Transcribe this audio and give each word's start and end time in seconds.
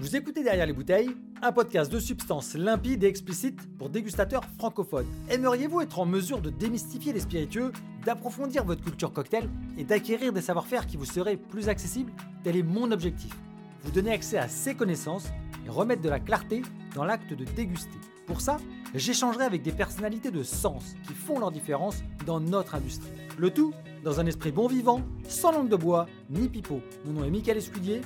Vous 0.00 0.16
écoutez 0.16 0.42
Derrière 0.42 0.64
les 0.64 0.72
bouteilles, 0.72 1.10
un 1.42 1.52
podcast 1.52 1.92
de 1.92 2.00
substances 2.00 2.54
limpides 2.54 3.04
et 3.04 3.06
explicites 3.06 3.60
pour 3.76 3.90
dégustateurs 3.90 4.46
francophones. 4.56 5.04
Aimeriez-vous 5.28 5.82
être 5.82 5.98
en 5.98 6.06
mesure 6.06 6.40
de 6.40 6.48
démystifier 6.48 7.12
les 7.12 7.20
spiritueux, 7.20 7.70
d'approfondir 8.06 8.64
votre 8.64 8.82
culture 8.82 9.12
cocktail 9.12 9.50
et 9.76 9.84
d'acquérir 9.84 10.32
des 10.32 10.40
savoir-faire 10.40 10.86
qui 10.86 10.96
vous 10.96 11.04
seraient 11.04 11.36
plus 11.36 11.68
accessibles? 11.68 12.14
Tel 12.42 12.56
est 12.56 12.62
mon 12.62 12.90
objectif. 12.92 13.36
Vous 13.82 13.90
donner 13.90 14.12
accès 14.12 14.38
à 14.38 14.48
ces 14.48 14.74
connaissances 14.74 15.28
et 15.66 15.68
remettre 15.68 16.00
de 16.00 16.08
la 16.08 16.18
clarté 16.18 16.62
dans 16.94 17.04
l'acte 17.04 17.34
de 17.34 17.44
déguster. 17.44 17.98
Pour 18.26 18.40
ça, 18.40 18.56
j'échangerai 18.94 19.44
avec 19.44 19.60
des 19.60 19.72
personnalités 19.72 20.30
de 20.30 20.42
sens 20.42 20.94
qui 21.06 21.12
font 21.12 21.38
leur 21.38 21.50
différence 21.50 22.02
dans 22.24 22.40
notre 22.40 22.74
industrie. 22.74 23.10
Le 23.36 23.50
tout 23.50 23.74
dans 24.02 24.18
un 24.18 24.24
esprit 24.24 24.50
bon 24.50 24.66
vivant, 24.66 25.02
sans 25.28 25.52
langue 25.52 25.68
de 25.68 25.76
bois 25.76 26.06
ni 26.30 26.48
pipeau. 26.48 26.80
Mon 27.04 27.12
nom 27.12 27.24
est 27.24 27.30
Michael 27.30 27.58
Escudier, 27.58 28.00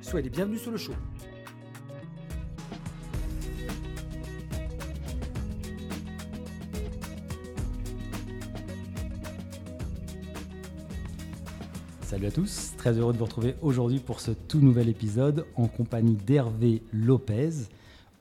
soyez 0.00 0.22
les 0.22 0.30
bienvenus 0.30 0.62
sur 0.62 0.70
le 0.70 0.76
show. 0.76 0.92
Salut 12.20 12.32
à 12.32 12.34
tous, 12.34 12.72
très 12.76 12.98
heureux 12.98 13.14
de 13.14 13.18
vous 13.18 13.24
retrouver 13.24 13.54
aujourd'hui 13.62 13.98
pour 13.98 14.20
ce 14.20 14.32
tout 14.32 14.58
nouvel 14.60 14.90
épisode 14.90 15.46
en 15.56 15.68
compagnie 15.68 16.16
d'Hervé 16.16 16.82
Lopez, 16.92 17.48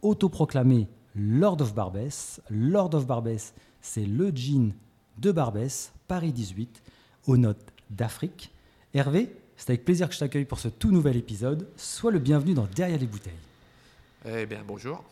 autoproclamé 0.02 0.88
Lord 1.18 1.60
of 1.60 1.76
Barbès. 1.76 2.40
Lord 2.50 2.94
of 2.96 3.06
Barbès, 3.06 3.54
c'est 3.82 4.06
le 4.06 4.32
jean 4.34 4.72
de 5.18 5.34
Barbès, 5.34 5.92
Paris 6.08 6.32
18, 6.32 6.82
aux 7.28 7.36
notes 7.36 7.74
d'Afrique. 7.90 8.54
Hervé, 8.94 9.36
c'est 9.58 9.72
avec 9.72 9.84
plaisir 9.84 10.08
que 10.08 10.14
je 10.14 10.20
t'accueille 10.20 10.46
pour 10.46 10.60
ce 10.60 10.70
tout 10.70 10.92
nouvel 10.92 11.18
épisode. 11.18 11.68
Sois 11.76 12.12
le 12.12 12.20
bienvenu 12.20 12.54
dans 12.54 12.68
Derrière 12.74 13.00
les 13.00 13.06
bouteilles. 13.06 13.34
Eh 14.26 14.46
bien, 14.46 14.62
bonjour. 14.66 15.04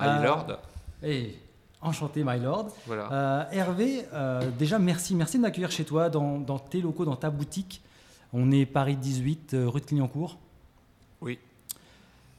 My 0.00 0.06
Euh, 0.08 0.22
Lord. 0.24 0.58
Et 1.04 1.36
enchanté, 1.80 2.24
my 2.24 2.38
lord. 2.38 2.68
Voilà. 2.86 3.12
Euh, 3.12 3.44
Hervé, 3.52 4.04
euh, 4.12 4.50
déjà 4.58 4.78
merci, 4.78 5.14
merci 5.14 5.36
de 5.36 5.42
m'accueillir 5.42 5.70
chez 5.70 5.84
toi, 5.84 6.10
dans, 6.10 6.38
dans 6.38 6.58
tes 6.58 6.80
locaux, 6.80 7.04
dans 7.04 7.16
ta 7.16 7.30
boutique. 7.30 7.82
On 8.32 8.50
est 8.50 8.66
Paris 8.66 8.96
18, 8.96 9.54
euh, 9.54 9.68
rue 9.68 9.80
de 9.80 9.86
Clignancourt. 9.86 10.38
Oui. 11.20 11.38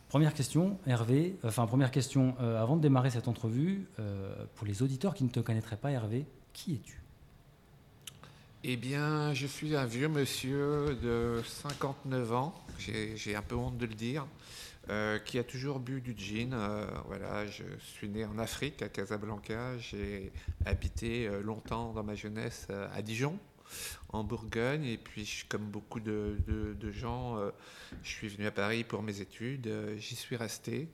Première 0.09 0.33
question, 0.33 0.77
Hervé. 0.87 1.35
Enfin, 1.43 1.65
première 1.67 1.91
question, 1.91 2.35
euh, 2.41 2.61
avant 2.61 2.75
de 2.75 2.81
démarrer 2.81 3.11
cette 3.11 3.27
entrevue, 3.27 3.87
euh, 3.99 4.33
pour 4.55 4.65
les 4.65 4.81
auditeurs 4.81 5.13
qui 5.13 5.23
ne 5.23 5.29
te 5.29 5.39
connaîtraient 5.39 5.77
pas, 5.77 5.91
Hervé, 5.91 6.25
qui 6.53 6.75
es-tu? 6.75 7.01
Eh 8.63 8.75
bien, 8.75 9.33
je 9.33 9.47
suis 9.47 9.75
un 9.75 9.85
vieux 9.85 10.09
monsieur 10.09 10.97
de 11.01 11.41
59 11.45 12.33
ans, 12.33 12.53
j'ai 12.77 13.15
j'ai 13.15 13.35
un 13.35 13.41
peu 13.41 13.55
honte 13.55 13.77
de 13.77 13.85
le 13.85 13.93
dire, 13.93 14.25
euh, 14.89 15.19
qui 15.19 15.37
a 15.39 15.43
toujours 15.43 15.79
bu 15.79 16.01
du 16.01 16.15
gin. 16.17 16.53
Euh, 16.53 16.85
voilà, 17.05 17.45
je 17.45 17.63
suis 17.79 18.09
né 18.09 18.25
en 18.25 18.37
Afrique, 18.39 18.81
à 18.81 18.89
Casablanca. 18.89 19.77
J'ai 19.77 20.31
habité 20.65 21.27
euh, 21.27 21.41
longtemps 21.41 21.93
dans 21.93 22.03
ma 22.03 22.15
jeunesse 22.15 22.67
à 22.93 23.01
Dijon, 23.01 23.37
en 24.09 24.23
Bourgogne. 24.23 24.85
Et 24.85 24.97
puis, 24.97 25.25
je- 25.25 25.45
comme 25.47 25.69
beaucoup 25.69 25.99
de, 25.99 26.37
de- 26.47 26.73
de 26.73 26.91
gens, 26.91 27.37
euh, 27.37 27.51
je 28.03 28.09
suis 28.09 28.27
venu 28.29 28.47
à 28.47 28.51
Paris 28.51 28.83
pour 28.83 29.03
mes 29.03 29.21
études. 29.21 29.69
J'y 29.97 30.15
suis 30.15 30.35
resté. 30.35 30.87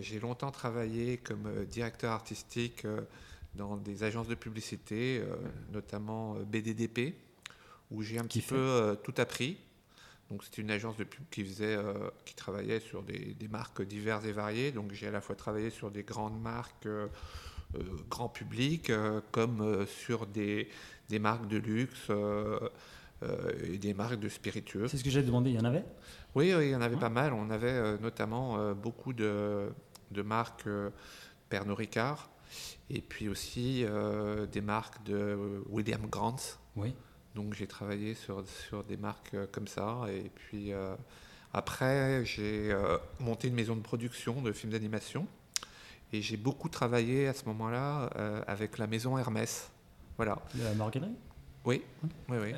J'ai 0.00 0.20
longtemps 0.20 0.50
travaillé 0.50 1.16
comme 1.16 1.64
directeur 1.64 2.12
artistique 2.12 2.86
dans 3.54 3.78
des 3.78 4.02
agences 4.04 4.28
de 4.28 4.34
publicité, 4.34 5.22
notamment 5.72 6.34
BDDP, 6.34 7.14
où 7.90 8.02
j'ai 8.02 8.18
un 8.18 8.26
Qui 8.26 8.40
petit 8.40 8.48
fait 8.48 8.54
peu 8.54 8.98
tout 9.02 9.14
appris. 9.16 9.56
Donc 10.30 10.44
c'était 10.44 10.60
une 10.62 10.70
agence 10.70 10.96
de 10.96 11.04
pub 11.04 11.24
qui 11.30 11.42
faisait, 11.44 11.76
euh, 11.76 12.10
qui 12.26 12.34
travaillait 12.34 12.80
sur 12.80 13.02
des, 13.02 13.34
des 13.34 13.48
marques 13.48 13.82
diverses 13.82 14.26
et 14.26 14.32
variées. 14.32 14.72
Donc 14.72 14.92
j'ai 14.92 15.06
à 15.06 15.10
la 15.10 15.20
fois 15.22 15.34
travaillé 15.34 15.70
sur 15.70 15.90
des 15.90 16.02
grandes 16.02 16.38
marques 16.40 16.86
euh, 16.86 17.08
euh, 17.74 17.80
grand 18.10 18.28
public, 18.28 18.90
euh, 18.90 19.20
comme 19.32 19.86
sur 19.86 20.26
des, 20.26 20.68
des 21.08 21.18
marques 21.18 21.48
de 21.48 21.56
luxe 21.56 22.10
et 23.64 23.78
des 23.78 23.94
marques 23.94 24.20
de 24.20 24.28
spiritueux. 24.28 24.86
C'est 24.86 24.98
ce 24.98 25.04
que 25.04 25.10
j'ai 25.10 25.22
demandé, 25.22 25.50
il 25.50 25.56
y 25.56 25.60
en 25.60 25.64
avait? 25.64 25.84
Oui, 26.34 26.54
oui, 26.54 26.66
il 26.66 26.70
y 26.70 26.76
en 26.76 26.82
avait 26.82 26.94
Ouais. 26.94 27.00
pas 27.00 27.08
mal. 27.08 27.32
On 27.32 27.50
avait 27.50 27.98
notamment 27.98 28.74
beaucoup 28.74 29.12
de, 29.12 29.70
de 30.12 30.22
marques 30.22 30.68
Pernod 31.48 31.78
Ricard 31.78 32.30
et 32.90 33.00
puis 33.00 33.28
aussi 33.28 33.84
des 34.52 34.60
marques 34.60 35.02
de 35.04 35.36
William 35.68 36.06
Grant. 36.06 36.36
Oui. 36.76 36.94
Donc 37.38 37.54
j'ai 37.54 37.68
travaillé 37.68 38.14
sur, 38.14 38.42
sur 38.68 38.82
des 38.82 38.96
marques 38.96 39.32
euh, 39.34 39.46
comme 39.52 39.68
ça. 39.68 40.00
Et 40.10 40.28
puis 40.34 40.72
euh, 40.72 40.96
après, 41.54 42.24
j'ai 42.24 42.72
euh, 42.72 42.98
monté 43.20 43.46
une 43.46 43.54
maison 43.54 43.76
de 43.76 43.80
production 43.80 44.42
de 44.42 44.50
films 44.50 44.72
d'animation. 44.72 45.24
Et 46.12 46.20
j'ai 46.20 46.36
beaucoup 46.36 46.68
travaillé 46.68 47.28
à 47.28 47.34
ce 47.34 47.44
moment-là 47.44 48.10
euh, 48.16 48.42
avec 48.48 48.76
la 48.78 48.88
maison 48.88 49.16
Hermès. 49.16 49.70
Voilà. 50.16 50.36
La 50.60 50.74
maroquinerie 50.74 51.14
Oui, 51.64 51.82
oui, 52.02 52.36
oui. 52.42 52.52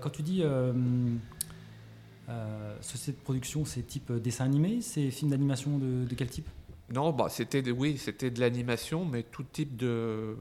Quand 0.00 0.08
tu 0.10 0.22
dis 0.22 0.42
société 2.80 3.18
de 3.18 3.22
production, 3.22 3.66
c'est 3.66 3.82
type 3.82 4.10
dessin 4.12 4.46
animé 4.46 4.80
C'est 4.80 5.10
film 5.10 5.30
d'animation 5.30 5.76
de, 5.76 6.06
de 6.06 6.14
quel 6.14 6.30
type? 6.30 6.48
Non, 6.90 7.12
bah, 7.12 7.26
c'était 7.28 7.60
de- 7.60 7.72
oui, 7.72 7.98
c'était 7.98 8.30
de 8.30 8.40
l'animation, 8.40 9.04
mais 9.04 9.24
tout 9.24 9.42
type 9.44 9.76
de, 9.76 10.36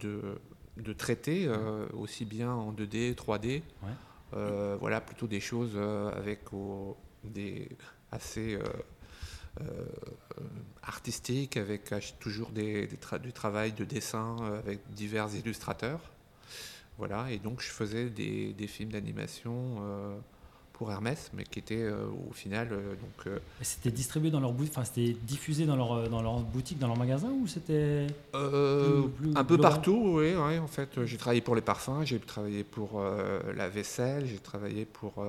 de, 0.00 0.38
de 0.76 0.92
traités, 0.92 1.46
euh, 1.46 1.86
aussi 1.94 2.24
bien 2.24 2.52
en 2.52 2.72
2D, 2.72 3.14
3D. 3.14 3.62
Ouais. 3.82 3.88
Euh, 4.34 4.76
voilà, 4.80 5.00
plutôt 5.00 5.26
des 5.26 5.40
choses 5.40 5.72
euh, 5.76 6.10
avec 6.12 6.40
des 7.24 7.68
assez 8.10 8.58
artistiques, 10.82 11.56
avec 11.56 11.92
toujours 12.20 12.50
des, 12.50 12.86
des 12.86 12.96
tra- 12.96 13.18
du 13.20 13.32
travail 13.32 13.72
de 13.72 13.84
dessin 13.84 14.36
avec 14.58 14.80
divers 14.92 15.34
illustrateurs. 15.34 16.00
Voilà, 16.98 17.30
et 17.30 17.38
donc 17.38 17.60
je 17.60 17.68
faisais 17.70 18.08
des, 18.10 18.52
des 18.52 18.66
films 18.66 18.92
d'animation 18.92 19.76
pour 20.76 20.92
Hermès, 20.92 21.30
mais 21.32 21.44
qui 21.44 21.58
étaient 21.58 21.82
euh, 21.82 22.06
au 22.28 22.34
final 22.34 22.68
euh, 22.70 22.90
donc 22.90 23.26
euh, 23.26 23.38
C'était 23.62 23.90
distribué 23.90 24.30
dans 24.30 24.40
leur 24.40 24.50
enfin 24.50 24.84
c'était 24.84 25.16
diffusé 25.22 25.64
dans 25.64 25.74
leur, 25.74 26.08
dans 26.10 26.20
leur 26.20 26.40
boutique, 26.40 26.78
dans 26.78 26.88
leur 26.88 26.98
magasin 26.98 27.30
ou 27.30 27.46
c'était 27.46 28.06
un 28.34 29.44
peu 29.44 29.56
partout, 29.56 30.18
oui, 30.18 30.34
oui. 30.36 30.58
En 30.58 30.66
fait, 30.66 31.04
j'ai 31.04 31.16
travaillé 31.16 31.40
pour 31.40 31.54
les 31.54 31.62
parfums, 31.62 32.04
j'ai 32.04 32.18
travaillé 32.18 32.62
pour 32.62 33.02
la 33.54 33.68
vaisselle, 33.68 34.26
j'ai 34.26 34.38
travaillé 34.38 34.84
pour 34.84 35.24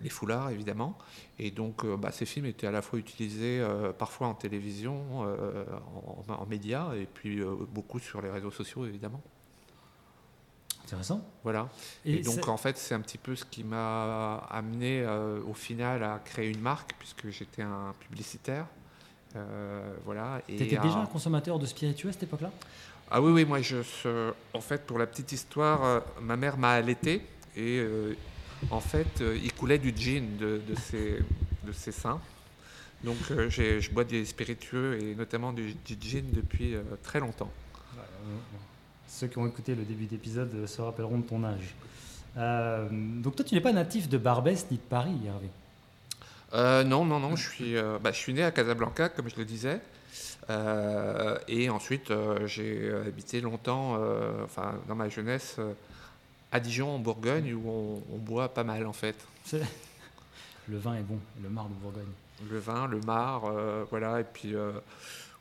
les 0.00 0.08
foulards, 0.08 0.50
évidemment. 0.50 0.96
Et 1.38 1.50
donc, 1.50 1.84
bah, 1.96 2.12
ces 2.12 2.26
films 2.26 2.46
étaient 2.46 2.66
à 2.66 2.72
la 2.72 2.82
fois 2.82 2.98
utilisés 2.98 3.64
parfois 3.98 4.28
en 4.28 4.34
télévision, 4.34 5.20
en, 5.20 6.32
en 6.32 6.46
médias, 6.46 6.94
et 6.94 7.06
puis 7.12 7.42
beaucoup 7.72 7.98
sur 7.98 8.20
les 8.22 8.30
réseaux 8.30 8.52
sociaux, 8.52 8.86
évidemment. 8.86 9.22
Intéressant 10.84 11.26
Voilà. 11.42 11.68
Et, 12.04 12.18
donc, 12.20 12.48
en 12.48 12.56
fait, 12.56 12.76
c'est 12.78 12.94
un 12.94 13.00
petit 13.00 13.18
peu 13.18 13.34
ce 13.36 13.44
qui 13.44 13.64
m'a 13.64 14.36
amené 14.50 15.00
euh, 15.02 15.40
au 15.48 15.54
final 15.54 16.02
à 16.02 16.20
créer 16.24 16.50
une 16.50 16.60
marque, 16.60 16.94
puisque 16.98 17.28
j'étais 17.30 17.62
un 17.62 17.94
publicitaire. 18.00 18.66
Euh, 19.36 19.94
voilà. 20.04 20.40
Et 20.48 20.56
T'étais 20.56 20.76
à- 20.76 20.82
déjà 20.82 21.00
un 21.00 21.06
consommateur 21.06 21.58
de 21.58 21.66
spiritueux 21.66 22.10
à 22.10 22.12
cette 22.12 22.22
époque-là? 22.24 22.52
Ah 23.10 23.20
oui, 23.20 23.32
oui, 23.32 23.44
moi, 23.44 23.60
je, 23.60 23.82
ce- 23.82 24.32
en 24.54 24.60
fait, 24.60 24.86
pour 24.86 24.98
la 24.98 25.06
petite 25.06 25.32
histoire, 25.32 25.84
euh, 25.84 26.00
ma 26.22 26.36
mère 26.36 26.56
m'a 26.56 26.72
allaité 26.72 27.22
et 27.56 27.78
euh, 27.80 28.14
en 28.70 28.80
fait, 28.80 29.20
euh, 29.20 29.38
il 29.42 29.52
coulait 29.52 29.78
du 29.78 29.92
gin 29.96 30.36
de, 30.38 30.60
de 30.66 30.74
ses, 30.74 31.18
de 31.64 31.72
ses 31.72 31.92
seins. 31.92 32.20
Donc, 33.02 33.16
euh, 33.30 33.50
j'ai- 33.50 33.80
je 33.80 33.90
bois 33.90 34.04
des 34.04 34.24
spiritueux 34.24 34.98
et 35.02 35.14
notamment 35.14 35.52
du, 35.52 35.74
du 35.74 35.96
gin 36.00 36.24
depuis 36.32 36.74
euh, 36.74 36.82
très 37.02 37.20
longtemps. 37.20 37.50
Ceux 39.08 39.26
qui 39.28 39.38
ont 39.38 39.46
écouté 39.46 39.74
le 39.74 39.84
début 39.84 40.06
d'épisode 40.06 40.50
euh, 40.54 40.66
se 40.66 40.80
rappelleront 40.82 41.18
de 41.18 41.24
ton 41.24 41.44
âge. 41.44 41.74
Euh, 42.36 42.88
donc 42.90 43.36
toi, 43.36 43.44
tu 43.44 43.54
n'es 43.54 43.60
pas 43.60 43.72
natif 43.72 44.08
de 44.08 44.18
Barbès 44.18 44.66
ni 44.70 44.76
de 44.76 44.82
Paris, 44.82 45.16
Hervé. 45.26 45.48
Euh, 46.52 46.84
non, 46.84 47.04
non, 47.04 47.20
non, 47.20 47.36
je 47.36 47.48
suis, 47.48 47.76
euh, 47.76 47.98
bah, 48.00 48.12
je 48.12 48.18
suis 48.18 48.32
né 48.32 48.42
à 48.42 48.50
Casablanca, 48.50 49.08
comme 49.08 49.28
je 49.28 49.36
le 49.36 49.44
disais. 49.44 49.80
Et 51.48 51.70
ensuite, 51.70 52.12
j'ai 52.44 52.92
habité 52.92 53.40
longtemps, 53.40 53.98
enfin, 54.44 54.74
dans 54.88 54.94
ma 54.94 55.08
jeunesse, 55.08 55.56
à 56.52 56.60
Dijon, 56.60 56.96
en 56.96 56.98
Bourgogne, 56.98 57.54
où 57.54 57.62
on, 57.66 58.14
on 58.14 58.18
boit 58.18 58.52
pas 58.52 58.62
mal, 58.62 58.86
en 58.86 58.92
fait. 58.92 59.16
Le 60.68 60.78
vin 60.78 60.96
est 60.96 61.02
bon, 61.02 61.18
le 61.42 61.48
mar 61.48 61.66
de 61.68 61.74
Bourgogne. 61.74 62.02
le 62.50 62.58
vin, 62.58 62.86
le 62.88 63.00
mar, 63.00 63.50
voilà, 63.88 64.20
et 64.20 64.24
puis, 64.24 64.54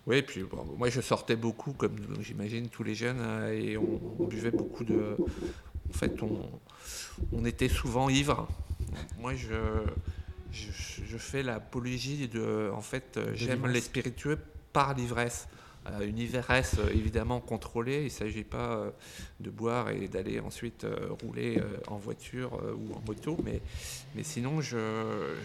ouais, 0.07 0.19
et 0.19 0.23
puis 0.23 0.43
bon, 0.43 0.65
moi 0.77 0.89
je 0.89 1.01
sortais 1.01 1.35
beaucoup, 1.35 1.73
comme 1.73 1.95
j'imagine 2.21 2.69
tous 2.69 2.83
les 2.83 2.95
jeunes, 2.95 3.19
euh, 3.19 3.53
et 3.53 3.77
on, 3.77 4.01
on 4.19 4.25
buvait 4.25 4.51
beaucoup 4.51 4.83
de. 4.83 5.17
En 5.89 5.93
fait, 5.93 6.23
on, 6.23 6.49
on 7.31 7.45
était 7.45 7.69
souvent 7.69 8.09
ivre. 8.09 8.47
Moi, 9.19 9.35
je, 9.35 9.55
je, 10.51 10.71
je 11.05 11.17
fais 11.17 11.43
l'apologie 11.43 12.27
de. 12.27 12.71
En 12.73 12.81
fait, 12.81 13.19
j'aime 13.33 13.67
les 13.67 13.81
spiritueux 13.81 14.39
par 14.71 14.93
l'ivresse. 14.95 15.47
À 15.85 16.03
une 16.03 16.17
ivresse 16.17 16.75
évidemment 16.93 17.39
contrôlée. 17.39 17.99
Il 17.99 18.05
ne 18.05 18.09
s'agit 18.09 18.43
pas 18.43 18.93
de 19.39 19.49
boire 19.49 19.89
et 19.89 20.07
d'aller 20.07 20.39
ensuite 20.39 20.85
rouler 21.21 21.61
en 21.87 21.97
voiture 21.97 22.53
ou 22.77 22.93
en 22.93 23.01
moto, 23.05 23.37
mais, 23.43 23.61
mais 24.15 24.23
sinon 24.23 24.61
je, 24.61 24.77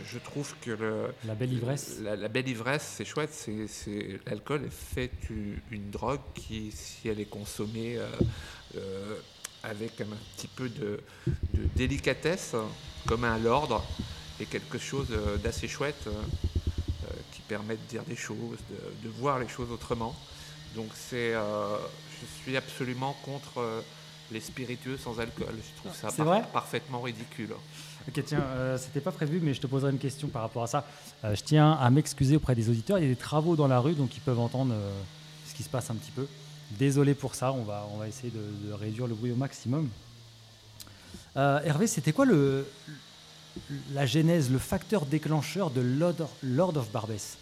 je 0.06 0.18
trouve 0.18 0.54
que 0.60 0.70
le, 0.70 1.06
la 1.26 1.34
belle 1.34 1.52
ivresse, 1.52 2.00
la, 2.00 2.28
belle 2.28 2.48
ivresse, 2.48 2.94
c'est 2.96 3.04
chouette. 3.04 3.32
C'est, 3.32 4.20
l'alcool 4.26 4.64
est 4.64 4.70
fait 4.70 5.10
une, 5.30 5.56
une, 5.70 5.90
drogue 5.90 6.20
qui, 6.34 6.70
si 6.72 7.08
elle 7.08 7.20
est 7.20 7.28
consommée 7.28 7.98
avec 9.62 10.00
un 10.00 10.06
petit 10.36 10.48
peu 10.48 10.68
de, 10.68 11.00
délicatesse, 11.76 12.54
comme 13.06 13.24
un 13.24 13.38
lord, 13.38 13.84
et 14.40 14.46
quelque 14.46 14.78
chose 14.78 15.08
d'assez 15.42 15.66
chouette 15.68 16.06
euh, 16.06 16.12
euh, 16.12 16.67
permet 17.48 17.74
de 17.74 17.88
dire 17.88 18.02
des 18.04 18.16
choses, 18.16 18.58
de, 19.02 19.08
voir 19.08 19.38
les 19.38 19.48
choses 19.48 19.70
autrement. 19.70 20.14
Donc 20.76 20.88
c'est, 20.94 21.34
euh, 21.34 21.76
je 22.20 22.42
suis 22.42 22.56
absolument 22.56 23.16
contre 23.24 23.82
les 24.30 24.40
spiritueux 24.40 24.98
sans 24.98 25.18
alcool. 25.18 25.54
Je 25.56 25.80
trouve 25.80 25.94
ça 25.94 26.42
parfaitement 26.52 27.00
ridicule. 27.00 27.50
Ok, 28.06 28.22
tiens, 28.24 28.42
c'était 28.76 29.00
pas 29.00 29.12
prévu, 29.12 29.40
mais 29.42 29.54
je 29.54 29.60
te 29.60 29.66
poserai 29.66 29.90
une 29.90 29.98
question 29.98 30.28
par 30.28 30.42
rapport 30.42 30.62
à 30.62 30.66
ça. 30.66 30.86
je 31.24 31.42
tiens 31.42 31.72
à 31.72 31.90
m'excuser 31.90 32.36
auprès 32.36 32.54
des 32.54 32.68
auditeurs. 32.68 32.98
Il 32.98 33.04
y 33.04 33.06
a 33.06 33.10
des 33.10 33.16
travaux 33.16 33.56
dans 33.56 33.68
la 33.68 33.80
rue, 33.80 33.94
donc 33.94 34.16
ils 34.16 34.20
peuvent 34.20 34.38
entendre 34.38 34.74
ce 35.46 35.54
qui 35.54 35.62
se 35.62 35.68
passe 35.68 35.90
un 35.90 35.94
petit 35.94 36.12
peu. 36.12 36.26
Désolé 36.72 37.14
pour 37.14 37.34
ça, 37.34 37.52
on 37.52 37.62
va, 37.62 37.86
on 37.94 37.96
va 37.96 38.08
essayer 38.08 38.30
de, 38.30 38.72
réduire 38.72 39.06
le 39.06 39.14
bruit 39.14 39.32
au 39.32 39.36
maximum. 39.36 39.88
Euh, 41.36 41.60
Hervé, 41.64 41.86
c'était 41.86 42.12
quoi 42.12 42.26
le, 42.26 42.66
la 43.92 44.06
genèse, 44.06 44.50
le 44.50 44.58
facteur 44.58 45.06
déclencheur 45.06 45.70
de 45.70 45.80
Lord, 45.80 46.28
Lord 46.42 46.76
of 46.76 46.90
Barbès 46.90 47.38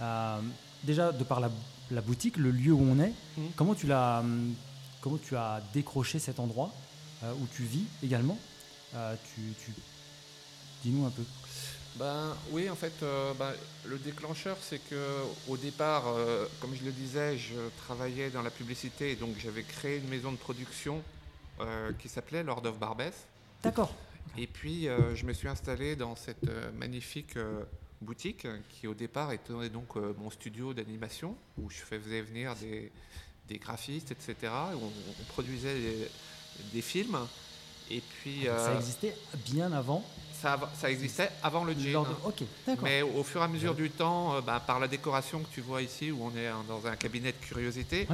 euh, 0.00 0.40
Déjà, 0.84 1.12
de 1.12 1.24
par 1.24 1.40
la, 1.40 2.00
boutique, 2.00 2.36
le 2.36 2.50
lieu 2.50 2.72
où 2.72 2.82
on 2.82 3.00
est, 3.00 3.12
mmh. 3.36 3.42
comment, 3.56 3.74
tu 3.74 3.86
l'as, 3.86 4.22
comment 5.00 5.18
tu 5.18 5.36
as 5.36 5.60
décroché 5.74 6.18
cet 6.18 6.38
endroit 6.38 6.72
euh, 7.24 7.32
où 7.32 7.46
tu 7.54 7.62
vis 7.62 7.84
également? 8.02 8.38
Tu, 8.92 9.40
tu... 9.64 9.72
Dis-nous 10.82 11.04
un 11.04 11.10
peu. 11.10 11.22
Ben 11.98 12.36
oui, 12.52 12.70
en 12.70 12.76
fait, 12.76 12.92
euh, 13.02 13.34
ben, 13.34 13.52
le 13.84 13.98
déclencheur, 13.98 14.56
c'est 14.60 14.78
que 14.78 15.24
au 15.48 15.56
départ, 15.56 16.04
euh, 16.06 16.46
comme 16.60 16.74
je 16.76 16.84
le 16.84 16.92
disais, 16.92 17.36
je 17.36 17.56
travaillais 17.84 18.30
dans 18.30 18.42
la 18.42 18.50
publicité, 18.50 19.16
donc 19.16 19.30
j'avais 19.38 19.64
créé 19.64 19.98
une 19.98 20.08
maison 20.08 20.30
de 20.30 20.36
production 20.36 21.02
euh, 21.60 21.90
qui 21.98 22.08
s'appelait 22.08 22.44
Lord 22.44 22.64
of 22.64 22.78
Barbès. 22.78 23.14
D'accord. 23.64 23.92
Et 24.36 24.46
puis, 24.46 24.88
je 25.14 25.24
me 25.24 25.32
suis 25.32 25.48
installé 25.48 25.96
dans 25.96 26.16
cette 26.16 26.50
magnifique 26.76 27.38
boutique 28.00 28.46
qui, 28.68 28.86
au 28.86 28.94
départ, 28.94 29.32
était 29.32 29.68
donc 29.68 29.96
mon 29.96 30.30
studio 30.30 30.74
d'animation 30.74 31.36
où 31.56 31.70
je 31.70 31.78
faisais 31.78 32.20
venir 32.20 32.54
des, 33.48 33.58
graphistes, 33.58 34.12
etc. 34.12 34.52
Où 34.74 34.84
on, 34.84 35.24
produisait 35.28 36.08
des, 36.72 36.82
films. 36.82 37.18
Et 37.90 38.00
puis, 38.00 38.44
ça 38.44 38.74
existait 38.74 39.16
bien 39.46 39.72
avant 39.72 40.04
ça, 40.74 40.90
existait 40.90 41.30
avant 41.42 41.64
le 41.64 41.74
jean. 41.74 42.06
Mais 42.82 43.02
au 43.02 43.22
fur 43.22 43.40
et 43.40 43.44
à 43.44 43.48
mesure 43.48 43.74
du 43.74 43.90
temps, 43.90 44.34
euh, 44.34 44.40
bah, 44.40 44.62
par 44.64 44.78
la 44.78 44.88
décoration 44.88 45.40
que 45.40 45.48
tu 45.52 45.60
vois 45.60 45.82
ici, 45.82 46.10
où 46.10 46.18
on 46.22 46.36
est 46.36 46.48
dans 46.68 46.86
un 46.86 46.96
cabinet 46.96 47.32
de 47.32 47.36
curiosité, 47.38 48.06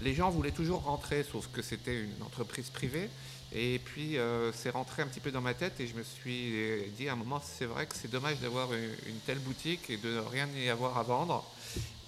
les 0.00 0.14
gens 0.14 0.30
voulaient 0.30 0.52
toujours 0.52 0.82
rentrer, 0.82 1.24
sauf 1.24 1.48
que 1.52 1.62
c'était 1.62 2.02
une 2.02 2.22
entreprise 2.22 2.70
privée. 2.70 3.08
Et 3.54 3.78
puis, 3.84 4.16
euh, 4.16 4.50
c'est 4.52 4.70
rentré 4.70 5.02
un 5.02 5.06
petit 5.06 5.20
peu 5.20 5.30
dans 5.30 5.42
ma 5.42 5.52
tête 5.52 5.78
et 5.80 5.86
je 5.86 5.94
me 5.94 6.02
suis 6.02 6.52
dit 6.96 7.08
à 7.08 7.12
un 7.12 7.16
moment, 7.16 7.40
c'est 7.44 7.66
vrai 7.66 7.86
que 7.86 7.94
c'est 7.94 8.10
dommage 8.10 8.38
d'avoir 8.40 8.72
une, 8.72 9.18
telle 9.26 9.40
boutique 9.40 9.90
et 9.90 9.98
de 9.98 10.18
rien 10.18 10.48
y 10.56 10.70
avoir 10.70 10.96
à 10.96 11.02
vendre. 11.02 11.44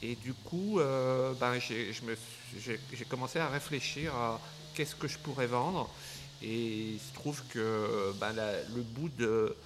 Et 0.02 0.16
du 0.16 0.34
coup, 0.34 0.80
euh, 0.80 1.32
ben, 1.34 1.58
j'ai 1.58 3.04
commencé 3.08 3.38
à 3.38 3.48
réfléchir 3.48 4.14
à 4.14 4.40
qu'est-ce 4.74 4.94
que 4.94 5.08
je 5.08 5.18
pourrais 5.18 5.46
vendre. 5.46 5.88
Et 6.42 6.92
il 6.92 7.00
se 7.00 7.14
trouve 7.14 7.42
que 7.48 8.12
ben, 8.20 8.34
le 8.74 8.82
bout 8.82 9.08
de, 9.18 9.56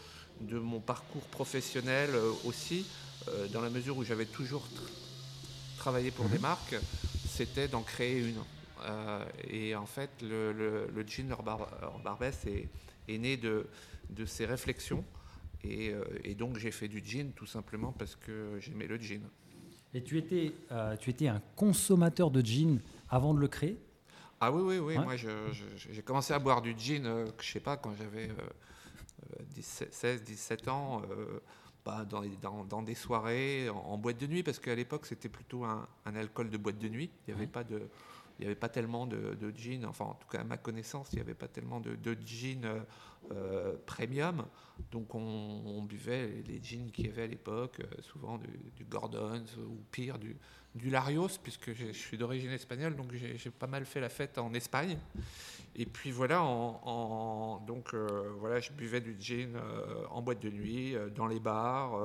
de, 0.43 0.59
mon 0.59 0.81
parcours 0.81 1.23
professionnel 1.23 2.11
euh, 2.13 2.31
aussi, 2.45 2.87
euh, 3.29 3.49
dans 3.49 3.61
la 3.61 3.71
mesure 3.71 3.97
où 3.97 4.05
j'avais 4.05 4.27
toujours 4.27 4.67
travaillé 5.77 6.11
pour 6.11 6.29
des 6.29 6.37
mhm. 6.37 6.43
marques, 6.43 6.77
c'était 7.29 7.69
d'en 7.69 7.83
créer 7.83 8.19
une. 8.19 8.43
Euh, 8.85 9.25
et 9.49 9.75
en 9.75 9.87
fait, 9.87 10.11
le, 10.23 10.53
le, 10.53 11.07
jean 11.07 11.31
hors, 11.33 12.01
Barbès 12.03 12.47
est, 12.47 12.69
est, 13.09 13.19
né 13.19 13.37
de, 13.37 13.67
de 14.11 14.25
ces 14.25 14.47
réflexions. 14.47 15.05
Et, 15.65 15.93
et 16.23 16.37
donc 16.37 16.57
j'ai 16.57 16.71
fait 16.71 16.87
du 16.87 17.03
jean 17.05 17.33
tout 17.33 17.47
simplement 17.47 17.91
parce 17.91 18.15
que 18.15 18.59
j'aimais 18.61 18.87
le 18.87 18.97
jean. 18.99 19.23
Et 19.93 20.03
tu 20.05 20.19
étais, 20.19 20.53
tu 21.01 21.11
étais 21.11 21.27
un 21.29 21.43
consommateur 21.57 22.31
de 22.31 22.45
jean 22.45 22.81
avant 23.09 23.35
de 23.35 23.41
le 23.41 23.49
créer? 23.49 23.77
Ah 24.41 24.53
oui, 24.53 24.63
oui, 24.63 24.79
oui. 24.79 24.99
Moi, 24.99 25.17
j'ai 25.17 26.03
commencé 26.03 26.33
à 26.33 26.39
boire 26.39 26.63
du 26.63 26.75
gin, 26.79 27.03
je 27.03 27.09
euh, 27.09 27.27
je 27.41 27.53
sais 27.53 27.61
pas, 27.61 27.77
quand 27.77 27.93
j'avais 27.97 28.31
16, 29.61 30.23
17 30.23 30.69
ans, 30.69 31.03
euh, 31.11 31.41
bah, 31.85 32.05
dans, 32.05 32.23
dans, 32.65 32.83
des 32.83 32.95
soirées, 32.95 33.69
en, 33.69 33.99
boîte 33.99 34.19
de 34.19 34.27
nuit, 34.27 34.43
parce 34.45 34.61
qu'à 34.61 34.75
l'époque, 34.75 35.07
c'était 35.07 35.29
plutôt 35.29 35.65
un, 35.65 35.89
alcool 36.05 36.51
de 36.51 36.57
boîte 36.57 36.79
de 36.79 36.89
nuit. 36.89 37.11
Il 37.27 37.35
n'y 37.35 37.41
avait 37.41 37.51
pas 37.51 37.65
de 37.65 37.89
il 38.39 38.43
n'y 38.43 38.47
avait 38.47 38.55
pas 38.55 38.69
tellement 38.69 39.07
de, 39.07 39.35
de, 39.35 39.51
gin, 39.51 39.85
enfin 39.87 40.05
en 40.07 40.15
tout 40.15 40.29
cas 40.29 40.41
à 40.41 40.45
ma 40.45 40.57
connaissance, 40.57 41.09
il 41.13 41.17
n'y 41.17 41.23
avait 41.23 41.35
pas 41.35 41.49
tellement 41.49 41.81
de, 41.81 41.97
de 41.97 42.17
gin 42.25 42.85
euh, 43.33 43.75
premium. 43.87 44.47
Donc 44.93 45.15
on, 45.15 45.83
buvait 45.83 46.43
les, 46.47 46.63
jeans 46.63 46.91
qu'il 46.91 47.07
y 47.07 47.11
avait 47.11 47.23
à 47.23 47.27
l'époque, 47.27 47.81
souvent 48.01 48.39
du, 48.39 48.49
du 48.77 48.85
Gordon's 48.85 49.57
ou 49.57 49.79
pire, 49.91 50.19
du, 50.19 50.37
Larios, 50.91 51.39
puisque 51.43 51.73
je 51.73 51.91
suis 51.91 52.17
d'origine 52.17 52.51
espagnole, 52.51 52.95
donc 52.95 53.13
j'ai 53.13 53.51
pas 53.51 53.67
mal 53.67 53.85
fait 53.85 54.01
la 54.01 54.09
fête 54.09 54.39
en 54.39 54.55
Espagne. 54.55 54.97
Et 55.75 55.87
puis 55.87 56.11
voilà, 56.11 56.39
donc 57.67 57.95
euh, 57.95 58.33
voilà, 58.39 58.59
je 58.61 58.73
buvais 58.73 59.01
du 59.01 59.17
gin 59.19 59.55
euh, 59.55 60.05
en 60.11 60.23
boîte 60.23 60.41
de 60.41 60.51
nuit, 60.51 60.95
euh, 60.95 61.09
dans 61.09 61.27
les 61.27 61.39
bars, 61.41 62.05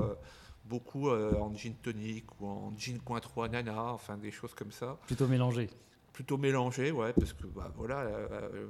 beaucoup 0.66 1.10
en 1.10 1.54
gin 1.56 1.74
tonique 1.82 2.40
ou 2.40 2.48
en 2.48 2.74
gin 2.78 3.00
coin 3.00 3.20
3 3.20 3.50
nana, 3.50 3.84
enfin 3.94 4.18
des 4.18 4.32
choses 4.32 4.54
comme 4.54 4.72
ça. 4.72 4.98
Plutôt 5.08 5.28
mélangé. 5.28 5.70
Plutôt 6.14 6.38
mélangé, 6.38 6.92
ouais, 6.92 7.12
parce 7.14 7.34
que 7.34 7.48
bah, 7.48 7.72
voilà, 7.76 8.08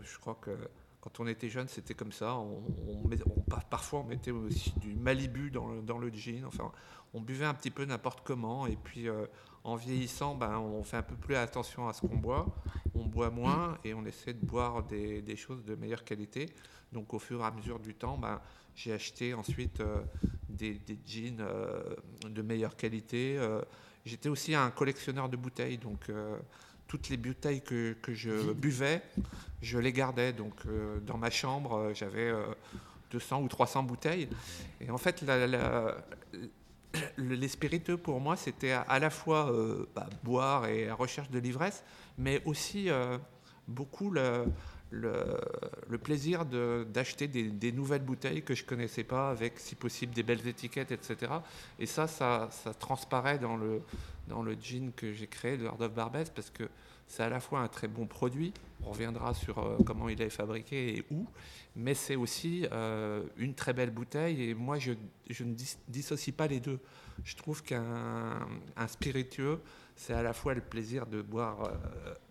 je 0.02 0.18
crois 0.18 0.36
que 0.42 0.52
quand 1.02 1.20
on 1.20 1.28
était 1.28 1.50
jeune, 1.50 1.68
c'était 1.68 1.94
comme 1.94 2.14
ça. 2.14 2.36
On, 2.36 2.64
parfois, 3.70 4.00
on 4.00 4.06
mettait 4.06 4.32
aussi 4.32 4.74
du 4.80 4.96
Malibu 4.96 5.52
dans 5.52 5.68
le, 5.68 5.82
dans 5.82 5.98
le 5.98 6.10
gin. 6.10 6.46
Enfin, 6.46 6.72
on 7.14 7.20
buvait 7.20 7.46
un 7.46 7.54
petit 7.54 7.70
peu 7.70 7.84
n'importe 7.84 8.22
comment. 8.24 8.66
Et 8.66 8.78
puis, 8.78 9.10
en 9.64 9.76
vieillissant, 9.76 10.36
ben, 10.36 10.58
on 10.58 10.84
fait 10.84 10.98
un 10.98 11.04
peu 11.04 11.16
plus 11.16 11.36
attention 11.36 11.88
à 11.88 11.94
ce 11.94 12.02
qu'on 12.02 12.18
boit, 12.18 12.54
on 12.96 13.06
boit 13.06 13.30
moins 13.30 13.78
et 13.84 13.94
on 13.94 14.06
essaie 14.06 14.34
de 14.34 14.46
boire 14.46 14.84
des, 14.84 15.36
choses 15.36 15.64
de 15.64 15.76
meilleure 15.76 16.04
qualité. 16.04 16.48
Donc 16.92 17.14
au 17.14 17.20
fur 17.20 17.42
et 17.42 17.46
à 17.46 17.52
mesure 17.52 17.80
du 17.80 17.96
temps, 17.96 18.18
ben, 18.18 18.42
j'ai 18.76 18.92
acheté 18.92 19.34
ensuite 19.34 19.80
euh, 19.80 20.02
des, 20.50 20.80
jeans 21.06 21.40
euh, 21.40 21.96
de 22.30 22.42
meilleure 22.42 22.76
qualité. 22.76 23.38
Euh, 23.38 23.62
j'étais 24.06 24.30
aussi 24.30 24.54
un 24.54 24.70
collectionneur 24.70 25.30
de 25.30 25.38
bouteilles, 25.38 25.78
donc 25.78 26.12
toutes 26.94 27.10
les 27.10 27.18
bouteilles 27.18 27.62
que, 27.62 27.96
je 28.08 28.54
buvais, 28.54 29.02
je 29.64 29.80
les 29.80 29.92
gardais. 29.92 30.32
Donc 30.32 30.54
dans 31.08 31.18
ma 31.18 31.32
chambre, 31.32 31.92
j'avais 31.96 32.32
200 33.10 33.42
ou 33.42 33.48
300 33.48 33.82
bouteilles. 33.82 34.30
Et 34.80 34.92
en 34.92 35.00
fait, 35.00 35.24
la 35.24 35.96
les 37.18 37.48
spiritueux, 37.48 37.98
pour 37.98 38.20
moi, 38.20 38.36
c'était 38.36 38.72
à, 38.72 39.00
la 39.00 39.10
fois 39.10 39.52
euh, 39.52 39.86
bah, 39.96 40.08
boire 40.24 40.68
et 40.68 40.86
la 40.86 40.96
recherche 40.96 41.30
de 41.30 41.40
l'ivresse, 41.40 41.84
mais 42.18 42.42
aussi 42.46 42.90
euh, 42.90 43.18
beaucoup 43.68 44.12
le, 44.12 44.46
le, 44.94 45.98
plaisir 45.98 46.46
d'acheter 46.46 47.28
des, 47.28 47.72
nouvelles 47.72 48.04
bouteilles 48.04 48.44
que 48.44 48.54
je 48.54 48.64
ne 48.64 48.68
connaissais 48.68 49.04
pas, 49.04 49.30
avec, 49.30 49.60
si 49.60 49.76
possible, 49.76 50.14
des 50.14 50.24
belles 50.24 50.48
étiquettes, 50.48 50.92
etc. 50.92 51.32
Et 51.80 51.86
ça, 51.86 52.08
ça, 52.08 52.50
transparaît 52.80 53.40
dans 53.40 53.58
le, 53.58 53.82
dans 54.28 54.44
le 54.44 54.56
jean 54.60 54.92
que 54.96 55.14
j'ai 55.14 55.28
créé, 55.28 55.58
le 55.58 55.66
Lord 55.66 55.82
of 55.82 55.94
Barbès, 55.94 56.30
parce 56.30 56.50
que 56.50 56.64
c'est 57.08 57.24
à 57.24 57.30
la 57.30 57.40
fois 57.40 57.60
un 57.60 57.68
très 57.68 57.88
bon 57.88 58.06
produit, 58.06 58.54
on 58.84 58.92
reviendra 58.92 59.34
sur 59.34 59.60
euh, 59.60 59.78
comment 59.86 60.10
il 60.10 60.22
est 60.22 60.30
fabriqué 60.30 60.98
et 60.98 61.06
où, 61.12 61.28
mais 61.76 61.94
c'est 61.94 62.16
aussi 62.16 62.66
euh, 62.72 63.24
une 63.38 63.54
très 63.54 63.74
belle 63.74 63.92
bouteille 63.92 64.50
et 64.50 64.54
moi 64.54 64.78
je, 64.80 64.94
ne 65.44 65.54
dissocie 65.88 66.36
pas 66.36 66.48
les 66.48 66.60
deux. 66.60 66.80
Je 67.24 67.36
trouve 67.36 67.62
qu'un 67.62 68.48
spiritueux, 68.88 69.60
c'est 69.96 70.14
à 70.14 70.24
la 70.24 70.34
fois 70.34 70.54
le 70.54 70.62
plaisir 70.62 71.06
de 71.06 71.22
boire 71.22 71.72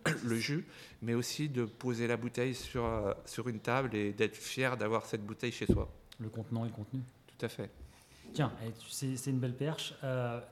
euh, 0.07 0.13
le 0.23 0.35
jus, 0.35 0.65
mais 1.01 1.13
aussi 1.13 1.49
de 1.49 1.65
poser 1.65 2.07
la 2.07 2.17
bouteille 2.17 2.55
sur, 2.55 3.15
sur 3.25 3.47
une 3.47 3.59
table 3.59 3.95
et 3.95 4.13
d'être 4.13 4.35
fier 4.35 4.77
d'avoir 4.77 5.05
cette 5.05 5.25
bouteille 5.25 5.51
chez 5.51 5.65
soi. 5.65 5.89
Le 6.19 6.29
contenant 6.29 6.65
et 6.65 6.69
le 6.69 6.73
contenu. 6.73 7.01
Tout 7.27 7.45
à 7.45 7.49
fait. 7.49 7.69
Tiens, 8.33 8.51
c'est 8.89 9.27
une 9.27 9.39
belle 9.39 9.55
perche. 9.55 9.93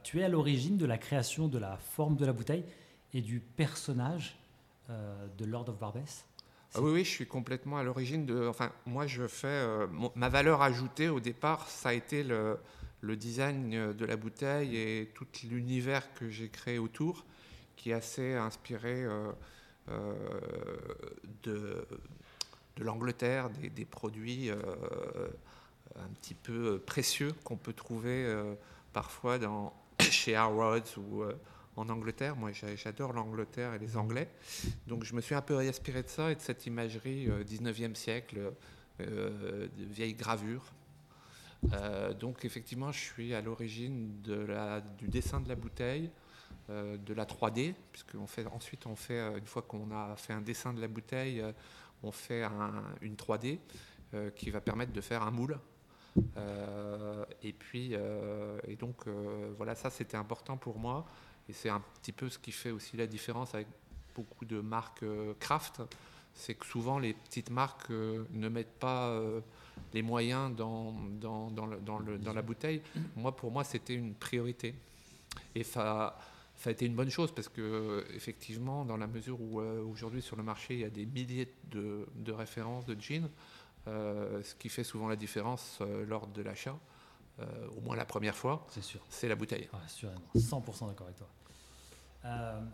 tu 0.03 0.19
es 0.19 0.23
à 0.23 0.29
l'origine 0.29 0.77
de 0.77 0.85
la 0.85 0.97
création 0.99 1.47
de 1.47 1.57
la 1.57 1.77
forme 1.77 2.15
de 2.15 2.25
la 2.25 2.33
bouteille 2.33 2.63
et 3.13 3.21
du 3.21 3.39
personnage 3.39 4.37
euh, 4.89 5.27
de 5.37 5.45
Lord 5.45 5.69
of 5.69 5.79
Barbès 5.79 6.25
ah 6.73 6.79
oui, 6.81 6.91
oui, 6.93 7.03
je 7.03 7.09
suis 7.09 7.27
complètement 7.27 7.79
à 7.79 7.83
l'origine 7.83 8.25
de. 8.25 8.47
Enfin, 8.47 8.71
moi, 8.85 9.05
je 9.05 9.27
fais. 9.27 9.47
Euh, 9.47 9.87
ma 10.15 10.29
valeur 10.29 10.61
ajoutée 10.61 11.09
au 11.09 11.19
départ, 11.19 11.67
ça 11.67 11.89
a 11.89 11.93
été 11.93 12.23
le, 12.23 12.57
le 13.01 13.15
design 13.15 13.93
de 13.93 14.05
la 14.05 14.15
bouteille 14.15 14.77
et 14.77 15.11
tout 15.13 15.27
l'univers 15.49 16.13
que 16.13 16.29
j'ai 16.29 16.49
créé 16.49 16.77
autour, 16.77 17.25
qui 17.75 17.89
est 17.89 17.93
assez 17.93 18.35
inspiré 18.35 19.05
de, 21.43 21.87
de 22.75 22.83
l'Angleterre, 22.83 23.49
des, 23.49 23.85
produits 23.85 24.51
un 24.51 26.09
petit 26.21 26.35
peu 26.35 26.79
précieux 26.79 27.33
qu'on 27.43 27.57
peut 27.57 27.73
trouver 27.73 28.31
parfois 28.93 29.39
chez 29.99 30.35
Harrods 30.35 30.97
ou 30.97 31.23
en 31.75 31.89
Angleterre. 31.89 32.35
Moi, 32.35 32.51
j'adore 32.51 33.13
l'Angleterre 33.13 33.73
et 33.73 33.79
les 33.79 33.97
Anglais. 33.97 34.29
Donc, 34.85 35.03
je 35.03 35.15
me 35.15 35.21
suis 35.21 35.33
un 35.33 35.41
peu 35.41 35.57
inspiré 35.57 36.03
de 36.03 36.09
ça 36.09 36.31
et 36.31 36.35
de 36.35 36.41
cette 36.41 36.67
imagerie 36.67 37.27
19e 37.27 37.95
siècle, 37.95 38.53
de 38.99 39.69
vieilles 39.77 40.13
gravures. 40.13 40.71
Euh, 41.73 42.13
donc 42.13 42.45
effectivement, 42.45 42.91
je 42.91 42.99
suis 42.99 43.33
à 43.33 43.41
l'origine 43.41 44.21
du 44.97 45.07
dessin 45.07 45.39
de 45.41 45.49
la 45.49 45.55
bouteille, 45.55 46.09
euh, 46.69 46.97
de 46.97 47.13
la 47.13 47.25
3D, 47.25 47.73
puisque 47.91 48.15
fait, 48.27 48.45
ensuite 48.47 48.85
on 48.85 48.95
fait, 48.95 49.19
euh, 49.19 49.37
une 49.37 49.45
fois 49.45 49.61
qu'on 49.61 49.91
a 49.91 50.15
fait 50.15 50.33
un 50.33 50.41
dessin 50.41 50.73
de 50.73 50.81
la 50.81 50.87
bouteille, 50.87 51.43
on 52.03 52.11
fait 52.11 52.43
une 53.01 53.15
3D 53.15 53.59
qui 54.35 54.49
va 54.49 54.59
permettre 54.59 54.91
de 54.91 55.01
faire 55.01 55.23
un 55.23 55.31
moule. 55.31 55.57
et 57.43 57.53
puis, 57.53 57.93
et 58.67 58.75
donc 58.75 59.07
voilà, 59.55 59.75
ça 59.75 59.89
c'était 59.89 60.17
important 60.17 60.57
pour 60.57 60.79
moi, 60.79 61.05
et 61.47 61.53
c'est 61.53 61.69
un 61.69 61.81
petit 62.01 62.11
peu 62.11 62.27
ce 62.27 62.39
qui 62.39 62.51
fait 62.51 62.71
aussi 62.71 62.97
la 62.97 63.05
différence 63.05 63.53
avec 63.53 63.67
beaucoup 64.15 64.45
de 64.45 64.59
marques 64.59 65.05
craft, 65.39 65.83
c'est 66.33 66.55
que 66.55 66.65
souvent 66.65 66.97
les 66.97 67.13
petites 67.13 67.51
marques 67.51 67.91
ne 67.91 68.49
mettent 68.49 68.79
pas 68.79 69.21
les 69.93 70.01
moyens 70.01 70.55
dans, 70.55 70.93
dans, 71.19 71.51
dans, 71.51 71.65
le, 71.65 71.79
dans, 71.79 71.99
le, 71.99 72.17
dans 72.17 72.33
la 72.33 72.41
bouteille, 72.41 72.81
moi, 73.15 73.35
pour 73.35 73.51
moi, 73.51 73.63
c'était 73.63 73.95
une 73.95 74.13
priorité. 74.13 74.75
Et 75.55 75.63
ça, 75.63 76.17
ça 76.55 76.69
a 76.69 76.73
été 76.73 76.85
une 76.85 76.95
bonne 76.95 77.09
chose 77.09 77.31
parce 77.33 77.49
que, 77.49 78.05
effectivement, 78.13 78.85
dans 78.85 78.97
la 78.97 79.07
mesure 79.07 79.41
où 79.41 79.59
euh, 79.59 79.83
aujourd'hui 79.83 80.21
sur 80.21 80.35
le 80.35 80.43
marché, 80.43 80.75
il 80.75 80.79
y 80.81 80.85
a 80.85 80.89
des 80.89 81.05
milliers 81.05 81.51
de, 81.71 82.07
de 82.15 82.31
références 82.31 82.85
de 82.85 82.99
jeans, 82.99 83.29
euh, 83.87 84.43
ce 84.43 84.53
qui 84.55 84.69
fait 84.69 84.83
souvent 84.83 85.07
la 85.07 85.15
différence 85.15 85.79
euh, 85.81 86.05
lors 86.05 86.27
de 86.27 86.41
l'achat, 86.41 86.77
au 87.75 87.81
moins 87.81 87.95
la 87.95 88.05
première 88.05 88.35
fois, 88.35 88.67
c'est 89.09 89.27
la 89.27 89.33
bouteille. 89.33 89.67
assurément, 89.83 90.21
100% 90.35 90.89
d'accord 90.89 91.07
avec 91.07 91.17
toi. 91.17 91.27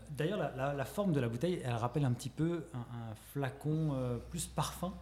D'ailleurs, 0.10 0.40
la, 0.58 0.74
la, 0.74 0.84
forme 0.84 1.14
de 1.14 1.22
la 1.22 1.30
bouteille, 1.30 1.62
elle 1.64 1.72
rappelle 1.76 2.04
un 2.04 2.12
petit 2.12 2.28
peu 2.28 2.66
un, 2.74 2.80
un 2.80 3.16
flacon 3.32 4.20
plus 4.30 4.46
parfum 4.46 4.94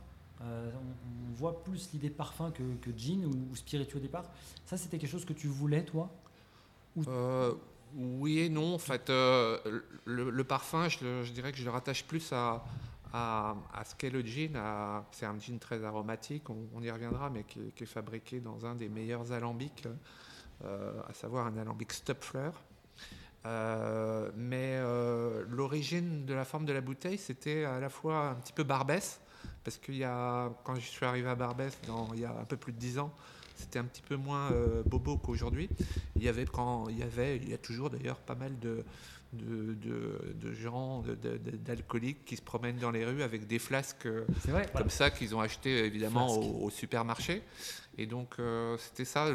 euh, 0.41 0.69
on, 0.73 1.33
voit 1.35 1.63
plus 1.63 1.89
l'idée 1.93 2.09
parfum 2.09 2.51
que, 2.51 2.63
que 2.81 2.97
gin 2.97 3.25
ou, 3.25 3.55
spiritueux 3.55 3.97
au 3.97 4.01
départ. 4.01 4.23
Ça, 4.65 4.77
c'était 4.77 4.97
quelque 4.97 5.09
chose 5.09 5.25
que 5.25 5.33
tu 5.33 5.47
voulais, 5.47 5.83
toi 5.83 6.09
euh, 7.07 7.53
Oui 7.93 8.39
et 8.39 8.49
non. 8.49 8.75
En 8.75 8.79
fait, 8.79 9.09
euh, 9.09 9.81
le, 10.05 10.43
parfum, 10.43 10.87
je, 10.87 11.31
dirais 11.31 11.51
que 11.51 11.57
je 11.57 11.65
le 11.65 11.71
rattache 11.71 12.05
plus 12.05 12.31
à, 12.31 12.63
à, 13.11 13.55
ce 13.85 13.95
qu'est 13.95 14.09
le 14.09 14.21
gin. 14.21 14.57
C'est 15.11 15.25
un 15.25 15.37
gin 15.39 15.59
très 15.59 15.83
aromatique, 15.83 16.49
on, 16.49 16.81
y 16.81 16.89
reviendra, 16.89 17.29
mais 17.29 17.43
qui, 17.43 17.59
est 17.59 17.85
fabriqué 17.85 18.39
dans 18.39 18.65
un 18.65 18.75
des 18.75 18.87
meilleurs 18.87 19.31
alambics, 19.31 19.87
à 20.63 21.13
savoir 21.13 21.47
un 21.47 21.57
alambic 21.57 21.91
Stopfler. 21.91 22.51
mais 24.37 24.79
l'origine 25.49 26.25
de 26.25 26.33
la 26.33 26.45
forme 26.45 26.65
de 26.65 26.71
la 26.71 26.81
bouteille, 26.81 27.17
c'était 27.17 27.65
à 27.65 27.81
la 27.81 27.89
fois 27.89 28.29
un 28.29 28.35
petit 28.35 28.53
peu 28.53 28.63
barbès, 28.63 29.19
parce 29.63 29.77
qu'il 29.77 29.97
y 29.97 30.03
a, 30.03 30.51
quand 30.63 30.75
je 30.75 30.81
suis 30.81 31.05
arrivé 31.05 31.29
à 31.29 31.35
Barbès, 31.35 31.77
il 32.13 32.19
y 32.19 32.25
a 32.25 32.31
un 32.31 32.45
peu 32.45 32.57
plus 32.57 32.73
de 32.73 32.77
10 32.77 32.99
ans, 32.99 33.13
c'était 33.55 33.79
un 33.79 33.85
petit 33.85 34.01
peu 34.01 34.15
moins 34.15 34.51
euh, 34.51 34.83
bobo 34.85 35.17
qu'aujourd'hui. 35.17 35.69
Il 36.15 36.23
y 36.23 36.29
avait, 36.29 36.45
quand 36.45 36.87
il 36.89 36.99
y 36.99 37.03
avait, 37.03 37.37
il 37.37 37.49
y 37.49 37.53
a 37.53 37.57
toujours 37.57 37.89
d'ailleurs 37.89 38.17
pas 38.17 38.35
mal 38.35 38.57
de, 38.59 38.83
de, 39.33 40.53
gens, 40.53 41.03
d'alcooliques 41.65 42.25
qui 42.25 42.35
se 42.35 42.41
promènent 42.41 42.77
dans 42.77 42.91
les 42.91 43.05
rues 43.05 43.23
avec 43.23 43.47
des 43.47 43.59
flasques 43.59 44.07
comme 44.73 44.89
ça 44.89 45.09
qu'ils 45.09 45.35
ont 45.35 45.41
acheté 45.41 45.85
évidemment 45.85 46.37
au, 46.37 46.69
supermarché. 46.69 47.41
Et 47.97 48.05
donc 48.05 48.35
euh, 48.39 48.77
c'était 48.77 49.05
ça, 49.05 49.27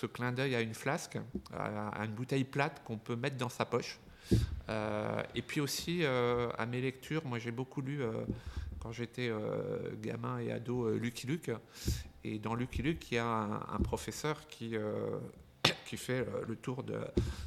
ce 0.00 0.06
clin 0.06 0.32
d'œil 0.32 0.54
à 0.54 0.60
une 0.60 0.74
flasque, 0.74 1.18
à, 1.54 2.04
une 2.04 2.12
bouteille 2.12 2.44
plate 2.44 2.82
qu'on 2.84 2.98
peut 2.98 3.16
mettre 3.16 3.36
dans 3.36 3.48
sa 3.48 3.64
poche. 3.64 3.98
Euh, 4.68 5.22
et 5.34 5.42
puis 5.42 5.60
aussi 5.60 6.04
à 6.04 6.66
mes 6.66 6.80
lectures, 6.80 7.24
moi 7.24 7.38
j'ai 7.38 7.52
beaucoup 7.52 7.80
lu 7.80 8.00
quand 8.82 8.90
j'étais 8.90 9.28
euh, 9.28 9.94
gamin 10.02 10.40
et 10.40 10.50
ado 10.50 10.86
euh, 10.86 10.98
Lucky 10.98 11.28
Luke. 11.28 11.52
Et 12.24 12.40
dans 12.40 12.54
Lucky 12.54 12.82
Luke, 12.82 13.12
il 13.12 13.14
y 13.14 13.18
a 13.18 13.26
un, 13.26 13.78
professeur 13.78 14.48
qui, 14.48 14.76
euh, 14.76 15.18
qui 15.86 15.96
fait 15.96 16.26
le 16.48 16.56
tour 16.56 16.82
de, 16.82 16.98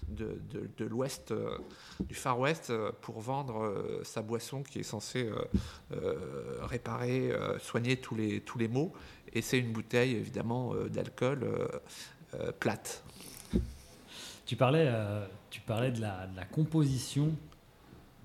de, 0.08 0.86
l'ouest, 0.86 1.34
du 2.00 2.15
Far 2.15 2.39
West, 2.39 2.72
pour 3.01 3.20
vendre 3.20 4.01
sa 4.04 4.22
boisson 4.22 4.63
qui 4.63 4.80
est 4.80 4.84
censée 4.84 5.30
réparer, 6.62 7.32
soigner 7.60 7.98
tous 7.98 8.15
les, 8.15 8.42
tous 8.42 8.58
les 8.58 8.68
maux. 8.68 8.94
Et 9.32 9.42
c'est 9.42 9.60
une 9.60 9.72
bouteille, 9.72 10.15
évidemment, 10.15 10.74
d'alcool 10.89 11.48
plate. 12.60 13.01
Tu 14.46 14.58
parlais, 14.58 14.92
tu 15.50 15.62
parlais 15.62 15.92
de, 15.92 16.01
la, 16.01 16.27
la 16.36 16.44
composition 16.44 17.34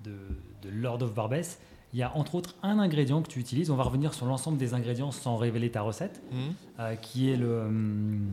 de 0.03 0.69
Lord 0.69 1.01
of 1.01 1.13
Barbès. 1.13 1.57
Il 1.93 1.99
y 1.99 2.03
a 2.03 2.15
entre 2.15 2.35
autres 2.35 2.55
un 2.63 2.79
ingrédient 2.79 3.21
que 3.21 3.27
tu 3.27 3.39
utilises. 3.39 3.69
On 3.69 3.75
va 3.75 3.83
revenir 3.83 4.13
sur 4.13 4.25
l'ensemble 4.25 4.57
des 4.57 4.73
ingrédients 4.73 5.11
sans 5.11 5.35
révéler 5.35 5.71
ta 5.71 5.81
recette, 5.81 6.21
mmh. 6.31 6.37
euh, 6.79 6.95
qui 6.95 7.29
est 7.29 7.37
le, 7.37 7.61
hum, 7.61 8.31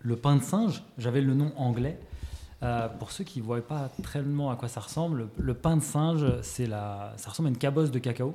le 0.00 0.16
pain 0.16 0.36
de 0.36 0.42
singe. 0.42 0.82
J'avais 0.98 1.22
le 1.22 1.34
nom 1.34 1.52
anglais. 1.56 1.98
Euh, 2.62 2.88
pour 2.88 3.10
ceux 3.10 3.24
qui 3.24 3.40
ne 3.40 3.44
voient 3.44 3.62
pas 3.62 3.90
tellement 4.12 4.50
à 4.50 4.56
quoi 4.56 4.68
ça 4.68 4.80
ressemble, 4.80 5.28
le 5.38 5.54
pain 5.54 5.78
de 5.78 5.82
singe, 5.82 6.26
c'est 6.42 6.66
la, 6.66 7.14
ça 7.16 7.30
ressemble 7.30 7.48
à 7.48 7.52
une 7.52 7.56
cabosse 7.56 7.90
de 7.90 7.98
cacao. 7.98 8.34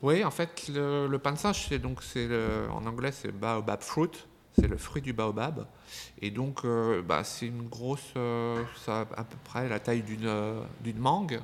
Oui, 0.00 0.24
en 0.24 0.30
fait, 0.30 0.70
le, 0.74 1.16
pain 1.18 1.32
de 1.32 1.38
singe, 1.38 1.66
c'est 1.68 1.78
donc, 1.78 2.02
c'est 2.02 2.26
en 2.70 2.86
anglais, 2.86 3.12
c'est 3.12 3.32
baobab 3.32 3.82
fruit, 3.82 4.08
c'est 4.58 4.66
le 4.66 4.78
fruit 4.78 5.02
du 5.02 5.12
baobab. 5.12 5.66
Et 6.22 6.30
donc, 6.30 6.60
euh, 6.64 7.02
bah, 7.02 7.22
c'est 7.22 7.46
une 7.46 7.68
grosse, 7.68 8.14
ça 8.14 9.00
a 9.00 9.00
à 9.00 9.24
peu 9.24 9.36
près 9.44 9.68
la 9.68 9.78
taille 9.78 10.02
d'une, 10.02 10.30
d'une 10.82 10.98
mangue, 10.98 11.38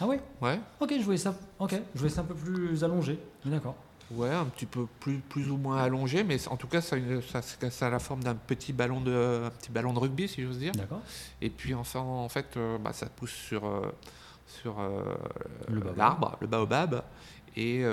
ah 0.00 0.06
ouais 0.06 0.20
Ouais. 0.40 0.60
Ok, 0.80 0.92
je 0.98 1.04
voulais 1.04 1.16
ça. 1.16 1.34
Ok, 1.58 1.74
je 1.94 1.98
voulais 1.98 2.10
ça 2.10 2.20
un 2.20 2.24
peu 2.24 2.34
plus 2.34 2.82
allongé. 2.84 3.18
D'accord. 3.44 3.76
Ouais, 4.12 4.30
un 4.30 4.44
petit 4.44 4.66
peu 4.66 4.86
plus, 5.00 5.18
plus 5.18 5.50
ou 5.50 5.56
moins 5.56 5.78
allongé, 5.78 6.22
mais 6.22 6.46
en 6.48 6.56
tout 6.56 6.68
cas, 6.68 6.80
ça, 6.80 6.96
ça, 7.42 7.70
ça 7.70 7.86
a 7.86 7.90
la 7.90 7.98
forme 7.98 8.22
d'un 8.22 8.36
petit 8.36 8.72
ballon 8.72 9.00
de, 9.00 9.42
un 9.46 9.50
petit 9.50 9.72
ballon 9.72 9.92
de 9.92 9.98
rugby, 9.98 10.28
si 10.28 10.42
j'ose 10.42 10.58
dire. 10.58 10.72
D'accord. 10.72 11.00
Et 11.40 11.50
puis 11.50 11.74
enfin, 11.74 12.00
en 12.00 12.28
fait, 12.28 12.56
euh, 12.56 12.78
bah, 12.78 12.92
ça 12.92 13.06
pousse 13.06 13.32
sur, 13.32 13.66
euh, 13.66 13.90
sur 14.46 14.78
euh, 14.78 15.02
l'arbre, 15.96 16.36
le 16.40 16.46
baobab. 16.46 17.02
Et 17.58 17.86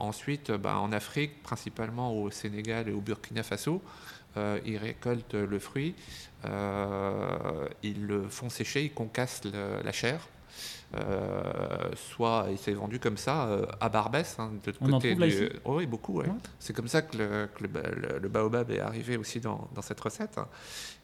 ensuite, 0.00 0.50
bah, 0.52 0.78
en 0.78 0.90
Afrique, 0.90 1.42
principalement 1.42 2.14
au 2.14 2.30
Sénégal 2.30 2.88
et 2.88 2.92
au 2.92 3.02
Burkina 3.02 3.42
Faso, 3.42 3.82
ils 4.64 4.78
récoltent 4.78 5.34
le 5.34 5.58
fruit, 5.58 5.94
ils 6.46 8.06
le 8.06 8.26
font 8.30 8.48
sécher, 8.48 8.84
ils 8.84 8.94
concassent 8.94 9.42
la 9.44 9.92
chair 9.92 10.26
soit 11.94 12.50
et 12.50 12.56
c'est 12.56 12.72
vendu 12.72 12.98
comme 12.98 13.16
ça 13.16 13.46
euh, 13.46 13.66
à 13.80 13.88
Barbès, 13.88 14.38
hein, 14.38 14.52
de 14.64 14.70
l'autre 14.70 14.78
côté. 14.78 15.14
Du... 15.14 15.50
Oh 15.64 15.76
oui, 15.76 15.86
beaucoup. 15.86 16.22
C'est 16.58 16.74
comme 16.74 16.88
ça 16.88 17.02
que, 17.02 17.48
le, 17.60 18.28
baobab 18.28 18.70
est 18.70 18.80
arrivé 18.80 19.16
aussi 19.16 19.40
dans, 19.40 19.68
cette 19.80 20.00
recette. 20.00 20.38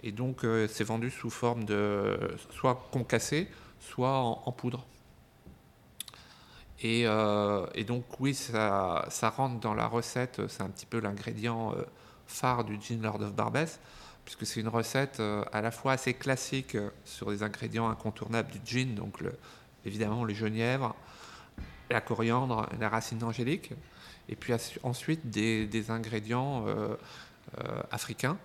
Et 0.03 0.13
donc, 0.13 0.45
euh, 0.45 0.69
c'est 0.69 0.85
vendu 0.85 1.11
sous 1.11 1.31
forme 1.31 1.65
de 1.65 2.19
soit 2.51 2.89
concassé, 2.93 3.49
soit 3.81 4.19
en, 4.19 4.53
poudre. 4.53 4.87
Et, 6.83 7.05
donc, 7.87 8.05
oui, 8.21 8.35
ça, 8.35 9.07
ça, 9.09 9.31
rentre 9.31 9.59
dans 9.61 9.75
la 9.75 9.87
recette. 9.87 10.43
C'est 10.49 10.63
un 10.63 10.69
petit 10.69 10.87
peu 10.87 11.01
l'ingrédient 11.01 11.75
phare 12.27 12.65
du 12.65 12.79
gin 12.81 13.01
Lord 13.03 13.23
of 13.23 13.33
Barbès 13.33 13.81
puisque 14.25 14.45
c'est 14.45 14.61
une 14.61 14.69
recette 14.69 15.23
à 15.53 15.63
la 15.63 15.71
fois 15.71 15.93
assez 15.93 16.13
classique 16.13 16.77
sur 17.07 17.31
des 17.31 17.43
ingrédients 17.43 17.89
incontournables 17.89 18.51
du 18.51 18.61
gin, 18.63 18.95
donc 18.95 19.23
le, 19.23 19.33
évidemment 19.85 20.25
les 20.25 20.35
genièvres, 20.35 20.95
la 21.91 22.01
coriandre, 22.01 22.69
la 22.79 22.89
racine 22.89 23.19
d'angélique, 23.19 23.73
et 24.29 24.37
puis 24.37 24.53
ensuite 24.83 25.31
des, 25.31 25.91
ingrédients 25.91 26.67
euh, 26.67 26.97
euh, 27.59 27.83
africains 27.91 28.39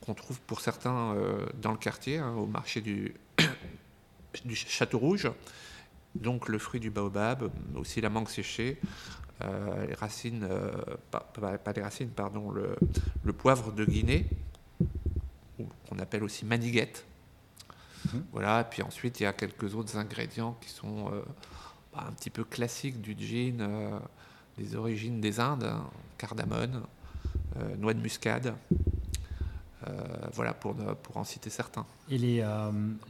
qu'on 0.00 0.14
trouve 0.14 0.40
pour 0.40 0.60
certains 0.60 1.14
euh, 1.14 1.46
dans 1.60 1.72
le 1.72 1.78
quartier, 1.78 2.18
hein, 2.18 2.32
au 2.34 2.46
marché 2.46 2.80
du, 2.80 3.14
du 4.44 4.56
Château 4.56 4.98
Rouge. 4.98 5.30
Donc 6.14 6.48
le 6.48 6.58
fruit 6.58 6.80
du 6.80 6.90
baobab, 6.90 7.50
aussi 7.74 8.00
la 8.00 8.08
mangue 8.08 8.28
séchée, 8.28 8.78
les 9.42 9.92
racines, 9.92 10.48
pas, 11.10 11.30
les 11.76 11.82
racines, 11.82 12.08
pardon, 12.08 12.50
le, 12.50 12.74
le 13.22 13.32
poivre 13.34 13.70
de 13.70 13.84
Guinée, 13.84 14.26
qu'on 15.58 15.98
appelle 15.98 16.24
aussi 16.24 16.46
maniguette, 16.46 17.04
Mhm. 18.04 18.24
Voilà, 18.32 18.64
puis 18.64 18.82
ensuite, 18.82 19.20
il 19.20 19.24
y 19.24 19.26
a 19.26 19.32
quelques 19.32 19.74
autres 19.74 19.96
ingrédients 19.96 20.56
qui 20.60 20.70
sont 20.70 21.10
euh, 21.12 21.22
bah, 21.92 22.04
un 22.08 22.12
petit 22.12 22.30
peu 22.30 22.44
classiques 22.44 23.00
du 23.00 23.16
gin, 23.18 23.60
euh, 23.60 23.98
des 24.58 24.76
origines 24.76 25.20
des 25.20 25.40
Indes, 25.40 25.64
hein, 25.64 25.84
cardamone, 26.18 26.82
euh, 27.56 27.76
noix 27.76 27.94
de 27.94 28.00
muscade, 28.00 28.54
voilà, 30.32 30.52
pour, 30.52 30.74
pour 30.74 31.16
en 31.16 31.22
citer 31.22 31.48
certains. 31.48 31.86
Et 32.10 32.18
les, 32.18 32.44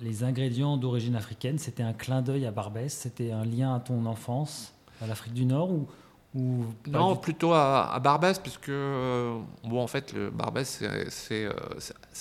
les 0.02 0.24
ingrédients 0.24 0.76
d'origine 0.76 1.16
africaine, 1.16 1.58
c'était 1.58 1.82
un 1.82 1.94
clin 1.94 2.20
d'œil 2.20 2.44
à 2.44 2.50
Barbès 2.50 2.92
C'était 2.92 3.32
un 3.32 3.46
lien 3.46 3.74
à 3.74 3.80
ton 3.80 4.04
enfance, 4.04 4.74
à 5.00 5.06
l'Afrique 5.06 5.32
du 5.32 5.46
Nord 5.46 5.70
ou, 5.70 5.88
ou 6.34 6.66
Non, 6.86 7.16
plutôt 7.16 7.54
à, 7.54 7.94
à, 7.94 7.98
Barbès, 7.98 8.38
puisque, 8.38 8.68
bon, 8.68 9.80
en 9.82 9.86
fait, 9.86 10.12
le 10.12 10.28
Barbès, 10.28 10.84
c'est 11.08 11.46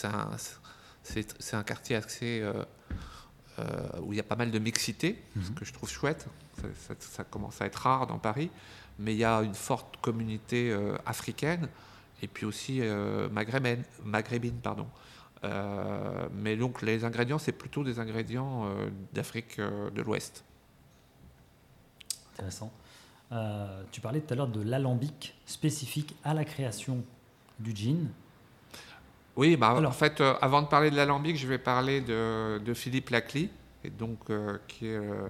un, 0.06 0.30
un, 1.54 1.64
quartier 1.64 1.96
assez 1.96 2.44
euh, 3.58 4.00
où 4.02 4.12
il 4.12 4.18
y 4.18 4.20
a 4.20 4.24
pas 4.24 4.36
mal 4.36 4.52
de 4.52 4.60
mixité, 4.60 5.24
ce 5.42 5.50
mhm. 5.50 5.56
que 5.56 5.64
je 5.64 5.72
trouve 5.72 5.90
chouette. 5.90 6.28
Ça, 7.00 7.24
commence 7.24 7.62
à 7.62 7.66
être 7.66 7.76
rare 7.76 8.06
dans 8.06 8.20
Paris, 8.20 8.50
mais 9.00 9.14
il 9.14 9.18
y 9.18 9.24
a 9.24 9.42
une 9.44 9.56
forte 9.56 9.96
communauté 9.98 10.72
euh, 10.72 10.98
africaine 11.06 11.70
et 12.22 12.28
puis 12.28 12.46
aussi 12.46 12.80
euh, 12.82 13.30
maghrébine, 13.30 13.84
maghrébine 14.04 14.58
pardon. 14.62 14.88
mais 16.34 16.58
donc 16.58 16.82
les 16.82 17.06
ingrédients, 17.06 17.38
c'est 17.38 17.54
plutôt 17.54 17.84
des 17.84 18.00
ingrédients 18.00 18.68
d'Afrique 19.14 19.60
de 19.60 20.02
l'Ouest. 20.02 20.44
Intéressant. 22.34 22.74
tu 23.92 24.02
parlais 24.02 24.20
tout 24.20 24.34
à 24.34 24.36
l'heure 24.36 24.50
de 24.50 24.62
l'alambic 24.62 25.36
spécifique 25.46 26.16
à 26.24 26.34
la 26.34 26.44
création 26.44 27.04
du 27.60 27.74
gin. 27.74 28.10
Oui, 29.36 29.58
bah, 29.58 29.76
en 29.76 29.92
fait, 29.92 30.22
euh, 30.22 30.34
avant 30.42 30.62
de 30.62 30.68
parler 30.68 30.90
de 30.90 30.96
l'alambic, 30.96 31.38
je 31.38 31.48
vais 31.48 31.58
parler 31.58 32.02
de, 32.02 32.74
Philippe 32.74 33.10
Lacly, 33.10 33.50
et 33.84 33.90
donc, 33.90 34.20
euh, 34.30 34.58
qui 34.68 34.88
est 34.88 34.96
euh, 34.96 35.28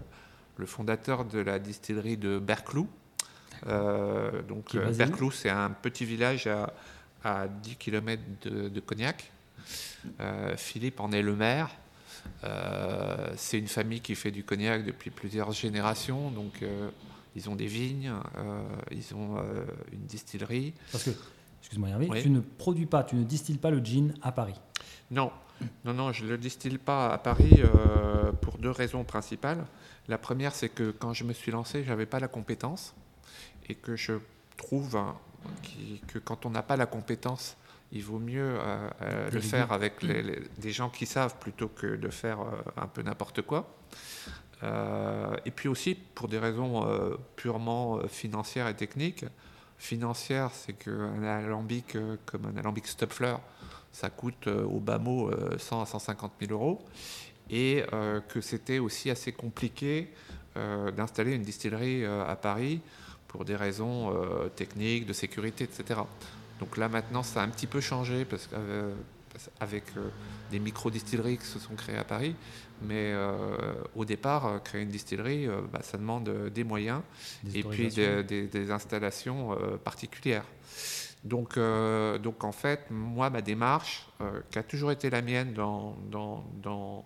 le 0.58 0.66
fondateur 0.66 1.26
de 1.26 1.40
la 1.40 1.58
distillerie 1.60 2.18
de 2.18 2.38
Berclou. 2.38 2.88
donc, 3.68 4.76
Berclou, 4.76 5.32
c'est 5.32 5.50
un 5.50 5.72
petit 5.72 6.06
village 6.06 6.48
à, 7.24 7.48
10 7.48 7.76
km 7.78 8.22
de, 8.44 8.80
Cognac. 8.80 9.32
Philippe 10.58 11.00
en 11.00 11.12
est 11.12 11.24
le 11.24 11.36
maire. 11.36 11.70
c'est 13.36 13.58
une 13.58 13.68
famille 13.68 14.02
qui 14.02 14.14
fait 14.14 14.30
du 14.30 14.44
cognac 14.44 14.86
depuis 14.86 15.10
plusieurs 15.10 15.52
générations, 15.52 16.30
donc 16.30 16.64
ils 17.36 17.50
ont 17.50 17.56
des 17.56 17.66
vignes, 17.66 18.14
ils 18.92 19.16
ont 19.16 19.38
une 19.92 20.06
distillerie. 20.06 20.74
Parce 20.92 21.06
que 21.06 21.12
excuse-moi 21.66 21.90
Hervé, 21.90 22.22
tu 22.22 22.30
ne 22.30 22.42
produis 22.42 22.86
pas, 22.86 23.04
tu 23.04 23.16
ne 23.16 23.24
distilles 23.24 23.58
pas 23.58 23.72
le 23.72 23.84
gin 23.84 24.14
à 24.22 24.32
Paris. 24.32 24.54
Non, 25.10 25.32
non, 25.84 25.94
non, 25.94 26.12
je 26.12 26.24
ne 26.24 26.30
le 26.30 26.38
distille 26.38 26.78
pas 26.78 27.12
à 27.12 27.18
Paris 27.18 27.60
euh, 27.64 28.32
pour 28.34 28.60
deux 28.60 28.70
raisons 28.70 29.04
principales. 29.04 29.66
La 30.08 30.20
première, 30.20 30.54
c'est 30.54 30.70
que 30.70 30.92
quand 30.92 31.14
je 31.14 31.24
me 31.24 31.34
suis 31.34 31.52
lancé, 31.52 31.84
je 31.84 31.90
n'avais 31.90 32.06
pas 32.06 32.20
la 32.20 32.28
compétence 32.28 32.94
et 33.68 33.74
que 33.74 33.96
je 33.96 34.14
trouve 34.58 34.96
hein, 34.96 35.16
que 36.08 36.20
quand 36.20 36.46
on 36.46 36.52
n'a 36.52 36.62
pas 36.62 36.78
la 36.78 36.86
compétence, 36.86 37.58
il 37.92 38.04
vaut 38.04 38.20
mieux 38.20 38.60
euh, 38.60 38.90
euh, 39.02 39.32
le 39.32 39.40
faire 39.40 39.72
avec 39.72 40.06
des 40.06 40.72
gens 40.72 40.90
qui 40.90 41.08
savent 41.08 41.36
plutôt 41.40 41.68
que 41.68 41.96
de 41.96 42.10
faire 42.10 42.40
un 42.78 42.88
peu 42.88 43.02
n'importe 43.02 43.42
quoi. 43.42 43.76
et 44.64 45.52
puis 45.52 45.68
aussi 45.68 45.96
pour 45.96 46.28
des 46.28 46.38
raisons 46.38 46.86
purement 47.36 48.08
financières 48.08 48.68
et 48.68 48.76
techniques, 48.76 49.26
financière, 49.78 50.52
c'est 50.54 50.74
qu'un 50.74 51.24
alambic 51.24 51.96
euh, 51.96 52.18
comme 52.26 52.46
un 52.46 52.58
alambic 52.58 52.88
Stopfler, 52.88 53.36
ça 53.92 54.10
coûte 54.10 54.48
euh, 54.48 54.64
au 54.64 54.80
bas 54.80 54.98
mot 54.98 55.32
100 55.58 55.80
euh, 55.80 55.84
à 55.84 55.86
150 55.86 56.34
000 56.42 56.52
euros, 56.52 56.84
et 57.50 57.84
que 58.28 58.42
c'était 58.42 58.80
aussi 58.80 59.12
assez 59.12 59.32
compliqué 59.32 60.12
d'installer 60.98 61.36
une 61.36 61.44
distillerie 61.44 62.04
à 62.04 62.36
Paris 62.36 62.82
pour 63.28 63.46
des 63.46 63.56
raisons 63.56 64.12
techniques, 64.56 65.06
de 65.06 65.14
sécurité, 65.14 65.66
etc. 65.66 66.00
Donc 66.60 66.76
là 66.76 66.90
maintenant, 66.90 67.22
ça 67.22 67.42
a 67.42 67.46
un 67.46 67.50
petit 67.50 67.68
peu 67.68 67.82
changé 67.82 68.26
parce 68.26 68.48
qu'avec 68.48 69.84
des 70.50 70.58
micro-distilleries 70.58 71.38
qui 71.38 71.46
se 71.46 71.60
sont 71.60 71.76
créées 71.76 72.00
à 72.00 72.04
Paris, 72.04 72.36
mais 72.82 73.12
euh, 73.14 73.74
au 73.96 74.06
départ, 74.06 74.46
euh, 74.46 74.60
créer 74.60 74.84
une 74.84 74.90
distillerie, 74.90 75.48
euh, 75.48 75.62
bah, 75.72 75.80
ça 75.82 75.98
demande 75.98 76.30
des 76.50 76.64
moyens 76.64 77.02
et 77.54 77.64
puis 77.64 77.88
des, 77.90 78.72
installations 78.72 79.58
particulières. 79.84 80.46
Donc, 81.24 81.58
donc 81.58 82.44
en 82.44 82.52
fait, 82.52 82.86
moi, 82.90 83.30
ma 83.30 83.42
démarche, 83.42 84.08
qui 84.52 84.60
a 84.60 84.64
toujours 84.64 84.92
été 84.92 85.10
la 85.10 85.22
mienne 85.22 85.54
dans, 85.54 85.96
dans, 86.12 86.44
dans, 86.62 87.06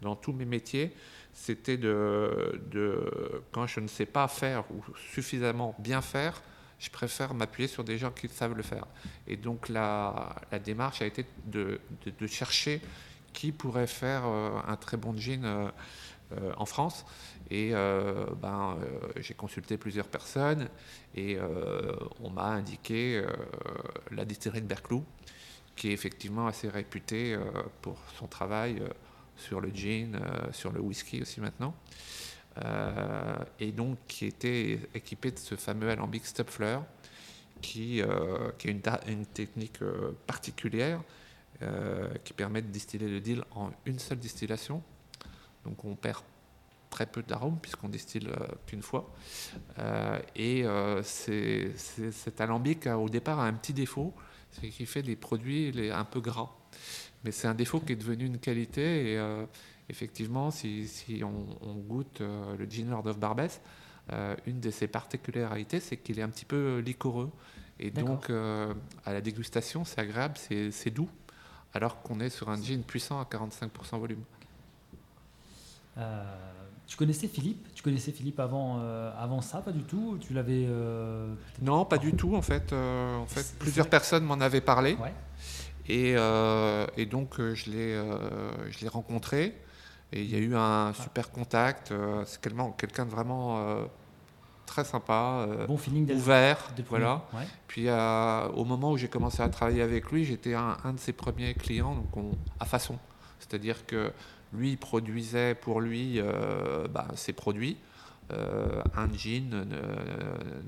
dans 0.00 0.16
tous 0.16 0.32
mes 0.32 0.44
métiers, 0.44 0.92
c'était 1.32 1.76
de, 1.76 2.60
de, 2.70 3.10
quand 3.52 3.66
je 3.66 3.80
ne 3.80 3.88
sais 3.88 4.06
pas 4.06 4.26
faire 4.28 4.64
ou 4.70 4.82
suffisamment 5.12 5.74
bien 5.78 6.00
faire, 6.00 6.42
je 6.78 6.90
préfère 6.90 7.34
m'appuyer 7.34 7.68
sur 7.68 7.84
des 7.84 7.98
gens 7.98 8.10
qui 8.10 8.28
savent 8.28 8.54
le 8.54 8.62
faire. 8.62 8.86
Et 9.26 9.36
donc 9.36 9.68
la, 9.68 10.36
la 10.50 10.58
démarche 10.58 11.02
a 11.02 11.06
été 11.06 11.26
de, 11.46 11.80
de, 12.04 12.12
de 12.18 12.26
chercher 12.26 12.80
qui 13.38 13.52
pourrait 13.52 13.86
faire 13.86 14.22
euh, 14.26 14.58
un 14.66 14.76
très 14.76 14.96
bon 14.96 15.16
jean 15.16 15.44
euh, 15.44 15.68
euh, 16.32 16.52
en 16.56 16.66
France. 16.66 17.06
Et 17.50 17.72
ben, 18.42 18.76
j'ai 19.16 19.32
consulté 19.32 19.78
plusieurs 19.78 20.08
personnes 20.08 20.68
et 21.14 21.38
on 22.20 22.28
m'a 22.28 22.44
indiqué 22.44 23.24
la 24.10 24.26
distillerie 24.26 24.60
de 24.60 24.66
Berclou, 24.66 25.02
qui 25.74 25.88
est 25.88 25.92
effectivement 25.92 26.46
assez 26.46 26.68
réputée 26.68 27.38
pour 27.80 27.96
son 28.18 28.26
travail 28.26 28.82
sur 29.34 29.62
le 29.62 29.70
gin, 29.70 30.20
sur 30.52 30.72
le 30.72 30.80
whisky 30.80 31.22
aussi 31.22 31.40
maintenant. 31.40 31.74
et 33.58 33.72
donc 33.72 33.96
qui 34.06 34.26
était 34.26 34.78
équipé 34.94 35.30
de 35.30 35.38
ce 35.38 35.54
fameux 35.54 35.88
alambic 35.88 36.26
Stopfler, 36.26 36.80
qui, 37.62 38.02
qui 38.58 38.68
est 38.68 39.06
une, 39.06 39.24
technique 39.24 39.80
particulière 40.26 41.00
qui 42.24 42.32
permet 42.32 42.62
de 42.62 42.68
distiller 42.68 43.08
le 43.08 43.20
deal 43.20 43.44
en 43.50 43.70
une 43.84 43.98
seule 43.98 44.18
distillation. 44.18 44.82
Donc 45.64 45.84
on 45.84 45.94
perd 45.96 46.22
très 46.88 47.06
peu 47.06 47.22
d'arômes 47.22 47.58
puisqu'on 47.60 47.88
distille 47.88 48.28
euh, 48.28 48.46
qu'une 48.66 48.82
fois. 48.82 49.12
Euh, 49.78 50.18
et 50.34 50.64
cet 51.04 52.40
alambic, 52.40 52.86
au 52.86 53.08
départ, 53.08 53.38
a 53.40 53.46
un 53.46 53.52
petit 53.52 53.72
défaut, 53.72 54.12
c'est 54.50 54.68
qu'il 54.68 54.86
fait 54.86 55.02
des 55.02 55.16
produits 55.16 55.90
un 55.92 56.04
peu 56.04 56.20
gras. 56.20 56.50
Mais 57.24 57.32
c'est 57.32 57.48
un 57.48 57.54
défaut 57.54 57.80
qui 57.80 57.92
est 57.92 57.96
devenu 57.96 58.26
une 58.26 58.38
qualité. 58.38 59.12
Et 59.12 59.20
effectivement, 59.88 60.50
si, 60.50 60.86
si 60.86 61.22
on, 61.24 61.74
goûte 61.74 62.20
le 62.20 62.66
Gin 62.68 62.90
Lord 62.90 63.06
of 63.06 63.18
Barbès, 63.18 63.60
une 64.46 64.60
de 64.60 64.70
ses 64.70 64.86
particularités, 64.86 65.80
c'est 65.80 65.96
qu'il 65.96 66.18
est 66.18 66.22
un 66.22 66.28
petit 66.28 66.44
peu 66.44 66.78
liquoreux. 66.78 67.30
Et 67.80 67.90
donc, 67.90 68.30
à 68.30 69.12
la 69.12 69.20
dégustation, 69.20 69.84
c'est 69.84 70.00
agréable, 70.00 70.36
c'est 70.38 70.90
doux 70.90 71.08
alors 71.74 72.02
qu'on 72.02 72.20
est 72.20 72.30
sur 72.30 72.48
un 72.48 72.60
jean 72.60 72.82
puissant 72.82 73.20
à 73.20 73.24
45% 73.24 73.98
volume. 73.98 74.22
Euh, 75.98 76.24
tu 76.86 76.96
connaissais 76.96 77.28
Philippe? 77.28 77.68
Tu 77.74 77.82
connaissais 77.82 78.12
Philippe 78.12 78.40
avant, 78.40 78.78
euh, 78.80 79.12
avant 79.18 79.40
ça, 79.40 79.58
pas 79.58 79.72
du 79.72 79.82
tout? 79.82 80.18
Tu 80.20 80.32
l'avais 80.32 80.64
euh, 80.66 81.34
Non, 81.60 81.84
pas 81.84 81.98
du 81.98 82.14
tout 82.14 82.34
en 82.34 82.42
fait. 82.42 82.72
en 82.72 83.26
fait, 83.26 83.54
plusieurs 83.58 83.88
personnes 83.88 84.24
m'en 84.24 84.40
avaient 84.40 84.60
parlé. 84.60 84.96
Et, 85.88 86.12
et, 86.12 87.06
donc 87.06 87.36
je 87.38 87.70
l'ai 87.70 87.94
je 88.70 88.80
l'ai 88.80 88.88
rencontré 88.88 89.58
et 90.12 90.22
il 90.22 90.30
y 90.30 90.34
a 90.34 90.38
eu 90.38 90.54
un 90.54 90.92
super 90.94 91.30
contact. 91.30 91.92
C'est 92.26 92.40
quelqu'un 92.40 93.04
de 93.04 93.10
vraiment 93.10 93.88
très 94.68 94.84
sympa, 94.84 95.46
euh, 95.48 95.66
bon 95.66 95.76
feeling 95.76 96.12
ouvert, 96.12 96.58
voilà. 96.88 97.24
Puis 97.66 97.88
euh, 97.88 98.48
au 98.50 98.64
moment 98.64 98.92
où 98.92 98.96
j'ai 98.96 99.08
commencé 99.08 99.42
à 99.42 99.48
travailler 99.48 99.82
avec 99.82 100.12
lui, 100.12 100.24
j'étais 100.24 100.54
un, 100.54 100.92
de 100.92 100.98
ses 100.98 101.12
premiers 101.12 101.54
clients, 101.54 101.96
donc 101.96 102.36
à 102.60 102.64
façon. 102.64 102.98
C'est-à-dire 103.40 103.86
que 103.86 104.12
lui 104.52 104.76
produisait 104.76 105.54
pour 105.54 105.80
lui 105.80 106.20
euh, 106.20 106.86
bah, 106.88 107.08
ses 107.16 107.32
produits, 107.32 107.78
un 108.30 109.12
gin 109.12 109.66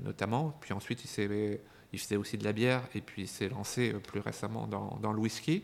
notamment. 0.03 0.57
Puis 0.59 0.73
ensuite 0.73 1.05
il 1.05 1.59
il 1.93 1.99
faisait 1.99 2.15
aussi 2.15 2.37
de 2.37 2.43
la 2.43 2.53
bière 2.53 2.81
et 2.95 3.01
puis 3.01 3.23
il 3.23 3.27
s'est 3.27 3.49
lancé 3.49 3.91
plus 3.91 4.19
récemment 4.19 4.67
dans, 4.67 5.13
le 5.13 5.19
whisky. 5.19 5.63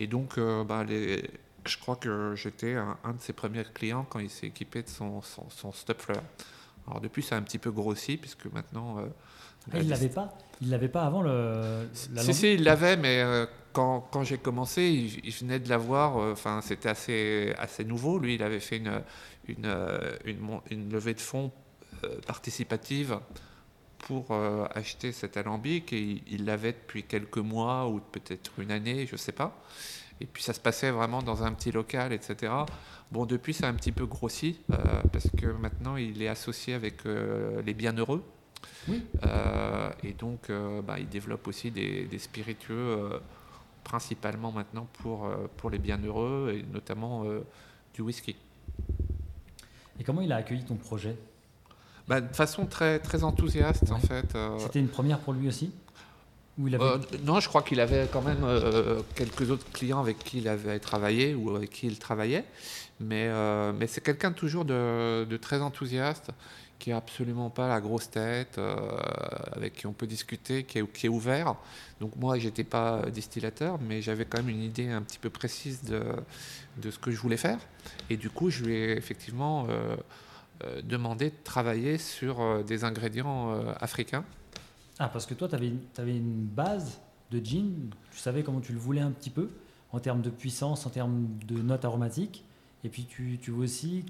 Et 0.00 0.06
donc, 0.06 0.40
bah, 0.66 0.82
les, 0.82 1.22
je 1.64 1.78
crois 1.78 1.96
que 1.96 2.34
j'étais 2.34 2.74
un, 2.74 3.12
de 3.12 3.20
ses 3.20 3.32
premiers 3.32 3.64
clients 3.72 4.04
quand 4.08 4.18
il 4.18 4.30
s'est 4.30 4.48
équipé 4.48 4.82
de 4.82 4.88
son, 4.88 5.22
son, 5.22 5.48
son 5.50 5.72
alors 6.86 7.00
depuis, 7.00 7.22
ça 7.22 7.36
a 7.36 7.38
un 7.38 7.42
petit 7.42 7.58
peu 7.58 7.70
grossi, 7.70 8.16
puisque 8.16 8.46
maintenant... 8.46 8.98
Euh, 8.98 9.06
ah, 9.72 9.78
il 9.78 9.84
ne 9.84 9.90
l'avait 9.90 10.08
pas 10.08 10.36
Il 10.60 10.70
l'avait 10.70 10.88
pas 10.88 11.02
avant 11.02 11.22
le, 11.22 11.88
la 12.12 12.22
Si, 12.22 12.34
si, 12.34 12.54
il 12.54 12.64
l'avait, 12.64 12.96
mais 12.96 13.20
euh, 13.20 13.46
quand, 13.72 14.00
quand 14.10 14.24
j'ai 14.24 14.38
commencé, 14.38 14.82
il, 15.22 15.30
venait 15.32 15.60
de 15.60 15.68
l'avoir, 15.68 16.18
euh, 16.18 16.32
enfin, 16.32 16.60
c'était 16.62 16.88
assez, 16.88 17.54
assez 17.58 17.84
nouveau. 17.84 18.18
Lui, 18.18 18.34
il 18.34 18.42
avait 18.42 18.60
fait 18.60 18.78
une, 18.78 19.02
une, 19.46 19.72
une, 20.24 20.60
une 20.70 20.92
levée 20.92 21.14
de 21.14 21.20
fonds 21.20 21.52
participative 22.26 23.20
pour 23.98 24.32
acheter 24.74 25.12
cet 25.12 25.36
alambic, 25.36 25.92
et 25.92 26.20
il 26.28 26.44
l'avait 26.44 26.72
depuis 26.72 27.04
quelques 27.04 27.38
mois, 27.38 27.86
ou 27.86 28.00
peut-être 28.00 28.58
une 28.58 28.72
année, 28.72 29.06
je 29.06 29.12
ne 29.12 29.18
sais 29.18 29.30
pas. 29.30 29.56
Et 30.20 30.26
puis 30.26 30.42
ça 30.42 30.52
se 30.52 30.60
passait 30.60 30.90
vraiment 30.90 31.22
dans 31.22 31.42
un 31.42 31.52
petit 31.52 31.72
local, 31.72 32.12
etc. 32.12 32.52
Bon, 33.10 33.26
depuis, 33.26 33.52
ça 33.52 33.66
a 33.66 33.70
un 33.70 33.74
petit 33.74 33.92
peu 33.92 34.06
grossi, 34.06 34.58
euh, 34.70 34.76
parce 35.12 35.28
que 35.36 35.46
maintenant, 35.46 35.96
il 35.96 36.22
est 36.22 36.28
associé 36.28 36.74
avec 36.74 37.04
euh, 37.04 37.60
les 37.62 37.74
bienheureux. 37.74 38.24
Oui. 38.88 39.02
Euh, 39.26 39.90
et 40.02 40.12
donc, 40.12 40.50
bah, 40.86 40.98
il 40.98 41.08
développe 41.08 41.46
aussi 41.46 41.70
des, 41.70 42.18
spiritueux 42.18 43.20
principalement 43.84 44.52
maintenant 44.52 44.86
pour, 44.94 45.28
pour 45.56 45.70
les 45.70 45.78
bienheureux 45.78 46.54
et 46.56 46.62
notamment 46.72 47.24
du 47.94 48.02
whisky. 48.02 48.36
Et 50.00 50.04
comment 50.04 50.20
il 50.20 50.32
a 50.32 50.36
accueilli 50.36 50.64
ton 50.64 50.76
projet? 50.76 51.16
Bah, 52.08 52.20
De 52.20 52.34
façon 52.34 52.66
très, 52.66 52.98
très 52.98 53.24
enthousiaste, 53.24 53.90
en 53.90 53.98
fait. 53.98 54.36
C'était 54.58 54.80
une 54.80 54.88
première 54.88 55.18
pour 55.18 55.32
lui 55.32 55.48
aussi? 55.48 55.72
Euh, 56.70 56.98
non, 57.24 57.40
je 57.40 57.48
crois 57.48 57.62
qu'il 57.62 57.80
avait 57.80 58.08
quand 58.12 58.22
même 58.22 58.44
euh, 58.44 59.00
quelques 59.14 59.50
autres 59.50 59.70
clients 59.72 60.00
avec 60.00 60.18
qui 60.18 60.38
il 60.38 60.48
avait 60.48 60.78
travaillé 60.78 61.34
ou 61.34 61.54
avec 61.54 61.70
qui 61.70 61.86
il 61.86 61.98
travaillait. 61.98 62.44
Mais, 63.00 63.26
euh, 63.28 63.72
c'est 63.86 64.02
quelqu'un 64.02 64.32
toujours 64.32 64.64
de, 64.64 65.36
très 65.40 65.60
enthousiaste, 65.60 66.30
qui 66.78 66.90
n'a 66.90 66.96
absolument 66.96 67.50
pas 67.50 67.68
la 67.68 67.80
grosse 67.80 68.10
tête, 68.10 68.60
avec 69.52 69.74
qui 69.74 69.86
on 69.86 69.92
peut 69.92 70.06
discuter, 70.06 70.64
qui 70.64 70.78
est, 70.78 70.92
qui 70.92 71.06
est 71.06 71.08
ouvert. 71.08 71.54
Donc 72.00 72.16
moi, 72.16 72.38
je 72.38 72.46
n'étais 72.46 72.64
pas 72.64 73.02
distillateur, 73.10 73.78
mais 73.80 74.02
j'avais 74.02 74.24
quand 74.24 74.38
même 74.38 74.48
une 74.48 74.62
idée 74.62 74.88
un 74.88 75.02
petit 75.02 75.18
peu 75.18 75.30
précise 75.30 75.82
de, 75.84 76.02
de 76.78 76.90
ce 76.90 76.98
que 76.98 77.10
je 77.10 77.18
voulais 77.18 77.36
faire. 77.36 77.58
Et 78.10 78.16
du 78.16 78.30
coup, 78.30 78.50
je 78.50 78.64
lui 78.64 78.74
ai 78.74 78.96
effectivement 78.96 79.66
demandé 80.84 81.30
de 81.30 81.36
travailler 81.44 81.98
sur 81.98 82.64
des 82.64 82.84
ingrédients 82.84 83.60
africains. 83.80 84.24
Ah, 85.04 85.08
parce 85.08 85.26
que 85.26 85.34
toi, 85.34 85.48
tu 85.48 85.56
avais, 85.56 86.16
une 86.16 86.44
base 86.44 87.00
de 87.32 87.44
gin, 87.44 87.90
tu 88.12 88.18
savais 88.18 88.44
comment 88.44 88.60
tu 88.60 88.72
le 88.72 88.78
voulais 88.78 89.00
un 89.00 89.10
petit 89.10 89.30
peu, 89.30 89.48
en 89.90 89.98
termes 89.98 90.22
de 90.22 90.30
puissance, 90.30 90.86
en 90.86 90.90
termes 90.90 91.26
de 91.44 91.60
notes 91.60 91.84
aromatiques, 91.84 92.44
et 92.84 92.88
puis 92.88 93.06
tu, 93.06 93.40
tu 93.42 93.50
vois 93.50 93.64
aussi 93.64 94.04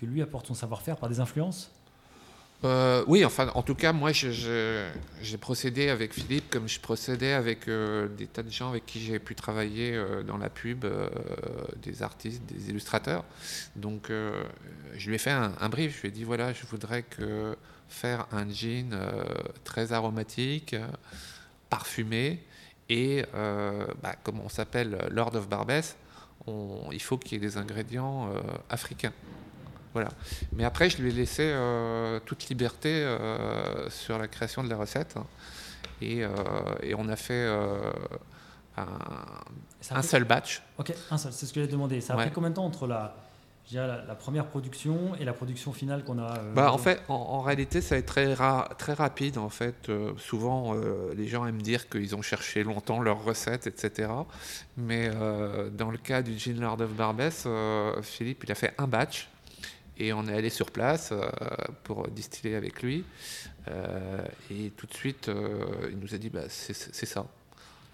que 0.00 0.06
lui 0.06 0.20
apporte 0.20 0.48
son 0.48 0.54
savoir-faire 0.54 0.96
par 0.96 1.08
des 1.08 1.20
influences? 1.20 1.70
Euh, 2.64 3.04
oui, 3.06 3.24
enfin, 3.24 3.52
en 3.54 3.62
tout 3.62 3.76
cas, 3.76 3.92
moi, 3.92 4.10
j'ai 4.10 5.38
procédé 5.40 5.88
avec 5.88 6.12
Philippe 6.12 6.50
comme 6.50 6.68
je 6.68 6.80
procédais 6.80 7.32
avec 7.32 7.68
euh, 7.68 8.08
des 8.08 8.26
tas 8.26 8.42
de 8.42 8.50
gens 8.50 8.70
avec 8.70 8.86
qui 8.86 8.98
j'ai 8.98 9.20
pu 9.20 9.36
travailler 9.36 9.94
euh, 9.94 10.24
dans 10.24 10.36
la 10.36 10.50
pub, 10.50 10.84
des 11.80 12.02
artistes, 12.02 12.42
des 12.52 12.70
illustrateurs. 12.70 13.24
Donc, 13.76 14.10
je 14.10 15.08
lui 15.08 15.14
ai 15.14 15.18
fait 15.18 15.30
un, 15.30 15.68
brief. 15.68 15.98
Je 15.98 16.00
lui 16.02 16.08
ai 16.08 16.10
dit 16.10 16.24
voilà, 16.24 16.52
je 16.52 16.66
voudrais 16.66 17.04
que 17.04 17.56
faire 17.88 18.26
un 18.32 18.48
gin 18.50 18.92
euh, 18.92 19.24
très 19.64 19.92
aromatique, 19.92 20.76
parfumé, 21.70 22.44
et 22.88 23.24
euh, 23.34 23.86
bah, 24.02 24.14
comme 24.22 24.40
on 24.40 24.48
s'appelle 24.48 25.08
Lord 25.10 25.34
of 25.34 25.48
Barbès, 25.48 25.96
il 26.92 27.02
faut 27.02 27.18
qu'il 27.18 27.32
y 27.32 27.36
ait 27.36 27.46
des 27.46 27.58
ingrédients 27.58 28.30
euh, 28.32 28.40
africains. 28.70 29.12
Voilà. 29.92 30.10
Mais 30.52 30.64
après, 30.64 30.88
je 30.88 31.02
lui 31.02 31.10
ai 31.10 31.12
laissé 31.12 31.54
toute 32.26 32.48
liberté 32.48 33.16
sur 33.88 34.18
la 34.18 34.28
création 34.28 34.62
de 34.62 34.68
la 34.68 34.76
recette. 34.76 35.16
Et, 36.00 36.24
on 36.96 37.08
a 37.08 37.16
fait 37.16 37.48
un, 38.76 38.84
un 39.90 40.02
seul 40.02 40.24
batch. 40.24 40.62
Ok, 40.76 40.92
un 41.10 41.18
seul, 41.18 41.32
c'est 41.32 41.46
ce 41.46 41.52
que 41.52 41.62
j'ai 41.62 41.66
demandé. 41.68 42.00
Ça 42.00 42.14
a 42.14 42.16
pris 42.18 42.30
combien 42.30 42.50
de 42.50 42.54
temps 42.54 42.66
entre 42.66 42.86
la, 42.86 43.16
la, 43.72 44.04
la, 44.06 44.14
première 44.14 44.46
production 44.46 45.14
et 45.16 45.24
la 45.24 45.32
production 45.32 45.72
finale 45.72 46.04
qu'on 46.04 46.18
a 46.18 46.38
euh, 46.38 46.52
bah, 46.54 46.72
En 46.72 46.78
fait, 46.78 47.00
en, 47.08 47.40
réalité, 47.40 47.80
ça 47.80 47.96
être 47.96 48.06
très, 48.06 48.34
très 48.78 48.92
rapide. 48.94 49.38
En 49.38 49.50
fait, 49.50 49.88
euh, 49.88 50.12
souvent, 50.16 50.74
euh, 50.74 51.14
les 51.14 51.28
gens 51.28 51.46
aiment 51.46 51.62
dire 51.62 51.88
qu'ils 51.88 52.16
ont 52.16 52.22
cherché 52.22 52.64
longtemps 52.64 53.00
leurs 53.00 53.22
recettes, 53.22 53.66
etc. 53.66 54.10
Mais 54.76 55.10
dans 55.72 55.90
le 55.90 55.98
cas 55.98 56.22
du 56.22 56.38
Gin 56.38 56.60
Lord 56.60 56.80
of 56.80 56.92
Barbès, 56.92 57.46
Philippe, 58.02 58.44
il 58.44 58.52
a 58.52 58.54
fait 58.54 58.74
un 58.78 58.86
batch 58.86 59.28
et 59.98 60.12
on 60.12 60.26
est 60.28 60.34
allé 60.34 60.50
sur 60.50 60.70
place 60.70 61.12
pour 61.84 62.08
distiller 62.08 62.54
avec 62.54 62.82
lui. 62.82 63.04
et 64.50 64.70
tout 64.76 64.86
de 64.86 64.94
suite, 64.94 65.30
il 65.90 65.98
nous 65.98 66.14
a 66.14 66.18
dit 66.18 66.30
bah, 66.30 66.44
c'est 66.48 66.74
ça. 66.74 67.26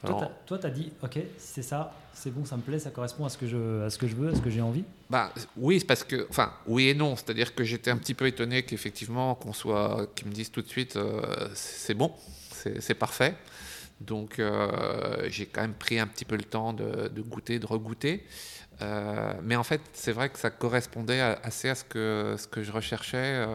Toi, 0.04 0.58
tu 0.58 0.66
as 0.66 0.70
dit, 0.70 0.92
ok, 1.02 1.18
c'est 1.38 1.62
ça, 1.62 1.92
c'est 2.12 2.30
bon, 2.30 2.44
ça 2.44 2.56
me 2.56 2.62
plaît, 2.62 2.78
ça 2.78 2.90
correspond 2.90 3.24
à 3.24 3.28
ce 3.28 3.38
que 3.38 3.46
je, 3.46 3.84
à 3.84 3.90
ce 3.90 3.98
que 3.98 4.06
je 4.06 4.14
veux, 4.14 4.30
à 4.30 4.34
ce 4.34 4.40
que 4.40 4.50
j'ai 4.50 4.60
envie 4.60 4.84
bah, 5.10 5.32
Oui, 5.56 5.82
parce 5.86 6.04
que, 6.04 6.26
enfin, 6.30 6.52
oui 6.66 6.88
et 6.88 6.94
non. 6.94 7.16
C'est-à-dire 7.16 7.54
que 7.54 7.64
j'étais 7.64 7.90
un 7.90 7.96
petit 7.96 8.14
peu 8.14 8.26
étonné 8.26 8.62
qu'effectivement, 8.62 9.34
qu'on 9.34 9.52
soit, 9.52 10.08
qu'ils 10.14 10.28
me 10.28 10.32
disent 10.32 10.50
tout 10.50 10.62
de 10.62 10.68
suite, 10.68 10.96
euh, 10.96 11.48
c'est 11.54 11.94
bon, 11.94 12.12
c'est 12.50 12.94
parfait. 12.94 13.34
Donc, 14.00 14.38
euh, 14.38 15.26
j'ai 15.28 15.46
quand 15.46 15.60
même 15.62 15.74
pris 15.74 15.98
un 15.98 16.06
petit 16.06 16.24
peu 16.24 16.36
le 16.36 16.44
temps 16.44 16.72
de, 16.72 17.20
goûter, 17.20 17.58
de 17.58 17.66
regoûter. 17.66 18.26
Euh, 18.82 19.32
mais 19.42 19.56
en 19.56 19.62
fait, 19.62 19.80
c'est 19.92 20.12
vrai 20.12 20.28
que 20.30 20.38
ça 20.38 20.50
correspondait 20.50 21.20
assez 21.20 21.68
à 21.68 21.74
ce 21.74 21.84
que, 21.84 22.36
ce 22.38 22.48
que 22.48 22.62
je 22.62 22.72
recherchais. 22.72 23.46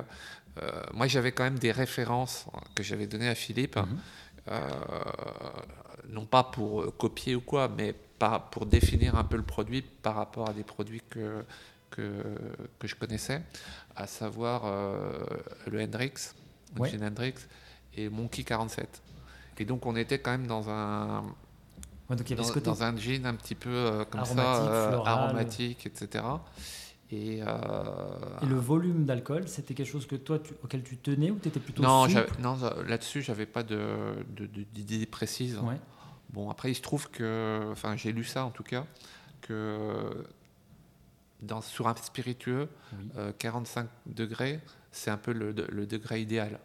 moi, 0.94 1.08
j'avais 1.08 1.32
quand 1.32 1.44
même 1.44 1.60
des 1.60 1.72
références 1.72 2.46
que 2.76 2.84
j'avais 2.84 3.08
données 3.08 3.30
à 3.30 3.36
Philippe. 3.36 3.78
Mhm 3.78 3.98
non 6.12 6.26
pas 6.26 6.44
pour 6.44 6.82
euh, 6.82 6.94
copier 6.98 7.36
ou 7.36 7.42
quoi, 7.42 7.70
mais 7.70 7.96
pour 8.52 8.66
définir 8.66 9.16
un 9.16 9.24
peu 9.24 9.38
le 9.38 9.44
produit 9.44 9.82
par 9.82 10.16
rapport 10.16 10.50
à 10.50 10.54
des 10.54 10.64
produits 10.64 11.02
que, 11.10 11.44
que, 11.90 12.22
que 12.78 12.88
je 12.88 12.96
connaissais, 12.96 13.42
à 13.96 14.08
savoir 14.08 14.64
euh, 14.66 15.20
le 15.68 15.82
Hendrix, 15.82 16.34
le 16.78 17.06
Hendrix 17.06 17.36
et 17.96 18.10
Monkey 18.10 18.44
47. 18.44 19.02
Et 19.58 19.66
donc 19.66 19.86
on 19.86 19.96
était 19.96 20.20
quand 20.20 20.32
même 20.32 20.48
dans 20.48 20.70
un, 20.70 21.24
dans, 22.10 22.84
un 22.84 22.98
jean 22.98 23.26
un 23.26 23.36
petit 23.36 23.56
peu 23.56 23.70
euh, 23.70 24.06
comme 24.06 24.26
ça, 24.26 25.02
aromatique, 25.06 25.86
etc. 25.86 26.24
Et, 27.12 27.38
et, 27.38 28.46
le 28.48 28.56
volume 28.56 29.06
d'alcool, 29.06 29.48
c'était 29.48 29.74
quelque 29.74 29.88
chose 29.88 30.06
que 30.06 30.16
toi, 30.16 30.40
auquel 30.64 30.84
tu 30.84 30.98
tenais 30.98 31.32
ou 31.32 31.40
tu 31.40 31.48
étais 31.48 31.60
plutôt 31.60 31.82
Non, 31.82 32.06
non 32.40 32.58
là-dessus, 32.86 33.22
j'avais 33.22 33.48
pas 33.48 33.64
d'idée 33.64 35.00
de, 35.00 35.06
précise. 35.06 35.58
Ouais. 35.58 35.78
Bon, 36.32 36.50
après, 36.50 36.72
il 36.72 36.76
se 36.76 36.82
trouve 36.82 37.10
que, 37.10 37.68
enfin, 37.72 37.96
j'ai 37.96 38.12
lu 38.12 38.24
ça 38.24 38.46
en 38.46 38.52
tout 38.52 38.64
cas, 38.64 38.86
que 39.42 40.26
dans, 41.42 41.62
sur 41.62 41.88
un 41.88 41.96
spiritueux, 41.96 42.70
45 43.40 43.82
euh, 43.82 43.88
degrés, 44.06 44.60
c'est 44.92 45.12
un 45.12 45.18
peu 45.18 45.34
le, 45.34 45.54
degré 45.86 46.22
idéal. 46.22 46.60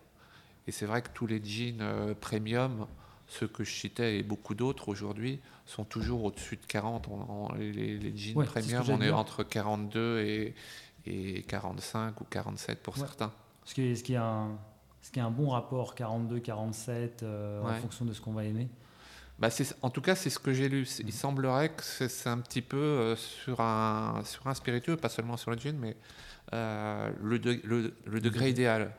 Et 0.67 0.73
c'est 0.73 0.87
vrai 0.87 1.03
que 1.03 1.09
tous 1.13 1.27
les 1.27 1.43
jeans 1.45 1.81
euh, 1.81 2.15
premium, 2.15 2.87
ceux 3.27 3.47
que 3.47 3.65
je 3.65 3.73
citais 3.73 4.19
et 4.19 4.23
beaucoup 4.23 4.55
d'autres 4.55 4.89
aujourd'hui, 4.89 5.41
sont 5.67 5.85
toujours 5.85 6.25
au-dessus 6.25 6.57
de 6.57 6.67
40. 6.67 7.09
les, 7.59 8.17
jeans 8.17 8.45
premium, 8.45 8.85
on 8.89 9.01
est 9.01 9.11
entre 9.11 9.45
42 9.45 10.21
et, 10.21 10.55
et, 11.07 11.43
45 11.43 12.21
ou 12.21 12.25
47 12.25 12.83
pour 12.83 12.97
certains. 12.97 13.33
Ce 13.65 13.75
qui, 13.75 13.83
est, 13.83 13.97
ce, 13.97 14.05
qui 14.05 14.13
est 14.15 14.19
un, 14.19 14.59
ce 15.01 15.11
qui 15.11 15.21
est 15.21 15.23
un 15.23 15.31
bon 15.31 15.51
rapport 15.51 15.95
42-47 15.95 17.23
euh, 17.23 17.63
en 17.63 17.75
fonction 17.75 18.05
de 18.05 18.13
ce 18.13 18.21
qu'on 18.21 18.33
va 18.33 18.45
aimer 18.45 18.69
bah 19.39 19.49
en 19.83 19.91
tout 19.91 20.01
cas, 20.01 20.15
c'est 20.15 20.31
ce 20.31 20.39
que 20.39 20.53
j'ai 20.53 20.69
lu. 20.69 20.87
Il 21.01 21.13
semblerait 21.13 21.71
que 21.71 21.83
c'est 21.83 22.29
un 22.29 22.39
petit 22.39 22.63
peu 22.63 22.77
euh, 22.77 23.17
sur, 23.17 23.61
un, 23.61 24.23
sur 24.25 24.47
un 24.47 24.55
spiritueux, 24.55 24.97
pas 24.97 25.09
seulement 25.09 25.37
sur 25.37 25.51
le 25.51 25.59
gin, 25.59 25.77
mais 25.77 25.97
euh, 26.53 27.11
le, 27.21 27.39
le, 27.65 28.21
degré 28.21 28.51
idéal. 28.51 28.93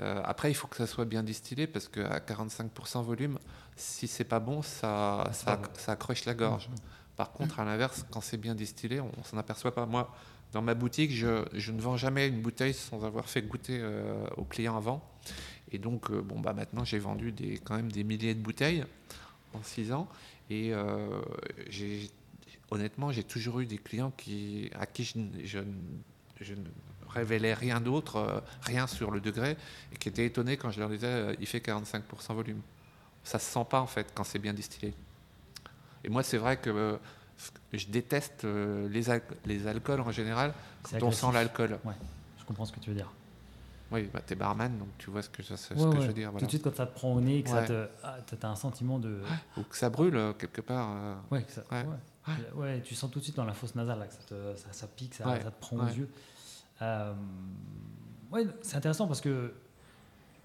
Euh, 0.00 0.22
après, 0.24 0.50
il 0.52 0.54
faut 0.54 0.68
que 0.68 0.76
ça 0.76 0.86
soit 0.86 1.04
bien 1.04 1.24
distillé 1.24 1.66
parce 1.66 1.88
qu'à 1.88 2.20
45% 2.20 3.02
volume, 3.02 3.38
si 3.74 4.06
c'est 4.06 4.24
pas 4.24 4.38
bon, 4.38 4.62
ça, 4.62 5.28
ça, 5.32 5.60
ça, 5.74 5.92
accroche 5.92 6.26
la 6.26 6.34
gorge. 6.34 6.68
Mm-hmm. 6.68 7.16
Par 7.16 7.32
contre, 7.32 7.58
à 7.58 7.64
l'inverse, 7.64 8.06
quand 8.10 8.20
c'est 8.20 8.36
bien 8.36 8.54
distillé, 8.54 9.00
on, 9.00 9.06
ne 9.06 9.24
s'en 9.24 9.36
aperçoit 9.36 9.74
pas. 9.74 9.84
Moi, 9.84 10.14
dans 10.52 10.62
ma 10.62 10.74
boutique, 10.74 11.10
je, 11.10 11.44
je, 11.54 11.72
ne 11.72 11.80
vends 11.80 11.96
jamais 11.96 12.28
une 12.28 12.40
bouteille 12.40 12.74
sans 12.74 13.04
avoir 13.04 13.28
fait 13.28 13.42
goûter 13.42 13.82
aux 14.36 14.44
clients 14.44 14.76
avant. 14.76 15.02
Et 15.72 15.78
donc, 15.78 16.12
bon, 16.12 16.40
bah, 16.40 16.52
maintenant, 16.52 16.84
j'ai 16.84 16.98
vendu 16.98 17.32
des, 17.32 17.58
quand 17.58 17.74
même 17.74 17.90
des 17.90 18.04
milliers 18.04 18.34
de 18.34 18.40
bouteilles 18.40 18.84
en 19.54 19.62
six 19.62 19.92
ans. 19.92 20.08
Et 20.50 20.70
euh, 20.72 21.20
honnêtement, 22.70 23.12
j'ai 23.12 23.24
toujours 23.24 23.60
eu 23.60 23.66
des 23.66 23.78
clients 23.78 24.12
qui, 24.16 24.70
à 24.78 24.86
qui 24.86 25.04
je, 25.04 25.18
je, 25.44 26.54
ne 26.54 26.64
révélais 27.08 27.54
rien 27.54 27.80
d'autre, 27.80 28.16
euh, 28.16 28.40
rien 28.62 28.86
sur 28.86 29.10
le 29.10 29.20
degré, 29.20 29.56
et 29.92 29.96
qui 29.96 30.08
étaient 30.08 30.26
étonnés 30.26 30.56
quand 30.56 30.70
je 30.70 30.80
leur 30.80 30.88
disais 30.88 31.06
euh, 31.06 31.34
il 31.40 31.46
fait 31.46 31.64
45% 31.64 32.34
volume. 32.34 32.60
Ça 33.24 33.38
se 33.38 33.50
sent 33.50 33.66
pas 33.68 33.80
en 33.80 33.86
fait 33.86 34.12
quand 34.14 34.24
c'est 34.24 34.38
bien 34.38 34.52
distillé. 34.52 34.94
Et 36.04 36.08
moi, 36.08 36.22
c'est 36.22 36.38
vrai 36.38 36.56
que 36.56 36.98
je 37.72 37.86
déteste 37.86 38.44
les, 38.44 39.04
les 39.46 39.66
alcools 39.66 40.00
en 40.00 40.10
général 40.10 40.52
quand 40.82 41.02
on 41.02 41.12
sent 41.12 41.26
l'alcool. 41.32 41.78
Ouais, 41.84 41.94
je 42.38 42.44
comprends 42.44 42.64
ce 42.64 42.72
que 42.72 42.80
tu 42.80 42.90
veux 42.90 42.96
dire. 42.96 43.12
Oui, 43.92 44.08
bah, 44.12 44.20
t'es 44.24 44.34
barman, 44.34 44.78
donc 44.78 44.88
tu 44.98 45.10
vois 45.10 45.22
ce 45.22 45.28
que, 45.28 45.42
je, 45.42 45.54
ce 45.54 45.74
que 45.74 46.00
je 46.00 46.06
veux 46.06 46.12
dire. 46.12 46.32
Tout 46.38 46.44
de 46.44 46.50
suite, 46.50 46.62
quand 46.62 46.74
ça 46.74 46.86
te 46.86 46.94
prend 46.94 47.12
au 47.12 47.20
nez, 47.20 47.42
que 47.42 47.50
ça 47.50 47.62
te, 47.62 47.88
ah, 48.02 48.16
as 48.42 48.46
un 48.46 48.56
sentiment 48.56 48.98
de. 48.98 49.20
Ou 49.56 49.62
que 49.62 49.76
ça 49.76 49.90
brûle 49.90 50.16
euh, 50.16 50.32
quelque 50.32 50.60
part. 50.60 50.90
Euh... 50.90 51.14
Ouais, 51.30 51.44
ça, 51.48 51.62
ouais. 52.54 52.80
tu 52.82 52.94
sens 52.94 53.10
tout 53.10 53.18
de 53.18 53.24
suite 53.24 53.36
dans 53.36 53.44
la 53.44 53.52
fosse 53.52 53.74
nasale 53.74 53.98
là, 53.98 54.06
que 54.06 54.14
ça, 54.14 54.20
te, 54.26 54.56
ça, 54.56 54.68
ça 54.72 54.86
pique, 54.86 55.14
ça, 55.14 55.24
te 55.24 55.60
prend 55.60 55.76
aux 55.76 55.86
yeux. 55.86 56.08
Euh, 56.80 57.12
ouais, 58.32 58.46
c'est 58.62 58.76
intéressant 58.76 59.06
parce 59.06 59.20
que 59.20 59.52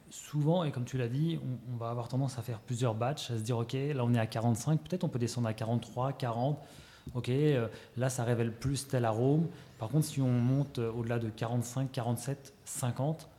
souvent, 0.10 0.64
et 0.64 0.72
comme 0.72 0.86
tu 0.86 0.98
l'as 0.98 1.08
dit, 1.08 1.40
on, 1.72 1.78
va 1.78 1.90
avoir 1.90 2.08
tendance 2.08 2.38
à 2.38 2.42
faire 2.42 2.60
plusieurs 2.60 2.96
batchs, 2.96 3.32
à 3.32 3.38
se 3.38 3.44
dire 3.44 3.58
ok, 3.58 3.74
là 3.74 4.04
on 4.04 4.14
est 4.14 4.20
à 4.20 4.28
45, 4.28 4.82
peut-être 4.82 5.04
on 5.04 5.10
peut 5.10 5.20
descendre 5.20 5.48
à 5.48 5.54
43, 5.54 6.14
40. 6.14 6.60
Ok, 7.16 7.30
euh, 7.30 7.70
là 7.96 8.10
ça 8.10 8.24
révèle 8.26 8.52
plus 8.52 8.88
tel 8.88 9.06
arôme. 9.06 9.48
Par 9.80 9.90
contre, 9.90 10.06
si 10.06 10.22
on 10.22 10.32
monte 10.32 10.80
au-delà 10.80 11.20
de 11.20 11.30
45, 11.30 11.92
47, 11.92 12.54
50, 12.66 13.30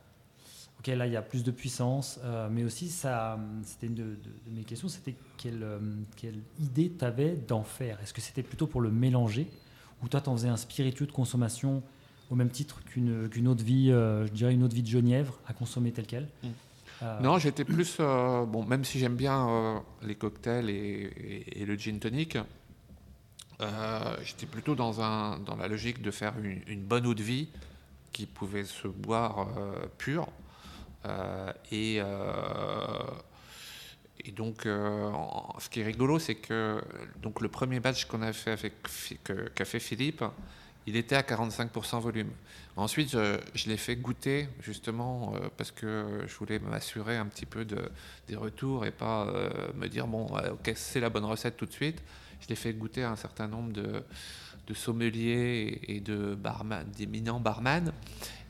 ok, 0.79 0.87
là 0.87 1.07
il 1.07 1.13
y 1.13 1.15
a 1.15 1.21
plus 1.21 1.43
de 1.43 1.51
puissance, 1.51 2.19
mais 2.51 2.63
aussi 2.63 2.89
ça, 2.89 3.39
c'était 3.63 3.87
une 3.87 3.95
de, 3.95 4.17
mes 4.51 4.63
questions, 4.63 4.87
c'était 4.87 5.15
quelle, 5.37 5.65
quelle 6.15 6.39
idée 6.59 6.91
tu 6.97 7.05
avais 7.05 7.35
d'en 7.35 7.63
faire? 7.63 7.99
Est-ce 8.01 8.13
que 8.13 8.21
c'était 8.21 8.43
plutôt 8.43 8.67
pour 8.67 8.81
le 8.81 8.89
mélanger? 8.89 9.49
Ou 10.03 10.07
toi 10.07 10.21
tu 10.21 10.29
en 10.29 10.37
faisais 10.37 10.49
un 10.49 10.57
spiritueux 10.57 11.05
de 11.05 11.11
consommation 11.11 11.83
au 12.29 12.35
même 12.35 12.49
titre 12.49 12.81
qu'une 12.85 13.47
autre 13.47 13.63
vie, 13.63 13.87
je 13.89 14.31
dirais 14.31 14.53
une 14.53 14.63
autre 14.63 14.75
vie 14.75 14.83
de 14.83 14.87
genièvre 14.87 15.39
à 15.47 15.53
consommer 15.53 15.91
tel 15.91 16.05
quel 16.05 16.29
mm. 16.43 16.47
Euh, 17.01 17.19
non, 17.21 17.37
j'étais 17.37 17.65
plus. 17.65 17.97
Euh, 17.99 18.45
bon, 18.45 18.65
même 18.65 18.83
si 18.83 18.99
j'aime 18.99 19.15
bien 19.15 19.47
euh, 19.47 19.79
les 20.01 20.15
cocktails 20.15 20.69
et, 20.69 21.65
le 21.65 21.75
gin 21.75 21.99
tonic, 21.99 22.37
j'étais 24.23 24.45
plutôt 24.45 24.75
dans, 24.75 25.01
un, 25.01 25.39
dans 25.39 25.55
la 25.55 25.67
logique 25.67 26.01
de 26.01 26.11
faire 26.11 26.33
une, 26.41 26.81
bonne 26.81 27.05
eau 27.05 27.13
de 27.13 27.23
vie 27.23 27.49
qui 28.11 28.25
pouvait 28.25 28.63
se 28.63 28.87
boire 28.87 29.47
pure. 29.97 30.27
Et. 31.71 32.01
Et 34.25 34.31
donc, 34.31 34.63
ce 34.63 35.69
qui 35.69 35.79
est 35.79 35.85
rigolo, 35.85 36.19
c'est 36.19 36.35
que 36.35 36.81
donc 37.21 37.39
le 37.39 37.47
premier 37.47 37.79
batch 37.79 38.03
qu'on 38.03 38.21
a 38.21 38.33
fait 38.33 38.51
avec 38.51 38.73
qu'a 39.55 39.63
fait 39.63 39.79
Philippe, 39.79 40.23
il 40.89 40.95
était 40.95 41.15
à 41.15 41.21
45% 41.21 41.99
volume. 41.99 42.31
Ensuite, 42.75 43.11
je, 43.11 43.69
l'ai 43.69 43.77
fait 43.77 43.95
goûter 43.95 44.47
justement 44.61 45.33
euh, 45.35 45.49
parce 45.55 45.71
que 45.71 46.23
je 46.25 46.35
voulais 46.35 46.59
m'assurer 46.59 47.17
un 47.17 47.25
petit 47.25 47.45
peu 47.45 47.65
de, 47.65 47.91
des 48.27 48.35
retours 48.35 48.85
et 48.85 48.91
pas 48.91 49.27
euh, 49.27 49.49
me 49.75 49.87
dire 49.87 50.07
bon, 50.07 50.25
ok, 50.25 50.71
c'est 50.75 50.99
la 50.99 51.09
bonne 51.09 51.25
recette 51.25 51.57
tout 51.57 51.65
de 51.65 51.73
suite. 51.73 52.01
Je 52.41 52.47
l'ai 52.47 52.55
fait 52.55 52.73
goûter 52.73 53.03
à 53.03 53.11
un 53.11 53.15
certain 53.17 53.47
nombre 53.47 53.71
de, 53.71 54.03
de 54.65 54.73
sommeliers 54.73 55.79
et 55.83 55.99
de 55.99 56.35
barman, 56.35 56.85
d'éminents 56.97 57.39
barman. 57.39 57.91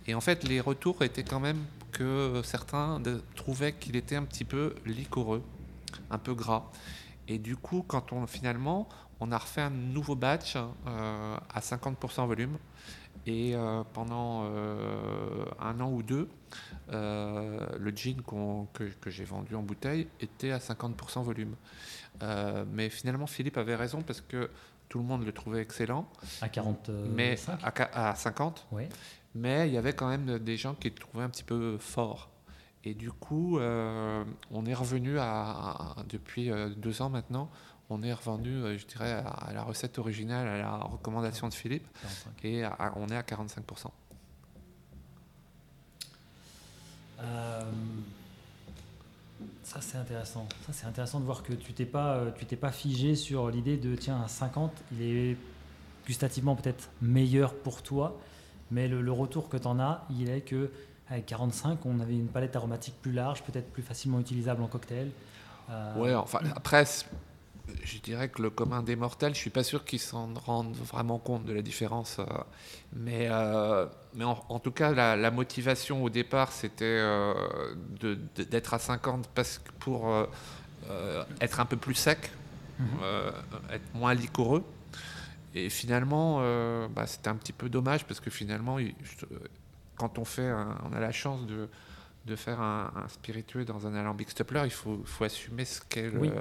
Et 0.07 0.13
en 0.13 0.21
fait, 0.21 0.47
les 0.47 0.61
retours 0.61 1.03
étaient 1.03 1.23
quand 1.23 1.39
même 1.39 1.65
que 1.91 2.41
certains 2.43 3.01
trouvaient 3.35 3.73
qu'il 3.73 3.95
était 3.95 4.15
un 4.15 4.23
petit 4.23 4.45
peu 4.45 4.75
liquoreux, 4.85 5.43
un 6.09 6.17
peu 6.17 6.33
gras. 6.33 6.71
Et 7.27 7.37
du 7.37 7.55
coup, 7.55 7.83
quand 7.87 8.11
on 8.11 8.25
finalement 8.27 8.87
on 9.19 9.31
a 9.31 9.37
refait 9.37 9.61
un 9.61 9.69
nouveau 9.69 10.15
batch 10.15 10.55
euh, 10.55 11.37
à 11.53 11.59
50% 11.59 12.25
volume. 12.25 12.57
Et 13.25 13.53
euh, 13.53 13.83
pendant 13.93 14.45
euh, 14.45 15.45
un 15.59 15.79
an 15.81 15.91
ou 15.91 16.01
deux, 16.01 16.29
le 16.87 17.91
gin 17.95 18.21
que, 18.73 19.09
j'ai 19.09 19.25
vendu 19.25 19.55
en 19.55 19.61
bouteille 19.61 20.07
était 20.19 20.51
à 20.51 20.57
50% 20.57 21.21
volume. 21.21 21.55
mais 22.71 22.89
finalement, 22.89 23.27
Philippe 23.27 23.57
avait 23.57 23.75
raison 23.75 24.01
parce 24.01 24.21
que 24.21 24.49
tout 24.87 24.97
le 24.97 25.05
monde 25.05 25.23
le 25.23 25.31
trouvait 25.31 25.61
excellent. 25.61 26.09
À 26.41 26.49
40 26.49 26.89
mais 27.13 27.35
à, 27.93 28.15
50. 28.15 28.67
Oui. 28.71 28.83
Mais 29.35 29.67
il 29.67 29.73
y 29.73 29.77
avait 29.77 29.93
quand 29.93 30.09
même 30.09 30.39
des 30.39 30.57
gens 30.57 30.73
qui 30.73 30.89
le 30.89 30.95
trouvaient 30.95 31.23
un 31.23 31.29
petit 31.29 31.43
peu 31.43 31.77
fort. 31.77 32.29
Et 32.83 32.93
du 32.93 33.11
coup, 33.11 33.59
on 33.59 34.65
est 34.65 34.73
revenu 34.73 35.19
à 35.19 35.95
depuis 36.07 36.49
deux 36.77 37.01
ans 37.01 37.09
maintenant, 37.09 37.49
on 37.89 38.03
est 38.03 38.13
revenu, 38.13 38.49
euh, 38.49 38.77
je 38.77 38.85
dirais, 38.85 39.11
à, 39.11 39.51
la 39.53 39.63
recette 39.63 39.97
originale, 39.97 40.47
à 40.47 40.57
la 40.57 40.77
recommandation 40.77 41.47
de 41.49 41.53
Philippe, 41.53 41.87
et 42.43 42.63
on 42.95 43.07
est 43.09 43.15
à 43.15 43.21
45%. 43.21 43.87
Euh, 47.21 47.61
ça 49.63 49.81
c'est 49.81 49.97
intéressant. 49.97 50.47
Ça 50.67 50.73
c'est 50.73 50.85
intéressant 50.85 51.19
de 51.19 51.25
voir 51.25 51.43
que 51.43 51.53
tu 51.53 51.73
t'es 51.73 51.85
pas, 51.85 52.15
euh, 52.15 52.31
tu 52.37 52.45
t'es 52.45 52.55
pas 52.55 52.71
figé 52.71 53.15
sur 53.15 53.49
l'idée 53.49 53.77
de 53.77 53.95
tiens 53.95 54.21
à 54.21 54.27
50, 54.27 54.71
il 54.93 55.01
est 55.01 55.37
gustativement 56.05 56.55
peut-être 56.55 56.89
meilleur 57.01 57.53
pour 57.55 57.81
toi, 57.81 58.19
mais 58.71 58.87
le, 58.87 59.11
retour 59.11 59.49
que 59.49 59.57
tu 59.57 59.67
en 59.67 59.79
as, 59.79 60.05
il 60.09 60.29
est 60.29 60.41
que 60.41 60.71
avec 61.09 61.25
45, 61.25 61.85
on 61.85 61.99
avait 61.99 62.13
une 62.13 62.27
palette 62.27 62.55
aromatique 62.55 62.95
plus 63.01 63.11
large, 63.11 63.41
peut-être 63.43 63.71
plus 63.71 63.81
facilement 63.81 64.19
utilisable 64.19 64.61
en 64.61 64.67
cocktail. 64.67 65.09
Ouais, 65.97 66.15
enfin 66.15 66.39
après 66.55 66.85
je 67.83 67.99
dirais 67.99 68.29
que 68.29 68.41
le 68.41 68.49
commun 68.49 68.83
des 68.83 68.95
mortels, 68.95 69.33
je 69.33 69.39
suis 69.39 69.49
pas 69.49 69.63
sûr 69.63 69.85
qu'ils 69.85 69.99
s'en 69.99 70.33
rendent 70.33 70.75
vraiment 70.75 71.17
compte 71.17 71.45
de 71.45 71.53
la 71.53 71.61
différence. 71.61 72.17
Euh, 72.19 72.25
mais, 72.93 73.27
euh, 73.29 73.85
mais 74.13 74.25
en, 74.25 74.59
tout 74.59 74.71
cas, 74.71 74.91
la, 74.91 75.31
motivation 75.31 76.03
au 76.03 76.09
départ, 76.09 76.51
c'était 76.51 76.85
euh, 76.85 77.33
d'être 78.35 78.73
à 78.73 78.79
50 78.79 79.27
parce 79.33 79.59
que 79.59 79.71
pour 79.79 80.11
être 81.41 81.59
un 81.59 81.65
peu 81.65 81.77
plus 81.77 81.95
sec, 81.95 82.31
mhm. 82.79 82.87
être 83.71 83.93
moins 83.93 84.13
liquoreux. 84.13 84.63
Et 85.55 85.69
finalement, 85.69 86.39
bah, 86.89 87.07
c'était 87.07 87.29
un 87.29 87.35
petit 87.35 87.53
peu 87.53 87.69
dommage 87.69 88.05
parce 88.05 88.19
que 88.19 88.29
finalement, 88.29 88.77
quand 89.95 90.19
on 90.19 90.25
fait, 90.25 90.51
on 90.51 90.93
a 90.93 90.99
la 90.99 91.11
chance 91.11 91.45
de, 91.47 91.67
de 92.25 92.35
faire 92.35 92.61
un, 92.61 92.91
spiritueux 93.07 93.65
dans 93.65 93.87
un 93.87 93.95
alambic 93.95 94.29
stepler, 94.29 94.61
il 94.65 94.71
faut, 94.71 95.01
faut 95.05 95.23
assumer 95.23 95.65
ce 95.65 95.81
qu'est 95.81 96.11
le 96.11 96.31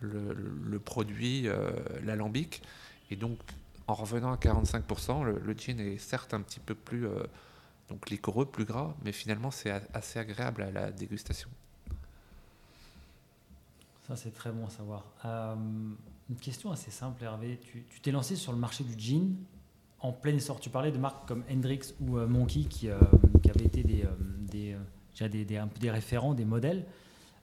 le, 0.00 0.78
produit, 0.78 1.48
euh, 1.48 1.70
l'alambic. 2.04 2.62
Et 3.10 3.16
donc, 3.16 3.38
en 3.86 3.94
revenant 3.94 4.32
à 4.32 4.36
45%, 4.36 5.24
le, 5.24 5.38
le, 5.38 5.52
gin 5.54 5.80
est 5.80 5.98
certes 5.98 6.34
un 6.34 6.40
petit 6.40 6.60
peu 6.60 6.74
plus 6.74 7.06
euh, 7.06 7.22
donc 7.88 8.10
liquoreux, 8.10 8.46
plus 8.46 8.64
gras, 8.64 8.94
mais 9.02 9.12
finalement 9.12 9.50
c'est 9.50 9.70
assez 9.94 10.18
agréable 10.18 10.62
à 10.62 10.70
la 10.70 10.90
dégustation. 10.90 11.48
Ça 14.08 14.16
c'est 14.16 14.32
très 14.32 14.50
bon 14.50 14.66
à 14.66 14.70
savoir. 14.70 15.04
Euh, 15.24 15.54
une 16.30 16.36
question 16.36 16.72
assez 16.72 16.90
simple 16.90 17.22
Hervé, 17.22 17.60
tu 17.62 18.00
t'es 18.00 18.10
lancé 18.10 18.36
sur 18.36 18.52
le 18.52 18.58
marché 18.58 18.82
du 18.82 18.98
gin 18.98 19.36
en 20.00 20.12
plein 20.12 20.34
essor. 20.34 20.60
Tu 20.60 20.70
parlais 20.70 20.92
de 20.92 20.98
marques 20.98 21.28
comme 21.28 21.44
Hendrix 21.50 21.94
ou 22.00 22.16
Monkey 22.18 22.64
qui, 22.64 22.88
qui, 23.42 23.50
avaient 23.50 23.64
été 23.64 23.82
des, 23.82 24.04
des, 24.40 24.76
des, 25.20 25.44
des, 25.44 25.60
des 25.80 25.90
référents, 25.90 26.34
des 26.34 26.44
modèles. 26.44 26.84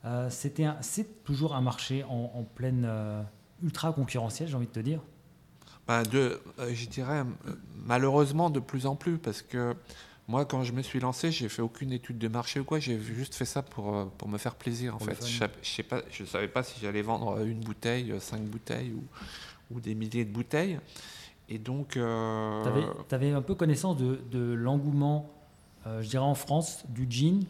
Euh, 0.06 0.30
c'était 0.30 0.68
c'est 0.82 1.24
toujours 1.24 1.56
un 1.56 1.62
marché 1.62 2.04
en, 2.04 2.44
pleine 2.44 2.86
euh, 2.88 3.24
ultra 3.64 3.92
concurrentiel, 3.92 4.48
j'ai 4.48 4.56
envie 4.56 4.68
de 4.68 4.72
te 4.72 4.80
dire? 4.80 5.02
Ben 5.88 6.04
de, 6.04 6.40
euh, 6.60 6.72
je 6.74 6.88
dirais 6.88 7.24
malheureusement 7.76 8.50
de 8.50 8.60
plus 8.60 8.86
en 8.86 8.96
plus 8.96 9.18
parce 9.18 9.42
que 9.42 9.76
moi, 10.28 10.46
quand 10.46 10.64
je 10.64 10.74
me 10.74 10.82
suis 10.82 11.00
lancé, 11.00 11.32
j'ai 11.32 11.50
fait 11.50 11.62
aucune 11.62 11.92
étude 11.92 12.18
de 12.18 12.28
marché 12.28 12.60
ou 12.60 12.64
quoi. 12.64 12.80
J'ai 12.80 13.00
juste 13.00 13.36
fait 13.36 13.46
ça 13.46 13.62
pour, 13.62 14.10
pour 14.18 14.28
me 14.28 14.38
faire 14.38 14.56
plaisir 14.56 14.96
en 14.96 15.00
fait. 15.00 15.26
Je, 15.26 15.82
pas, 15.84 16.02
je 16.10 16.26
savais 16.26 16.48
pas 16.48 16.64
si 16.64 16.80
j'allais 16.82 17.02
vendre 17.02 17.40
une 17.44 17.60
bouteille, 17.60 18.14
cinq 18.20 18.42
bouteilles 18.42 18.94
ou, 18.94 19.04
ou 19.76 19.80
des 19.80 19.96
milliers 19.96 20.26
de 20.26 20.32
bouteilles. 20.32 20.80
Et 21.48 21.60
donc. 21.60 21.90
tu 21.92 22.00
avais, 22.00 23.32
un 23.32 23.42
peu 23.42 23.56
connaissance 23.56 23.98
de, 23.98 24.20
de 24.32 24.54
l'engouement, 24.54 25.30
je 25.86 26.08
dirais 26.08 26.24
en 26.24 26.36
France, 26.36 26.84
du 26.90 27.06
gin? 27.10 27.46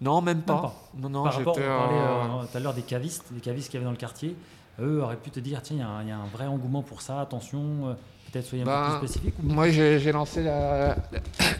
Non, 0.00 0.20
même 0.20 0.42
pas. 0.42 0.74
Non, 0.96 1.08
non, 1.08 1.24
Par 1.24 1.34
rapport, 1.34 1.56
on 1.56 1.60
parlait 1.60 1.98
euh, 1.98 2.46
tout 2.46 2.56
à 2.56 2.60
l'heure 2.60 2.74
des 2.74 2.82
cavistes, 2.82 3.32
des 3.32 3.40
cavistes 3.40 3.68
qu'il 3.68 3.74
y 3.74 3.78
avait 3.78 3.84
dans 3.84 3.90
le 3.90 3.96
quartier. 3.96 4.36
Eux 4.80 5.02
auraient 5.02 5.16
pu 5.16 5.30
te 5.30 5.40
dire, 5.40 5.60
tiens, 5.62 5.76
il 6.02 6.08
y, 6.08 6.12
a 6.12 6.18
un 6.18 6.26
vrai 6.26 6.46
engouement 6.46 6.82
pour 6.82 7.02
ça, 7.02 7.20
attention, 7.20 7.88
euh, 7.88 7.94
peut-être 8.30 8.46
soyez 8.46 8.62
un 8.62 8.66
peu 8.66 8.70
ben, 8.70 8.98
plus 8.98 9.08
spécifique. 9.08 9.34
Moi, 9.42 9.70
j'ai 9.70 10.12
lancé 10.12 10.42
la, 10.42 10.96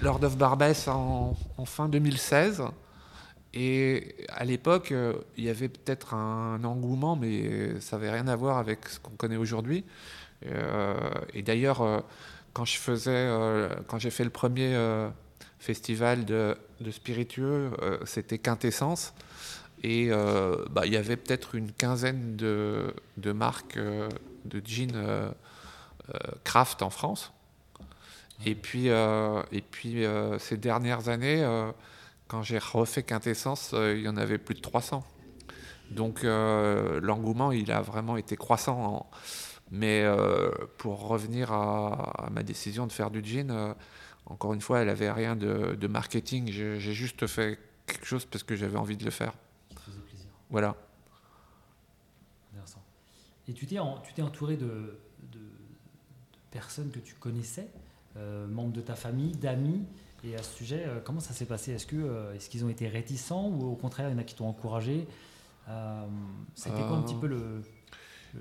Lord 0.02 0.22
of 0.24 0.36
Barbès 0.36 0.88
en, 0.88 1.36
fin 1.64 1.88
2016. 1.88 2.62
Et 3.54 4.14
à 4.28 4.44
l'époque, 4.44 4.92
euh, 4.92 5.14
il 5.36 5.44
y 5.44 5.48
avait 5.48 5.68
peut-être 5.68 6.14
un 6.14 6.62
engouement, 6.64 7.16
mais 7.16 7.80
ça 7.80 7.96
n'avait 7.96 8.10
rien 8.10 8.28
à 8.28 8.36
voir 8.36 8.58
avec 8.58 8.88
ce 8.88 9.00
qu'on 9.00 9.16
connaît 9.16 9.36
aujourd'hui. 9.36 9.84
et 10.44 11.42
d'ailleurs, 11.42 12.04
quand 12.52 12.64
je 12.64 12.76
faisais, 12.76 13.28
quand 13.88 13.98
j'ai 13.98 14.10
fait 14.10 14.24
le 14.24 14.30
premier 14.30 14.76
festival 15.58 16.24
de, 16.24 16.56
spiritueux, 16.90 17.70
euh, 17.82 17.98
c'était 18.04 18.38
Quintessence. 18.38 19.12
Et 19.82 20.08
euh, 20.10 20.64
bah, 20.70 20.82
il 20.86 20.92
y 20.92 20.96
avait 20.96 21.16
peut-être 21.16 21.54
une 21.54 21.72
quinzaine 21.72 22.36
de, 22.36 22.92
marques 23.32 23.76
euh, 23.76 24.08
de 24.44 24.60
jeans 24.64 24.92
craft 26.44 26.82
en 26.82 26.90
France. 26.90 27.32
Et 28.46 28.54
puis, 28.54 28.86
et 28.86 29.60
puis 29.70 30.04
ces 30.38 30.56
dernières 30.56 31.08
années, 31.08 31.44
quand 32.28 32.42
j'ai 32.42 32.58
refait 32.58 33.02
Quintessence, 33.02 33.74
il 33.74 34.00
y 34.00 34.08
en 34.08 34.16
avait 34.16 34.38
plus 34.38 34.54
de 34.54 34.60
300. 34.60 35.04
Donc 35.90 36.20
l'engouement, 36.22 37.52
il 37.52 37.72
a 37.72 37.80
vraiment 37.80 38.16
été 38.16 38.36
croissant. 38.36 39.10
Mais 39.70 40.04
pour 40.78 41.08
revenir 41.08 41.52
à, 41.52 42.26
à, 42.26 42.30
ma 42.30 42.42
décision 42.42 42.86
de 42.86 42.92
faire 42.92 43.10
du 43.10 43.24
jean, 43.24 43.74
encore 44.28 44.52
une 44.52 44.60
fois, 44.60 44.80
elle 44.80 44.90
avait 44.90 45.10
rien 45.10 45.36
de, 45.36 45.86
marketing. 45.86 46.50
J'ai 46.50 46.92
juste 46.92 47.26
fait 47.26 47.58
quelque 47.86 48.06
chose 48.06 48.26
parce 48.26 48.44
que 48.44 48.56
j'avais 48.56 48.76
envie 48.76 48.96
de 48.96 49.04
le 49.04 49.10
faire. 49.10 49.32
Ça 49.74 49.80
faisait 49.80 50.00
plaisir. 50.00 50.28
Voilà. 50.50 50.76
Intéressant. 52.52 52.82
Et 53.48 53.54
tu 53.54 53.66
t'es 53.66 53.78
entouré 53.78 54.56
de, 54.56 54.98
personnes 56.58 56.90
que 56.90 56.98
tu 56.98 57.14
connaissais, 57.14 57.68
euh, 58.16 58.48
membres 58.48 58.72
de 58.72 58.80
ta 58.80 58.96
famille, 58.96 59.30
d'amis. 59.30 59.84
Et 60.24 60.34
à 60.34 60.42
ce 60.42 60.56
sujet, 60.56 60.82
euh, 60.88 60.98
comment 61.04 61.20
ça 61.20 61.32
s'est 61.32 61.44
passé? 61.44 61.70
Est-ce 61.70 61.86
qu'ils 61.86 62.00
euh, 62.02 62.34
est 62.34 62.48
qu'ils 62.48 62.64
ont 62.64 62.68
été 62.68 62.88
réticents 62.88 63.46
ou 63.48 63.70
au 63.70 63.76
contraire, 63.76 64.08
il 64.08 64.12
y 64.12 64.16
en 64.16 64.18
a 64.18 64.24
qui 64.24 64.34
t'ont 64.34 64.48
encouragé? 64.48 65.06
C'était 66.54 66.80
quoi 66.80 66.96
un 66.96 67.02
petit 67.02 67.14
peu 67.14 67.28
le. 67.28 67.62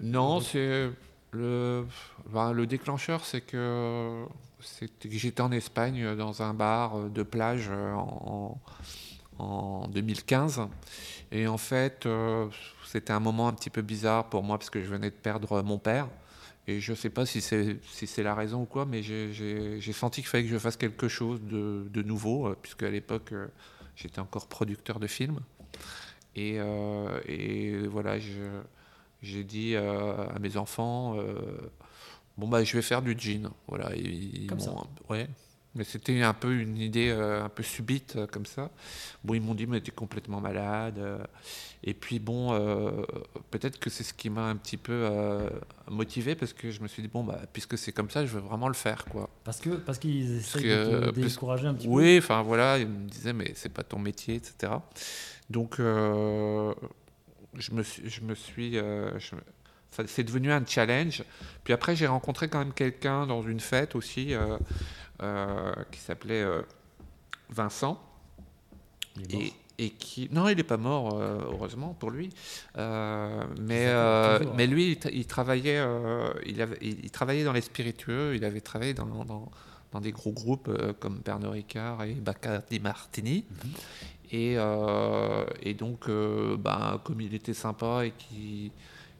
non, 0.01 0.39
c'est. 0.39 0.89
Le, 1.33 1.85
ben, 2.31 2.53
le 2.53 2.65
déclencheur, 2.65 3.25
c'est 3.25 3.41
que 3.41 4.25
j'étais 5.09 5.41
en 5.41 5.51
Espagne 5.51 6.15
dans 6.15 6.41
un 6.41 6.53
bar 6.53 7.09
de 7.09 7.21
plage 7.21 7.69
en, 7.69 8.57
en 9.37 9.87
2015. 9.89 10.61
Et 11.33 11.45
en 11.47 11.57
fait, 11.57 12.07
c'était 12.85 13.11
un 13.11 13.19
moment 13.19 13.49
un 13.49 13.53
petit 13.53 13.69
peu 13.69 13.81
bizarre 13.81 14.29
pour 14.29 14.41
moi 14.41 14.57
parce 14.57 14.69
que 14.69 14.81
je 14.81 14.87
venais 14.87 15.09
de 15.09 15.15
perdre 15.15 15.61
mon 15.61 15.77
père. 15.77 16.07
Et 16.69 16.81
je 16.81 16.91
ne 16.91 16.97
sais 16.97 17.09
pas 17.09 17.25
si 17.25 17.39
c'est 17.39 17.77
si 17.83 18.23
la 18.23 18.35
raison 18.35 18.63
ou 18.63 18.65
quoi, 18.65 18.85
mais 18.85 19.01
j'ai 19.01 19.93
senti 19.93 20.21
qu'il 20.21 20.29
fallait 20.29 20.43
que 20.43 20.49
je 20.49 20.57
fasse 20.57 20.75
quelque 20.75 21.07
chose 21.07 21.41
de, 21.41 21.87
de 21.89 22.01
nouveau, 22.03 22.53
puisque 22.61 22.83
à 22.83 22.89
l'époque, 22.89 23.33
j'étais 23.95 24.19
encore 24.19 24.47
producteur 24.47 24.99
de 24.99 25.07
films. 25.07 25.39
Et, 26.35 26.57
et 27.25 27.77
voilà, 27.87 28.17
j'ai 29.21 29.43
dit 29.45 29.77
à 29.77 30.37
mes 30.41 30.57
enfants, 30.57 31.15
bon 32.37 32.47
bah 32.49 32.63
je 32.63 32.75
vais 32.75 32.83
faire 32.83 33.01
du 33.01 33.15
jean. 33.17 33.49
Voilà, 33.67 33.95
ils, 33.95 34.47
comme 34.47 34.59
ça. 34.59 34.73
Ouais. 35.09 35.27
Mais 35.77 35.83
c'était 35.83 36.21
un 36.23 36.33
peu 36.33 36.53
une 36.53 36.77
idée 36.77 37.09
euh, 37.09 37.43
un 37.43 37.49
peu 37.49 37.61
subite 37.63 38.15
euh, 38.15 38.27
comme 38.27 38.45
ça. 38.45 38.71
Bon, 39.23 39.35
ils 39.35 39.41
m'ont 39.41 39.53
dit 39.53 39.67
mais 39.67 39.79
t'es 39.79 39.91
complètement 39.91 40.41
malade. 40.41 40.97
Euh. 40.97 41.19
et 41.83 41.93
puis 41.93 42.19
bon, 42.19 42.49
peut-être 43.51 43.79
que 43.79 43.89
c'est 43.89 44.03
ce 44.03 44.13
qui 44.13 44.29
m'a 44.29 44.45
un 44.45 44.55
petit 44.55 44.77
peu 44.77 45.07
motivé 45.89 46.35
parce 46.35 46.53
que 46.53 46.71
je 46.71 46.81
me 46.81 46.87
suis 46.87 47.01
dit 47.01 47.07
bon 47.07 47.23
bah 47.23 47.39
puisque 47.53 47.77
c'est 47.77 47.91
comme 47.91 48.09
ça, 48.09 48.25
je 48.25 48.33
veux 48.33 48.41
vraiment 48.41 48.67
le 48.67 48.73
faire 48.73 49.05
quoi. 49.05 49.29
Parce 49.43 49.59
que 49.59 49.69
parce 49.69 49.99
qu'ils 49.99 50.37
essaient 50.37 50.61
de 50.61 51.11
te 51.11 51.19
décourager 51.19 51.67
un 51.67 51.75
petit 51.75 51.87
peu. 51.87 51.93
Oui, 51.93 52.17
enfin 52.17 52.41
voilà, 52.41 52.79
ils 52.79 52.87
me 52.87 53.07
disaient 53.07 53.33
mais 53.33 53.51
c'est 53.55 53.71
pas 53.71 53.83
ton 53.83 53.99
métier, 53.99 54.35
etc. 54.35 54.73
Donc 55.49 55.77
je 55.77 56.73
me 57.71 57.83
suis, 57.83 58.09
je 58.09 58.21
me 58.21 58.35
suis, 58.35 58.77
c'est 60.05 60.23
devenu 60.23 60.51
un 60.51 60.63
challenge. 60.65 61.23
Puis 61.63 61.73
après, 61.73 61.95
j'ai 61.95 62.07
rencontré 62.07 62.47
quand 62.47 62.59
même 62.59 62.73
quelqu'un 62.73 63.25
dans 63.25 63.41
une 63.41 63.59
fête 63.59 63.95
aussi 63.95 64.33
euh, 64.33 64.57
qui 65.19 65.99
s'appelait 65.99 66.43
euh, 66.43 66.61
Vincent. 67.49 68.01
Et, 69.31 69.53
et, 69.79 69.89
qui. 69.89 70.29
Non, 70.31 70.47
il 70.47 70.57
n'est 70.57 70.63
pas 70.63 70.77
mort, 70.77 71.19
heureusement 71.19 71.95
pour 71.99 72.11
lui. 72.11 72.29
mais, 72.75 73.91
mais 74.55 74.67
lui, 74.67 74.99
il, 75.11 75.25
travaillait, 75.25 75.83
il, 76.45 76.61
avait, 76.61 76.77
il, 76.81 77.09
travaillait 77.09 77.43
dans 77.43 77.53
les 77.53 77.61
spiritueux, 77.61 78.35
il 78.35 78.45
avait 78.45 78.61
travaillé 78.61 78.93
dans, 78.93 79.25
dans, 79.25 79.51
dans 79.91 80.01
des 80.01 80.11
gros 80.11 80.31
groupes 80.31 80.69
comme 80.99 81.21
Pernod 81.21 81.51
Ricard 81.51 82.03
et 82.03 82.13
Bacardi 82.13 82.79
Martini. 82.79 83.45
Mhm. 83.49 83.71
Et, 84.31 84.57
et, 85.63 85.73
donc, 85.73 86.09
ben, 86.09 87.01
comme 87.03 87.21
il 87.21 87.33
était 87.33 87.55
sympa 87.55 88.05
et 88.05 88.11
qu'il 88.11 88.71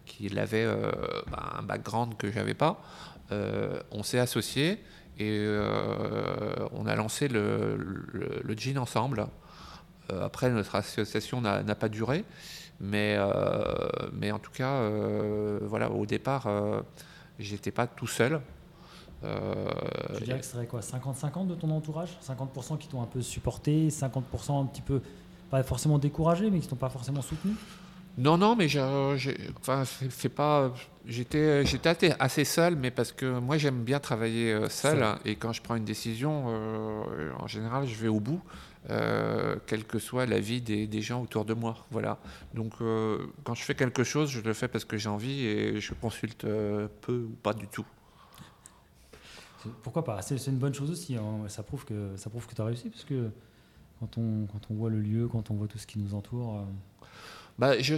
qu'il 0.08 0.40
avait 0.40 0.66
euh, 0.66 0.92
bah, 1.30 1.54
un 1.60 1.64
background 1.64 2.18
que 2.18 2.32
j'avais 2.32 2.54
pas. 2.54 2.82
Euh, 3.32 3.80
on 3.92 4.04
s'est 4.04 4.20
associés 4.20 4.80
et 5.20 5.40
euh, 5.40 6.54
on 6.74 6.86
a 6.86 6.96
lancé 6.96 7.28
le, 7.28 7.78
le, 8.14 8.58
jean 8.58 8.78
ensemble. 8.78 9.28
après, 10.10 10.50
notre 10.50 10.76
association 10.76 11.42
n'a 11.42 11.76
pas 11.76 11.90
duré, 11.90 12.24
mais, 12.80 13.18
mais 14.14 14.32
en 14.32 14.40
tout 14.40 14.52
cas, 14.52 14.88
voilà, 15.62 15.90
au 15.92 16.06
départ, 16.06 16.48
j'étais 17.40 17.72
pas 17.72 17.88
tout 17.88 18.08
seul. 18.08 18.42
Je 19.24 20.24
dirais 20.24 20.40
que 20.40 20.46
ce 20.46 20.52
serait 20.52 20.68
quoi 20.68 20.82
50-50 20.82 21.48
de 21.48 21.56
ton 21.56 21.72
entourage? 21.72 22.18
50% 22.24 22.78
qui 22.78 22.88
t'ont 22.88 23.02
un 23.02 23.08
peu 23.08 23.22
supporté, 23.22 23.90
50% 23.90 24.62
un 24.62 24.66
petit 24.66 24.82
peu, 24.82 25.02
pas 25.50 25.64
forcément 25.64 25.98
découragé, 25.98 26.52
mais 26.52 26.60
qui 26.60 26.68
t'ont 26.68 26.76
pas 26.76 26.90
forcément 26.90 27.22
soutenu? 27.22 27.54
Non, 28.18 28.38
non, 28.38 28.56
mais 28.56 28.68
enfin, 29.60 29.84
c'est 30.10 30.30
pas. 30.30 30.72
J'étais, 31.08 31.66
j'étais 31.66 32.14
assez 32.20 32.44
seul, 32.44 32.76
mais 32.76 32.92
parce 32.92 33.14
que 33.14 33.40
moi 33.40 33.58
j'aime 33.58 33.84
bien 33.84 34.02
travailler 34.02 34.52
euh, 34.52 34.68
seul, 34.68 35.06
et 35.24 35.38
quand 35.38 35.54
je 35.54 35.62
prends 35.62 35.78
une 35.78 35.86
décision, 35.86 36.48
euh, 36.50 37.32
en 37.40 37.48
général, 37.48 37.88
je 37.88 37.96
vais 37.96 38.10
au 38.10 38.20
bout, 38.20 38.42
euh, 38.90 39.56
quelle 39.68 39.86
que 39.86 40.00
soit 40.00 40.26
la 40.26 40.42
vie 40.42 40.62
des, 40.62 41.02
gens 41.02 41.22
autour 41.22 41.46
de 41.46 41.54
moi. 41.54 41.86
Voilà. 41.92 42.18
Donc, 42.54 42.74
quand 43.46 43.54
je 43.54 43.64
fais 43.64 43.74
quelque 43.74 44.04
chose, 44.04 44.30
je 44.30 44.42
le 44.42 44.54
fais 44.54 44.68
parce 44.68 44.84
que 44.84 44.98
j'ai 44.98 45.08
envie 45.08 45.46
et 45.46 45.80
je 45.80 45.94
consulte 45.94 46.46
peu 47.02 47.28
ou 47.30 47.36
pas 47.42 47.54
du 47.54 47.68
tout. 47.68 47.86
Pourquoi 49.84 50.04
pas? 50.04 50.22
C'est 50.22 50.36
une 50.48 50.58
bonne 50.58 50.74
chose 50.74 50.92
aussi. 50.92 51.16
Hein. 51.16 51.48
Ça 51.48 51.64
prouve 51.64 51.86
que 51.86 52.18
ça 52.18 52.30
prouve 52.30 52.48
que 52.48 52.56
tu 52.56 52.62
as 52.62 52.66
réussi, 52.66 52.90
parce 52.90 53.06
que 53.06 53.30
quand 54.02 54.18
on, 54.18 54.46
quand 54.46 54.60
on 54.70 54.74
voit 54.76 54.90
le 54.90 55.00
lieu, 55.00 55.30
quand 55.30 55.52
on 55.52 55.56
voit 55.56 55.68
tout 55.68 55.78
ce 55.78 55.88
qui 55.88 56.00
nous 56.00 56.14
entoure. 56.14 56.66
Bah, 57.58 57.80
je, 57.80 57.96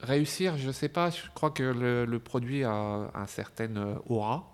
réussir, 0.00 0.56
je 0.58 0.66
ne 0.66 0.72
sais 0.72 0.88
pas. 0.88 1.10
Je 1.10 1.22
crois 1.34 1.50
que 1.50 1.62
le, 1.62 2.18
produit 2.18 2.64
a 2.64 3.10
un 3.14 3.26
certain 3.26 3.76
euh, 3.76 3.94
aura. 4.06 4.48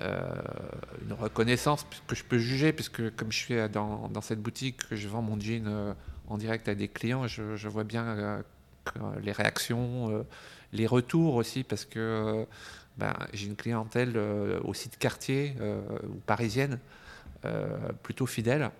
Euh, 0.00 0.32
une 1.02 1.12
reconnaissance 1.12 1.86
que 2.06 2.14
je 2.14 2.24
peux 2.24 2.38
juger, 2.38 2.72
puisque 2.72 3.14
comme 3.16 3.30
je 3.30 3.38
suis 3.38 3.68
dans, 3.68 4.08
dans 4.08 4.20
cette 4.22 4.40
boutique, 4.40 4.88
que 4.88 4.96
je 4.96 5.08
vends 5.08 5.20
mon 5.20 5.38
jean 5.38 5.66
euh, 5.66 5.92
en 6.26 6.38
direct 6.38 6.68
à 6.68 6.74
des 6.74 6.88
clients, 6.88 7.26
je, 7.26 7.68
vois 7.68 7.84
bien 7.84 8.42
les 9.20 9.32
réactions, 9.32 10.24
les 10.72 10.86
retours 10.86 11.34
aussi, 11.34 11.64
parce 11.64 11.84
que 11.84 12.46
ben, 12.96 13.14
j'ai 13.34 13.46
une 13.46 13.56
clientèle 13.56 14.16
aussi 14.64 14.88
de 14.88 14.94
quartier 14.94 15.56
ou 16.08 16.14
parisienne, 16.24 16.78
plutôt 18.02 18.26
fidèle. 18.26 18.70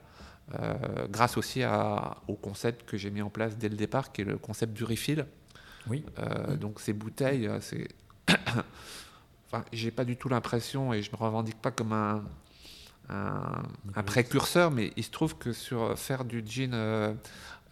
Euh, 0.59 1.07
grâce 1.09 1.37
aussi 1.37 1.63
au 2.27 2.35
concept 2.35 2.89
que 2.89 2.97
j'ai 2.97 3.11
mis 3.11 3.23
en 3.23 3.31
place 3.31 3.57
dès 3.57 3.69
le 3.69 3.77
départ, 3.77 4.13
qui 4.13 4.23
est 4.23 4.25
le 4.25 4.37
concept 4.37 4.73
du 4.73 4.85
refill. 4.85 5.27
Oui. 5.89 6.05
Euh, 6.19 6.57
donc 6.57 6.81
ces 6.81 6.93
bouteilles, 6.93 7.47
euh, 7.47 7.61
c'est. 7.61 7.89
enfin, 9.47 9.65
j'ai 9.73 9.91
pas 9.91 10.05
du 10.05 10.17
tout 10.17 10.29
l'impression, 10.29 10.93
et 10.93 11.03
je 11.03 11.11
me 11.11 11.17
revendique 11.17 11.61
pas 11.61 11.71
comme 11.71 11.93
un, 11.93 12.23
un, 13.09 14.03
précurseur, 14.03 14.71
mais 14.71 14.93
il 14.97 15.05
se 15.05 15.11
trouve 15.11 15.37
que 15.37 15.53
sur 15.53 15.99
faire 15.99 16.25
du 16.25 16.45
gin 16.47 16.75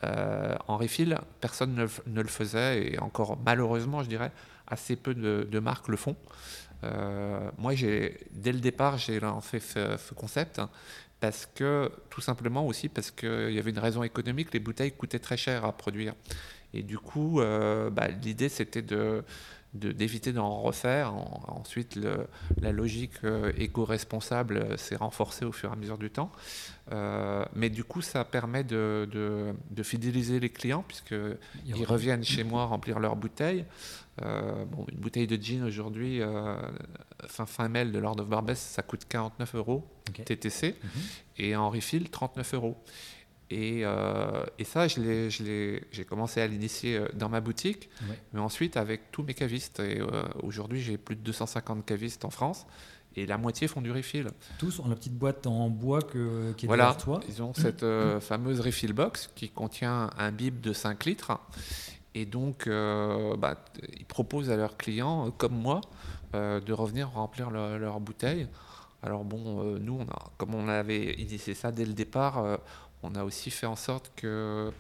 en 0.02 0.76
refill, 0.76 1.18
personne 1.40 1.74
ne, 1.74 2.22
le 2.22 2.28
faisait, 2.28 2.92
et 2.92 2.98
encore 2.98 3.38
malheureusement, 3.44 4.02
je 4.02 4.08
dirais, 4.08 4.32
assez 4.66 4.96
peu 4.96 5.14
de, 5.14 5.58
marques 5.60 5.88
le 5.88 5.96
font. 5.96 6.16
moi, 7.56 7.74
j'ai, 7.74 8.18
dès 8.32 8.52
le 8.52 8.60
départ, 8.60 8.98
j'ai 8.98 9.20
lancé 9.20 9.60
ce, 9.60 9.96
ce 9.96 10.14
concept 10.14 10.60
parce 11.20 11.48
que, 11.52 11.90
tout 12.10 12.20
simplement 12.20 12.66
aussi 12.66 12.88
parce 12.88 13.10
qu'il 13.10 13.50
y 13.50 13.58
avait 13.58 13.70
une 13.70 13.78
raison 13.78 14.02
économique, 14.02 14.52
les 14.52 14.60
bouteilles 14.60 14.92
coûtaient 14.92 15.18
très 15.18 15.36
cher 15.36 15.64
à 15.64 15.72
produire. 15.72 16.14
Et 16.74 16.82
du 16.82 16.98
coup, 16.98 17.40
euh, 17.40 17.90
bah, 17.90 18.08
l'idée 18.08 18.48
c'était 18.48 18.82
de 18.82 19.24
d'éviter 19.74 20.32
d'en 20.32 20.62
refaire. 20.62 21.12
ensuite, 21.46 21.94
le, 21.94 22.26
la 22.58 22.72
logique 22.72 23.12
euh, 23.22 23.52
éco-responsable 23.58 24.56
euh, 24.56 24.76
s'est 24.78 24.96
renforcée 24.96 25.44
au 25.44 25.52
fur 25.52 25.68
et 25.68 25.72
à 25.74 25.76
mesure 25.76 25.98
du 25.98 26.08
temps. 26.10 26.32
mais 27.54 27.68
du 27.68 27.84
coup, 27.84 28.00
ça 28.00 28.24
permet 28.24 28.64
de, 28.64 29.06
de, 29.12 29.82
fidéliser 29.82 30.40
les 30.40 30.48
clients, 30.48 30.82
puisqu'ils 30.88 31.84
reviennent 31.84 32.24
chez 32.24 32.44
moi 32.44 32.64
remplir 32.64 32.98
leurs 32.98 33.14
bouteilles. 33.14 33.66
bon, 34.18 34.86
une 34.90 34.98
bouteille 34.98 35.26
de 35.26 35.36
gin 35.36 35.62
aujourd'hui, 35.62 36.22
fin, 37.26 37.44
fin 37.44 37.68
mail 37.68 37.92
de 37.92 37.98
Lord 37.98 38.18
of 38.20 38.26
Barbès, 38.26 38.58
ça 38.58 38.82
coûte 38.82 39.02
49 39.06 39.54
euros. 39.54 39.86
TTC, 40.24 40.76
mhm. 40.82 41.02
et 41.36 41.56
en 41.56 41.68
refill 41.68 42.08
39 42.08 42.54
euros. 42.54 42.76
Et, 43.50 43.80
euh, 43.84 44.44
et, 44.58 44.64
ça, 44.64 44.86
j'ai 44.88 46.04
commencé 46.06 46.40
à 46.40 46.46
l'initier 46.46 46.96
euh, 46.96 47.08
dans 47.14 47.28
ma 47.28 47.40
boutique, 47.40 47.88
mais 48.32 48.40
ensuite 48.40 48.76
avec 48.76 49.10
tous 49.10 49.22
mes 49.22 49.34
cavistes. 49.34 49.80
Et 49.80 50.00
euh, 50.00 50.24
aujourd'hui, 50.42 50.80
j'ai 50.80 50.98
plus 50.98 51.16
de 51.16 51.22
250 51.22 51.86
cavistes 51.86 52.24
en 52.26 52.30
France, 52.30 52.66
et 53.16 53.24
la 53.26 53.38
moitié 53.38 53.66
font 53.66 53.80
du 53.80 53.90
refill. 53.90 54.28
Tous 54.58 54.80
ont 54.80 54.88
la 54.88 54.96
petite 54.96 55.16
boîte 55.16 55.46
en 55.46 55.70
bois 55.70 56.02
que, 56.02 56.52
qui 56.52 56.66
est 56.66 56.68
voilà, 56.68 56.84
derrière 56.84 57.02
toi. 57.02 57.20
Ils 57.28 57.42
ont 57.42 57.54
cette 57.54 57.86
fameuse 58.20 58.60
refill 58.60 58.92
box 58.92 59.30
qui 59.34 59.48
contient 59.48 60.10
un 60.18 60.30
bib 60.30 60.60
de 60.60 60.72
5 60.74 61.06
litres. 61.06 61.38
Et 62.14 62.26
donc, 62.26 62.68
bah, 62.68 63.64
ils 63.98 64.04
proposent 64.04 64.50
à 64.50 64.56
leurs 64.56 64.76
clients, 64.76 65.30
comme 65.30 65.56
moi, 65.56 65.80
de 66.34 66.72
revenir 66.72 67.08
remplir 67.08 67.50
leurs 67.50 67.78
leur 67.78 67.98
bouteilles. 67.98 68.46
Alors 69.02 69.24
bon, 69.24 69.62
euh, 69.62 69.78
nous, 69.78 69.98
on 70.00 70.10
a, 70.10 70.30
comme 70.36 70.54
on 70.54 70.68
avait 70.68 71.14
initié 71.14 71.54
ça 71.54 71.70
dès 71.70 71.84
le 71.84 71.92
départ, 71.92 72.38
euh, 72.38 72.56
on 73.02 73.14
a 73.14 73.24
aussi 73.24 73.50
fait 73.50 73.66
en 73.66 73.76
sorte 73.76 74.12
que, 74.16 74.72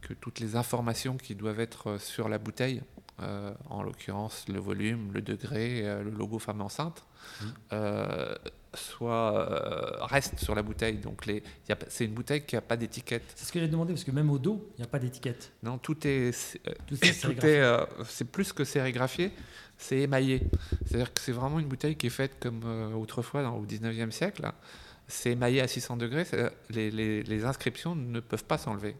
que 0.00 0.14
toutes 0.14 0.40
les 0.40 0.56
informations 0.56 1.16
qui 1.16 1.34
doivent 1.34 1.60
être 1.60 1.98
sur 1.98 2.28
la 2.28 2.38
bouteille, 2.38 2.82
euh, 3.20 3.52
en 3.68 3.82
l'occurrence 3.82 4.46
le 4.48 4.58
volume, 4.58 5.12
le 5.12 5.22
degré, 5.22 5.82
le 5.82 6.10
logo 6.10 6.38
femme 6.38 6.60
enceinte, 6.60 7.04
mmh. 7.40 7.46
soit, 8.74 10.06
restent 10.06 10.38
sur 10.38 10.54
la 10.54 10.62
bouteille. 10.62 10.96
Donc 10.96 11.24
c'est 11.88 12.04
une 12.06 12.14
bouteille 12.14 12.44
qui 12.44 12.54
n'a 12.54 12.62
pas 12.62 12.76
d'étiquette. 12.76 13.32
C'est 13.36 13.46
ce 13.46 13.52
que 13.52 13.60
j'ai 13.60 13.68
demandé, 13.68 13.92
parce 13.92 14.04
que 14.04 14.10
même 14.10 14.30
au 14.30 14.38
dos, 14.38 14.70
il 14.76 14.80
n'y 14.80 14.84
a 14.84 14.88
pas 14.88 14.98
d'étiquette. 14.98 15.52
Non, 15.62 15.78
tout 15.78 16.06
est, 16.06 16.58
tout 16.86 16.96
est, 17.04 17.86
c'est 18.06 18.24
plus 18.24 18.52
que 18.52 18.64
sérigraphié 18.64 19.30
c'est 19.82 19.98
émaillé. 19.98 20.42
C'est-à-dire 20.86 21.12
que 21.12 21.20
c'est 21.20 21.32
vraiment 21.32 21.58
une 21.58 21.66
bouteille 21.66 21.96
qui 21.96 22.06
est 22.06 22.10
faite 22.10 22.36
comme 22.40 22.62
euh, 22.64 22.94
autrefois 22.94 23.42
dans, 23.42 23.56
au 23.56 23.66
19e 23.66 24.10
siècle. 24.10 24.50
C'est 25.12 25.32
émaillé 25.32 25.60
à 25.60 25.68
600 25.68 25.98
degrés. 25.98 26.26
Les, 26.70 26.90
les, 26.90 27.44
inscriptions 27.44 27.94
ne 27.94 28.18
peuvent 28.18 28.44
pas 28.44 28.56
s'enlever. 28.56 28.96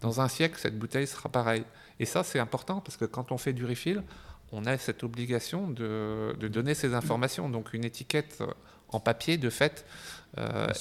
Dans 0.00 0.20
un 0.20 0.28
siècle, 0.28 0.58
cette 0.58 0.76
bouteille 0.78 1.06
sera 1.06 1.28
pareille. 1.28 1.64
Et 2.00 2.06
ça, 2.06 2.24
c'est 2.24 2.40
important 2.40 2.80
parce 2.80 2.96
que 2.96 3.04
quand 3.04 3.30
on 3.30 3.38
fait 3.38 3.52
du 3.52 3.64
refill, 3.64 4.02
on 4.50 4.64
a 4.64 4.76
cette 4.78 5.04
obligation 5.04 5.70
de, 5.70 6.34
de 6.40 6.48
donner 6.48 6.74
ces 6.74 6.92
informations. 6.94 7.48
Donc 7.48 7.72
une 7.72 7.84
étiquette 7.84 8.42
en 8.88 8.98
papier, 8.98 9.36
de 9.36 9.48
fait, 9.48 9.86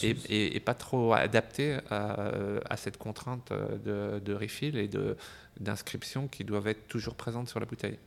et, 0.01 0.59
pas 0.61 0.73
trop 0.73 1.13
adapté 1.13 1.77
à, 1.91 2.77
cette 2.77 2.97
contrainte 2.97 3.53
de, 3.53 4.19
de 4.19 4.33
refill 4.33 4.77
et 4.77 4.89
d'inscription 5.59 6.27
qui 6.27 6.43
doivent 6.43 6.67
être 6.67 6.87
toujours 6.87 7.13
présentes 7.13 7.47
sur 7.47 7.59
la 7.59 7.67
bouteille. 7.67 7.99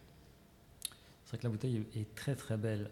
C'est 1.25 1.37
vrai 1.37 1.39
que 1.39 1.45
la 1.45 1.51
bouteille 1.51 1.87
est 1.95 2.13
très 2.17 2.35
très 2.35 2.57
belle. 2.57 2.91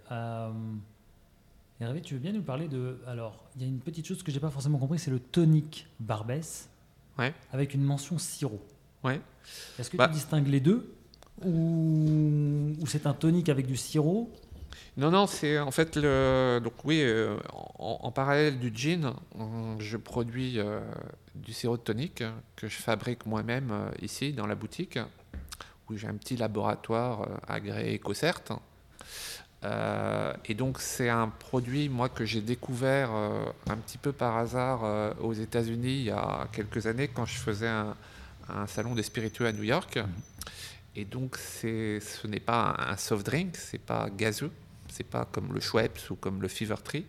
Hervé, 1.80 2.00
tu 2.00 2.14
veux 2.14 2.20
bien 2.20 2.32
nous 2.32 2.42
parler 2.42 2.66
de. 2.66 2.98
Alors, 3.06 3.44
il 3.54 3.62
y 3.62 3.64
a 3.64 3.68
une 3.68 3.78
petite 3.78 4.04
chose 4.04 4.24
que 4.24 4.32
j'ai 4.32 4.40
pas 4.40 4.50
forcément 4.50 4.78
compris, 4.78 4.98
c'est 4.98 5.12
le 5.12 5.20
tonic 5.20 5.86
Barbès. 6.00 6.68
Ouais. 7.16 7.32
Avec 7.52 7.74
une 7.74 7.82
mention 7.82 8.18
sirop. 8.18 8.60
Ouais. 9.04 9.20
Est-ce 9.78 9.88
que 9.88 9.92
tu 9.92 9.98
bah 9.98 10.08
distingues 10.08 10.48
les 10.48 10.60
deux 10.60 10.92
Ou, 11.44 12.74
c'est 12.86 13.06
un 13.06 13.14
tonic 13.14 13.48
avec 13.48 13.66
du 13.66 13.76
sirop? 13.76 14.28
Non, 14.96 15.12
non, 15.12 15.28
c'est 15.28 15.60
en 15.60 15.70
fait 15.70 15.96
le. 15.96 16.60
Donc, 16.62 16.84
oui, 16.84 17.00
euh, 17.02 17.38
en, 17.78 18.10
parallèle 18.10 18.58
du 18.58 18.72
gin, 18.74 19.14
je 19.78 19.96
produis 19.96 20.58
euh, 20.58 20.80
du 21.36 21.52
sirop 21.52 21.76
de 21.76 21.82
tonique 21.82 22.24
que 22.56 22.66
je 22.66 22.76
fabrique 22.76 23.24
moi-même 23.24 23.70
euh, 23.70 23.90
ici 24.02 24.32
dans 24.32 24.48
la 24.48 24.56
boutique, 24.56 24.98
où 25.88 25.96
j'ai 25.96 26.08
un 26.08 26.16
petit 26.16 26.36
laboratoire 26.36 27.28
agréé 27.46 27.98
EcoCert. 27.98 28.42
Euh, 29.64 30.32
et 30.44 30.54
donc 30.54 30.78
c'est 30.80 31.08
un 31.08 31.28
produit 31.28 31.88
moi 31.88 32.08
que 32.08 32.24
j'ai 32.24 32.40
découvert 32.40 33.10
euh, 33.12 33.44
un 33.68 33.76
petit 33.76 33.98
peu 33.98 34.12
par 34.12 34.36
hasard 34.36 34.84
euh, 34.84 35.12
aux 35.20 35.32
États-Unis 35.32 35.96
il 35.96 36.04
y 36.04 36.10
a 36.12 36.46
quelques 36.52 36.86
années 36.86 37.08
quand 37.08 37.26
je 37.26 37.36
faisais 37.36 37.66
un, 37.66 37.96
salon 38.68 38.94
des 38.94 39.02
spiritueux 39.02 39.46
à 39.46 39.52
New 39.52 39.64
York. 39.64 39.96
Mhm. 39.96 40.06
Et 40.94 41.04
donc 41.04 41.36
c'est, 41.36 42.00
ce 42.00 42.26
n'est 42.26 42.40
pas 42.40 42.76
un 42.78 42.96
soft 42.96 43.26
drink, 43.26 43.56
c'est 43.56 43.80
pas 43.80 44.08
gazeux, 44.10 44.50
c'est 44.88 45.04
pas 45.04 45.26
comme 45.30 45.52
le 45.52 45.60
Schweppes 45.60 46.10
ou 46.10 46.14
comme 46.14 46.40
le 46.40 46.48
Fever 46.48 46.76
Tree. 46.82 47.06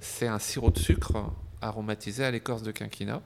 C'est 0.00 0.26
un 0.26 0.38
sirop 0.38 0.70
de 0.70 0.78
sucre 0.78 1.12
aromatisé 1.60 2.24
à 2.24 2.30
l'écorce 2.30 2.62
de 2.62 2.72
quinquina. 2.72 3.20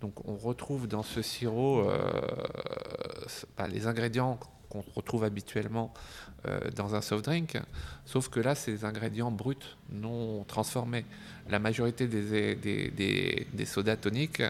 Donc 0.00 0.26
on 0.26 0.36
retrouve 0.36 0.88
dans 0.88 1.02
ce 1.02 1.22
sirop 1.22 1.86
bah, 3.56 3.68
les 3.68 3.86
ingrédients 3.86 4.38
qu'on 4.70 4.84
retrouve 4.94 5.24
habituellement 5.24 5.92
dans 6.74 6.94
un 6.94 7.00
soft 7.00 7.24
drink, 7.24 7.58
sauf 8.06 8.28
que 8.28 8.40
là, 8.40 8.54
c'est 8.54 8.72
des 8.72 8.84
ingrédients 8.84 9.30
bruts, 9.30 9.56
non 9.92 10.44
transformés. 10.44 11.04
La 11.48 11.58
majorité 11.58 12.06
des, 12.06 12.54
des, 12.56 13.46
des, 13.52 13.64
sodas 13.64 13.96
toniques, 13.96 14.42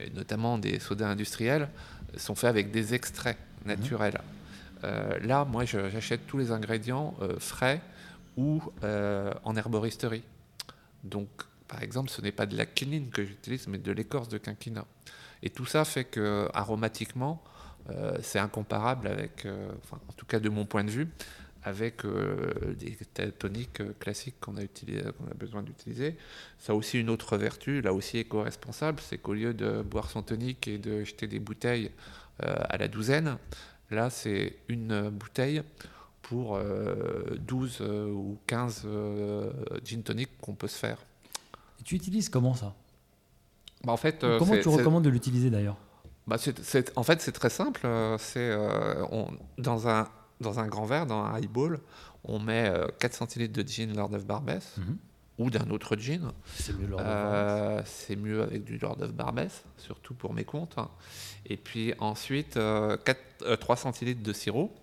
et 0.00 0.10
notamment 0.10 0.58
des 0.58 0.78
sodas 0.78 1.08
industriels, 1.08 1.68
sont 2.16 2.34
faits 2.34 2.50
avec 2.50 2.70
des 2.70 2.94
extraits 2.94 3.38
naturels. 3.64 4.20
Euh, 4.84 5.18
là, 5.20 5.44
moi, 5.44 5.64
j'achète 5.64 6.26
tous 6.26 6.38
les 6.38 6.50
ingrédients 6.50 7.14
euh, 7.22 7.38
frais 7.38 7.80
ou 8.36 8.62
en 8.82 9.56
herboristerie. 9.56 10.24
Donc, 11.04 11.28
par 11.68 11.82
exemple, 11.82 12.10
ce 12.10 12.20
n'est 12.20 12.32
pas 12.32 12.46
de 12.46 12.56
la 12.56 12.66
quinine 12.66 13.08
que 13.10 13.24
j'utilise, 13.24 13.66
mais 13.66 13.78
de 13.78 13.92
l'écorce 13.92 14.28
de 14.28 14.38
quinquina. 14.38 14.84
Et 15.42 15.50
tout 15.50 15.66
ça 15.66 15.84
fait 15.84 16.04
que 16.04 16.48
aromatiquement, 16.54 17.42
euh, 17.44 17.48
c'est 18.22 18.38
incomparable 18.38 19.08
avec, 19.08 19.46
euh, 19.46 19.72
en 19.92 20.12
tout 20.16 20.26
cas 20.26 20.40
de 20.40 20.48
mon 20.48 20.64
point 20.64 20.84
de 20.84 20.90
vue, 20.90 21.08
avec 21.64 22.04
euh, 22.04 22.74
des 22.74 22.96
toniques 23.32 23.82
classiques 23.98 24.40
qu'on 24.40 24.56
a, 24.56 24.62
a 24.62 25.34
besoin 25.34 25.62
d'utiliser. 25.62 26.16
Ça 26.58 26.72
a 26.72 26.76
aussi 26.76 26.98
une 26.98 27.10
autre 27.10 27.36
vertu, 27.36 27.80
là 27.80 27.92
aussi 27.92 28.18
éco-responsable, 28.18 29.00
c'est 29.00 29.18
qu'au 29.18 29.34
lieu 29.34 29.54
de 29.54 29.82
boire 29.82 30.10
son 30.10 30.22
tonique 30.22 30.66
et 30.68 30.78
de 30.78 31.04
jeter 31.04 31.26
des 31.26 31.38
bouteilles 31.38 31.90
à 32.40 32.76
la 32.76 32.88
douzaine, 32.88 33.36
là 33.90 34.10
c'est 34.10 34.56
une 34.68 35.10
bouteille 35.10 35.62
pour 36.22 36.58
12 37.38 37.82
ou 37.82 38.38
15 38.48 38.86
gin 39.84 40.02
toniques 40.02 40.36
qu'on 40.40 40.54
peut 40.54 40.66
se 40.66 40.78
faire. 40.78 40.98
Et 41.78 41.84
tu 41.84 41.94
utilises 41.94 42.28
comment 42.28 42.54
ça? 42.54 42.74
Bah, 43.84 43.92
en 43.92 43.96
fait, 43.96 44.26
Comment 44.38 44.56
tu 44.56 44.68
recommandes 44.68 45.04
de 45.04 45.10
l'utiliser 45.10 45.50
d'ailleurs? 45.50 45.76
Bah, 46.26 46.36
en 46.96 47.02
fait, 47.02 47.20
c'est 47.20 47.32
très 47.32 47.50
simple. 47.50 47.80
Euh, 47.84 48.16
c'est 48.18 48.50
euh, 48.50 49.04
dans, 49.58 49.88
un, 49.88 50.08
dans 50.40 50.60
un 50.60 50.66
grand 50.66 50.84
verre, 50.84 51.06
dans 51.06 51.24
un 51.24 51.34
highball, 51.34 51.80
on 52.24 52.38
met 52.38 52.72
4 53.00 53.12
euh, 53.12 53.16
centilitres 53.16 53.52
de 53.52 53.66
gin 53.66 53.94
Lord 53.94 54.14
of 54.14 54.24
Barbès 54.24 54.76
mhm. 54.78 54.96
ou 55.38 55.50
d'un 55.50 55.68
autre 55.70 55.96
gin. 55.96 56.32
C'est 56.54 56.78
mieux, 56.78 56.96
C'est 57.84 58.16
mieux 58.16 58.42
avec 58.42 58.64
du 58.64 58.78
Lord 58.78 59.00
of 59.00 59.12
Barbès, 59.12 59.64
surtout 59.76 60.14
pour 60.14 60.32
mes 60.32 60.44
comptes. 60.44 60.76
Et 61.46 61.56
puis 61.56 61.92
ensuite, 61.98 62.54
4, 62.54 63.18
3 63.60 63.76
centilitres 63.76 64.22
de 64.22 64.32
sirop 64.32 64.74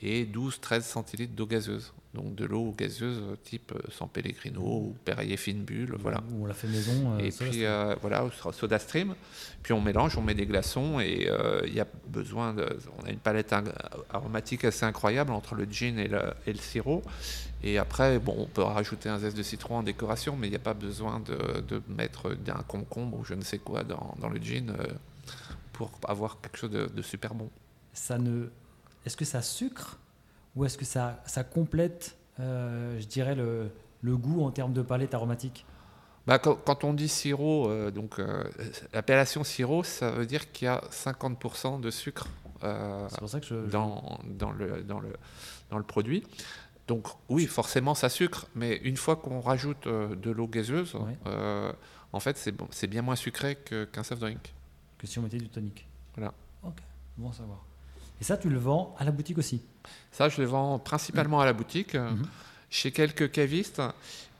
et 0.00 0.24
12-13 0.24 0.82
centilitres 0.82 1.34
d'eau 1.34 1.46
gazeuse 1.46 1.92
donc 2.14 2.34
de 2.34 2.44
l'eau 2.44 2.74
gazeuse 2.76 3.22
type 3.44 3.72
euh, 3.72 3.78
San 3.92 4.08
Pellegrino 4.08 4.60
ou 4.62 4.96
Perrier 5.04 5.36
fine 5.36 5.62
bulle, 5.62 5.94
voilà. 5.98 6.20
on 6.40 6.44
l'a 6.44 6.54
fait 6.54 6.66
maison. 6.66 7.12
Euh, 7.12 7.18
et 7.18 7.30
puis 7.30 7.64
euh, 7.64 7.94
voilà, 8.00 8.24
Soda 8.52 8.80
Stream. 8.80 9.14
Puis 9.62 9.72
on 9.72 9.80
mélange, 9.80 10.16
on 10.16 10.22
met 10.22 10.34
des 10.34 10.46
glaçons 10.46 10.98
et 11.00 11.28
il 11.66 11.74
y 11.74 11.80
a 11.80 11.86
besoin 12.08 12.52
de, 12.54 12.66
on 13.00 13.06
a 13.06 13.10
une 13.10 13.18
palette 13.18 13.54
aromatique 14.10 14.64
assez 14.64 14.84
incroyable 14.84 15.32
entre 15.32 15.54
le 15.54 15.66
gin 15.70 15.98
et 15.98 16.08
le, 16.08 16.22
et 16.46 16.52
le 16.52 16.58
sirop. 16.58 17.02
Et 17.62 17.78
après, 17.78 18.18
bon, 18.18 18.34
on 18.38 18.46
peut 18.46 18.62
rajouter 18.62 19.08
un 19.08 19.18
zeste 19.18 19.36
de 19.36 19.42
citron 19.42 19.76
en 19.76 19.82
décoration, 19.82 20.34
mais 20.36 20.46
il 20.46 20.50
n'y 20.50 20.56
a 20.56 20.60
pas 20.60 20.74
besoin 20.74 21.20
de, 21.20 21.60
de 21.60 21.82
mettre 21.88 22.34
d'un 22.34 22.64
concombre 22.66 23.18
ou 23.18 23.24
je 23.24 23.34
ne 23.34 23.42
sais 23.42 23.58
quoi 23.58 23.84
dans, 23.84 24.14
dans 24.18 24.30
le 24.30 24.40
gin 24.40 24.74
pour 25.74 25.90
avoir 26.08 26.40
quelque 26.40 26.56
chose 26.56 26.70
de, 26.70 26.86
de 26.86 27.02
super 27.02 27.34
bon. 27.34 27.50
Ça 27.92 28.18
ne, 28.18 28.48
est-ce 29.04 29.16
que 29.16 29.24
ça 29.24 29.42
sucre 29.42 29.98
ou 30.56 30.64
est-ce 30.64 30.76
que 30.76 30.84
ça, 30.84 31.22
ça 31.26 31.44
complète, 31.44 32.16
euh, 32.38 32.98
je 33.00 33.06
dirais, 33.06 33.34
le, 33.34 33.70
le, 34.02 34.16
goût 34.16 34.42
en 34.44 34.50
termes 34.50 34.72
de 34.72 34.82
palette 34.82 35.14
aromatique? 35.14 35.64
Bah, 36.26 36.38
quand, 36.38 36.84
on 36.84 36.92
dit 36.92 37.08
sirop, 37.08 37.68
euh, 37.68 37.90
donc 37.90 38.18
euh, 38.18 38.44
l'appellation 38.92 39.42
sirop, 39.42 39.84
ça 39.84 40.10
veut 40.10 40.26
dire 40.26 40.52
qu'il 40.52 40.66
y 40.66 40.68
a 40.68 40.82
50% 40.90 41.80
de 41.80 41.90
sucre 41.90 42.28
dans, 42.62 44.20
dans, 44.24 44.52
le, 44.52 44.82
dans, 44.82 45.00
le, 45.00 45.16
dans 45.70 45.78
le 45.78 45.84
produit. 45.84 46.24
Donc 46.88 47.06
oui, 47.28 47.46
forcément, 47.46 47.94
ça 47.94 48.08
sucre, 48.08 48.48
mais 48.54 48.76
une 48.76 48.96
fois 48.96 49.16
qu'on 49.16 49.40
rajoute 49.40 49.86
de 49.86 50.30
l'eau 50.30 50.48
gazeuse, 50.48 50.96
en 52.12 52.20
fait, 52.20 52.36
c'est 52.36 52.52
bon, 52.52 52.68
bien 52.88 53.02
moins 53.02 53.16
sucré 53.16 53.56
qu'un 53.56 54.02
soft 54.02 54.20
drink. 54.20 54.52
Que 54.98 55.06
si 55.06 55.18
on 55.18 55.22
mettait 55.22 55.38
du 55.38 55.48
tonic. 55.48 55.88
Voilà. 56.14 56.34
Ok, 56.62 56.76
bon 57.16 57.30
à 57.30 57.32
savoir. 57.32 57.64
Et 58.20 58.24
ça, 58.24 58.36
tu 58.36 58.50
le 58.50 58.58
vends 58.58 58.94
à 58.98 59.04
la 59.04 59.10
boutique 59.10 59.38
aussi 59.38 59.62
Ça, 60.12 60.28
je 60.28 60.40
le 60.40 60.46
vends 60.46 60.78
principalement 60.78 61.40
à 61.40 61.46
la 61.46 61.52
boutique, 61.52 61.94
euh, 61.94 62.10
mhm. 62.10 62.26
chez 62.68 62.92
quelques 62.92 63.30
cavistes. 63.30 63.82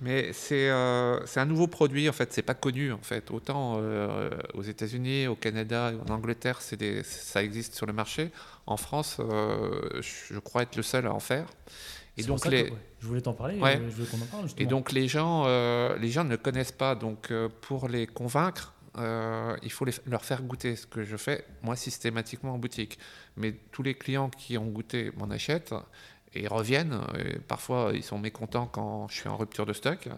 Mais 0.03 0.33
euh, 0.53 1.21
c'est 1.27 1.41
un 1.41 1.45
nouveau 1.45 1.67
produit, 1.67 2.09
en 2.09 2.13
fait, 2.13 2.33
c'est 2.33 2.43
pas 2.43 2.55
connu, 2.55 2.91
en 2.93 3.03
fait. 3.03 3.31
Autant 3.31 3.77
euh, 3.79 4.31
aux 4.55 4.63
États-Unis, 4.63 5.27
au 5.27 5.35
Canada, 5.35 5.93
en 6.07 6.13
Angleterre, 6.13 6.61
des, 6.79 7.03
ça 7.03 7.43
existe 7.43 7.75
sur 7.75 7.87
le 7.87 7.93
marché. 7.93 8.31
En 8.67 8.79
France, 8.79 9.19
je 9.19 10.39
crois 10.39 10.63
être 10.63 10.77
le 10.77 10.83
seul 10.83 11.07
à 11.07 11.13
en 11.13 11.21
faire. 11.21 11.47
Et 12.17 12.23
donc 12.23 12.45
les... 12.47 12.73
je 12.99 13.07
voulais 13.07 13.21
t'en 13.21 13.33
parler, 13.33 13.59
je 13.59 14.03
veux 14.03 14.05
qu'on 14.05 14.21
en 14.21 14.27
parle. 14.27 14.47
Et 14.59 14.67
donc 14.67 14.93
les 14.93 15.07
gens, 15.09 15.47
les 15.97 16.11
gens 16.11 16.25
ne 16.25 16.37
connaissent 16.37 16.73
pas. 16.73 16.95
Donc 16.95 17.33
pour 17.61 17.89
les 17.89 18.07
convaincre, 18.07 18.75
euh, 18.99 19.57
il 19.63 19.71
faut 19.71 19.87
leur 20.07 20.25
faire 20.25 20.43
goûter 20.43 20.77
ce 20.77 20.87
que 20.87 21.05
je 21.05 21.17
fais, 21.17 21.45
moi, 21.63 21.77
systématiquement 21.77 22.55
en 22.55 22.59
boutique. 22.59 22.99
Mais 23.37 23.53
tous 23.73 23.83
les 23.83 23.95
clients 23.95 24.31
qui 24.31 24.59
ont 24.59 24.67
goûté 24.67 25.13
m'en 25.17 25.31
achètent 25.31 25.75
et 26.35 26.47
reviennent. 26.49 27.01
Et 27.19 27.39
parfois, 27.39 27.93
ils 27.95 28.03
sont 28.03 28.19
mécontents 28.19 28.67
quand 28.67 29.09
je 29.09 29.15
suis 29.17 29.29
en 29.29 29.37
rupture 29.37 29.67
de 29.67 29.73
stock. 29.73 30.09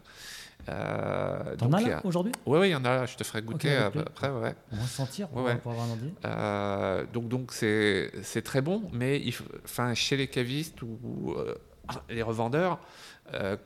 Euh, 0.68 1.57
T'en 1.57 1.73
as 1.73 1.81
là 1.81 2.01
aujourd'hui? 2.05 2.33
Oui, 2.47 2.61
oui, 2.61 2.68
il 2.68 2.73
y 2.73 2.75
en 2.77 2.85
a. 2.85 3.07
Je 3.07 3.16
te 3.16 3.25
ferai 3.25 3.43
goûter 3.43 3.75
après. 3.77 4.31
Ouais. 4.31 4.55
On 4.73 4.77
va 4.77 4.87
sentir 4.87 5.29
pour 5.29 5.49
avoir 5.49 5.87
un 5.87 5.99
euh, 6.25 7.05
donc, 7.12 7.29
donc 7.29 7.53
c'est 7.53 8.43
très 8.45 8.61
bon, 8.61 8.89
mais 8.93 9.20
il, 9.20 9.35
enfin, 9.64 9.95
chez 9.95 10.16
les 10.16 10.29
cavistes 10.29 10.81
ou 10.83 11.35
euh, 11.37 11.55
les 12.09 12.23
revendeurs, 12.23 12.79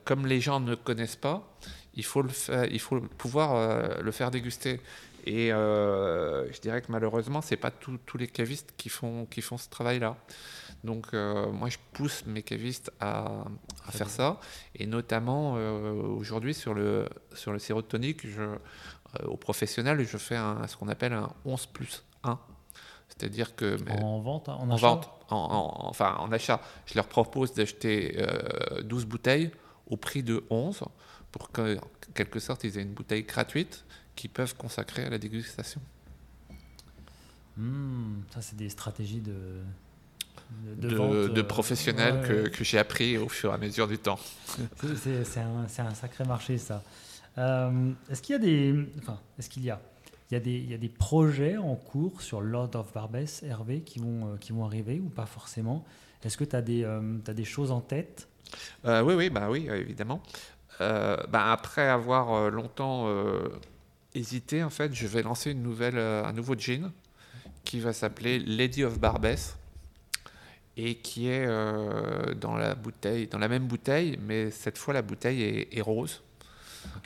comme 0.05 0.25
les 0.25 0.41
gens 0.41 0.59
ne 0.59 0.75
connaissent 0.75 1.15
pas, 1.15 1.57
il 1.97 2.05
faut, 2.05 2.21
le 2.21 2.29
il 2.71 2.79
faut 2.79 3.01
pouvoir 3.01 3.55
euh, 3.55 4.01
le 4.01 4.11
faire 4.11 4.31
déguster. 4.31 4.79
Et 5.25 5.51
euh, 5.51 6.49
je 6.53 6.61
dirais 6.61 6.81
que 6.81 6.89
malheureusement, 6.89 7.41
ce 7.41 7.51
n'est 7.51 7.59
pas 7.59 7.71
tous 7.71 8.17
les 8.17 8.27
cavistes 8.27 8.73
qui 8.77 8.87
font, 8.87 9.25
qui 9.25 9.41
font 9.41 9.57
ce 9.57 9.67
travail-là. 9.67 10.15
Donc 10.85 11.07
euh, 11.13 11.51
moi, 11.51 11.69
je 11.69 11.77
pousse 11.91 12.25
mes 12.27 12.43
cavistes 12.43 12.91
à, 13.01 13.43
faire 13.89 14.09
ça. 14.09 14.39
Et 14.75 14.85
notamment 14.85 15.53
aujourd'hui, 15.53 16.53
sur 16.53 16.73
le, 16.73 17.09
sur 17.33 17.51
le 17.51 17.59
sirop 17.59 17.81
tonique, 17.81 18.25
je, 18.25 18.43
au 19.25 19.35
professionnel, 19.35 20.05
je 20.05 20.17
fais 20.17 20.37
un, 20.37 20.65
ce 20.67 20.77
qu'on 20.77 20.87
appelle 20.87 21.13
un 21.13 21.29
11 21.43 21.65
plus 21.65 22.03
1. 22.23 22.39
C'est-à-dire 23.09 23.55
que... 23.55 23.77
En 24.01 24.19
vente, 24.19 24.47
hein, 24.47 24.57
en, 24.59 24.69
en 24.69 24.75
vente, 24.77 25.09
enfin 25.29 26.15
en 26.19 26.31
achat. 26.31 26.61
Je 26.85 26.93
leur 26.93 27.07
propose 27.07 27.53
d'acheter 27.53 28.23
12 28.83 29.05
bouteilles 29.05 29.51
au 29.87 29.97
prix 29.97 30.23
de 30.23 30.45
11 30.49 30.83
pour 31.37 31.51
qu'en 31.51 31.75
quelque 32.13 32.39
sorte 32.39 32.63
ils 32.63 32.77
aient 32.77 32.83
une 32.83 32.93
bouteille 32.93 33.23
gratuite 33.23 33.85
qu'ils 34.15 34.29
peuvent 34.29 34.55
consacrer 34.55 35.05
à 35.05 35.09
la 35.09 35.17
dégustation. 35.17 35.81
Hmm, 37.55 38.21
ça, 38.33 38.41
c'est 38.41 38.55
des 38.55 38.69
stratégies 38.69 39.21
de. 39.21 39.61
de, 40.75 41.27
de, 41.27 41.41
professionnels 41.41 42.25
que, 42.27 42.47
que 42.49 42.63
j'ai 42.63 42.77
appris 42.77 43.17
au 43.17 43.29
fur 43.29 43.51
et 43.51 43.53
à 43.53 43.57
mesure 43.57 43.87
du 43.87 43.97
temps. 43.97 44.19
C'est 44.95 45.39
un, 45.39 45.65
un, 45.85 45.93
sacré 45.93 46.23
marché 46.23 46.57
ça. 46.57 46.83
est-ce 47.35 48.21
qu'il 48.21 48.33
y 48.33 48.35
a 48.35 48.39
des, 48.39 48.75
enfin, 48.99 49.19
est-ce 49.39 49.49
qu'il 49.49 49.63
y 49.63 49.71
a 49.71 49.81
il 50.29 50.33
y, 50.33 50.37
a 50.37 50.39
des, 50.41 50.51
il 50.51 50.69
y, 50.69 50.73
a 50.73 50.77
des, 50.77 50.89
projets 50.89 51.55
en 51.55 51.75
cours 51.75 52.21
sur 52.21 52.41
Lord 52.41 52.71
of 52.75 52.91
Barbès, 52.93 53.43
Hervé, 53.43 53.79
qui 53.79 53.99
vont, 53.99 54.35
qui 54.41 54.51
vont 54.51 54.65
arriver 54.65 54.99
ou 54.99 55.07
pas 55.07 55.25
forcément? 55.25 55.85
Est-ce 56.21 56.35
que 56.35 56.43
tu 56.43 56.53
as, 56.53 56.59
as, 56.59 57.33
des 57.33 57.45
choses 57.45 57.71
en 57.71 57.79
tête? 57.79 58.27
Oui, 58.83 59.13
oui, 59.15 59.29
bah 59.29 59.47
oui, 59.49 59.69
évidemment. 59.69 60.21
Euh, 60.81 61.17
bah, 61.29 61.51
après 61.51 61.87
avoir 61.87 62.33
euh, 62.33 62.49
longtemps 62.49 63.07
euh, 63.07 63.49
hésité, 64.13 64.63
en 64.63 64.69
fait, 64.69 64.93
je 64.93 65.07
vais 65.07 65.23
lancer 65.23 65.51
une 65.51 65.63
nouvelle, 65.63 65.97
un 65.97 66.33
nouveau 66.33 66.55
jean 66.57 66.91
qui 67.63 67.79
va 67.79 67.93
s'appeler 67.93 68.39
Lady 68.39 68.83
of 68.83 68.99
Barbès 68.99 69.57
et 70.77 70.95
qui 70.95 71.27
est 71.27 71.47
dans 72.35 72.55
la 72.55 72.75
bouteille, 72.75 73.27
dans 73.27 73.39
la 73.39 73.47
même 73.47 73.67
bouteille, 73.67 74.17
mais 74.21 74.51
cette 74.51 74.77
fois 74.77 74.93
la 74.93 75.01
bouteille 75.01 75.67
est 75.71 75.81
rose. 75.81 76.21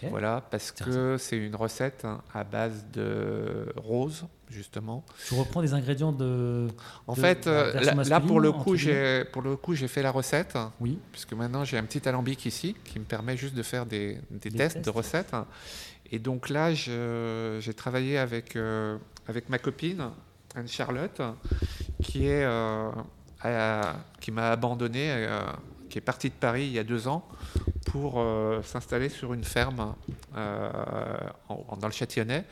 Voilà, 0.10 0.44
parce 0.50 0.72
que 0.72 1.18
c'est 1.18 1.38
une 1.38 1.56
recette 1.56 2.06
hein, 2.06 2.22
à 2.34 2.44
base 2.44 2.86
de 2.94 3.68
rose, 3.76 4.26
justement. 4.50 5.06
Tu 5.28 5.34
reprends 5.36 5.62
des 5.62 5.74
ingrédients 5.74 6.12
de. 6.12 6.68
En 7.08 7.16
fait, 7.16 7.48
euh, 7.48 7.74
là, 8.04 8.20
pour 8.20 8.40
le 8.40 8.52
coup, 8.52 8.76
j'ai 8.76 9.26
pour 9.26 9.42
le 9.42 9.56
coup 9.56 9.76
j'ai 9.76 9.88
fait 9.88 10.02
la 10.02 10.12
recette. 10.12 10.58
Oui. 10.80 10.98
Puisque 11.12 11.34
maintenant 11.34 11.64
j'ai 11.64 11.78
un 11.78 11.84
petit 11.84 12.08
alambic 12.08 12.46
ici 12.46 12.76
qui 12.84 13.00
me 13.00 13.06
permet 13.06 13.38
juste 13.38 13.56
de 13.56 13.64
faire 13.64 13.86
des, 13.86 14.18
des, 14.32 14.52
tests, 14.52 14.84
de 14.84 14.90
recettes. 14.90 15.36
Et 16.12 16.20
donc 16.20 16.50
là, 16.50 16.74
j'ai 16.74 17.74
travaillé 17.76 18.18
avec 18.18 18.56
euh, 18.56 18.98
avec 19.28 19.50
ma 19.50 19.60
copine 19.60 20.10
Anne 20.56 20.68
Charlotte, 20.68 21.22
qui 22.02 22.28
est 22.28 22.44
euh, 22.44 22.92
qui 24.20 24.32
m'a 24.32 24.50
abandonné, 24.52 25.28
qui 25.92 25.98
est 25.98 26.02
partie 26.02 26.30
de 26.30 26.36
Paris 26.36 26.66
il 26.66 26.72
y 26.72 26.80
a 26.80 26.84
deux 26.84 27.08
ans 27.08 27.28
pour 27.86 28.20
euh, 28.20 28.64
s'installer 28.64 29.10
sur 29.10 29.34
une 29.34 29.44
ferme 29.44 29.96
euh, 30.36 30.72
dans 31.50 31.88
le 31.88 31.94
Châtillonnais 31.94 32.46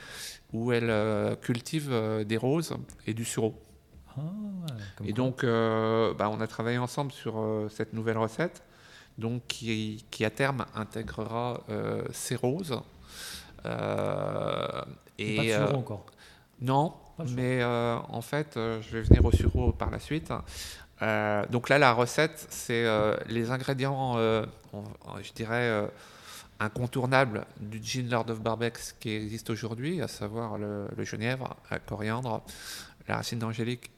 où 0.51 0.71
elle 0.73 0.89
euh, 0.89 1.35
cultive 1.35 1.89
des 2.25 2.37
roses 2.37 2.75
et 3.07 3.13
du 3.13 3.23
sureau. 3.23 3.55
Ah, 4.17 4.21
et 5.05 5.13
donc, 5.13 5.45
bah, 5.45 6.29
on 6.29 6.41
a 6.41 6.47
travaillé 6.47 6.77
ensemble 6.77 7.11
sur 7.11 7.67
cette 7.69 7.93
nouvelle 7.93 8.17
recette, 8.17 8.63
donc 9.17 9.43
qui, 9.47 10.03
qui 10.11 10.25
à 10.25 10.29
terme 10.29 10.65
intégrera 10.75 11.63
ces 12.11 12.35
roses. 12.35 12.81
et 13.63 15.35
pas 15.35 15.43
de 15.43 15.47
sureau 15.47 15.77
encore. 15.77 16.05
Non, 16.59 16.95
mais 17.29 17.63
en 17.63 18.21
fait, 18.21 18.55
je 18.55 18.97
vais 18.97 19.01
venir 19.03 19.23
au 19.23 19.31
sureau 19.31 19.71
par 19.71 19.91
la 19.91 19.99
suite. 19.99 20.33
Euh, 21.01 21.45
donc 21.47 21.69
là, 21.69 21.77
la 21.77 21.93
recette, 21.93 22.47
c'est 22.49 22.85
euh, 22.85 23.15
les 23.27 23.51
ingrédients, 23.51 24.17
euh, 24.17 24.45
je 25.21 25.31
dirais, 25.33 25.89
incontournables 26.59 27.45
du 27.59 27.81
gin 27.81 28.09
Lord 28.09 28.29
of 28.29 28.41
Barbex 28.41 28.95
qui 28.99 29.11
existe 29.11 29.49
aujourd'hui, 29.49 30.01
à 30.01 30.07
savoir 30.07 30.57
le, 30.57 30.87
genièvre, 30.99 31.55
la 31.71 31.79
coriandre, 31.79 32.43
la 33.07 33.17
racine 33.17 33.39
d'angélique 33.39 33.89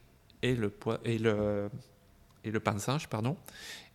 et 0.42 0.54
le, 0.54 0.72
le, 1.04 1.70
le 2.44 2.60
pain 2.60 2.74
de 2.74 2.78
singe. 2.78 3.08
Pardon. 3.08 3.36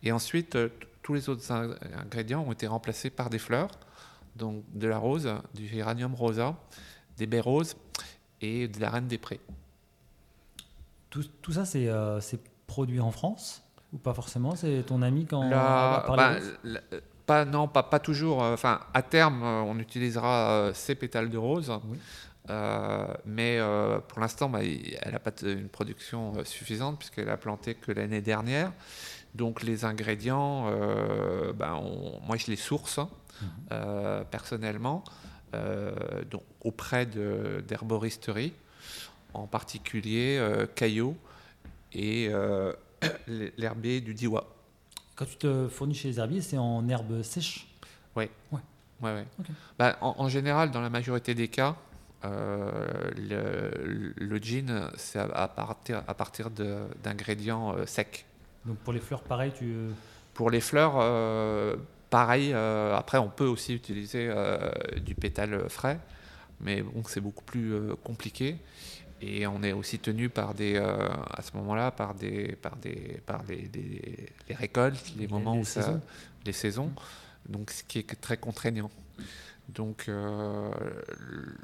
Et 0.03 0.11
ensuite, 0.11 0.57
tous 1.01 1.13
les 1.13 1.29
autres 1.29 1.51
ingrédients 1.51 2.43
ont 2.45 2.51
été 2.51 2.67
remplacés 2.67 3.09
par 3.09 3.29
des 3.29 3.39
fleurs, 3.39 3.69
donc 4.35 4.63
de 4.73 4.87
la 4.87 4.97
rose, 4.97 5.33
du 5.55 5.67
géranium 5.67 6.13
rosa, 6.13 6.55
des 7.17 7.25
baies 7.25 7.39
roses 7.39 7.75
et 8.41 8.67
de 8.67 8.79
la 8.79 8.89
reine 8.89 9.07
des 9.07 9.17
prés. 9.17 9.39
Tout 11.09 11.51
ça, 11.51 11.65
c'est 11.65 11.89
produit 12.67 12.99
en 12.99 13.11
France 13.11 13.63
ou 13.93 13.97
pas 13.97 14.13
forcément? 14.13 14.55
C'est 14.55 14.83
ton 14.85 15.01
ami 15.01 15.25
quand 15.25 15.49
la, 15.49 16.05
bah, 16.07 16.39
pas 17.25 17.45
non 17.45 17.67
pas 17.67 17.83
pas 17.83 17.99
toujours. 17.99 18.43
Euh, 18.43 18.53
enfin 18.53 18.81
à 18.93 19.01
terme 19.01 19.43
euh, 19.43 19.61
on 19.61 19.79
utilisera 19.79 20.51
euh, 20.51 20.73
ces 20.73 20.95
pétales 20.95 21.29
de 21.29 21.37
rose. 21.37 21.71
mais 23.25 23.59
pour 24.07 24.19
l'instant, 24.19 24.49
bah, 24.49 24.59
elle 24.63 25.11
n'a 25.11 25.19
pas 25.19 25.31
une 25.43 25.69
production 25.69 26.33
suffisante 26.45 26.97
puisqu'elle 26.99 27.29
a 27.29 27.37
planté 27.37 27.75
que 27.75 27.91
l'année 27.91 28.21
dernière. 28.21 28.71
Donc 29.35 29.63
les 29.63 29.85
ingrédients, 29.85 30.71
bah, 31.55 31.79
moi 32.25 32.37
je 32.37 32.47
les 32.47 32.55
source 32.55 32.99
mhm. 33.41 34.25
personnellement 34.31 35.03
donc, 36.31 36.43
auprès 36.61 37.05
d'herboristerie, 37.05 38.53
en 39.33 39.45
particulier 39.45 40.41
Caillot, 40.75 41.17
et 41.93 42.27
euh, 42.29 42.73
l'herbier 43.57 44.01
du 44.01 44.13
Diwa. 44.13 44.45
Quand 45.15 45.25
tu 45.25 45.37
te 45.37 45.67
fournis 45.67 45.95
chez 45.95 46.09
les 46.09 46.19
herbiers, 46.19 46.41
c'est 46.41 46.57
en 46.57 46.87
herbe 46.87 47.21
sèche? 47.23 47.67
Oui. 48.15 48.29
Ouais. 48.51 48.59
Ouais, 49.01 49.13
ouais. 49.13 49.25
Bah, 49.77 49.97
en, 50.01 50.27
général, 50.27 50.71
dans 50.71 50.81
la 50.81 50.89
majorité 50.89 51.35
des 51.35 51.47
cas, 51.47 51.75
euh, 52.25 53.11
le, 53.15 54.13
le, 54.15 54.37
gin, 54.39 54.89
c'est 54.95 55.19
à, 55.19 55.47
partir, 55.47 56.03
à 56.07 56.13
partir 56.15 56.49
d'ingrédients 56.49 57.75
euh, 57.75 57.85
secs. 57.85 58.25
Donc 58.65 58.77
pour 58.77 58.93
les 58.93 58.99
fleurs, 58.99 59.21
pareil 59.21 59.51
tu... 59.55 59.75
Pour 60.33 60.49
les 60.49 60.61
fleurs, 60.61 60.93
pareil. 62.11 62.53
après, 62.53 63.17
on 63.17 63.29
peut 63.29 63.47
aussi 63.47 63.73
utiliser 63.73 64.31
du 64.97 65.15
pétale 65.15 65.67
frais, 65.67 65.99
mais 66.61 66.83
bon, 66.83 67.01
c'est 67.07 67.21
beaucoup 67.21 67.43
plus 67.43 67.73
compliqué 68.03 68.57
et 69.21 69.47
on 69.47 69.63
est 69.63 69.71
aussi 69.71 69.99
tenu 69.99 70.29
par 70.29 70.53
des, 70.53 70.75
euh, 70.75 71.09
à 71.31 71.41
ce 71.41 71.55
moment-là 71.57 71.91
par 71.91 72.13
des, 72.13 72.55
par 72.55 72.75
des, 72.75 73.19
par 73.25 73.43
les, 73.47 73.69
les 74.47 74.55
récoltes, 74.55 75.13
les, 75.17 75.27
moments 75.27 75.57
où 75.57 75.65
ça, 75.65 75.81
saisons. 75.81 76.01
les 76.45 76.51
saisons, 76.51 76.91
donc 77.49 77.71
ce 77.71 77.83
qui 77.83 77.99
est 77.99 78.21
très 78.21 78.37
contraignant. 78.37 78.91
Donc 79.69 80.05
euh, 80.07 80.71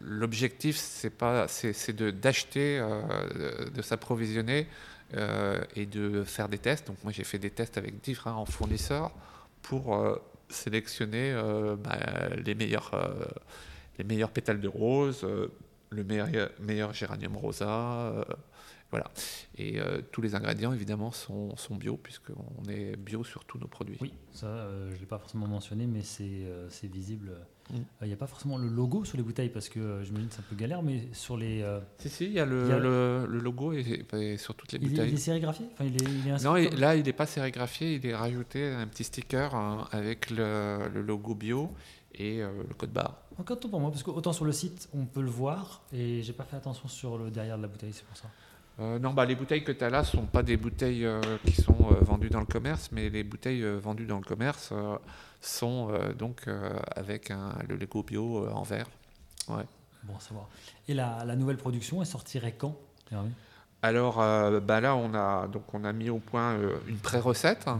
l'objectif 0.01 0.78
c'est 0.78 1.10
pas, 1.10 1.47
c'est 1.47 1.95
de 1.95 2.12
d'acheter, 2.12 2.80
euh, 2.80 3.70
de, 3.70 3.82
s'approvisionner 3.82 4.68
et 5.76 5.86
de 5.86 6.24
faire 6.24 6.49
des 6.49 6.58
tests. 6.58 6.88
Donc 6.88 6.97
moi 7.04 7.14
j'ai 7.14 7.24
fait 7.24 7.38
des 7.38 7.51
tests 7.51 7.78
avec 7.78 8.01
différents 8.01 8.45
fournisseurs 8.45 9.12
pour 9.62 10.04
sélectionner 10.49 11.34
bah, 11.78 11.99
les 12.43 12.56
meilleurs, 12.56 12.91
les 13.99 14.04
meilleurs 14.04 14.32
pétales 14.32 14.60
de 14.60 14.68
rose 14.68 15.26
le 15.94 16.04
meilleur, 16.04 16.50
meilleur 16.60 16.94
géranium 16.94 17.38
rosa. 17.38 17.68
Euh, 17.70 18.24
voilà. 18.91 19.10
Et 19.58 19.80
euh, 19.80 20.02
tous 20.12 20.22
les 20.22 20.36
ingrédients, 20.36 20.72
évidemment, 20.72 21.12
sont, 21.12 21.56
sont 21.58 21.76
bio, 21.76 21.98
puisqu'on 21.98 22.70
est 22.70 22.96
bio 22.96 23.24
sur 23.24 23.44
tous 23.44 23.58
nos 23.58 23.66
produits. 23.66 23.98
Oui, 24.02 24.14
ça, 24.34 24.46
euh, 24.46 24.89
je 24.91 24.96
ne 24.96 25.00
l'ai 25.00 25.08
pas 25.08 25.18
forcément 25.18 25.48
mentionné, 25.48 25.88
mais 25.88 26.04
c'est 26.04 26.88
visible. 26.88 27.32
Mm. 27.72 27.78
Il 28.04 28.08
n'y 28.08 28.14
a 28.14 28.18
pas 28.18 28.28
forcément 28.28 28.60
le 28.60 28.68
logo 28.68 29.04
sur 29.04 29.18
les 29.18 29.24
bouteilles, 29.24 29.50
parce 29.50 29.68
que 29.68 30.04
dis 30.04 30.12
que 30.12 30.20
c'est 30.30 30.41
un 30.41 30.46
peu 30.48 30.56
galère, 30.56 30.84
mais 30.84 31.08
sur 31.14 31.38
les. 31.38 31.66
Si, 31.98 32.10
si, 32.10 32.26
il 32.26 32.34
y 32.34 32.39
a 32.39 32.46
le, 32.46 33.26
le, 33.26 33.39
logo 33.39 33.74
et, 33.74 34.38
sur 34.38 34.54
toutes 34.54 34.74
les 34.74 34.80
bouteilles. 34.80 35.10
il 35.10 35.16
est 35.16 35.18
sérigraphié? 35.18 35.66
Enfin, 35.74 35.86
il 35.86 35.96
est, 35.96 36.44
Non, 36.44 36.54
là, 36.54 36.96
il 36.96 37.04
n'est 37.04 37.14
pas 37.14 37.26
sérigraphié, 37.26 37.96
il 37.96 38.06
est 38.06 38.16
rajouté 38.16 38.68
un 38.68 38.86
petit 38.86 39.06
sticker 39.06 39.56
hein, 39.56 39.88
avec 39.91 40.30
le, 40.30 40.88
le, 40.94 41.02
logo 41.02 41.34
bio 41.34 41.72
et 42.16 42.39
le 42.39 42.74
code 42.78 42.91
barre. 42.91 43.16
Encore 43.39 43.59
tout 43.59 43.70
pour 43.70 43.80
moi, 43.80 43.89
parce 43.89 44.03
que 44.03 44.11
autant 44.11 44.34
sur 44.34 44.45
le 44.45 44.51
site, 44.51 44.89
on 44.93 45.05
peut 45.05 45.22
le 45.22 45.30
voir, 45.30 45.82
et 45.91 46.22
j'ai 46.22 46.34
pas 46.34 46.43
fait 46.43 46.55
attention 46.55 46.88
sur 46.88 47.18
le 47.18 47.32
derrière 47.32 47.57
de 47.57 47.64
la 47.64 47.68
bouteille, 47.68 47.93
c'est 47.93 48.05
pour 48.05 48.18
ça. 48.18 48.28
Euh, 48.80 48.97
non, 48.97 49.14
bah, 49.14 49.26
les 49.26 49.36
bouteilles 49.36 49.64
que 49.64 49.72
tu 49.72 49.84
as 49.84 49.89
là 49.89 49.99
ne 49.99 50.05
sont 50.05 50.26
pas 50.26 50.41
des 50.41 50.57
bouteilles 50.57 51.05
euh, 51.05 51.22
qui 51.45 51.61
sont 51.61 51.78
euh, 51.91 52.03
vendues 52.03 52.30
dans 52.30 52.39
le 52.39 52.45
commerce, 52.45 52.89
mais 52.91 53.09
les 53.09 53.24
bouteilles 53.24 53.64
vendues 53.64 54.07
dans 54.07 54.18
le 54.18 54.24
commerce 54.24 54.74
sont 55.41 55.91
donc 56.18 56.47
avec 56.95 57.30
un, 57.32 57.53
le 57.68 57.76
Lego 57.76 58.01
bio 58.01 58.47
en 58.49 58.64
verre. 58.64 58.88
Ouais. 59.49 59.66
Bon, 60.03 60.18
savoir. 60.20 60.47
Et 60.88 60.93
la, 60.93 61.24
la, 61.26 61.36
nouvelle 61.36 61.57
production, 61.57 62.01
elle 62.01 62.07
sortirait 62.07 62.53
quand 62.53 62.78
Alors 63.82 64.18
bah 64.61 64.82
là, 64.82 64.95
on 64.95 65.14
a, 65.14 65.47
donc, 65.47 65.74
on 65.74 65.84
a 65.84 65.93
mis 65.93 66.09
au 66.09 66.20
point 66.20 66.57
une 66.88 66.97
pré-recette. 66.97 67.68
Mhm 67.68 67.80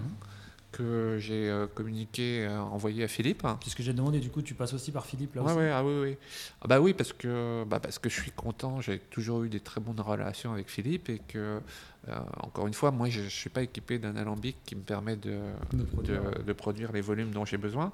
que 0.74 1.17
j'ai 1.19 1.49
euh, 1.49 1.67
communiqué, 1.67 2.45
euh, 2.45 2.59
envoyé 2.59 3.03
à 3.03 3.07
Philippe. 3.07 3.47
Puisque 3.61 3.82
j'ai 3.82 3.93
demandé, 3.93 4.19
du 4.19 4.30
coup, 4.30 4.41
tu 4.41 4.55
passes 4.55 4.74
aussi 4.74 4.91
par 4.91 5.05
Philippe 5.05 5.36
là 5.36 5.43
aussi 5.43 5.55
ah 5.57 5.86
oui, 5.86 5.93
oui. 6.01 6.17
Ah 6.61 6.67
bah 6.67 6.82
oui, 6.82 6.93
parce 6.93 7.13
que, 7.13 7.63
bah 7.65 7.80
parce 7.80 7.99
que 7.99 8.09
je 8.09 8.19
suis 8.19 8.32
content, 8.32 8.82
j'ai 8.82 8.99
toujours 8.99 9.43
eu 9.43 9.49
des 9.49 9.59
très 9.59 9.80
bonnes 9.80 10.01
relations 10.01 10.51
avec 10.51 10.69
Philippe 10.69 11.09
et 11.09 11.19
que, 11.19 11.61
euh, 12.09 12.19
encore 12.41 12.67
une 12.67 12.74
fois, 12.74 12.91
moi, 12.91 13.07
je 13.09 13.21
ne 13.21 13.30
suis 13.30 13.49
pas 13.49 13.61
équipé 13.61 13.99
d'un 13.99 14.15
alambic 14.17 14.57
qui 14.65 14.76
me 14.76 14.82
permet 14.82 15.15
de, 15.15 15.38
de, 15.71 16.53
produire. 16.53 16.91
les 16.91 17.01
volumes 17.01 17.32
dont 17.32 17.45
j'ai 17.45 17.57
besoin. 17.57 17.93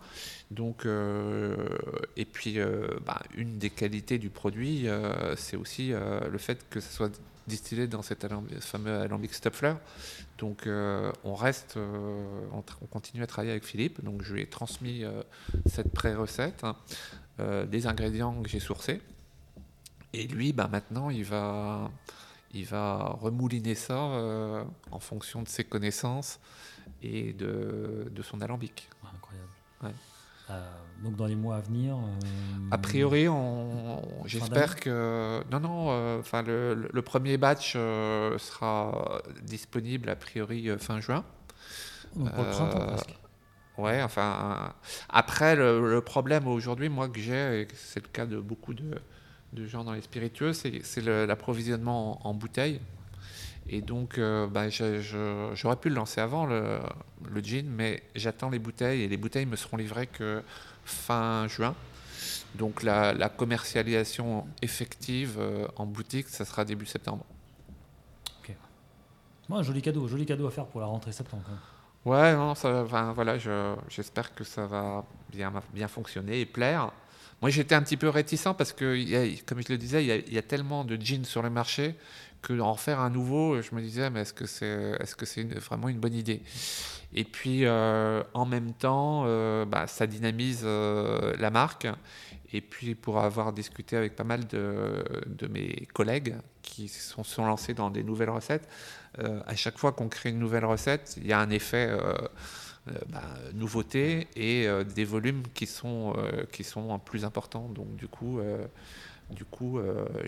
Donc, 0.49 0.87
et 2.17 2.25
puis, 2.25 2.57
bah, 3.05 3.21
une 3.35 3.59
des 3.59 3.69
qualités 3.69 4.17
du 4.17 4.29
produit, 4.29 4.87
c'est 5.35 5.57
aussi 5.57 5.91
le 5.91 6.37
fait 6.37 6.65
que 6.69 6.79
ce 6.79 6.91
soit 6.91 7.11
distillé 7.49 7.87
dans 7.87 8.01
cet 8.01 8.21
ce 8.21 8.59
fameux 8.59 8.97
alambic 9.01 9.33
Stopfler. 9.33 9.73
Donc 10.37 10.67
euh, 10.67 11.11
on 11.25 11.35
reste, 11.35 11.75
euh, 11.75 12.45
on, 12.53 12.85
continue 12.85 13.21
à 13.23 13.27
travailler 13.27 13.51
avec 13.51 13.65
Philippe. 13.65 14.01
Donc 14.03 14.21
je 14.23 14.33
lui 14.33 14.41
ai 14.41 14.47
transmis 14.47 15.03
euh, 15.03 15.21
cette 15.65 15.91
pré-recette, 15.91 16.63
hein, 16.63 16.77
des 17.67 17.87
ingrédients 17.87 18.41
que 18.41 18.49
j'ai 18.49 18.59
sourcés. 18.59 19.01
Et 20.13 20.27
lui, 20.27 20.53
bah, 20.53 20.69
maintenant, 20.71 21.09
il 21.09 21.23
va, 21.23 21.91
il 22.53 22.65
va 22.65 23.17
remouliner 23.19 23.75
ça 23.75 23.97
en 24.91 24.99
fonction 24.99 25.43
de 25.43 25.47
ses 25.47 25.63
connaissances 25.63 26.39
et 27.01 27.33
de, 27.33 28.09
de 28.11 28.21
son 28.23 28.41
alambic. 28.41 28.89
Incroyable. 29.03 29.99
Donc 31.03 31.15
dans 31.15 31.27
les 31.27 31.35
mois 31.35 31.57
à 31.57 31.61
venir 31.61 31.95
A 32.71 32.77
priori, 32.77 33.27
j'espère 34.25 34.75
que... 34.75 35.41
Non, 35.51 35.59
non, 35.59 36.19
enfin 36.19 36.41
le, 36.41 36.89
le, 36.91 37.01
premier 37.01 37.37
batch 37.37 37.73
sera 37.73 39.21
disponible 39.43 40.09
a 40.09 40.15
priori 40.15 40.69
fin 40.77 40.99
juin. 40.99 41.23
Donc 42.15 42.33
pour 42.33 42.43
le 42.43 42.49
printemps 42.49 42.85
presque. 42.85 43.19
Ouais, 43.79 44.01
enfin. 44.03 44.73
Après, 45.07 45.55
le, 45.55 46.01
problème 46.01 46.47
aujourd'hui, 46.47 46.89
moi, 46.89 47.07
que 47.07 47.19
j'ai, 47.19 47.61
et 47.61 47.67
c'est 47.73 48.03
le 48.03 48.09
cas 48.09 48.25
de 48.25 48.37
beaucoup 48.37 48.73
de, 48.73 48.99
gens 49.65 49.85
dans 49.85 49.93
les 49.93 50.01
spiritueux, 50.01 50.51
c'est 50.53 51.01
l'approvisionnement 51.01 52.27
en, 52.27 52.33
bouteilles. 52.33 52.81
Et 53.71 53.81
donc, 53.81 54.17
euh, 54.17 54.47
bah, 54.47 54.69
j'aurais 54.69 55.75
pu 55.75 55.89
le 55.89 55.95
lancer 55.95 56.19
avant, 56.19 56.47
le, 56.47 56.79
le 57.29 57.41
gin, 57.41 57.67
mais 57.69 58.01
j'attends 58.15 58.49
les 58.49 58.57
bouteilles 58.57 59.03
et 59.03 59.07
les 59.07 59.17
bouteilles 59.17 59.45
me 59.45 59.55
seront 59.55 59.77
livrées 59.77 60.07
que 60.07 60.41
fin 60.85 61.47
juin. 61.47 61.75
Donc, 62.55 62.81
la, 62.81 63.29
commercialisation 63.29 64.47
effective 64.63 65.37
euh, 65.39 65.67
en 65.75 65.85
boutique, 65.85 66.29
ça 66.29 66.45
sera 66.45 66.65
début 66.65 66.87
septembre. 66.87 67.23
Ok. 68.41 68.55
Moi, 69.47 69.59
un 69.59 69.63
joli 69.63 69.83
cadeau, 69.83 70.07
joli 70.07 70.25
cadeau 70.25 70.47
à 70.47 70.51
faire 70.51 70.65
pour 70.65 70.81
la 70.81 70.87
rentrée 70.87 71.11
septembre. 71.11 71.43
Ouais, 72.05 72.33
non, 72.33 72.55
ça, 72.55 72.83
voilà, 72.83 73.37
j'espère 73.87 74.33
que 74.33 74.43
ça 74.43 74.65
va 74.65 75.05
bien, 75.31 75.53
bien 75.73 75.87
fonctionner 75.87 76.41
et 76.41 76.45
plaire. 76.47 76.91
Moi, 77.41 77.51
j'étais 77.51 77.75
un 77.75 77.81
petit 77.81 77.97
peu 77.97 78.09
réticent 78.09 78.53
parce 78.57 78.73
que, 78.73 79.45
comme 79.45 79.61
je 79.61 79.71
le 79.71 79.77
disais, 79.77 80.03
il 80.03 80.33
y, 80.33 80.37
a, 80.37 80.41
tellement 80.41 80.83
de 80.83 80.97
jeans 80.99 81.23
sur 81.23 81.41
le 81.41 81.49
marché 81.49 81.95
que 82.41 82.59
en 82.59 82.75
faire 82.75 82.99
un 82.99 83.09
nouveau, 83.09 83.61
je 83.61 83.75
me 83.75 83.81
disais, 83.81 84.09
mais 84.09 84.21
est-ce 84.21 84.33
que 84.33 84.45
c'est 84.45 84.65
est 84.99 85.03
-ce 85.03 85.25
c'est 85.25 85.43
vraiment 85.59 85.89
une 85.89 85.99
bonne 85.99 86.13
idée? 86.15 86.41
Et 87.13 87.23
puis, 87.23 87.65
euh, 87.65 88.23
en 88.33 88.45
même 88.45 88.73
temps, 88.73 89.23
euh, 89.25 89.65
bah, 89.65 89.87
ça 89.87 90.05
dynamise 90.05 90.61
euh, 90.63 91.33
la 91.39 91.49
marque. 91.49 91.87
Et 92.53 92.61
puis, 92.61 92.95
pour 92.95 93.19
avoir 93.19 93.53
discuté 93.53 93.95
avec 93.95 94.15
pas 94.15 94.23
mal 94.23 94.45
de, 94.47 95.03
mes 95.49 95.87
collègues 95.93 96.35
qui 96.61 96.87
sont, 96.87 97.23
sont 97.23 97.45
lancés 97.45 97.73
dans 97.73 97.89
des 97.89 98.03
nouvelles 98.03 98.29
recettes, 98.29 98.67
à 99.17 99.55
chaque 99.55 99.77
fois 99.77 99.91
qu'on 99.91 100.07
crée 100.07 100.29
une 100.29 100.39
nouvelle 100.39 100.65
recette, 100.65 101.15
il 101.17 101.27
y 101.27 101.33
a 101.33 101.39
un 101.39 101.49
effet 101.51 101.95
bah, 103.09 103.21
nouveauté 103.53 104.27
et 104.35 104.67
des 104.95 105.03
volumes 105.03 105.43
qui 105.53 105.67
sont, 105.67 106.15
qui 106.51 106.63
sont 106.63 106.97
plus 106.97 107.23
importants. 107.23 107.69
Donc 107.69 107.95
du 107.95 108.07
coup, 108.07 108.39
du 109.31 109.45
coup 109.45 109.79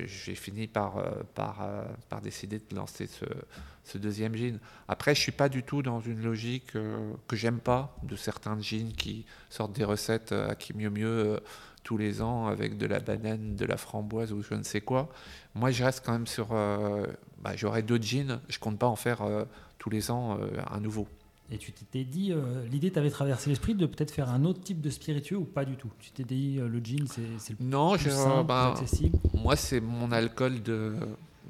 j'ai 0.05 0.35
fini 0.35 0.67
par, 0.67 1.03
par, 1.33 1.67
par 2.09 2.21
décider 2.21 2.59
de 2.59 2.75
lancer 2.75 3.07
ce, 3.07 3.97
deuxième 3.97 4.35
jean. 4.35 4.59
Après, 4.87 5.15
je 5.15 5.19
suis 5.19 5.31
pas 5.31 5.49
du 5.49 5.63
tout 5.63 5.81
dans 5.81 5.99
une 5.99 6.21
logique 6.21 6.71
que 6.73 7.35
j'aime 7.35 7.59
pas 7.59 7.95
de 8.03 8.15
certains 8.15 8.59
jeans 8.61 8.93
qui 8.93 9.25
sortent 9.49 9.73
des 9.73 9.83
recettes 9.83 10.31
à 10.31 10.55
qui 10.55 10.75
mieux 10.75 10.89
mieux 10.89 11.39
tous 11.83 11.97
les 11.97 12.21
ans 12.21 12.47
avec 12.47 12.77
de 12.77 12.85
la 12.85 12.99
banane, 12.99 13.55
de 13.55 13.65
la 13.65 13.77
framboise 13.77 14.31
ou 14.31 14.41
je 14.41 14.53
ne 14.53 14.63
sais 14.63 14.81
quoi. 14.81 15.09
Moi, 15.55 15.71
je 15.71 15.83
reste 15.83 16.03
quand 16.05 16.13
même 16.13 16.27
sur. 16.27 16.49
Euh, 16.51 17.05
bah, 17.41 17.55
J'aurai 17.55 17.81
deux 17.81 18.01
jeans, 18.01 18.39
je 18.49 18.59
compte 18.59 18.77
pas 18.77 18.87
en 18.87 18.95
faire 18.95 19.21
euh, 19.21 19.45
tous 19.77 19.89
les 19.89 20.11
ans 20.11 20.37
euh, 20.39 20.47
un 20.69 20.79
nouveau. 20.79 21.07
Et 21.51 21.57
tu 21.57 21.71
t'étais 21.73 22.05
dit, 22.05 22.33
l'idée 22.71 22.91
t'avait 22.91 23.09
traversé 23.09 23.49
l'esprit 23.49 23.75
de 23.75 23.85
peut-être 23.85 24.11
faire 24.11 24.29
un 24.29 24.45
autre 24.45 24.61
type 24.61 24.79
de 24.79 24.89
spiritueux 24.89 25.35
ou 25.35 25.43
pas 25.43 25.65
du 25.65 25.75
tout? 25.75 25.91
Tu 25.99 26.11
t'es 26.11 26.23
dit, 26.23 26.55
le 26.55 26.81
jean, 26.83 27.05
c'est 27.07 27.59
le 27.59 27.65
non, 27.65 27.97
plus 27.97 28.09
simple, 28.09 28.47
bah, 28.47 28.71
accessible 28.71 29.17
Moi, 29.33 29.57
c'est 29.57 29.81
mon 29.81 30.13
alcool 30.13 30.63
de, 30.63 30.95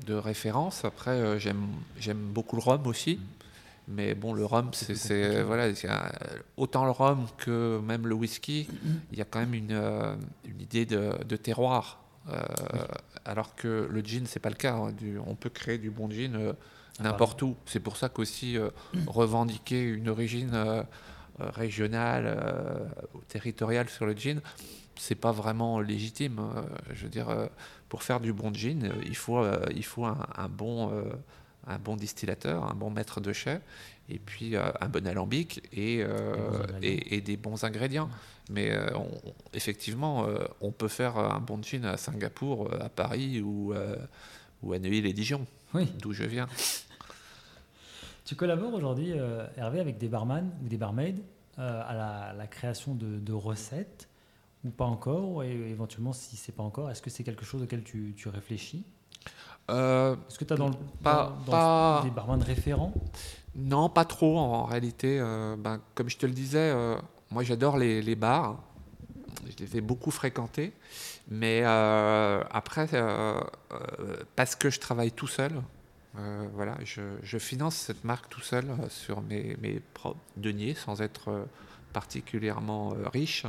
de 0.07 0.15
référence. 0.15 0.85
Après, 0.85 1.39
j'aime 1.39 2.17
beaucoup 2.33 2.55
le 2.55 2.63
rhum 2.63 2.87
aussi. 2.87 3.19
Mais 3.87 4.15
bon, 4.15 4.33
le 4.33 4.45
rhum, 4.45 4.69
c'est 4.73 5.43
voilà, 5.43 5.71
autant 6.57 6.85
le 6.85 6.91
rhum 6.91 7.25
que 7.37 7.79
même 7.79 8.07
le 8.07 8.15
whisky, 8.15 8.67
il 9.11 9.17
y 9.17 9.21
a 9.21 9.25
quand 9.25 9.39
même 9.39 9.53
une, 9.53 9.71
euh, 9.71 10.15
une 10.45 10.61
idée 10.61 10.85
de, 10.85 11.11
de 11.23 11.35
terroir. 11.35 11.99
Euh, 12.29 12.39
alors 13.25 13.55
que 13.55 13.87
le 13.89 14.01
gin, 14.01 14.25
c'est 14.25 14.39
pas 14.39 14.49
le 14.49 14.55
cas. 14.55 14.75
Hein, 14.75 14.91
du, 14.93 15.17
on 15.25 15.35
peut 15.35 15.49
créer 15.49 15.77
du 15.77 15.89
bon 15.89 16.09
gin 16.09 16.35
euh, 16.35 16.53
n'importe 17.01 17.41
où. 17.41 17.55
C'est 17.65 17.79
pour 17.79 17.97
ça 17.97 18.09
qu'aussi 18.09 18.57
revendiquer 19.07 19.81
une 19.81 20.09
origine 20.09 20.85
régionale 21.39 22.37
ou 23.13 23.19
territoriale 23.27 23.89
sur 23.89 24.05
le 24.05 24.13
gin, 24.13 24.41
c'est 24.95 25.15
pas 25.15 25.31
vraiment 25.31 25.79
légitime. 25.79 26.39
je 26.93 27.03
veux 27.03 27.09
dire, 27.09 27.27
pour 27.89 28.03
faire 28.03 28.19
du 28.19 28.33
bon 28.33 28.53
gin, 28.53 28.91
il 29.05 29.15
faut, 29.15 29.43
il 29.73 29.85
faut 29.85 30.05
un, 30.05 30.17
un 30.35 30.47
bon 30.47 30.91
un 31.67 31.77
bon 31.77 31.95
distillateur, 31.95 32.69
un 32.69 32.73
bon 32.73 32.89
maître 32.89 33.21
de 33.21 33.33
chai, 33.33 33.59
et 34.09 34.19
puis 34.19 34.55
euh, 34.55 34.71
un 34.81 34.89
bon 34.89 35.05
alambic 35.07 35.61
et, 35.71 36.01
euh, 36.01 36.63
et, 36.81 37.21
des 37.21 37.37
bons 37.37 37.63
ingrédients. 37.63 38.09
Mais 38.49 38.71
euh, 38.71 38.87
effectivement, 39.53 40.27
on 40.59 40.71
peut 40.71 40.87
faire 40.87 41.17
un 41.17 41.39
bon 41.39 41.61
gin 41.61 41.85
à 41.85 41.97
Singapour, 41.97 42.69
à 42.79 42.89
Paris 42.89 43.41
ou, 43.41 43.73
ou 44.63 44.73
à 44.73 44.79
Neuilly 44.79 45.07
et 45.07 45.13
Dijon, 45.13 45.45
d'où 45.99 46.13
je 46.13 46.23
viens. 46.23 46.47
Tu 48.25 48.35
collabores 48.35 48.73
aujourd'hui, 48.73 49.13
Hervé, 49.57 49.79
avec 49.79 49.97
des 49.97 50.07
barman 50.07 50.51
ou 50.63 50.67
des 50.67 50.77
barmaids 50.77 51.15
à 51.57 52.33
la, 52.37 52.47
création 52.47 52.95
de, 52.95 53.33
recettes 53.33 54.09
ou 54.63 54.69
pas 54.69 54.85
encore 54.85 55.43
Et 55.43 55.51
éventuellement, 55.51 56.13
si 56.13 56.37
c'est 56.37 56.51
pas 56.51 56.63
encore, 56.63 56.91
est-ce 56.91 57.01
que 57.01 57.09
c'est 57.09 57.23
quelque 57.23 57.45
chose 57.45 57.63
auquel 57.63 57.83
tu, 57.83 58.13
tu 58.15 58.29
réfléchis? 58.29 58.85
Euh, 59.69 60.15
Est-ce 60.27 60.39
que 60.39 60.45
tu 60.45 60.53
as 60.53 60.57
dans, 60.57 60.71
pas, 61.03 62.01
des 62.03 62.09
barman 62.09 62.41
référents? 62.41 62.93
Non, 63.55 63.89
pas 63.89 64.05
trop 64.05 64.37
en 64.37 64.63
réalité. 64.63 65.19
Euh, 65.19 65.55
ben, 65.57 65.79
comme 65.95 66.09
je 66.09 66.17
te 66.17 66.25
le 66.25 66.33
disais, 66.33 66.71
euh, 66.73 66.95
moi 67.29 67.43
j'adore 67.43 67.77
les, 67.77 68.15
bars. 68.15 68.61
Je 69.45 69.63
les 69.63 69.77
ai 69.77 69.81
beaucoup 69.81 70.11
fréquentés. 70.11 70.73
Mais 71.29 71.63
après, 71.63 72.87
parce 74.35 74.55
que 74.55 74.69
je 74.69 74.79
travaille 74.79 75.11
tout 75.11 75.27
seul, 75.27 75.53
voilà, 76.13 76.77
je, 76.83 77.37
finance 77.37 77.75
cette 77.75 78.03
marque 78.03 78.29
tout 78.29 78.41
seul 78.41 78.65
sur 78.89 79.21
mes, 79.21 79.55
deniers 80.37 80.73
sans 80.73 81.01
être 81.01 81.47
particulièrement 81.93 82.93
riche. 83.13 83.45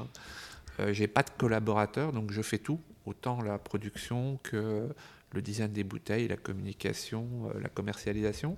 J'ai 0.90 1.06
pas 1.06 1.22
de 1.22 1.30
collaborateurs, 1.36 2.12
donc 2.12 2.30
je 2.30 2.40
fais 2.40 2.58
tout, 2.58 2.80
autant 3.06 3.42
la 3.42 3.58
production 3.58 4.38
que 4.42 4.88
le 5.32 5.42
design 5.42 5.72
des 5.72 5.84
bouteilles, 5.84 6.28
la 6.28 6.36
communication, 6.36 7.26
euh, 7.46 7.60
la 7.60 7.68
commercialisation. 7.68 8.56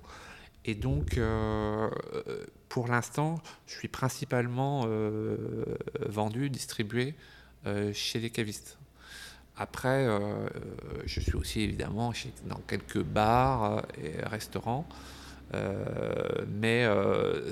Et 0.65 0.75
donc, 0.75 1.17
euh, 1.17 1.89
pour 2.69 2.87
l'instant, 2.87 3.35
je 3.67 3.75
suis 3.75 3.87
principalement 3.87 4.85
euh, 4.87 5.65
vendu, 6.07 6.49
distribué 6.49 7.15
chez 7.93 8.19
les 8.19 8.29
cavistes. 8.29 8.77
Après, 9.57 10.07
je 11.05 11.19
suis 11.19 11.35
aussi 11.35 11.61
évidemment 11.61 12.13
dans 12.45 12.59
quelques 12.67 13.01
bars 13.01 13.83
et 14.03 14.21
restaurants, 14.25 14.87
mais 16.47 16.85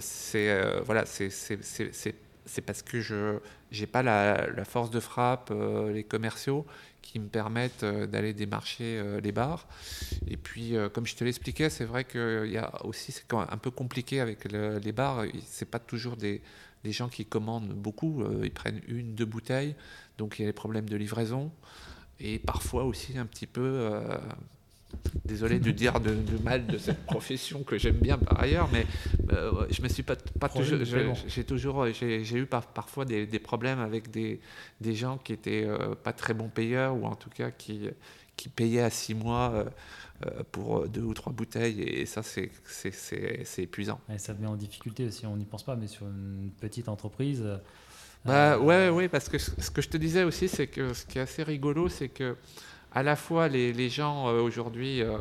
c'est 0.02 0.82
voilà, 0.86 1.06
c'est 1.06 2.62
parce 2.66 2.82
que 2.82 3.00
je 3.00 3.40
n'ai 3.72 3.88
pas 3.88 4.04
la, 4.04 4.66
force 4.66 4.92
de 4.92 5.00
frappe, 5.00 5.54
les 5.94 6.04
commerciaux 6.04 6.66
qui 7.04 7.20
me 7.20 7.28
permettent 7.28 7.84
euh, 7.84 8.08
d'aller 8.08 8.34
démarcher 8.34 8.98
euh, 8.98 9.22
les 9.22 9.32
bars. 9.32 9.68
Et 10.28 10.38
puis, 10.38 10.76
euh, 10.76 10.90
comme 10.90 11.06
je 11.06 11.16
te 11.16 11.24
l'expliquais, 11.24 11.70
c'est 11.70 11.86
vrai 11.86 12.06
qu'il 12.06 12.50
y 12.50 12.58
a 12.58 12.84
aussi, 12.86 13.12
c'est 13.12 13.32
un 13.32 13.58
peu 13.58 13.70
compliqué 13.70 14.20
avec 14.20 14.52
les 14.52 14.92
bars. 14.92 15.24
C'est 15.46 15.70
pas 15.70 15.78
toujours 15.78 16.18
des, 16.18 16.42
des, 16.84 16.92
gens 16.92 17.10
qui 17.10 17.26
commandent 17.26 17.74
beaucoup. 17.74 18.24
Ils 18.42 18.52
prennent 18.52 18.82
une, 18.88 19.14
deux 19.14 19.26
bouteilles. 19.26 19.76
Donc, 20.18 20.40
il 20.40 20.42
y 20.42 20.46
a 20.46 20.48
les 20.48 20.54
problèmes 20.54 20.90
de 20.90 20.96
livraison. 20.96 21.52
Et 22.20 22.40
parfois 22.40 22.84
aussi 22.84 23.18
un 23.18 23.26
petit 23.26 23.48
peu 23.48 23.90
désolé 25.26 25.60
de 25.60 25.72
dire 25.72 26.00
de, 26.00 26.16
mal 26.44 26.66
de 26.66 26.78
cette 26.78 27.04
profession 27.06 27.64
que 27.64 27.78
j'aime 27.78 27.98
bien 27.98 28.18
par 28.18 28.40
ailleurs, 28.42 28.70
mais 28.72 28.86
euh, 29.32 29.66
je 29.70 29.82
me 29.82 29.88
suis 29.88 30.04
pas, 30.04 30.16
pas 30.16 30.50
toujours, 30.50 30.80
j'ai 31.28 31.44
toujours, 31.44 31.86
j'ai 31.92 32.38
eu 32.38 32.46
par, 32.46 32.68
parfois 32.68 33.06
des, 33.06 33.26
des, 33.26 33.40
problèmes 33.40 33.80
avec 33.80 34.12
des, 34.12 34.40
des 34.82 34.96
gens 34.96 35.18
qui 35.18 35.34
étaient 35.34 35.66
euh, 35.66 35.96
pas 35.96 36.14
très 36.14 36.34
bons 36.34 36.50
payeurs 36.50 36.96
ou 36.96 37.06
en 37.06 37.16
tout 37.16 37.30
cas 37.30 37.52
qui, 37.52 37.90
qui 38.36 38.50
payaient 38.50 38.82
à 38.82 38.90
six 38.90 39.16
mois 39.16 39.66
euh, 40.26 40.44
pour 40.52 40.88
deux 40.88 41.02
ou 41.02 41.14
trois 41.14 41.34
bouteilles 41.34 41.82
et 41.82 42.06
ça 42.06 42.22
c'est 42.24 42.52
épuisant. 43.58 44.00
Et 44.14 44.18
ça 44.18 44.34
te 44.34 44.42
met 44.42 44.48
en 44.48 44.56
difficulté 44.56 45.10
si 45.12 45.26
on 45.26 45.38
n'y 45.38 45.46
pense 45.46 45.64
pas, 45.64 45.76
mais 45.76 45.88
sur 45.88 46.06
une 46.06 46.52
petite 46.60 46.90
entreprise. 46.90 47.44
Bah 48.26 48.58
ouais, 48.58 48.90
ouais, 48.90 49.10
parce 49.10 49.28
que 49.28 49.38
ce 49.38 49.70
que 49.70 49.82
je 49.82 49.90
te 49.90 49.98
disais 49.98 50.24
aussi, 50.24 50.48
c'est 50.48 50.68
que 50.68 50.94
ce 50.94 51.06
qui 51.06 51.18
est 51.18 51.22
assez 51.22 51.44
rigolo, 51.44 51.90
c'est 51.90 52.08
que 52.08 52.38
à 52.94 53.04
la 53.04 53.16
fois 53.16 53.48
les, 53.48 53.90
gens 53.90 54.28
euh, 54.28 54.42
aujourd'hui 54.42 55.02
euh, 55.02 55.18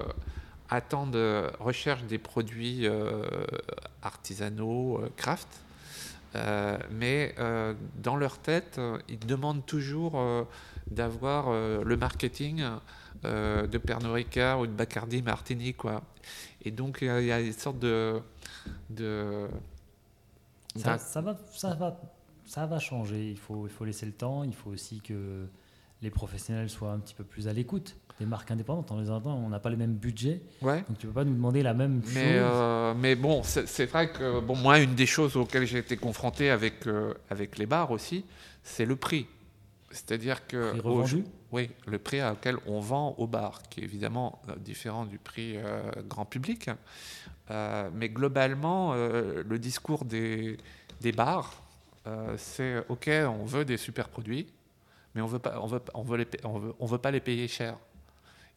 attendent, 0.69 1.17
euh, 1.17 1.51
recherchent 1.59 2.05
des 2.05 2.19
produits 2.19 2.87
artisanaux, 4.03 5.01
craft, 5.17 5.49
mais 6.91 7.35
dans 8.03 8.17
leur 8.17 8.39
tête, 8.39 8.81
ils 9.09 9.19
demandent 9.19 9.67
toujours 9.67 10.23
d'avoir 10.91 11.51
le 11.51 11.97
marketing 11.97 12.65
de 13.25 13.79
Pernod 13.79 14.13
Ricard 14.13 14.61
ou 14.61 14.67
de 14.67 14.73
Bacardi 14.73 15.23
Martini. 15.23 15.75
Quoi. 15.75 16.03
Et 16.65 16.71
donc, 16.71 16.99
il 17.03 17.25
y 17.25 17.33
a 17.33 17.41
une 17.41 17.53
sorte 17.53 17.79
de. 17.79 18.21
de 18.89 19.47
ça, 20.75 20.97
ça, 20.97 21.21
va, 21.21 21.37
ça, 21.53 21.75
va, 21.75 22.01
ça 22.53 22.67
va 22.67 22.79
changer. 22.79 23.31
Il 23.31 23.39
faut, 23.39 23.67
il 23.67 23.73
faut 23.73 23.87
laisser 23.87 24.05
le 24.05 24.13
temps. 24.13 24.45
Il 24.45 24.55
faut 24.55 24.69
aussi 24.69 25.01
que 25.01 25.47
les 26.03 26.11
professionnels 26.11 26.69
soient 26.69 26.93
un 26.93 26.99
petit 26.99 27.15
peu 27.15 27.25
plus 27.25 27.49
à 27.49 27.55
l'écoute 27.55 27.97
des 28.19 28.27
marques 28.27 28.51
indépendantes. 28.51 28.93
En 28.93 29.01
les 29.01 29.09
entendant, 29.09 29.37
on 29.37 29.49
n'a 29.49 29.59
pas 29.59 29.71
les 29.71 29.77
mêmes 29.77 29.95
budgets. 29.95 30.43
Ouais. 30.61 30.85
Donc 30.87 30.99
tu 30.99 31.07
peux 31.07 31.15
pas 31.15 31.25
nous 31.25 31.33
demander 31.33 31.63
la 31.63 31.73
même 31.73 32.03
mais, 32.09 32.35
chose. 32.35 32.41
Euh, 32.43 32.95
mais 32.95 33.15
bon, 33.15 33.43
c'est 33.43 33.87
vrai 33.87 34.13
que 34.13 34.41
bon, 34.41 34.55
moi, 34.55 34.81
une 34.81 34.95
des 34.95 35.07
choses 35.07 35.35
auxquelles 35.35 35.67
j'ai 35.67 35.79
été 35.79 35.97
confronté 35.97 36.51
avec, 36.51 36.87
euh, 36.87 37.15
avec 37.31 37.57
les 37.57 37.65
bars 37.65 37.91
aussi, 37.91 38.27
c'est 38.63 38.85
le 38.85 38.97
prix. 38.97 39.27
C'est-à-dire 39.91 40.47
que. 40.47 40.79
Prix 40.79 41.25
oui, 41.53 41.71
le 41.87 41.99
prix 41.99 42.23
auquel 42.23 42.57
on 42.67 42.81
vend 42.81 43.15
au 43.17 43.27
bar, 43.27 43.63
qui 43.71 43.81
est 43.81 43.85
évidemment 43.85 44.43
euh, 44.49 44.57
différent 44.57 45.07
du 45.07 45.19
prix 45.19 45.57
grand 46.07 46.27
public. 46.27 46.69
mais 47.51 48.11
globalement, 48.11 48.95
le 48.95 49.59
discours 49.59 50.05
des, 50.05 50.59
des 51.01 51.13
bars, 51.13 51.62
c'est 52.37 52.85
OK, 52.89 53.09
on 53.09 53.45
veut 53.45 53.65
des 53.65 53.77
super 53.77 54.09
produits 54.09 54.47
mais 55.15 55.21
on 55.21 55.27
veut 55.27 55.39
pas, 55.39 55.59
on 55.61 55.67
veut, 55.67 55.83
on 55.95 56.03
veut, 56.03 56.19
les, 56.19 56.29
on 56.45 56.59
veut, 56.59 56.75
on 56.79 56.87
veut 56.87 56.99
pas 56.99 57.11
les 57.11 57.21
payer 57.21 57.49
cher. 57.49 57.77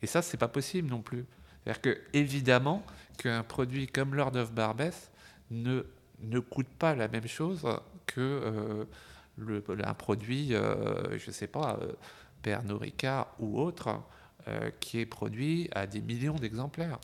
Et 0.01 0.07
ça, 0.07 0.21
c'est 0.21 0.37
pas 0.37 0.47
possible 0.47 0.89
non 0.89 1.01
plus. 1.01 1.25
C'est-à-dire 1.63 1.81
que 1.81 1.97
évidemment 2.13 2.83
qu'un 3.17 3.43
produit 3.43 3.87
comme 3.87 4.15
Lord 4.15 4.35
of 4.35 4.51
Barbès 4.51 5.11
ne 5.51 5.85
ne 6.21 6.39
coûte 6.39 6.67
pas 6.79 6.95
la 6.95 7.09
même 7.09 7.27
chose 7.27 7.67
que 8.05 8.21
euh, 8.21 8.85
le, 9.37 9.61
un 9.83 9.93
produit, 9.93 10.55
euh, 10.55 11.17
je 11.17 11.29
sais 11.29 11.47
pas, 11.47 11.77
euh, 11.81 11.91
Pernod 12.41 12.89
ou 13.39 13.59
autre, 13.59 14.01
euh, 14.47 14.71
qui 14.79 14.99
est 14.99 15.05
produit 15.05 15.67
à 15.73 15.87
des 15.87 15.99
millions 15.99 16.35
d'exemplaires. 16.35 16.99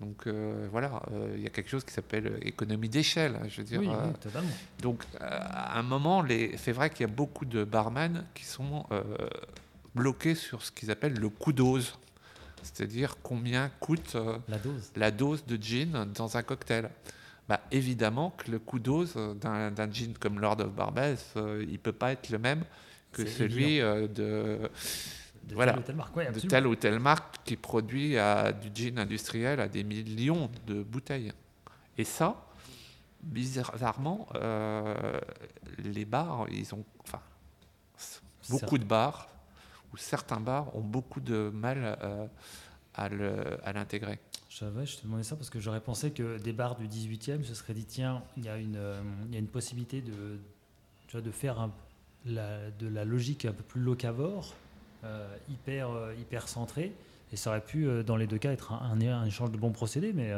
Donc 0.00 0.26
euh, 0.26 0.68
voilà, 0.70 1.02
euh, 1.10 1.34
il 1.36 1.42
y 1.42 1.46
a 1.46 1.50
quelque 1.50 1.68
chose 1.68 1.84
qui 1.84 1.92
s'appelle 1.92 2.38
économie 2.42 2.88
d'échelle. 2.88 3.36
Hein, 3.36 3.46
je 3.48 3.58
veux 3.58 3.64
dire. 3.64 3.80
Oui, 3.80 3.88
euh, 3.88 4.12
totalement. 4.20 4.48
Donc 4.80 5.02
à 5.18 5.78
un 5.78 5.82
moment, 5.82 6.24
c'est 6.56 6.72
vrai 6.72 6.90
qu'il 6.90 7.00
y 7.00 7.10
a 7.10 7.12
beaucoup 7.12 7.44
de 7.44 7.64
barman 7.64 8.24
qui 8.34 8.44
sont 8.44 8.86
bloqués 9.94 10.34
sur 10.34 10.62
ce 10.62 10.70
qu'ils 10.70 10.90
appellent 10.90 11.18
le 11.18 11.28
coût 11.28 11.52
dose, 11.52 11.98
c'est-à-dire 12.62 13.16
combien 13.22 13.70
coûte 13.80 14.16
la, 14.46 14.58
dose. 14.58 14.92
la 14.94 15.10
dose 15.10 15.44
de 15.46 15.60
gin 15.60 16.06
dans 16.14 16.36
un 16.36 16.42
cocktail. 16.42 16.90
Bah, 17.48 17.60
évidemment 17.70 18.30
que 18.36 18.50
le 18.50 18.58
coût 18.58 18.78
dose 18.78 19.14
d'un 19.40 19.90
gin 19.90 20.12
comme 20.20 20.38
Lord 20.38 20.60
of 20.60 20.72
Barbès, 20.72 21.34
il 21.36 21.72
ne 21.72 21.76
peut 21.78 21.92
pas 21.92 22.12
être 22.12 22.28
le 22.28 22.38
même 22.38 22.62
que 23.10 23.26
celui 23.26 23.78
de 23.78 24.60
de 25.48 25.54
voilà, 25.54 25.72
telle 25.72 25.80
ou 25.80 25.84
telle 25.84 25.96
marque. 25.96 26.34
de 26.34 26.40
telle 26.40 26.66
ou 26.66 26.76
telle 26.76 26.98
marque 27.00 27.36
qui 27.44 27.56
produit 27.56 28.18
à, 28.18 28.52
du 28.52 28.70
gin 28.72 28.98
industriel 28.98 29.60
à 29.60 29.68
des 29.68 29.82
millions 29.82 30.50
de 30.66 30.82
bouteilles. 30.82 31.32
Et 31.96 32.04
ça, 32.04 32.46
bizarrement, 33.22 34.28
euh, 34.34 35.20
les 35.78 36.04
bars, 36.04 36.46
ils 36.50 36.74
ont, 36.74 36.84
enfin, 37.02 37.20
beaucoup 38.50 38.78
de 38.78 38.84
bars 38.84 39.28
ou 39.92 39.96
certains 39.96 40.40
bars 40.40 40.74
ont 40.76 40.82
beaucoup 40.82 41.20
de 41.20 41.50
mal 41.52 41.98
euh, 42.02 42.26
à 42.94 43.72
l'intégrer. 43.72 44.18
Je 44.48 44.58
savais, 44.58 44.86
je 44.86 44.96
te 44.98 45.02
demandais 45.04 45.22
ça 45.22 45.36
parce 45.36 45.50
que 45.50 45.60
j'aurais 45.60 45.80
pensé 45.80 46.10
que 46.10 46.38
des 46.38 46.52
bars 46.52 46.76
du 46.76 46.88
18e 46.88 47.44
se 47.44 47.54
seraient 47.54 47.74
dit 47.74 47.84
tiens, 47.84 48.22
il 48.36 48.44
y 48.44 48.48
a 48.48 48.56
une, 48.56 48.76
euh, 48.76 49.00
il 49.26 49.34
y 49.34 49.36
a 49.36 49.38
une 49.38 49.48
possibilité 49.48 50.00
de, 50.00 50.38
tu 51.06 51.12
vois, 51.12 51.20
de 51.20 51.30
faire 51.30 51.60
un, 51.60 51.70
la, 52.26 52.70
de 52.70 52.88
la 52.88 53.04
logique 53.04 53.44
un 53.44 53.52
peu 53.52 53.62
plus 53.62 53.80
locavore 53.80 54.54
hyper, 55.48 55.90
euh, 55.90 56.14
hyper 56.20 56.48
centré. 56.48 56.92
Et 57.32 57.36
ça 57.36 57.50
aurait 57.50 57.60
pu, 57.60 57.86
euh, 57.86 58.02
dans 58.02 58.16
les 58.16 58.26
deux 58.26 58.38
cas, 58.38 58.52
être 58.52 58.72
un, 58.72 59.00
un, 59.00 59.24
échange 59.24 59.50
de 59.50 59.56
bons 59.56 59.70
procédés, 59.70 60.12
mais 60.14 60.32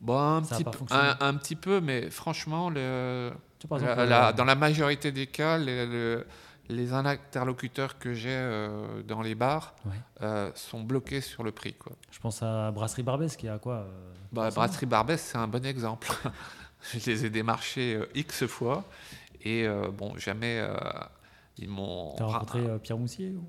bon, 0.00 0.18
un, 0.18 0.42
petit 0.42 0.64
peu, 0.64 0.70
un, 0.90 1.34
petit 1.34 1.56
peu, 1.56 1.80
mais 1.80 2.10
franchement, 2.10 2.70
le, 2.70 3.32
dans 3.68 4.44
la 4.44 4.54
majorité 4.54 5.12
des 5.12 5.26
cas, 5.26 5.58
les, 5.58 6.22
les 6.68 6.92
interlocuteurs 6.92 7.98
que 7.98 8.14
j'ai 8.14 8.68
dans 9.06 9.20
les 9.20 9.34
bars 9.34 9.74
sont 10.54 10.82
bloqués 10.82 11.20
sur 11.20 11.42
le 11.42 11.52
prix. 11.52 11.74
Quoi. 11.74 11.92
Je 12.10 12.18
pense 12.18 12.42
à 12.42 12.70
Brasserie 12.70 13.02
Barbès 13.02 13.36
qui 13.36 13.48
a 13.48 13.58
quoi 13.58 13.86
bah, 14.32 14.50
Brasserie 14.50 14.86
Barbès, 14.86 15.20
c'est 15.20 15.38
un 15.38 15.48
bon 15.48 15.64
exemple. 15.66 16.08
je 16.94 17.10
les 17.10 17.26
ai 17.26 17.30
démarchés 17.30 18.00
X 18.14 18.46
fois 18.46 18.84
et 19.42 19.68
bon, 19.98 20.16
jamais 20.16 20.66
ils 21.58 21.68
m'ont. 21.68 22.14
as 22.18 22.24
rencontré 22.24 22.60
euh, 22.60 22.78
Pierre 22.78 22.98
Moussier 22.98 23.30
ou? 23.30 23.44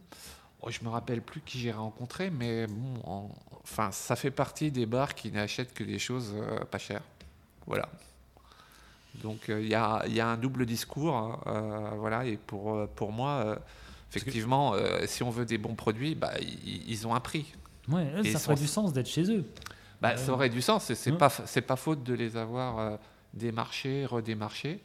Oh, 0.61 0.71
Je 0.71 0.83
me 0.83 0.89
rappelle 0.89 1.21
plus 1.21 1.41
qui 1.41 1.59
j'ai 1.59 1.71
rencontré, 1.71 2.31
mais 2.31 2.65
bon, 2.67 3.29
enfin, 3.63 3.91
ça 3.91 4.15
fait 4.15 4.31
partie 4.31 4.71
des 4.71 4.87
bars 4.87 5.13
qui 5.13 5.31
n'achètent 5.31 5.73
que 5.73 5.83
des 5.83 5.99
choses 5.99 6.33
euh, 6.35 6.63
pas 6.65 6.79
chères. 6.79 7.03
Voilà. 7.67 7.87
Donc 9.21 9.49
euh, 9.49 9.61
il 9.61 9.67
y, 9.67 9.75
a, 9.75 10.03
y, 10.07 10.19
a, 10.19 10.27
un 10.27 10.37
double 10.37 10.65
discours, 10.65 11.15
hein, 11.15 11.93
voilà. 11.97 12.25
Et 12.25 12.37
pour 12.37 12.87
pour 12.89 13.11
moi, 13.11 13.59
effectivement, 14.11 14.73
si 15.05 15.23
on 15.23 15.29
veut 15.29 15.45
des 15.45 15.57
bons 15.57 15.75
produits, 15.75 16.15
bah, 16.15 16.33
ils 16.41 17.07
ont 17.07 17.13
un 17.13 17.19
prix. 17.19 17.53
Ouais, 17.87 18.23
ça 18.31 18.39
ferait 18.39 18.55
du 18.55 18.67
sens 18.67 18.93
d'être 18.93 19.07
chez 19.07 19.29
eux. 19.31 19.45
Bah, 20.01 20.17
Ça 20.17 20.31
aurait 20.31 20.49
du 20.49 20.61
sens. 20.61 20.93
C'est 20.93 21.17
pas 21.17 21.29
c'est 21.29 21.61
pas 21.61 21.75
faute 21.75 22.03
de 22.03 22.13
les 22.13 22.37
avoir 22.37 22.99
démarchés, 23.33 24.05
redémarchés 24.05 24.81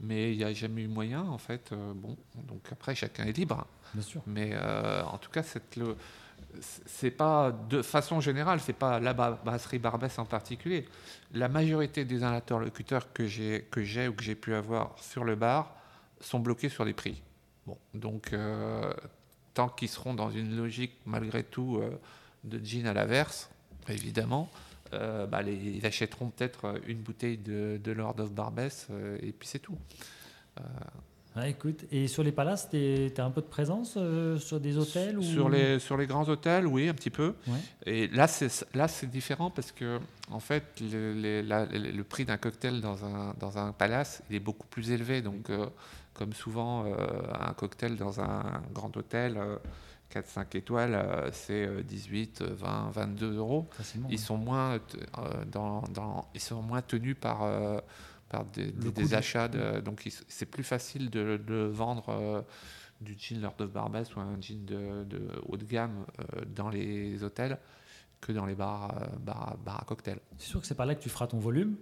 mais 0.00 0.32
il 0.32 0.38
n'y 0.38 0.44
a 0.44 0.52
jamais 0.52 0.82
eu 0.82 0.88
moyen 0.88 1.22
en 1.22 1.38
fait. 1.38 1.72
Euh, 1.72 1.92
bon, 1.94 2.16
donc 2.48 2.62
après 2.72 2.94
chacun 2.94 3.24
est 3.24 3.36
libre. 3.36 3.66
Bien 3.94 4.02
sûr. 4.02 4.22
Mais 4.26 4.50
euh, 4.52 5.02
en 5.04 5.18
tout 5.18 5.30
cas, 5.30 5.42
c'est 6.86 7.10
pas 7.10 7.52
de 7.68 7.82
façon 7.82 8.20
générale, 8.20 8.60
c'est 8.60 8.72
pas 8.72 8.98
la 8.98 9.12
brasserie 9.12 9.78
Barbès 9.78 10.18
en 10.18 10.24
particulier. 10.24 10.88
La 11.32 11.48
majorité 11.48 12.04
des 12.04 12.22
interlocuteurs 12.22 13.12
que 13.12 13.26
j'ai 13.26 13.66
que 13.70 13.82
j'ai 13.82 14.08
ou 14.08 14.14
que 14.14 14.22
j'ai 14.22 14.34
pu 14.34 14.54
avoir 14.54 14.96
sur 14.98 15.24
le 15.24 15.36
bar 15.36 15.74
sont 16.20 16.40
bloqués 16.40 16.68
sur 16.68 16.84
les 16.84 16.94
prix. 16.94 17.22
Bon, 17.66 17.76
donc 17.94 18.32
euh, 18.32 18.92
tant 19.54 19.68
qu'ils 19.68 19.88
seront 19.88 20.14
dans 20.14 20.30
une 20.30 20.56
logique 20.56 20.94
malgré 21.04 21.42
tout 21.44 21.82
de 22.44 22.64
jean 22.64 22.86
à 22.86 22.94
l'averse, 22.94 23.50
évidemment. 23.88 24.50
Euh, 24.92 25.26
bah, 25.26 25.42
ils 25.42 25.84
achèteront 25.86 26.30
peut-être 26.30 26.64
euh, 26.64 26.78
une 26.88 26.98
bouteille 26.98 27.38
de, 27.38 27.92
Lord 27.92 28.16
of 28.18 28.32
Barbès 28.32 28.88
euh, 28.90 29.18
et 29.22 29.30
puis 29.30 29.46
c'est 29.46 29.60
tout. 29.60 29.78
écoute, 31.46 31.84
et 31.92 32.08
sur 32.08 32.24
les 32.24 32.32
palaces, 32.32 32.68
tu 32.70 33.12
as 33.16 33.24
un 33.24 33.30
peu 33.30 33.40
de 33.40 33.46
présence 33.46 33.96
sur 34.38 34.58
des 34.58 34.76
hôtels 34.76 35.18
ou... 35.18 35.22
sur, 35.22 35.48
les, 35.48 35.78
sur 35.78 35.96
les 35.96 36.06
grands 36.06 36.28
hôtels, 36.28 36.66
oui, 36.66 36.88
un 36.88 36.94
petit 36.94 37.10
peu. 37.10 37.34
Et 37.86 38.08
là, 38.08 38.26
c'est 38.26 39.10
différent 39.10 39.50
parce 39.50 39.70
que, 39.70 40.00
en 40.30 40.40
fait, 40.40 40.64
le, 40.80 41.42
le 41.42 42.04
prix 42.04 42.24
d'un 42.24 42.36
cocktail 42.36 42.80
dans 42.80 43.04
un, 43.04 43.34
dans 43.38 43.58
un 43.58 43.72
palace, 43.72 44.22
il 44.28 44.36
est 44.36 44.40
beaucoup 44.40 44.66
plus 44.66 44.90
élevé. 44.90 45.22
Donc, 45.22 45.50
comme 46.14 46.32
souvent, 46.32 46.84
un 46.84 47.52
cocktail 47.54 47.96
dans 47.96 48.20
un 48.20 48.62
grand 48.74 48.94
hôtel 48.96 49.38
4-5 50.10 50.56
étoiles, 50.56 50.94
euh, 50.94 51.30
c'est 51.32 51.82
18, 51.84 52.42
20, 52.42 52.90
22 52.90 53.36
euros. 53.36 53.68
ils, 54.08 54.18
sont 54.18 54.36
moins, 54.36 54.74
euh, 54.74 55.44
dans, 55.46 55.82
dans, 55.82 56.28
ils 56.34 56.40
sont 56.40 56.62
moins 56.62 56.82
tenus 56.82 57.16
par, 57.18 57.42
euh, 57.42 57.78
par 58.28 58.44
des, 58.44 58.72
des, 58.72 59.14
achats. 59.14 59.48
De, 59.48 59.80
donc 59.80 60.08
c'est 60.28 60.46
plus 60.46 60.64
facile 60.64 61.10
de, 61.10 61.36
de 61.36 61.62
vendre 61.72 62.44
du 63.00 63.16
jean 63.18 63.40
Lord 63.40 63.54
of 63.60 63.70
Barbas 63.70 64.10
ou 64.16 64.20
un 64.20 64.40
jean 64.40 64.64
de, 64.64 65.04
de 65.04 65.28
haut 65.46 65.56
de 65.56 65.64
gamme 65.64 66.04
dans 66.54 66.68
les 66.68 67.22
hôtels 67.22 67.58
que 68.20 68.32
dans 68.32 68.44
les 68.44 68.54
bars, 68.54 68.94
bars, 69.20 69.56
bars 69.64 69.80
à 69.80 69.84
cocktails. 69.84 70.20
C'est 70.36 70.48
sûr 70.48 70.60
que 70.60 70.66
c'est 70.66 70.74
pas 70.74 70.84
là 70.84 70.94
que 70.94 71.02
tu 71.02 71.08
feras 71.08 71.26
ton 71.26 71.38
volume, 71.38 71.76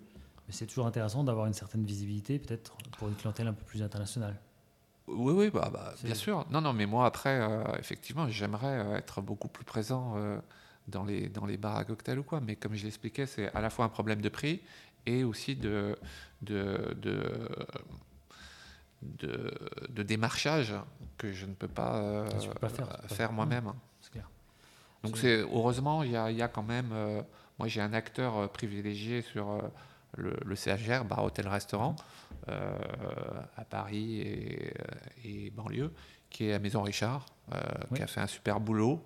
mais 0.46 0.52
c'est 0.52 0.66
toujours 0.66 0.86
intéressant 0.86 1.24
d'avoir 1.24 1.46
une 1.46 1.54
certaine 1.54 1.84
visibilité, 1.84 2.38
peut-être 2.38 2.76
pour 2.98 3.08
une 3.08 3.16
clientèle 3.16 3.48
un 3.48 3.52
peu 3.54 3.64
plus 3.64 3.82
internationale. 3.82 4.38
Oui, 5.10 5.32
oui, 5.34 5.50
bah, 5.50 5.70
bah 5.72 5.94
bien 6.02 6.14
sûr. 6.14 6.46
Non, 6.50 6.60
non, 6.60 6.72
mais 6.72 6.86
moi, 6.86 7.06
après, 7.06 7.40
euh, 7.40 7.64
effectivement, 7.78 8.28
j'aimerais 8.28 8.78
euh, 8.78 8.96
être 8.96 9.20
beaucoup 9.20 9.48
plus 9.48 9.64
présent 9.64 10.14
euh, 10.16 10.38
dans, 10.86 11.04
les, 11.04 11.28
dans 11.28 11.46
les 11.46 11.56
bars 11.56 11.76
à 11.76 11.84
cocktails 11.84 12.18
ou 12.18 12.22
quoi. 12.22 12.40
Mais 12.40 12.56
comme 12.56 12.74
je 12.74 12.84
l'expliquais, 12.84 13.26
c'est 13.26 13.52
à 13.54 13.60
la 13.60 13.70
fois 13.70 13.84
un 13.84 13.88
problème 13.88 14.20
de 14.20 14.28
prix 14.28 14.60
et 15.06 15.24
aussi 15.24 15.56
de, 15.56 15.98
de, 16.42 16.94
de, 17.00 17.22
de, 19.88 20.02
démarchage 20.02 20.74
que 21.16 21.32
je 21.32 21.46
ne 21.46 21.54
peux 21.54 21.68
pas, 21.68 22.24
pas 22.60 22.68
faire, 22.68 22.88
faire 23.08 23.32
moi-même. 23.32 23.72
Donc, 25.04 25.16
c'est, 25.16 25.42
heureusement, 25.42 26.02
il 26.02 26.10
y 26.10 26.16
a, 26.16 26.30
y 26.30 26.42
a, 26.42 26.48
quand 26.48 26.64
même. 26.64 26.88
moi, 27.58 27.68
j'ai 27.68 27.80
un 27.80 27.92
acteur 27.92 28.50
privilégié 28.50 29.22
sur 29.22 29.62
le, 30.16 30.36
le 30.44 30.56
CHR, 30.56 31.04
bar, 31.04 31.22
hôtel, 31.22 31.46
restaurant. 31.46 31.94
Euh, 32.48 32.76
à 33.56 33.64
Paris 33.64 34.20
et, 34.20 34.68
euh, 34.68 35.24
et, 35.24 35.50
banlieue, 35.50 35.92
qui 36.30 36.44
est 36.44 36.54
à 36.54 36.58
Maison 36.58 36.82
Richard, 36.82 37.26
euh, 37.52 37.58
qui 37.94 38.02
a 38.02 38.06
fait 38.06 38.20
un 38.20 38.26
super 38.26 38.60
boulot 38.60 39.04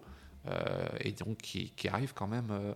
et 1.01 1.12
donc 1.12 1.38
qui, 1.38 1.70
qui, 1.70 1.88
arrive 1.88 2.12
quand 2.14 2.26
même 2.26 2.74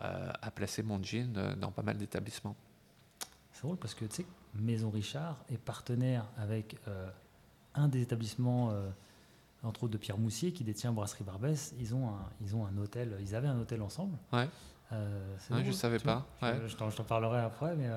à 0.00 0.50
placer 0.50 0.82
mon 0.82 1.02
jean 1.02 1.32
dans 1.58 1.70
pas 1.70 1.82
mal 1.82 1.96
d'établissements. 1.96 2.54
C'est 3.52 3.62
drôle 3.62 3.78
parce 3.78 3.94
que 3.94 4.04
tu 4.04 4.16
sais, 4.16 4.26
Maison 4.54 4.90
Richard 4.90 5.42
est 5.50 5.56
partenaire 5.56 6.26
avec 6.36 6.76
un 7.74 7.88
des 7.88 8.02
établissements, 8.02 8.74
entre 9.62 9.84
autres 9.84 9.94
de 9.94 9.98
Pierre 9.98 10.18
Moussier, 10.18 10.52
qui 10.52 10.64
détient 10.64 10.92
Brasserie 10.92 11.24
Barbès. 11.24 11.74
Ils 11.80 11.94
ont 11.94 12.10
un, 12.10 12.26
ils 12.42 12.54
ont 12.54 12.66
un 12.66 12.76
hôtel, 12.76 13.16
ils 13.20 13.34
avaient 13.34 13.48
un 13.48 13.58
hôtel 13.58 13.80
ensemble. 13.80 14.18
Ouais. 14.34 14.48
Je 14.90 15.54
ne 15.54 15.72
savais 15.72 15.98
pas. 15.98 16.26
Je, 16.42 16.76
t'en 16.76 16.90
parlerai 17.04 17.40
après, 17.40 17.74
mais 17.76 17.88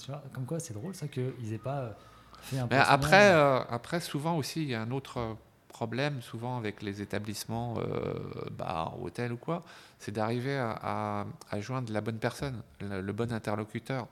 tu 0.00 0.10
vois, 0.10 0.22
comme 0.32 0.46
quoi 0.46 0.60
c'est 0.60 0.74
drôle 0.74 0.94
ça 0.94 1.08
qu'ils 1.08 1.32
n'aient 1.40 1.58
pas 1.58 1.96
fait 2.40 2.58
un 2.58 2.68
mais 2.70 2.76
après, 2.76 3.32
après, 3.68 4.00
souvent 4.00 4.36
aussi, 4.36 4.62
il 4.62 4.68
y 4.68 4.74
a 4.74 4.82
un 4.82 4.90
autre 4.90 5.36
problème 5.78 6.22
souvent 6.22 6.56
avec 6.56 6.82
les 6.82 7.00
établissements, 7.02 7.76
euh, 7.78 8.14
bars, 8.50 9.00
hôtels 9.00 9.32
ou 9.32 9.36
quoi, 9.36 9.62
c'est 10.00 10.10
d'arriver 10.10 10.58
à, 10.58 11.24
joindre 11.60 11.92
la 11.92 12.00
bonne 12.00 12.18
personne, 12.18 12.62
le, 12.80 13.12
bon 13.12 13.32
interlocuteur. 13.32 14.08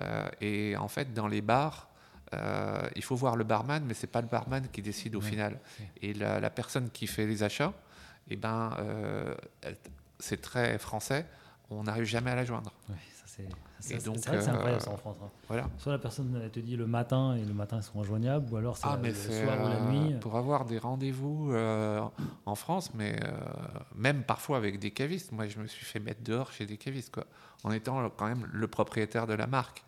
Euh, 0.00 0.28
et 0.42 0.76
en 0.76 0.88
fait, 0.88 1.14
dans 1.14 1.26
les 1.26 1.40
bars, 1.40 1.88
euh, 2.34 2.86
il 2.96 3.02
faut 3.02 3.16
voir 3.16 3.36
le 3.36 3.44
barman, 3.44 3.82
mais 3.86 3.94
c'est 3.94 4.08
pas 4.08 4.20
le 4.20 4.26
barman 4.26 4.68
qui 4.70 4.82
décide 4.82 5.14
au 5.16 5.22
final. 5.22 5.58
Et 6.02 6.12
la, 6.12 6.50
personne 6.50 6.90
qui 6.90 7.06
fait 7.06 7.26
les 7.26 7.42
achats, 7.42 7.72
eh 8.28 8.36
ben, 8.36 8.76
c'est 10.18 10.42
très 10.42 10.76
français, 10.76 11.24
on 11.70 11.84
n'arrive 11.84 12.04
jamais 12.04 12.30
à 12.30 12.36
la 12.36 12.44
joindre. 12.44 12.72
C'est 13.80 13.94
vrai 13.94 14.38
que 14.38 14.42
c'est 14.42 14.50
incroyable 14.50 14.80
ça 14.80 14.90
en 14.90 14.96
France. 14.96 15.16
Hein. 15.22 15.30
Voilà. 15.48 15.68
Soit 15.78 15.92
la 15.92 15.98
personne 15.98 16.50
te 16.50 16.60
dit 16.60 16.76
le 16.76 16.86
matin 16.86 17.36
et 17.36 17.44
le 17.44 17.52
matin 17.52 17.78
ils 17.78 17.82
sont 17.82 18.00
injoignables, 18.00 18.52
ou 18.52 18.56
alors 18.56 18.76
c'est 18.76 18.86
ah, 18.86 18.98
le 19.02 19.12
soir 19.12 19.60
ou 19.60 19.68
la 19.68 19.76
euh, 19.76 19.90
nuit. 19.90 20.14
Pour 20.20 20.36
avoir 20.36 20.64
des 20.64 20.78
rendez-vous 20.78 21.52
euh, 21.52 22.00
en 22.46 22.54
France, 22.54 22.92
mais 22.94 23.18
euh, 23.22 23.30
même 23.94 24.22
parfois 24.22 24.56
avec 24.56 24.78
des 24.78 24.90
cavistes. 24.90 25.32
Moi, 25.32 25.48
je 25.48 25.58
me 25.58 25.66
suis 25.66 25.84
fait 25.84 26.00
mettre 26.00 26.22
dehors 26.22 26.52
chez 26.52 26.66
des 26.66 26.76
cavistes, 26.76 27.12
quoi, 27.12 27.26
en 27.64 27.72
étant 27.72 28.08
quand 28.10 28.26
même 28.26 28.48
le 28.52 28.66
propriétaire 28.66 29.26
de 29.26 29.34
la 29.34 29.46
marque. 29.46 29.84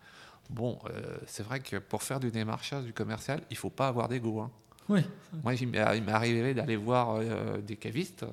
Bon, 0.51 0.79
c'est 1.26 1.43
vrai 1.43 1.61
que 1.61 1.76
pour 1.76 2.03
faire 2.03 2.20
du 2.20 2.31
démarchage, 2.31 2.85
du 2.85 2.95
commercial, 2.95 3.43
il 3.51 3.57
faut 3.57 3.68
pas 3.68 3.89
avoir 3.89 4.09
d'ego. 4.09 4.41
Hein. 4.41 4.51
Oui. 4.89 5.05
Moi, 5.45 5.55
il 5.55 5.68
m'est 5.68 5.79
arrivé 5.79 6.55
d'aller 6.55 6.76
voir 6.76 7.20
des 7.61 7.76
cavistes. 7.76 8.24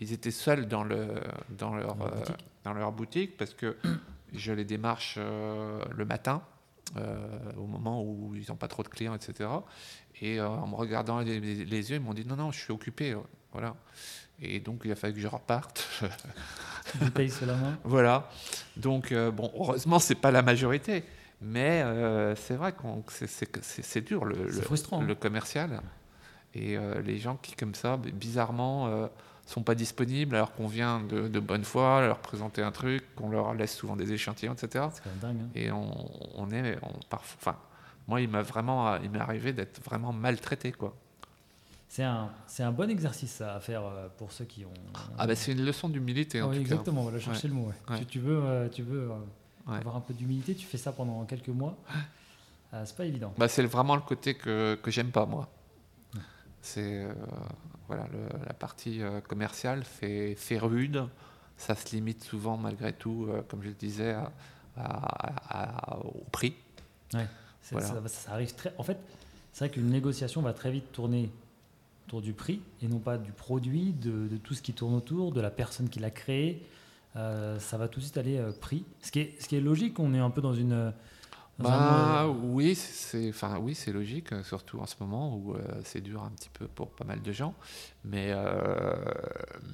Ils 0.00 0.12
étaient 0.12 0.30
seuls 0.30 0.66
dans, 0.68 0.84
le, 0.84 1.08
dans, 1.50 1.74
leur, 1.74 1.96
dans 2.64 2.74
leur 2.74 2.92
boutique 2.92 3.36
parce 3.36 3.54
que 3.54 3.76
je 4.32 4.52
les 4.52 4.64
démarche 4.64 5.16
euh, 5.18 5.82
le 5.94 6.04
matin, 6.04 6.42
euh, 6.96 7.26
au 7.56 7.66
moment 7.66 8.02
où 8.02 8.34
ils 8.34 8.46
n'ont 8.48 8.56
pas 8.56 8.68
trop 8.68 8.82
de 8.82 8.88
clients, 8.88 9.14
etc. 9.14 9.48
Et 10.20 10.38
euh, 10.38 10.48
en 10.48 10.66
me 10.66 10.74
regardant 10.74 11.20
les, 11.20 11.40
yeux, 11.40 11.96
ils 11.96 12.00
m'ont 12.00 12.14
dit 12.14 12.24
non, 12.26 12.36
non, 12.36 12.50
je 12.52 12.60
suis 12.60 12.72
occupé. 12.72 13.16
Voilà. 13.52 13.74
Et 14.40 14.60
donc, 14.60 14.82
il 14.84 14.92
a 14.92 14.96
fallu 14.96 15.14
que 15.14 15.20
je 15.20 15.28
reparte. 15.28 15.88
Bouteille 16.96 17.30
sur 17.30 17.46
la 17.46 17.54
main. 17.54 17.78
Voilà. 17.84 18.28
Donc, 18.76 19.14
bon, 19.14 19.50
heureusement, 19.54 19.98
c'est 19.98 20.14
pas 20.14 20.30
la 20.30 20.42
majorité. 20.42 21.04
Mais 21.40 21.82
c'est 22.36 22.54
vrai 22.54 22.72
que 22.72 22.78
c'est 23.12 24.00
dur, 24.02 24.24
le, 24.24 24.44
le, 24.44 25.06
le, 25.06 25.14
commercial. 25.14 25.80
Et 26.54 26.76
les 27.02 27.18
gens 27.18 27.36
qui, 27.36 27.54
comme 27.54 27.74
ça, 27.74 27.96
bizarrement, 27.96 29.08
sont 29.46 29.62
pas 29.62 29.74
disponibles 29.74 30.34
alors 30.34 30.52
qu'on 30.52 30.66
vient 30.66 31.00
de, 31.00 31.28
de, 31.28 31.40
bonne 31.40 31.64
foi 31.64 32.06
leur 32.06 32.18
présenter 32.18 32.62
un 32.62 32.72
truc, 32.72 33.14
qu'on 33.14 33.30
leur 33.30 33.54
laisse 33.54 33.74
souvent 33.74 33.96
des 33.96 34.12
échantillons, 34.12 34.52
etc. 34.54 34.86
C'est 34.92 35.02
quand 35.02 35.10
même 35.10 35.18
dingue. 35.20 35.36
Hein. 35.44 35.50
Et 35.54 35.70
on, 35.70 36.10
on 36.34 36.50
est, 36.50 36.76
on, 36.82 36.90
enfin, 37.12 37.56
moi, 38.08 38.20
il 38.20 38.28
m'a 38.28 38.42
vraiment, 38.42 38.96
il 38.96 39.10
m'est 39.10 39.20
arrivé 39.20 39.52
d'être 39.52 39.82
vraiment 39.82 40.12
maltraité, 40.12 40.72
quoi. 40.72 40.94
C'est 41.88 42.02
un, 42.02 42.30
c'est 42.46 42.62
un 42.62 42.72
bon 42.72 42.90
exercice 42.90 43.40
à 43.40 43.60
faire 43.60 43.82
euh, 43.84 44.08
pour 44.18 44.32
ceux 44.32 44.44
qui 44.44 44.64
ont. 44.64 44.92
Ah 45.16 45.26
ben 45.26 45.34
c'est 45.34 45.52
une 45.52 45.64
leçon 45.64 45.88
d'humilité. 45.88 46.42
oui, 46.42 46.58
exactement. 46.58 47.02
On 47.02 47.10
va 47.10 47.18
chercher 47.18 47.48
le 47.48 47.54
mot. 47.54 47.72
Tu, 48.10 48.18
veux, 48.18 48.38
euh, 48.42 48.68
tu 48.68 48.82
veux 48.82 49.10
euh, 49.10 49.72
avoir 49.78 49.96
un 49.96 50.00
peu 50.00 50.12
d'humilité. 50.12 50.54
Tu 50.54 50.66
fais 50.66 50.78
ça 50.78 50.92
pendant 50.92 51.24
quelques 51.24 51.48
mois. 51.48 51.76
c'est 52.84 52.96
pas 52.96 53.06
évident. 53.06 53.32
Bah, 53.38 53.48
c'est 53.48 53.62
vraiment 53.62 53.94
le 53.94 54.02
côté 54.02 54.34
que 54.34 54.78
que 54.82 54.90
j'aime 54.90 55.10
pas 55.10 55.24
moi. 55.24 55.48
C'est 56.66 57.06
voilà, 57.88 58.06
la 58.46 58.52
partie 58.52 59.02
euh, 59.02 59.20
commerciale 59.20 59.84
fait, 59.84 60.34
fait, 60.34 60.58
rude. 60.58 61.04
Ça 61.56 61.74
se 61.74 61.94
limite 61.94 62.24
souvent, 62.24 62.56
malgré 62.56 62.92
tout, 62.92 63.28
euh, 63.28 63.42
comme 63.48 63.62
je 63.62 63.68
le 63.68 63.74
disais, 63.74 64.14
au 64.76 66.24
prix. 66.32 66.54
Ouais, 67.14 67.26
ça, 67.62 68.02
arrive 68.28 68.54
très. 68.54 68.74
En 68.78 68.82
fait, 68.82 68.98
c'est 69.52 69.66
vrai 69.66 69.70
qu'une 69.74 69.88
négociation 69.88 70.42
va 70.42 70.52
très 70.52 70.70
vite 70.70 70.92
tourner 70.92 71.30
autour 72.06 72.20
du 72.20 72.34
prix 72.34 72.60
et 72.82 72.88
non 72.88 72.98
pas 72.98 73.16
du 73.18 73.32
produit, 73.32 73.92
de, 73.92 74.36
tout 74.36 74.54
ce 74.54 74.62
qui 74.62 74.72
tourne 74.72 74.94
autour, 74.94 75.32
de 75.32 75.40
la 75.40 75.50
personne 75.50 75.88
qui 75.88 75.98
l'a 75.98 76.10
créé. 76.10 76.62
Euh, 77.16 77.58
ça 77.58 77.78
va 77.78 77.88
tout 77.88 78.00
de 78.00 78.04
suite 78.04 78.18
aller 78.18 78.44
prix. 78.60 78.84
Ce 79.00 79.10
qui, 79.10 79.20
est, 79.20 79.40
ce 79.40 79.48
qui 79.48 79.56
est 79.56 79.60
logique, 79.60 79.98
on 79.98 80.12
est 80.12 80.18
un 80.18 80.30
peu 80.30 80.42
dans 80.42 80.54
une 80.54 80.92
bah, 81.58 82.28
oui, 82.28 82.74
c'est 82.74 83.30
enfin 83.30 83.58
oui, 83.58 83.74
c'est 83.74 83.92
logique, 83.92 84.32
euh, 84.32 84.42
surtout 84.42 84.78
en 84.78 84.86
ce 84.86 84.94
moment 85.00 85.34
où 85.34 85.54
euh, 85.54 85.60
c'est 85.84 86.02
dur 86.02 86.22
un 86.22 86.30
petit 86.30 86.50
peu 86.50 86.68
pour 86.68 86.90
pas 86.90 87.04
mal 87.04 87.22
de 87.22 87.32
gens, 87.32 87.54
mais 88.04 88.28
euh, 88.30 88.94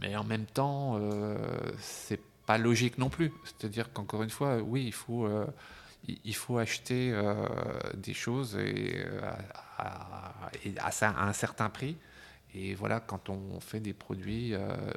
mais 0.00 0.14
en 0.14 0.22
même 0.22 0.46
temps, 0.46 1.00
c'est 1.78 2.20
pas 2.46 2.58
logique 2.58 2.98
non 2.98 3.08
plus. 3.08 3.32
C'est-à-dire 3.44 3.92
qu'encore 3.92 4.22
une 4.22 4.30
fois, 4.30 4.58
oui, 4.58 4.84
il 4.84 4.92
faut 4.92 5.28
il 6.06 6.34
faut 6.34 6.58
acheter 6.58 7.12
des 7.94 8.14
choses 8.14 8.56
et, 8.56 9.04
à, 9.78 10.34
à, 10.78 11.26
un 11.26 11.32
certain 11.32 11.68
prix. 11.68 11.96
Et 12.54 12.74
voilà, 12.74 13.00
quand 13.00 13.30
on 13.30 13.60
fait 13.60 13.80
des 13.80 13.94
produits 13.94 14.54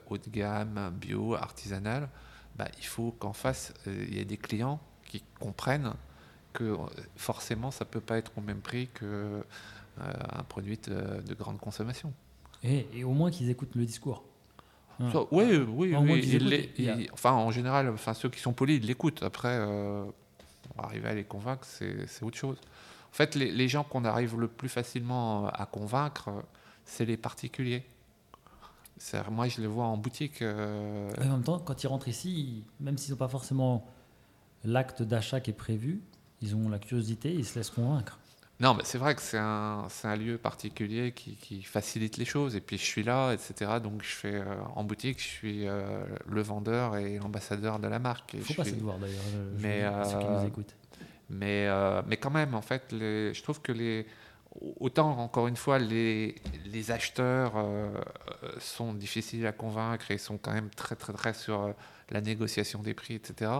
haut 0.09 0.17
de 0.17 0.29
gamme, 0.29 0.91
bio, 0.93 1.35
artisanal, 1.35 2.09
bah, 2.55 2.67
il 2.77 2.85
faut 2.85 3.11
qu'en 3.11 3.33
face, 3.33 3.73
il 3.87 4.15
y 4.15 4.19
ait 4.19 4.25
des 4.25 4.37
clients 4.37 4.79
qui 5.05 5.23
comprennent 5.39 5.93
que 6.55 6.63
euh, 6.63 6.77
forcément, 7.17 7.69
ça 7.69 7.85
ne 7.85 7.89
peut 7.89 7.99
pas 7.99 8.17
être 8.17 8.31
au 8.37 8.41
même 8.41 8.61
prix 8.61 8.87
qu'un 8.87 9.05
euh, 9.05 9.41
un 9.97 10.43
produit 10.43 10.79
de, 10.87 11.33
grande 11.35 11.59
consommation. 11.59 12.13
Et, 12.63 13.03
au 13.03 13.11
moins 13.11 13.29
qu'ils 13.29 13.49
écoutent 13.49 13.75
le 13.75 13.85
discours. 13.85 14.23
oui, 14.99 15.57
oui, 15.67 15.95
oui. 15.95 17.09
enfin, 17.13 17.33
en 17.33 17.51
général, 17.51 17.89
enfin, 17.89 18.13
ceux 18.13 18.29
qui 18.29 18.39
sont 18.39 18.53
polis, 18.53 18.77
ils 18.81 18.87
l'écoutent. 18.87 19.21
Après, 19.21 19.49
euh, 19.51 20.05
arriver 20.77 21.09
à 21.09 21.13
les 21.13 21.25
convaincre, 21.25 21.65
c'est 21.65 22.23
autre 22.23 22.37
chose. 22.37 22.57
En 23.11 23.15
fait, 23.15 23.35
les, 23.35 23.51
les 23.51 23.67
gens 23.67 23.83
qu'on 23.83 24.03
arrive 24.05 24.39
le 24.39 24.47
plus 24.47 24.69
facilement 24.69 25.47
à 25.49 25.65
convaincre, 25.65 26.31
c'est 26.85 27.05
les 27.05 27.17
particuliers. 27.17 27.83
Moi, 29.29 29.49
je 29.49 29.59
les 29.59 29.67
vois 29.67 29.85
en 29.85 29.97
boutique. 29.97 30.41
En 30.41 31.25
même 31.25 31.43
temps, 31.43 31.59
quand 31.59 31.83
ils 31.83 31.87
rentrent 31.87 32.07
ici, 32.07 32.63
même 32.79 32.97
s'ils 32.97 33.11
n'ont 33.11 33.17
pas 33.17 33.27
forcément 33.27 33.85
l'acte 34.63 35.03
d'achat 35.03 35.39
qui 35.41 35.51
est 35.51 35.53
prévu, 35.53 36.01
ils 36.41 36.55
ont 36.55 36.69
la 36.69 36.79
curiosité, 36.79 37.33
ils 37.33 37.45
se 37.45 37.57
laissent 37.57 37.69
convaincre. 37.69 38.19
Non, 38.61 38.73
mais 38.73 38.83
c'est 38.85 38.97
vrai 38.97 39.15
que 39.15 39.21
c'est 39.21 39.37
un, 39.37 39.87
un, 40.03 40.15
lieu 40.15 40.37
particulier 40.37 41.11
qui, 41.11 41.35
qui, 41.35 41.61
facilite 41.61 42.15
les 42.15 42.23
choses. 42.23 42.55
Et 42.55 42.61
puis 42.61 42.77
je 42.77 42.83
suis 42.83 43.03
là, 43.03 43.33
etc. 43.33 43.79
Donc 43.83 44.01
je 44.01 44.15
fais 44.15 44.35
euh, 44.35 44.45
en 44.75 44.85
boutique, 44.85 45.19
je 45.19 45.27
suis 45.27 45.67
euh, 45.67 46.05
le 46.25 46.41
vendeur 46.41 46.95
et 46.95 47.17
l'ambassadeur 47.17 47.79
de 47.79 47.87
la 47.87 47.99
marque. 47.99 48.33
Il 48.33 48.41
faut 48.41 48.53
passer 48.53 48.71
de 48.71 48.81
voir 48.81 48.97
d'ailleurs, 48.97 49.21
mais, 49.59 49.83
ceux 50.05 50.19
qui 50.19 50.25
nous 50.25 50.47
écoutent. 50.47 50.75
Mais, 51.29 51.67
euh, 51.67 52.01
mais 52.07 52.15
quand 52.15 52.29
même, 52.29 52.53
en 52.53 52.61
fait, 52.61 52.93
les, 52.93 53.33
je 53.33 53.43
trouve 53.43 53.59
que 53.61 53.73
les, 53.73 54.07
autant, 54.79 55.19
encore 55.19 55.47
une 55.47 55.57
fois, 55.57 55.77
les, 55.77 56.35
les 56.65 56.91
acheteurs 56.91 57.53
sont 58.59 58.93
difficiles 58.93 59.45
à 59.47 59.51
convaincre 59.51 60.11
et 60.11 60.17
sont 60.17 60.37
quand 60.37 60.53
même 60.53 60.69
très, 60.69 60.95
très, 60.95 61.11
très 61.11 61.33
sur 61.33 61.73
la 62.09 62.21
négociation 62.21 62.81
des 62.81 62.93
prix, 62.93 63.15
etc 63.15 63.51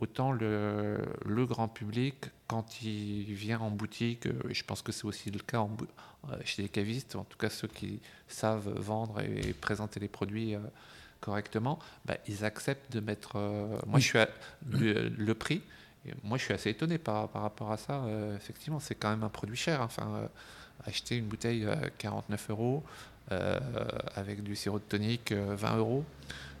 autant 0.00 0.32
le, 0.32 0.98
grand 1.46 1.68
public, 1.68 2.26
quand 2.46 2.82
il 2.82 3.32
vient 3.34 3.60
en 3.60 3.70
boutique, 3.70 4.26
euh, 4.26 4.50
et 4.50 4.54
je 4.54 4.64
pense 4.64 4.82
que 4.82 4.92
c'est 4.92 5.04
aussi 5.04 5.30
le 5.30 5.40
cas 5.40 5.66
euh, 6.28 6.36
chez 6.44 6.62
les 6.62 6.68
cavistes, 6.68 7.16
en 7.16 7.24
tout 7.24 7.38
cas 7.38 7.50
ceux 7.50 7.68
qui 7.68 8.00
savent 8.28 8.68
vendre 8.78 9.20
et, 9.20 9.52
présenter 9.52 10.00
les 10.00 10.08
produits 10.08 10.54
euh, 10.54 10.60
correctement, 11.20 11.78
bah, 12.04 12.16
ils 12.26 12.44
acceptent 12.44 12.92
de 12.92 13.00
mettre. 13.00 13.38
moi, 13.86 13.98
je 13.98 14.04
suis 14.04 14.18
le, 14.70 15.32
prix. 15.34 15.62
moi, 16.22 16.38
je 16.38 16.44
suis 16.44 16.54
assez 16.54 16.70
étonné 16.70 16.98
par, 16.98 17.28
par 17.28 17.42
rapport 17.42 17.72
à 17.72 17.76
ça. 17.76 18.04
effectivement, 18.36 18.78
c'est 18.78 18.94
quand 18.94 19.10
même 19.10 19.24
un 19.24 19.28
produit 19.28 19.56
cher. 19.56 19.80
Hein. 19.80 19.86
Enfin, 19.86 20.28
acheter 20.84 21.16
une 21.16 21.26
bouteille 21.26 21.66
49 21.98 22.50
euros 22.50 22.84
avec 24.14 24.44
du 24.44 24.54
sirop 24.54 24.78
de 24.78 24.84
tonique 24.84 25.32
20 25.32 25.76
euros 25.76 26.04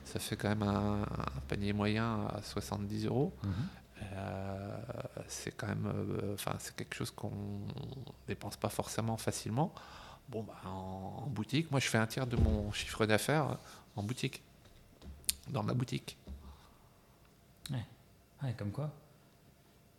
ça 0.08 0.18
fait 0.18 0.36
quand 0.36 0.48
même 0.48 0.62
un, 0.62 1.04
panier 1.48 1.72
moyen 1.72 2.26
à 2.34 2.42
70 2.42 3.06
euros. 3.06 3.32
Mhm. 3.42 3.52
Euh, 4.14 4.78
c'est 5.26 5.56
quand 5.56 5.66
même, 5.66 5.86
euh, 5.86 6.34
enfin, 6.34 6.54
c'est 6.58 6.74
quelque 6.74 6.94
chose 6.94 7.10
qu'on 7.10 7.32
dépense 8.26 8.56
pas 8.56 8.68
forcément 8.68 9.16
facilement. 9.16 9.72
Bon, 10.28 10.42
bah, 10.42 10.54
en, 10.66 11.26
boutique, 11.28 11.70
moi, 11.70 11.80
je 11.80 11.88
fais 11.88 11.98
un 11.98 12.06
tiers 12.06 12.26
de 12.26 12.36
mon 12.36 12.72
chiffre 12.72 13.06
d'affaires 13.06 13.58
en 13.96 14.02
boutique, 14.02 14.42
dans 15.48 15.62
ma 15.62 15.74
boutique. 15.74 16.16
Ouais, 18.42 18.54
comme 18.56 18.70
quoi. 18.70 18.90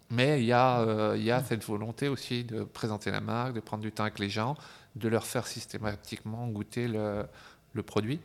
Mais 0.09 0.41
il 0.41 0.45
y 0.45 0.53
a, 0.53 0.79
euh, 0.79 1.15
il 1.17 1.23
y 1.23 1.31
a 1.31 1.43
cette 1.43 1.63
volonté 1.63 2.07
aussi 2.07 2.43
de 2.43 2.63
présenter 2.63 3.11
la 3.11 3.21
marque, 3.21 3.53
de 3.53 3.59
prendre 3.59 3.83
du 3.83 3.91
temps 3.91 4.03
avec 4.03 4.17
les 4.17 4.29
gens, 4.29 4.55
de 4.95 5.07
leur 5.07 5.25
faire 5.25 5.45
systématiquement 5.45 6.47
goûter 6.47 6.87
le, 6.87 7.27
le 7.73 7.83
produit. 7.83 8.19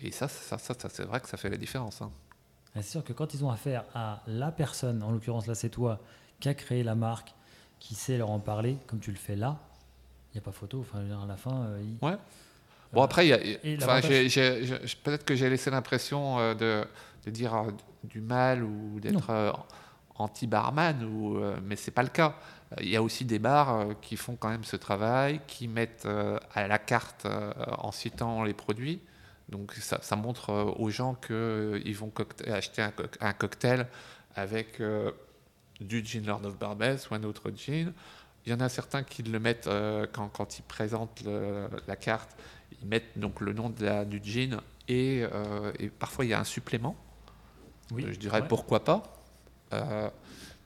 Et 0.00 0.10
ça, 0.10 0.28
ça, 0.28 0.58
ça, 0.58 0.74
c'est 0.88 1.04
vrai 1.04 1.20
que 1.20 1.28
ça 1.28 1.36
fait 1.36 1.50
la 1.50 1.56
différence. 1.56 2.02
Hein. 2.02 2.10
C'est 2.74 2.82
sûr 2.82 3.04
que 3.04 3.12
quand 3.12 3.34
ils 3.34 3.44
ont 3.44 3.50
affaire 3.50 3.84
à 3.94 4.22
la 4.26 4.50
personne, 4.50 5.02
en 5.02 5.12
l'occurrence 5.12 5.46
là 5.46 5.54
c'est 5.54 5.68
toi, 5.68 6.00
qui 6.40 6.48
a 6.48 6.54
créé 6.54 6.82
la 6.82 6.94
marque, 6.94 7.32
qui 7.78 7.94
sait 7.94 8.18
leur 8.18 8.30
en 8.30 8.40
parler, 8.40 8.76
comme 8.86 8.98
tu 8.98 9.10
le 9.10 9.16
fais 9.16 9.36
là, 9.36 9.58
il 10.32 10.38
n'y 10.38 10.38
a 10.38 10.44
pas 10.44 10.52
photo. 10.52 10.80
Enfin, 10.80 10.98
à 10.98 11.26
la 11.26 11.36
fin, 11.36 11.68
il... 11.80 12.04
Ouais. 12.04 12.16
Bon, 12.92 13.02
après, 13.02 13.28
peut-être 15.04 15.24
que 15.24 15.34
j'ai 15.34 15.50
laissé 15.50 15.70
l'impression 15.70 16.54
de, 16.54 16.84
de, 17.24 17.30
dire 17.30 17.64
du 18.04 18.20
mal 18.20 18.62
ou 18.62 19.00
d'être 19.00 19.56
anti-barman, 20.16 21.02
ou, 21.04 21.40
mais 21.64 21.74
c'est 21.76 21.90
pas 21.90 22.04
le 22.04 22.08
cas. 22.08 22.36
Il 22.80 22.88
y 22.88 22.96
a 22.96 23.02
aussi 23.02 23.24
des 23.24 23.40
bars 23.40 23.86
qui 24.00 24.16
font 24.16 24.36
quand 24.36 24.48
même 24.48 24.64
ce 24.64 24.76
travail, 24.76 25.40
qui 25.48 25.66
mettent 25.66 26.08
à 26.54 26.68
la 26.68 26.78
carte 26.78 27.26
en 27.78 27.90
citant 27.90 28.44
les 28.44 28.54
produits. 28.54 29.00
Donc 29.54 29.72
ça, 29.74 30.00
ça 30.02 30.16
montre 30.16 30.74
aux 30.78 30.90
gens 30.90 31.14
qu'ils 31.14 31.96
vont 31.96 32.12
acheter 32.46 32.82
un, 33.20 33.32
cocktail 33.32 33.86
avec 34.34 34.82
du 35.80 36.04
gin 36.04 36.26
Lord 36.26 36.44
of 36.44 36.58
Barbès 36.58 37.08
ou 37.08 37.14
un 37.14 37.22
autre 37.22 37.52
gin. 37.54 37.92
Il 38.44 38.52
y 38.52 38.54
en 38.54 38.58
a 38.58 38.68
certains 38.68 39.04
qui 39.04 39.22
le 39.22 39.38
mettent 39.38 39.70
quand, 40.12 40.28
quand, 40.28 40.58
ils 40.58 40.62
présentent 40.62 41.22
la 41.86 41.96
carte, 41.96 42.36
ils 42.82 42.88
mettent 42.88 43.16
donc 43.16 43.40
le 43.40 43.52
nom 43.52 43.70
de 43.70 43.84
la, 43.84 44.04
du 44.04 44.20
gin 44.22 44.60
et, 44.88 45.22
et, 45.78 45.88
parfois 45.88 46.24
il 46.24 46.32
y 46.32 46.34
a 46.34 46.40
un 46.40 46.44
supplément. 46.44 46.96
Oui, 47.92 48.04
je 48.10 48.18
dirais 48.18 48.46
pourquoi 48.48 48.84
pas. 48.84 49.02
Euh, 49.72 50.10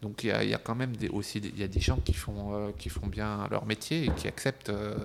donc 0.03 0.23
il 0.23 0.29
y, 0.29 0.55
a 0.55 0.59
quand 0.59 0.77
même 0.77 0.97
des, 0.97 1.09
aussi 1.09 1.39
il 1.39 1.59
y 1.59 1.65
a 1.65 1.69
des 1.69 1.81
gens 1.81 1.97
qui 1.97 2.13
font, 2.13 2.55
euh, 2.55 2.71
qui 2.79 2.89
font 2.89 3.07
bien 3.07 3.49
leur 3.51 3.67
métier 3.67 4.05
et 4.05 4.11
qui 4.13 4.29
acceptent 4.29 4.71
euh, 4.71 4.97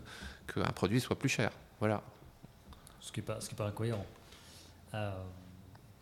qu'un 0.54 0.72
produit 0.72 1.02
soit 1.02 1.18
plus 1.18 1.30
cher. 1.30 1.52
Voilà. 1.80 2.04
Ce 3.04 3.12
qui 3.12 3.20
n'est 3.20 3.26
pas, 3.26 3.42
ce 3.42 3.50
qui 3.50 3.56
pas 3.56 3.68
incohérent. 3.68 4.06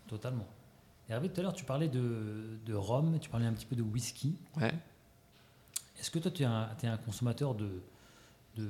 totalement. 0.08 0.48
Hervé, 1.10 1.30
tout 1.30 1.42
à 1.42 1.44
l'heure, 1.44 1.54
tu 1.54 1.66
parlais 1.66 1.90
de, 1.90 2.58
de 2.66 2.74
rhum, 2.74 3.20
tu 3.20 3.30
parlais 3.30 3.48
un 3.48 3.54
petit 3.54 3.66
peu 3.66 3.76
de 3.76 3.82
whisky. 3.82 4.36
Ouais. 4.56 4.74
Est-ce 6.00 6.12
que 6.12 6.20
toi, 6.20 6.32
tu 6.32 6.44
es 6.44 6.46
un, 6.46 6.70
es 6.82 6.88
un 6.88 6.98
consommateur 6.98 7.56
de, 7.56 7.82
de, 8.56 8.70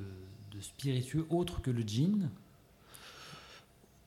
de, 0.50 0.60
spiritueux 0.60 1.26
autre 1.30 1.60
que 1.60 1.70
le 1.70 1.82
gin? 1.82 2.30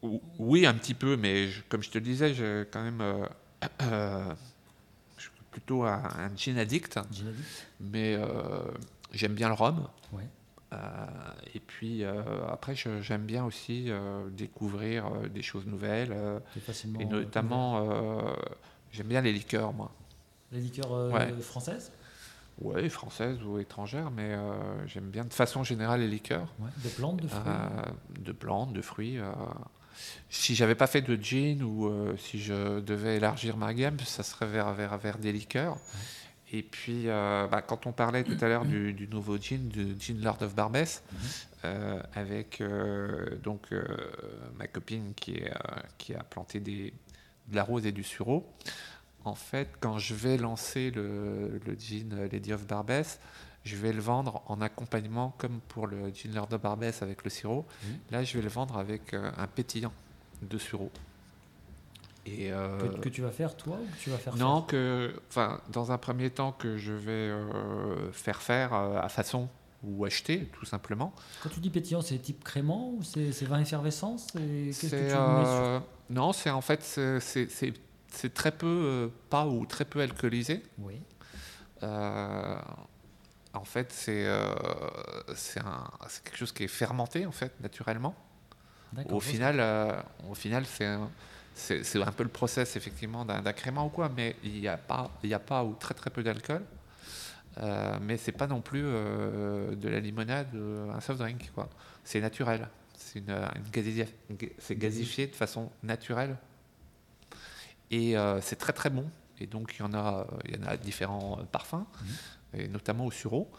Oui, 0.01 0.65
un 0.65 0.73
petit 0.73 0.95
peu, 0.95 1.15
mais 1.17 1.49
comme 1.69 1.81
je 1.81 1.89
te 1.89 1.97
le 1.97 2.03
disais, 2.03 2.33
j'ai 2.33 2.65
quand 2.71 2.83
même 2.83 3.01
plutôt 5.51 5.83
un, 5.83 6.35
gin 6.35 6.57
addict, 6.57 6.99
mais 7.79 8.15
euh, 8.15 8.59
j'aime 9.13 9.33
bien 9.33 9.47
le 9.47 9.53
rhum. 9.53 9.87
Euh, 10.13 10.17
et 11.53 11.59
puis 11.59 12.03
euh, 12.03 12.23
après, 12.49 12.75
j'aime 12.75 13.25
bien 13.25 13.45
aussi 13.45 13.89
découvrir 14.31 15.09
des 15.33 15.41
choses 15.41 15.65
nouvelles. 15.65 16.15
et 16.99 17.05
notamment, 17.05 17.87
j'aime 18.91 19.07
bien 19.07 19.21
les 19.21 19.33
liqueurs, 19.33 19.73
moi. 19.73 19.91
Les 20.51 20.61
liqueurs 20.61 21.11
françaises? 21.41 21.91
Oui, 22.61 22.89
françaises 22.89 23.43
ou 23.43 23.59
étrangères, 23.59 24.11
mais 24.11 24.35
j'aime 24.87 25.09
bien 25.09 25.25
de 25.25 25.33
façon 25.33 25.63
générale 25.63 25.99
les 26.01 26.07
liqueurs. 26.07 26.53
de 26.83 26.89
plantes, 26.89 27.21
de 27.21 27.27
fruits? 27.27 27.51
De 28.19 28.31
plantes, 28.31 28.73
de 28.73 28.81
fruits 28.81 29.19
si 30.29 30.55
j'avais 30.55 30.75
pas 30.75 30.87
fait 30.87 31.01
de 31.01 31.15
gin 31.21 31.63
ou 31.63 31.87
euh, 31.87 32.15
si 32.17 32.41
je 32.41 32.79
devais 32.79 33.17
élargir 33.17 33.57
ma 33.57 33.73
gamme, 33.73 33.99
ça 33.99 34.23
serait 34.23 34.47
vers, 34.47 34.73
vers, 34.73 34.97
vers 34.97 35.17
des 35.17 35.31
liqueurs. 35.31 35.77
Et 36.57 36.63
puis, 36.63 37.09
euh, 37.09 37.47
bah, 37.47 37.61
quand 37.61 37.85
on 37.85 37.91
parlait 37.91 38.23
tout 38.23 38.37
à 38.39 38.47
l'heure 38.47 38.65
du, 38.65 39.07
nouveau 39.11 39.37
gin, 39.37 39.67
du 39.67 39.95
gin 39.99 40.21
Lord 40.21 40.41
of 40.41 40.55
Barbès, 40.55 41.03
mhm. 41.11 41.19
euh, 41.65 42.01
avec 42.13 42.63
donc 43.43 43.67
ma 44.57 44.67
copine 44.67 45.13
qui, 45.15 45.35
est, 45.35 45.51
qui 45.97 46.13
a 46.13 46.23
planté 46.23 46.59
des, 46.59 46.93
de 47.47 47.55
la 47.55 47.63
rose 47.63 47.85
et 47.85 47.91
du 47.91 48.03
sureau, 48.03 48.49
en 49.25 49.35
fait, 49.35 49.69
quand 49.79 49.97
je 49.97 50.13
vais 50.13 50.37
lancer 50.37 50.91
le, 50.91 51.59
le 51.65 51.75
gin 51.75 52.27
Lady 52.31 52.53
of 52.53 52.65
Barbès, 52.67 53.19
je 53.65 53.75
vais 53.75 53.91
le 53.91 53.99
vendre 53.99 54.43
en 54.45 54.61
accompagnement, 54.61 55.33
comme 55.37 55.59
pour 55.67 55.87
le 55.87 56.09
gin 56.11 56.33
Lord 56.33 56.53
of 56.53 56.61
Barbès 56.61 57.01
avec 57.01 57.23
le 57.23 57.29
sirop. 57.31 57.65
Là, 58.11 58.23
je 58.23 58.37
vais 58.37 58.43
le 58.43 58.49
vendre 58.49 58.77
avec 58.77 59.13
euh, 59.13 59.31
un 59.37 59.47
pétillant 59.47 59.91
de 60.43 60.57
sirop. 60.57 60.91
Et 62.25 62.51
euh, 62.51 62.79
que, 63.01 63.09
tu 63.09 63.21
vas 63.21 63.31
faire 63.31 63.55
toi 63.55 63.77
ou 63.81 63.85
que 63.85 64.01
tu 64.01 64.09
vas 64.09 64.17
faire 64.17 64.35
Non, 64.35 64.63
que, 64.63 65.13
enfin, 65.29 65.61
dans 65.71 65.91
un 65.91 65.97
premier 65.97 66.31
temps 66.31 66.51
que 66.51 66.77
je 66.77 66.93
vais 66.93 67.11
euh, 67.11 68.11
faire 68.11 68.41
faire 68.41 68.73
à 68.73 69.09
façon 69.09 69.47
ou 69.83 70.05
acheter 70.05 70.49
tout 70.53 70.65
simplement. 70.65 71.13
Quand 71.43 71.49
tu 71.49 71.59
dis 71.59 71.69
pétillant, 71.69 72.01
c'est 72.01 72.17
type 72.17 72.43
crément 72.43 72.93
ou 72.93 73.03
c'est 73.03 73.45
vin 73.45 73.59
effervescent 73.59 74.17
C'est 74.17 75.13
non, 76.09 76.33
c'est 76.33 76.51
en 76.51 76.61
fait 76.61 76.83
c'est 76.83 78.33
très 78.33 78.51
peu 78.51 79.11
pas 79.29 79.45
ou 79.45 79.65
très 79.65 79.85
peu 79.85 80.01
alcoolisé. 80.01 80.63
Oui 80.79 80.99
en 83.55 83.65
fait, 83.65 83.93
euh, 84.09 84.55
c'est 85.35 85.61
quelque 86.23 86.37
chose 86.37 86.51
qui 86.51 86.63
est 86.63 86.67
fermenté, 86.67 87.25
en 87.25 87.31
fait, 87.31 87.53
naturellement. 87.61 88.15
Au 89.09 89.19
final, 89.19 89.59
euh, 89.59 90.01
au 90.29 90.35
final 90.35 90.65
c'est 90.65 90.97
un, 91.95 92.11
peu 92.11 92.23
le 92.23 92.29
process, 92.29 92.75
effectivement, 92.75 93.25
d'un 93.25 93.53
crément 93.53 93.85
ou 93.85 93.89
quoi, 93.89 94.09
mais 94.15 94.35
il 94.43 94.59
n'y 94.59 94.67
a, 94.67 94.77
pas, 94.77 95.11
il 95.23 95.33
a 95.33 95.39
pas 95.39 95.63
ou 95.63 95.73
très 95.73 95.93
très 95.93 96.09
peu 96.09 96.23
d'alcool. 96.23 96.63
Euh, 97.57 97.97
mais 98.01 98.17
c'est 98.17 98.33
pas 98.33 98.47
non 98.47 98.59
plus 98.59 98.83
euh, 98.83 99.75
de 99.75 99.87
la 99.87 99.99
limonade, 99.99 100.55
un 100.55 100.99
soft 100.99 101.19
drink, 101.19 101.51
quoi. 101.53 101.69
C'est 102.03 102.19
naturel. 102.19 102.67
C'est 102.97 103.19
une, 103.19 103.47
une 104.29 104.77
gazifié 104.77 105.27
de 105.27 105.35
façon 105.35 105.71
naturelle. 105.83 106.37
Et 107.91 108.15
c'est 108.41 108.57
très 108.57 108.73
très 108.73 108.89
bon. 108.89 109.09
Et 109.39 109.47
donc, 109.47 109.75
il 109.77 109.81
y 109.81 109.83
en 109.83 109.93
a, 109.93 110.27
il 110.45 110.55
y 110.55 110.63
en 110.63 110.67
a 110.67 110.77
différents 110.77 111.39
parfums. 111.51 111.85
Mmh 112.01 112.05
et 112.57 112.67
notamment 112.67 113.05
au 113.05 113.11
sureau. 113.11 113.49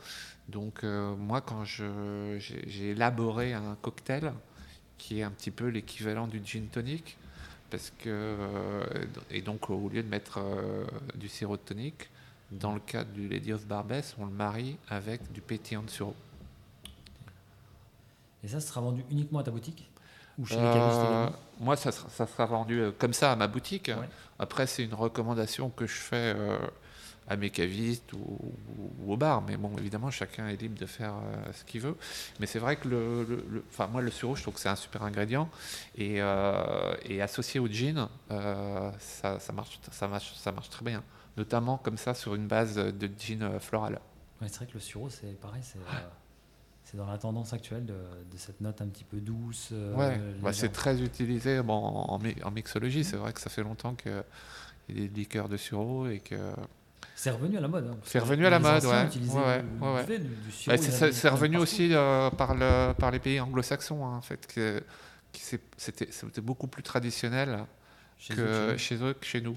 Donc 0.48 0.84
euh, 0.84 1.14
moi, 1.16 1.40
quand 1.40 1.64
j'ai 1.64 2.90
élaboré 2.90 3.52
un 3.52 3.76
cocktail 3.82 4.32
qui 4.98 5.20
est 5.20 5.22
un 5.22 5.30
petit 5.30 5.50
peu 5.50 5.66
l'équivalent 5.66 6.26
du 6.26 6.40
gin 6.44 6.66
tonic, 6.68 7.16
parce 7.76 7.92
que 7.98 8.08
euh, 8.08 8.84
et 9.30 9.42
donc 9.42 9.68
au 9.68 9.90
lieu 9.90 10.02
de 10.02 10.08
mettre 10.08 10.38
euh, 10.38 10.86
du 11.14 11.28
sirop 11.28 11.58
de 11.58 11.60
tonic, 11.60 12.08
dans 12.50 12.72
le 12.72 12.80
cas 12.80 13.04
du 13.04 13.28
Lady 13.28 13.52
of 13.52 13.66
Barbès, 13.66 14.16
on 14.18 14.24
le 14.24 14.32
marie 14.32 14.78
avec 14.88 15.30
du 15.30 15.42
pétillant 15.42 15.82
de 15.82 15.90
sureau. 15.90 16.14
Et 18.42 18.48
ça 18.48 18.60
sera 18.60 18.80
vendu 18.80 19.04
uniquement 19.10 19.40
à 19.40 19.42
ta 19.42 19.50
boutique 19.50 19.90
ou 20.38 20.46
chez 20.46 20.56
les 20.56 21.26
Moi, 21.60 21.76
ça 21.76 21.92
sera, 21.92 22.08
ça 22.08 22.26
sera, 22.26 22.46
vendu 22.46 22.82
comme 22.98 23.12
ça 23.12 23.32
à 23.32 23.36
ma 23.36 23.46
boutique. 23.46 23.90
Après, 24.38 24.66
c'est 24.66 24.84
une 24.84 24.94
recommandation 24.94 25.68
que 25.68 25.86
je 25.86 25.96
fais 25.96 26.34
à 27.28 27.36
mes 27.36 27.50
cavistes 27.50 28.12
ou, 28.12 28.38
au 29.06 29.16
bar. 29.16 29.42
Mais 29.42 29.56
bon, 29.56 29.76
évidemment, 29.78 30.10
chacun 30.10 30.48
est 30.48 30.60
libre 30.60 30.78
de 30.78 30.86
faire 30.86 31.14
euh, 31.14 31.52
ce 31.52 31.64
qu'il 31.64 31.80
veut. 31.80 31.96
Mais 32.40 32.46
c'est 32.46 32.58
vrai 32.58 32.76
que 32.76 32.88
le, 32.88 33.64
enfin, 33.68 33.86
moi, 33.88 34.00
le 34.00 34.10
sureau, 34.10 34.36
je 34.36 34.42
trouve 34.42 34.54
que 34.54 34.60
c'est 34.60 34.68
un 34.68 34.76
super 34.76 35.02
ingrédient. 35.02 35.48
Et, 35.96 36.16
euh, 36.20 36.94
et 37.04 37.22
associé 37.22 37.60
au 37.60 37.68
gin, 37.68 38.08
euh, 38.30 38.90
ça, 38.98 39.40
ça, 39.40 39.52
marche, 39.52 39.80
ça, 39.90 40.08
marche, 40.08 40.34
ça 40.36 40.52
marche 40.52 40.70
très 40.70 40.84
bien. 40.84 41.02
Notamment 41.36 41.78
comme 41.78 41.98
ça 41.98 42.14
sur 42.14 42.34
une 42.34 42.46
base 42.46 42.76
de 42.76 43.10
gin 43.18 43.58
floral. 43.60 44.00
c'est 44.40 44.56
vrai 44.56 44.66
que 44.66 44.74
le 44.74 44.80
sureau, 44.80 45.10
c'est 45.10 45.38
pareil. 45.40 45.62
C'est, 45.62 45.78
c'est 46.84 46.96
dans 46.96 47.06
la 47.06 47.18
tendance 47.18 47.52
actuelle 47.52 47.84
de, 47.84 47.96
cette 48.36 48.60
note 48.60 48.80
un 48.80 48.86
petit 48.86 49.04
peu 49.04 49.18
douce. 49.18 49.72
ouais, 49.72 50.18
bah, 50.40 50.52
c'est 50.52 50.70
très 50.70 51.02
utilisé 51.02 51.60
bon, 51.62 51.74
en, 51.74 52.20
en, 52.42 52.50
mixologie. 52.52 53.04
C'est 53.04 53.16
vrai 53.16 53.32
que 53.32 53.40
ça 53.40 53.50
fait 53.50 53.64
longtemps 53.64 53.94
qu'il 53.96 54.12
y 54.12 54.92
a 54.92 54.94
des 54.94 55.08
liqueurs 55.08 55.48
de 55.48 55.56
sureau 55.56 56.06
et 56.06 56.20
que 56.20 56.36
c'est 57.16 57.30
revenu 57.30 57.56
à 57.56 57.60
la 57.62 57.68
mode. 57.68 57.88
Hein, 57.90 57.96
c'est 58.04 58.18
revenu 58.18 58.44
à 58.44 58.50
la 58.50 58.58
mode, 58.58 58.84
ouais. 58.84 59.08
ouais, 59.80 60.06
ouais, 60.68 60.76
c'est 60.76 61.28
revenu 61.30 61.56
aussi 61.56 61.88
euh, 61.94 62.28
par, 62.30 62.54
le, 62.54 62.92
par 62.92 63.10
les 63.10 63.18
pays 63.18 63.40
anglo-saxons, 63.40 64.04
hein, 64.04 64.16
en 64.18 64.20
fait. 64.20 64.46
Que, 64.46 64.82
c'était 65.32 66.40
beaucoup 66.42 66.66
plus 66.66 66.82
traditionnel 66.82 67.64
chez 68.18 68.34
que 68.34 68.40
eux, 68.42 68.76
chez 68.76 69.02
eux 69.02 69.14
que 69.14 69.24
chez 69.24 69.40
nous. 69.40 69.56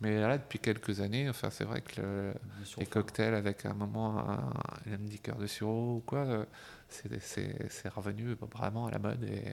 Mais 0.00 0.20
là, 0.20 0.36
depuis 0.36 0.58
quelques 0.58 1.00
années, 1.00 1.28
enfin, 1.28 1.48
c'est 1.50 1.64
vrai 1.64 1.80
que 1.80 2.32
les 2.78 2.86
cocktails 2.86 3.34
avec 3.34 3.64
un 3.66 3.74
moment 3.74 4.18
un, 4.28 4.52
un 4.92 4.96
liqueur 5.08 5.36
de 5.36 5.46
sirop 5.46 5.98
ou 5.98 6.02
quoi, 6.04 6.18
euh, 6.18 6.44
c'est 6.88 7.88
revenu 7.88 8.36
vraiment 8.52 8.86
à 8.86 8.90
la 8.90 8.98
mode. 8.98 9.22
Et 9.22 9.52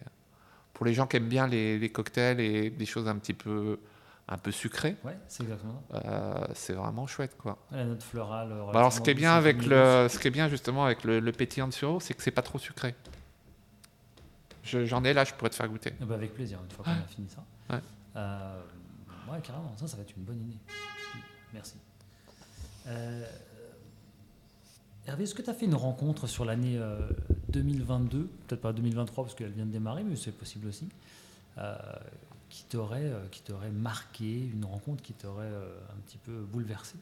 pour 0.74 0.88
les 0.88 0.93
gens 0.95 1.06
qui 1.06 1.18
aiment 1.18 1.30
bien 1.30 1.45
les, 1.45 1.78
les 1.78 1.89
cocktails 1.89 2.39
et 2.39 2.72
des 2.72 2.86
choses 2.88 3.08
un 3.08 3.16
petit 3.18 3.34
peu 3.34 3.80
un 4.28 4.38
peu 4.38 4.51
sucré. 4.51 4.95
Ouais, 5.03 5.17
c'est 5.28 5.43
exactement. 5.43 5.84
Euh, 5.93 6.47
c'est 6.53 6.74
vraiment 6.74 7.07
chouette, 7.07 7.36
quoi. 7.38 7.57
La 7.71 7.84
note 7.84 8.03
florale. 8.03 8.49
Bah 8.71 8.80
alors, 8.80 8.93
ce 8.93 9.01
qui 9.01 9.09
est 9.09 9.15
bien 9.15 9.34
avec 9.34 9.65
le, 9.65 10.07
ce 10.09 10.17
qui 10.17 10.28
est 10.28 10.32
bien 10.32 10.47
justement 10.47 10.86
avec 10.86 11.03
le, 11.03 11.32
pétillant 11.32 11.67
de 11.67 11.74
sureau, 11.74 11.99
c'est 11.99 12.13
que 12.13 12.24
c'est 12.24 12.32
pas 12.32 12.41
trop 12.41 12.59
sucré. 12.59 12.95
J'en 14.63 15.03
ai 15.03 15.13
là, 15.13 15.26
je 15.26 15.34
pourrais 15.34 15.49
te 15.49 15.55
faire 15.55 15.67
goûter. 15.67 15.93
Ah 16.01 16.05
bah 16.05 16.15
avec 16.15 16.34
plaisir, 16.34 16.59
une 16.63 16.71
fois 16.71 16.86
qu'on 16.86 16.91
a 16.91 17.07
fini 17.07 17.28
ça. 17.28 17.43
Ouais. 17.69 17.82
Euh, 18.15 18.61
ouais, 19.30 19.41
carrément, 19.41 19.74
ça, 19.76 19.88
ça 19.88 19.97
va 19.97 20.03
être 20.03 20.15
une 20.15 20.24
bonne 20.24 20.39
idée. 20.39 20.57
Merci. 21.53 21.76
Euh, 22.88 23.26
Hervé, 25.05 25.26
est-ce 25.26 25.36
que 25.36 25.41
tu 25.41 25.49
as 25.49 25.53
fait 25.53 25.65
une 25.65 25.76
rencontre 25.76 26.28
sur 26.28 26.45
l'année 26.45 26.80
2022, 27.49 28.30
peut-être 28.47 28.61
pas 28.61 28.71
2023 28.71 29.26
parce 29.26 29.36
qu'elle 29.36 29.51
vient 29.51 29.65
de 29.65 29.71
démarrer, 29.71 30.05
mais 30.05 30.15
c'est 30.15 30.32
possible 30.32 30.69
aussi, 30.69 30.88
qui 32.54 32.66
t'aurait 32.66 32.99
euh, 33.01 33.28
qui 33.32 33.41
t'aurait 33.41 33.72
marqué, 33.72 34.47
une 34.54 34.64
rencontre 34.64 35.01
qui 35.01 35.14
t'aurait 35.14 35.45
euh, 35.45 35.76
un 35.89 35.99
petit 36.06 36.20
peu 36.20 36.34
bouleversé? 36.34 36.97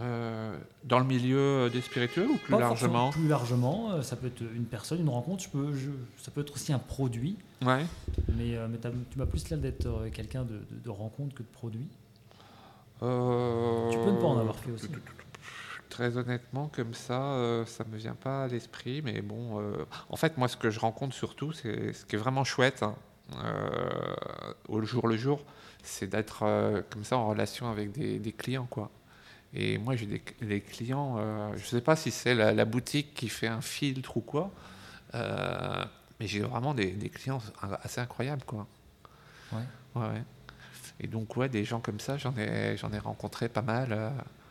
Euh, 0.00 0.56
dans 0.84 0.98
le 0.98 1.04
milieu 1.04 1.68
des 1.68 1.82
spiritueux 1.82 2.26
ou 2.26 2.38
plus 2.38 2.58
largement? 2.58 3.10
Plus 3.10 3.28
largement, 3.28 3.90
euh, 3.90 4.00
ça 4.00 4.16
peut 4.16 4.28
être 4.28 4.40
une 4.40 4.64
personne, 4.64 5.00
une 5.00 5.10
rencontre, 5.10 5.42
je 5.42 5.50
peux, 5.50 5.74
ça 6.16 6.30
peut 6.30 6.40
être 6.40 6.54
aussi 6.54 6.72
un 6.72 6.78
produit. 6.78 7.36
Ouais. 7.60 7.84
Mais, 8.34 8.56
euh, 8.56 8.66
mais 8.70 8.78
tu 9.10 9.18
m'as 9.18 9.26
plus 9.26 9.50
l'air 9.50 9.58
d'être 9.58 10.08
quelqu'un 10.14 10.44
de, 10.44 10.62
de, 10.70 10.90
rencontre 10.90 11.34
que 11.34 11.42
de 11.42 11.48
produit. 11.48 11.86
Tu 13.00 13.04
peux 13.04 14.10
ne 14.10 14.20
pas 14.20 14.26
en 14.26 14.38
avoir 14.38 14.56
fait 14.56 14.70
aussi. 14.70 14.88
Très 15.90 16.16
honnêtement, 16.16 16.70
comme 16.74 16.94
ça, 16.94 17.64
ça 17.66 17.84
ne 17.84 17.90
me 17.90 17.98
vient 17.98 18.14
pas 18.14 18.44
à 18.44 18.48
l'esprit. 18.48 19.02
Mais 19.02 19.20
bon, 19.20 19.62
en 20.08 20.16
fait, 20.16 20.38
moi, 20.38 20.48
ce 20.48 20.56
que 20.56 20.70
je 20.70 20.80
rencontre 20.80 21.14
surtout, 21.14 21.52
c'est 21.52 21.92
ce 21.92 22.06
qui 22.06 22.16
est 22.16 22.18
vraiment 22.18 22.44
chouette 22.44 22.82
hein, 22.82 22.94
au 24.68 24.82
jour 24.82 25.08
le 25.08 25.16
jour, 25.16 25.42
c'est 25.82 26.08
d'être 26.08 26.84
comme 26.90 27.04
ça 27.04 27.16
en 27.16 27.28
relation 27.28 27.70
avec 27.70 27.92
des, 27.92 28.18
des 28.18 28.32
clients, 28.32 28.66
quoi. 28.68 28.90
Et 29.54 29.76
moi, 29.78 29.96
j'ai 29.96 30.06
des, 30.40 30.60
clients, 30.60 31.16
euh, 31.18 31.50
je 31.56 31.62
ne 31.62 31.66
sais 31.66 31.80
pas 31.82 31.94
si 31.94 32.10
c'est 32.10 32.34
la, 32.34 32.64
boutique 32.64 33.12
qui 33.14 33.28
fait 33.28 33.48
un 33.48 33.60
filtre 33.60 34.16
ou 34.16 34.20
quoi, 34.20 34.50
euh, 35.14 35.84
mais 36.18 36.26
j'ai 36.26 36.40
vraiment 36.40 36.72
des, 36.72 36.94
clients 37.10 37.40
assez 37.82 38.00
incroyables, 38.00 38.44
quoi. 38.44 38.66
Ouais. 39.52 39.62
ouais. 39.96 40.22
Et 41.00 41.06
donc, 41.06 41.36
ouais, 41.36 41.50
des 41.50 41.64
gens 41.64 41.80
comme 41.80 42.00
ça, 42.00 42.16
j'en 42.16 42.34
ai, 42.38 42.76
j'en 42.78 42.92
ai 42.92 42.98
rencontré 42.98 43.48
pas 43.50 43.60
mal. 43.60 43.88
Euh, 43.90 44.10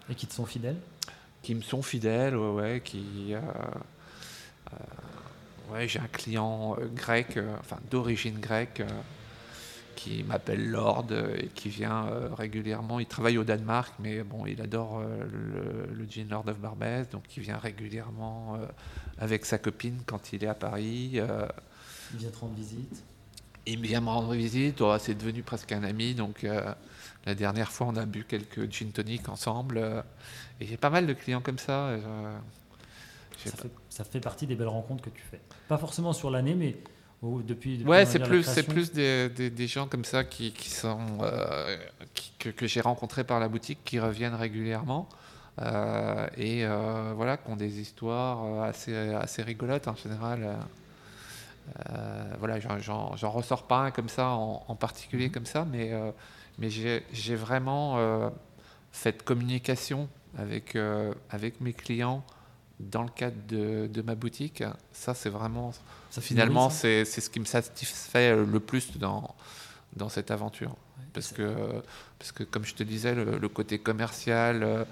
Et 0.10 0.16
qui 0.16 0.28
te 0.28 0.34
sont 0.34 0.46
fidèles? 0.46 0.78
Qui 1.42 1.56
me 1.56 1.62
sont 1.62 1.82
fidèles, 1.82 2.36
ouais, 2.36 2.52
ouais 2.52 2.82
qui. 2.84 3.34
Ouais, 5.72 5.88
j'ai 5.88 6.00
un 6.00 6.08
client 6.08 6.78
grec, 6.96 7.40
enfin 7.60 7.78
d'origine 7.90 8.40
grecque 8.40 8.84
qui 10.02 10.24
m'appelle 10.24 10.70
Lord 10.70 11.08
et 11.38 11.48
qui 11.50 11.70
vient 11.70 12.08
euh, 12.08 12.30
régulièrement. 12.34 13.00
Il 13.00 13.06
travaille 13.06 13.38
au 13.38 13.44
Danemark, 13.44 13.94
mais 14.00 14.24
bon, 14.24 14.48
il 14.48 14.60
adore 14.60 15.00
euh, 15.00 15.26
le, 15.32 15.94
le, 15.94 16.06
gin 16.10 16.28
Lord 16.28 16.48
of 16.48 16.58
Barbès, 16.58 17.08
donc 17.10 17.24
il 17.38 17.44
vient 17.44 17.58
régulièrement 17.58 18.56
euh, 18.56 18.66
avec 19.20 19.46
sa 19.46 19.60
copine 19.60 20.00
quand 20.08 20.34
il 20.34 20.44
est 20.44 20.48
à 20.48 20.56
Paris. 20.56 21.20
il 22.14 22.18
vient 22.18 22.30
te 22.30 22.38
rendre 22.40 22.56
visite 22.56 23.04
Il 23.68 23.82
vient 23.82 24.02
me 24.02 24.10
rendre 24.10 24.34
visite, 24.34 24.82
oh, 24.82 24.98
c'est 25.00 25.16
devenu 25.16 25.44
presque 25.44 25.72
un 25.72 25.84
ami, 25.84 26.16
donc 26.16 26.48
la 27.26 27.36
dernière 27.36 27.72
fois 27.72 27.88
on 27.88 27.96
a 27.96 28.06
bu 28.06 28.24
quelques 28.24 28.72
gin 28.72 28.92
tonic 28.92 29.30
ensemble. 29.30 30.04
et 30.60 30.66
j'ai 30.66 30.78
pas 30.78 30.90
mal 30.90 31.06
de 31.06 31.14
clients 31.14 31.42
comme 31.42 31.60
ça. 31.60 31.92
Ça 33.50 33.58
fait, 33.58 33.72
ça 33.90 34.04
fait 34.04 34.20
partie 34.20 34.48
des 34.48 34.56
belles 34.56 34.68
rencontres 34.68 35.04
que 35.04 35.10
tu 35.10 35.22
fais. 35.24 35.42
Pas 35.68 35.78
forcément 35.78 36.14
sur 36.14 36.30
l'année, 36.30 36.56
mais 36.56 36.78
depuis, 37.22 37.84
ouais, 37.84 38.06
c'est 38.06 38.20
plus, 38.20 38.44
c'est 38.44 38.64
plus 38.64 38.92
des, 38.92 39.30
des, 39.30 39.68
gens 39.68 39.88
comme 39.88 40.06
ça 40.06 40.24
qui, 40.24 40.52
qui 40.54 40.72
sont 40.72 40.98
euh, 41.22 41.78
que, 42.40 42.50
que 42.50 42.66
j'ai 42.66 42.82
rencontrés 42.82 43.24
par 43.24 43.40
la 43.40 43.48
boutique 43.48 43.78
qui 43.86 44.00
reviennent 44.00 44.34
régulièrement 44.34 45.08
euh, 45.62 46.28
et 46.36 46.66
euh, 46.66 47.14
voilà, 47.16 47.38
qui 47.38 47.52
ont 47.52 47.56
des 47.56 47.80
histoires 47.80 48.64
assez, 48.64 48.96
assez 48.96 49.44
rigolotes 49.44 49.88
en 49.88 49.96
général. 49.96 50.58
voilà, 52.40 52.60
j'en 52.60 53.32
ressors 53.32 53.68
pas 53.68 53.82
un 53.82 53.92
comme 53.92 54.10
ça 54.10 54.30
en, 54.30 54.76
particulier 54.76 55.28
mm-hmm. 55.28 55.32
comme 55.32 55.46
ça, 55.46 55.66
mais 55.72 55.92
mais 56.58 56.70
j'ai 56.72 57.36
vraiment 57.36 58.32
cette 58.92 59.22
communication 59.22 60.10
avec 60.40 60.76
avec 61.30 61.62
mes 61.62 61.74
clients 61.74 62.24
dans 62.90 63.04
le 63.04 63.10
cadre 63.10 63.38
de, 63.48 63.88
de 63.88 64.02
ma 64.02 64.16
boutique. 64.16 64.64
Ça, 64.92 65.14
c'est 65.14 65.30
vraiment 65.30 65.72
finalement, 66.20 66.70
c'est 66.70 67.06
ce 67.06 67.30
qui 67.30 67.40
me 67.40 67.46
satisfait 67.46 68.36
le 68.36 68.60
plus 68.60 68.98
dans, 68.98 69.36
dans 69.96 70.10
cette 70.10 70.32
aventure. 70.32 70.76
parce, 71.14 71.32
que, 71.32 71.82
parce 72.20 72.32
que, 72.32 72.44
comme 72.44 72.66
je 72.66 72.76
te 72.76 72.84
disais, 72.84 73.16
le, 73.16 73.50
côté 73.50 73.80
commercial, 73.80 74.64
euh, 74.64 74.84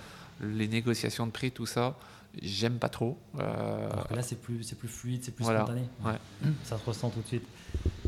les 0.42 0.68
négociations 0.68 1.26
de 1.26 1.32
prix, 1.32 1.52
tout 1.52 1.66
ça, 1.66 1.98
j'aime 2.42 2.78
pas 2.78 2.90
trop. 2.90 3.18
Euh, 3.40 3.90
Alors 3.92 4.08
que 4.08 4.14
là, 4.16 4.22
c'est 4.22 4.40
plus, 4.40 4.74
plus 4.74 4.88
fluide, 4.88 5.24
c'est 5.24 5.32
plus 5.32 5.46
spontané. 5.46 5.82
Ça 6.64 6.78
se 6.78 6.86
ressent 6.86 7.10
tout 7.10 7.22
de 7.22 7.28
suite. 7.28 7.48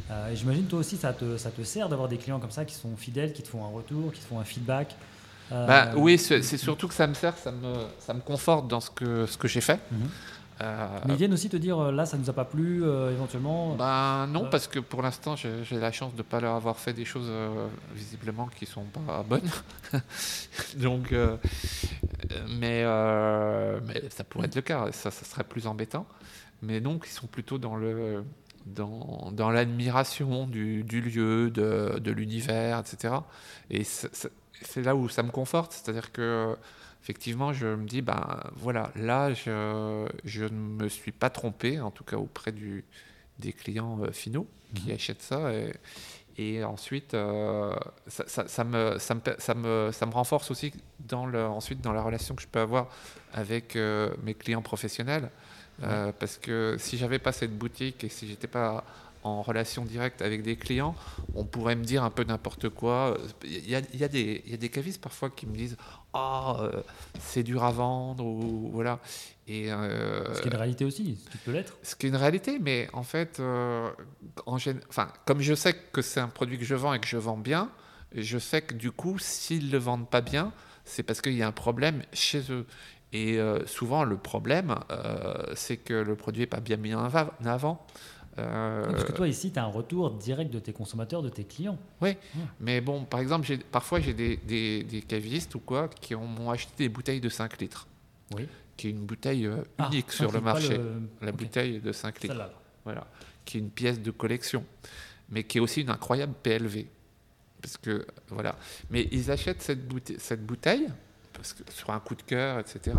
Euh, 0.10 0.34
J'imagine, 0.36 0.66
toi 0.66 0.80
aussi, 0.80 0.98
ça 0.98 1.14
te, 1.14 1.38
ça 1.38 1.52
te 1.52 1.64
sert 1.64 1.88
d'avoir 1.88 2.10
des 2.10 2.18
clients 2.18 2.40
comme 2.40 2.52
ça 2.52 2.66
qui 2.66 2.76
sont 2.76 2.98
fidèles, 2.98 3.32
qui 3.34 3.44
te 3.44 3.48
font 3.48 3.64
un 3.64 3.70
retour, 3.70 4.12
qui 4.12 4.20
te 4.20 4.26
font 4.26 4.40
un 4.40 4.44
feedback. 4.44 4.96
Bah, 5.52 5.92
oui, 5.96 6.18
c'est 6.18 6.42
surtout 6.58 6.88
que 6.88 6.94
ça 6.94 7.08
me 7.08 7.14
sert, 7.14 7.38
ça 7.38 7.52
me, 7.52 7.74
ça 8.00 8.14
me 8.14 8.22
conforte 8.22 8.68
dans 8.68 8.80
ce 8.80 8.90
que, 8.90 9.26
ce 9.26 9.38
que 9.38 9.48
j'ai 9.48 9.62
fait. 9.62 9.80
Mhm. 9.92 10.10
Euh, 10.62 10.88
Mais 11.08 11.14
ils 11.14 11.18
viennent 11.18 11.34
aussi 11.34 11.50
te 11.50 11.58
dire 11.58 11.80
euh, 11.80 11.92
là, 11.92 12.06
ça 12.06 12.18
nous 12.18 12.30
a 12.30 12.34
pas 12.34 12.46
plu, 12.46 12.84
euh, 12.84 13.12
éventuellement 13.12 13.76
Ben 13.76 14.28
non, 14.28 14.48
parce 14.50 14.68
que 14.68 14.80
pour 14.80 15.02
l'instant, 15.02 15.36
j'ai 15.36 15.80
la 15.80 15.92
chance 15.92 16.14
de 16.14 16.20
ne 16.20 16.24
pas 16.24 16.40
leur 16.40 16.56
avoir 16.56 16.78
fait 16.78 16.94
des 16.94 17.06
choses 17.06 17.32
visiblement 17.96 18.48
qui 18.48 18.66
sont 18.66 18.84
pas 18.84 19.24
bonnes. 19.28 19.50
Donc, 20.78 21.14
mais, 22.60 22.84
mais 23.86 24.04
ça 24.10 24.24
pourrait 24.24 24.48
être 24.48 24.56
le 24.56 24.62
cas, 24.62 24.92
ça, 24.92 25.10
ça 25.12 25.26
serait 25.26 25.44
plus 25.44 25.68
embêtant. 25.68 26.06
Mais 26.64 26.80
donc, 26.80 27.06
ils 27.08 27.14
sont 27.14 27.26
plutôt 27.26 27.58
dans 27.58 27.76
le 27.76 28.24
dans, 28.68 29.32
dans 29.32 29.50
l'admiration 29.50 30.46
du, 30.46 30.84
du, 30.84 31.02
lieu, 31.02 31.50
de, 31.50 31.98
de 31.98 32.12
l'univers, 32.12 32.80
etc. 32.80 33.16
Et 33.72 33.84
c'est 34.62 34.82
là 34.82 34.96
où 34.96 35.10
ça 35.10 35.24
me 35.24 35.32
conforte, 35.32 35.74
c'est-à-dire 35.74 36.12
que 36.12 36.56
effectivement, 37.02 37.52
je 37.52 37.68
me 37.68 37.86
dis, 37.86 38.02
ben 38.02 38.40
voilà, 38.56 38.92
là, 38.96 39.34
je, 39.34 40.08
je, 40.24 40.46
ne 40.46 40.50
me 40.84 40.88
suis 40.88 41.12
pas 41.12 41.30
trompé, 41.30 41.80
en 41.80 41.92
tout 41.92 42.04
cas 42.04 42.18
auprès 42.18 42.52
du, 42.52 42.86
des 43.40 43.54
clients 43.54 44.00
euh, 44.04 44.12
finaux 44.12 44.48
qui 44.76 44.90
mhm. 44.90 44.96
achètent 44.96 45.22
ça. 45.22 45.52
Et, 45.54 45.74
et 46.38 46.64
ensuite, 46.64 47.14
euh, 47.14 47.76
ça, 48.08 48.48
ça, 48.48 48.64
me, 48.64 48.98
ça, 49.00 49.16
me, 49.16 49.22
ça, 49.38 49.54
me, 49.54 49.90
ça 49.92 50.06
me 50.06 50.12
renforce 50.12 50.52
aussi 50.52 50.74
dans 51.00 51.26
le, 51.26 51.44
ensuite 51.44 51.82
dans 51.82 51.92
la 51.92 52.02
relation 52.02 52.36
que 52.36 52.42
je 52.42 52.48
peux 52.48 52.60
avoir 52.60 52.88
avec 53.34 53.76
euh, 53.76 54.14
mes 54.24 54.34
clients 54.34 54.62
professionnels. 54.62 55.30
parce 56.20 56.38
que 56.38 56.76
si 56.78 56.98
j'avais 56.98 57.20
pas 57.20 57.32
cette 57.32 57.58
boutique 57.58 58.04
et 58.04 58.10
si 58.10 58.28
j'étais 58.28 58.48
pas 58.48 58.84
en 59.24 59.42
relation 59.42 59.86
directe 59.86 60.22
avec 60.22 60.42
des 60.44 60.56
clients, 60.56 60.96
on 61.36 61.46
pourrait 61.46 61.76
me 61.76 61.84
dire 61.84 62.04
un 62.04 62.10
peu 62.10 62.24
n'importe 62.24 62.70
quoi. 62.70 63.18
Il 63.44 63.70
y 63.70 63.76
a, 63.76 63.82
il 63.94 64.00
y, 64.00 64.04
a 64.04 64.08
des, 64.08 64.42
il 64.46 64.52
y 64.52 64.54
a 64.54 64.58
des 64.58 64.70
cavistes 64.70 65.02
parfois 65.02 65.30
qui 65.30 65.46
me 65.46 65.56
disent 65.56 65.78
Ah, 66.14 66.58
oh, 66.60 66.78
c'est 67.20 67.44
dur 67.44 67.64
à 67.64 67.72
vendre, 67.72 68.26
ou 68.26 68.70
voilà. 68.74 69.00
Et, 69.48 69.72
euh, 69.72 70.34
ce 70.34 70.42
qui 70.42 70.48
est 70.48 70.52
une 70.52 70.58
réalité 70.58 70.86
aussi, 70.86 71.20
ce 71.26 71.30
qui 71.30 71.38
peut 71.40 71.52
l'être. 71.52 71.78
Ce 71.84 71.96
qui 71.96 72.06
est 72.06 72.10
une 72.10 72.16
réalité, 72.16 72.58
mais 72.60 72.88
en 72.94 73.04
fait, 73.04 73.40
euh, 73.40 73.90
en 74.46 74.58
enfin, 74.90 75.12
comme 75.26 75.42
je 75.42 75.54
sais 75.54 75.74
que 75.74 76.02
c'est 76.02 76.20
un 76.20 76.28
produit 76.28 76.58
que 76.58 76.66
je 76.66 76.76
vends 76.76 76.94
et 76.94 77.00
que 77.00 77.08
je 77.08 77.18
vends 77.18 77.38
bien, 77.38 77.70
je 78.16 78.38
sais 78.38 78.62
que 78.62 78.74
du 78.74 78.92
coup, 78.92 79.20
s'ils 79.20 79.68
ne 79.68 79.72
le 79.72 79.78
vendent 79.78 80.10
pas 80.10 80.22
bien, 80.22 80.54
c'est 80.86 81.04
parce 81.04 81.22
qu'il 81.22 81.34
y 81.34 81.44
a 81.44 81.48
un 81.48 81.52
problème 81.52 82.02
chez 82.14 82.52
eux. 82.52 82.66
Et 83.14 83.40
euh, 83.40 83.66
souvent, 83.66 84.06
le 84.06 84.16
problème, 84.16 84.76
c'est 85.54 85.78
que 85.78 85.96
le 85.96 86.16
produit 86.16 86.44
n'est 86.44 86.48
pas 86.48 86.62
bien 86.62 86.78
mis 86.78 86.94
en 86.94 87.10
avant. 87.44 87.86
Euh, 88.42 88.92
parce 88.92 89.04
que 89.04 89.12
toi, 89.12 89.28
ici, 89.28 89.52
tu 89.52 89.60
as 89.60 89.64
un 89.64 89.68
retour 89.68 90.12
direct 90.12 90.52
de 90.52 90.60
tes 90.60 90.74
consommateurs, 90.74 91.22
de 91.22 91.30
tes 91.30 91.44
clients. 91.44 91.78
Oui, 92.02 92.18
mais 92.60 92.82
bon, 92.82 93.04
par 93.06 93.20
exemple, 93.20 93.48
parfois 93.72 94.00
j'ai 94.00 94.14
des, 94.14 94.38
des, 94.38 94.84
des, 94.84 95.02
cavistes 95.02 95.56
ou 95.56 95.60
quoi 95.60 95.88
qui 95.88 96.16
m'ont 96.16 96.50
acheté 96.50 96.72
des 96.78 96.90
bouteilles 96.90 97.22
de 97.22 97.30
5 97.30 97.60
litres. 97.60 97.88
Oui. 98.36 98.48
Qui 98.78 98.88
est 98.88 98.92
une 98.92 99.06
bouteille 99.06 99.46
euh, 99.46 99.64
ah, 99.78 99.88
unique 99.92 100.12
sur 100.12 100.32
le 100.32 100.42
marché. 100.42 100.80
La 101.22 101.32
bouteille 101.32 101.80
de 101.80 101.92
5 101.92 102.22
litres. 102.22 102.52
Voilà. 102.84 103.08
Qui 103.46 103.58
est 103.58 103.60
une 103.62 103.70
pièce 103.70 104.02
de 104.02 104.12
collection. 104.12 104.66
Mais 105.30 105.44
qui 105.44 105.60
est 105.60 105.62
aussi 105.62 105.82
une 105.82 105.90
incroyable 105.90 106.34
PLV. 106.42 106.86
Parce 107.62 107.78
que, 107.78 108.06
voilà. 108.30 108.56
Mais 108.90 109.08
ils 109.12 109.30
achètent 109.30 109.62
cette 109.62 109.88
bouteille, 109.88 110.18
cette 110.20 110.46
bouteille 110.46 110.88
parce 111.42 111.54
que, 111.54 111.64
sur 111.74 111.90
un 111.90 112.00
coup 112.00 112.14
de 112.14 112.22
cœur, 112.22 112.60
etc. 112.60 112.96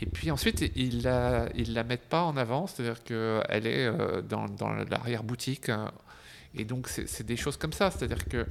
Et 0.00 0.06
puis 0.06 0.30
ensuite, 0.30 0.64
ils 0.74 1.02
la, 1.02 1.46
ils 1.54 1.74
la 1.74 1.84
mettent 1.84 2.08
pas 2.08 2.22
en 2.22 2.38
avant, 2.38 2.66
c'est-à-dire 2.66 3.04
qu'elle 3.04 3.66
est 3.66 3.86
euh, 3.86 4.22
dans, 4.22 4.46
dans 4.46 4.72
l'arrière-boutique. 4.72 5.68
Hein. 5.68 5.92
Et 6.54 6.64
donc, 6.64 6.88
c'est 6.88 7.26
des 7.26 7.36
choses 7.36 7.58
comme 7.58 7.74
ça. 7.74 7.90
C'est-à-dire 7.90 8.24
que, 8.24 8.46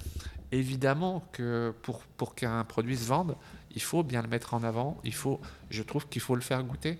évidemment, 0.51 1.27
que 1.31 1.73
pour, 1.81 2.01
pour 2.17 2.35
qu'un 2.35 2.63
produit 2.65 2.97
se 2.97 3.05
vende, 3.05 3.35
il 3.73 3.81
faut 3.81 4.03
bien 4.03 4.21
le 4.21 4.27
mettre 4.27 4.53
en 4.53 4.63
avant. 4.63 5.01
Il 5.03 5.15
faut, 5.15 5.41
je 5.71 5.81
trouve 5.81 6.07
qu'il 6.07 6.21
faut 6.21 6.35
le 6.35 6.41
faire 6.41 6.63
goûter. 6.63 6.99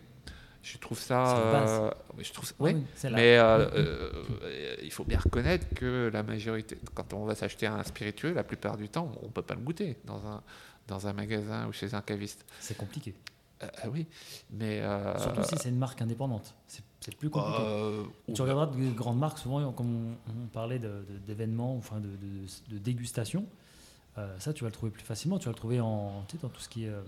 Je 0.66 0.80
trouve 0.80 0.98
ça. 0.98 1.38
Euh, 1.38 1.92
je 2.18 2.34
trouve, 2.34 2.52
oui, 2.58 2.76
mais 3.12 3.38
euh, 3.38 3.70
euh, 3.76 4.76
il 4.82 4.92
faut 4.92 5.04
bien 5.04 5.20
reconnaître 5.20 5.68
que 5.76 6.10
la 6.12 6.24
majorité, 6.24 6.76
quand 6.96 7.14
on 7.14 7.24
va 7.24 7.36
s'acheter 7.36 7.68
un 7.68 7.84
spiritueux, 7.84 8.34
la 8.34 8.44
plupart 8.44 8.76
du 8.76 8.90
temps, 8.90 9.12
on 9.22 9.28
ne 9.28 9.32
peut 9.32 9.44
pas 9.44 9.54
le 9.54 9.60
goûter 9.62 9.96
dans 10.06 10.26
un, 10.26 10.42
dans 10.88 11.08
un 11.08 11.14
magasin 11.14 11.68
ou 11.68 11.72
chez 11.72 11.94
un 11.94 12.02
caviste. 12.02 12.46
C'est 12.60 12.78
compliqué. 12.78 13.14
Euh, 13.64 13.68
oui, 13.92 14.06
mais. 14.52 14.82
Surtout 15.20 15.44
si 15.44 15.56
c'est 15.58 15.70
une 15.70 15.78
marque 15.78 16.02
indépendante. 16.02 16.54
C'est 16.68 17.16
plus 17.16 17.30
compliqué. 17.30 17.64
tu 18.34 18.42
regarderas 18.42 18.68
de 18.68 18.92
grandes 18.92 19.20
marques, 19.20 19.38
souvent, 19.38 19.72
comme 19.72 20.16
on, 20.28 20.48
parlait 20.48 20.82
d'événements, 21.28 21.76
enfin 21.78 22.00
de, 22.00 22.08
de, 22.08 22.74
de 22.74 22.78
dégustation. 22.80 23.46
Euh, 24.18 24.34
ça, 24.40 24.54
tu 24.54 24.64
vas 24.64 24.70
le 24.70 24.74
trouver 24.74 24.92
plus 24.92 25.04
facilement. 25.04 25.38
Tu 25.40 25.46
vas 25.46 25.52
le 25.52 25.58
trouver 25.58 25.82
en, 25.82 26.24
tu 26.28 26.36
sais, 26.38 26.42
dans 26.42 26.50
tout 26.50 26.62
ce 26.62 26.70
qui 26.70 26.86
est 26.86 26.90
euh, 26.90 27.02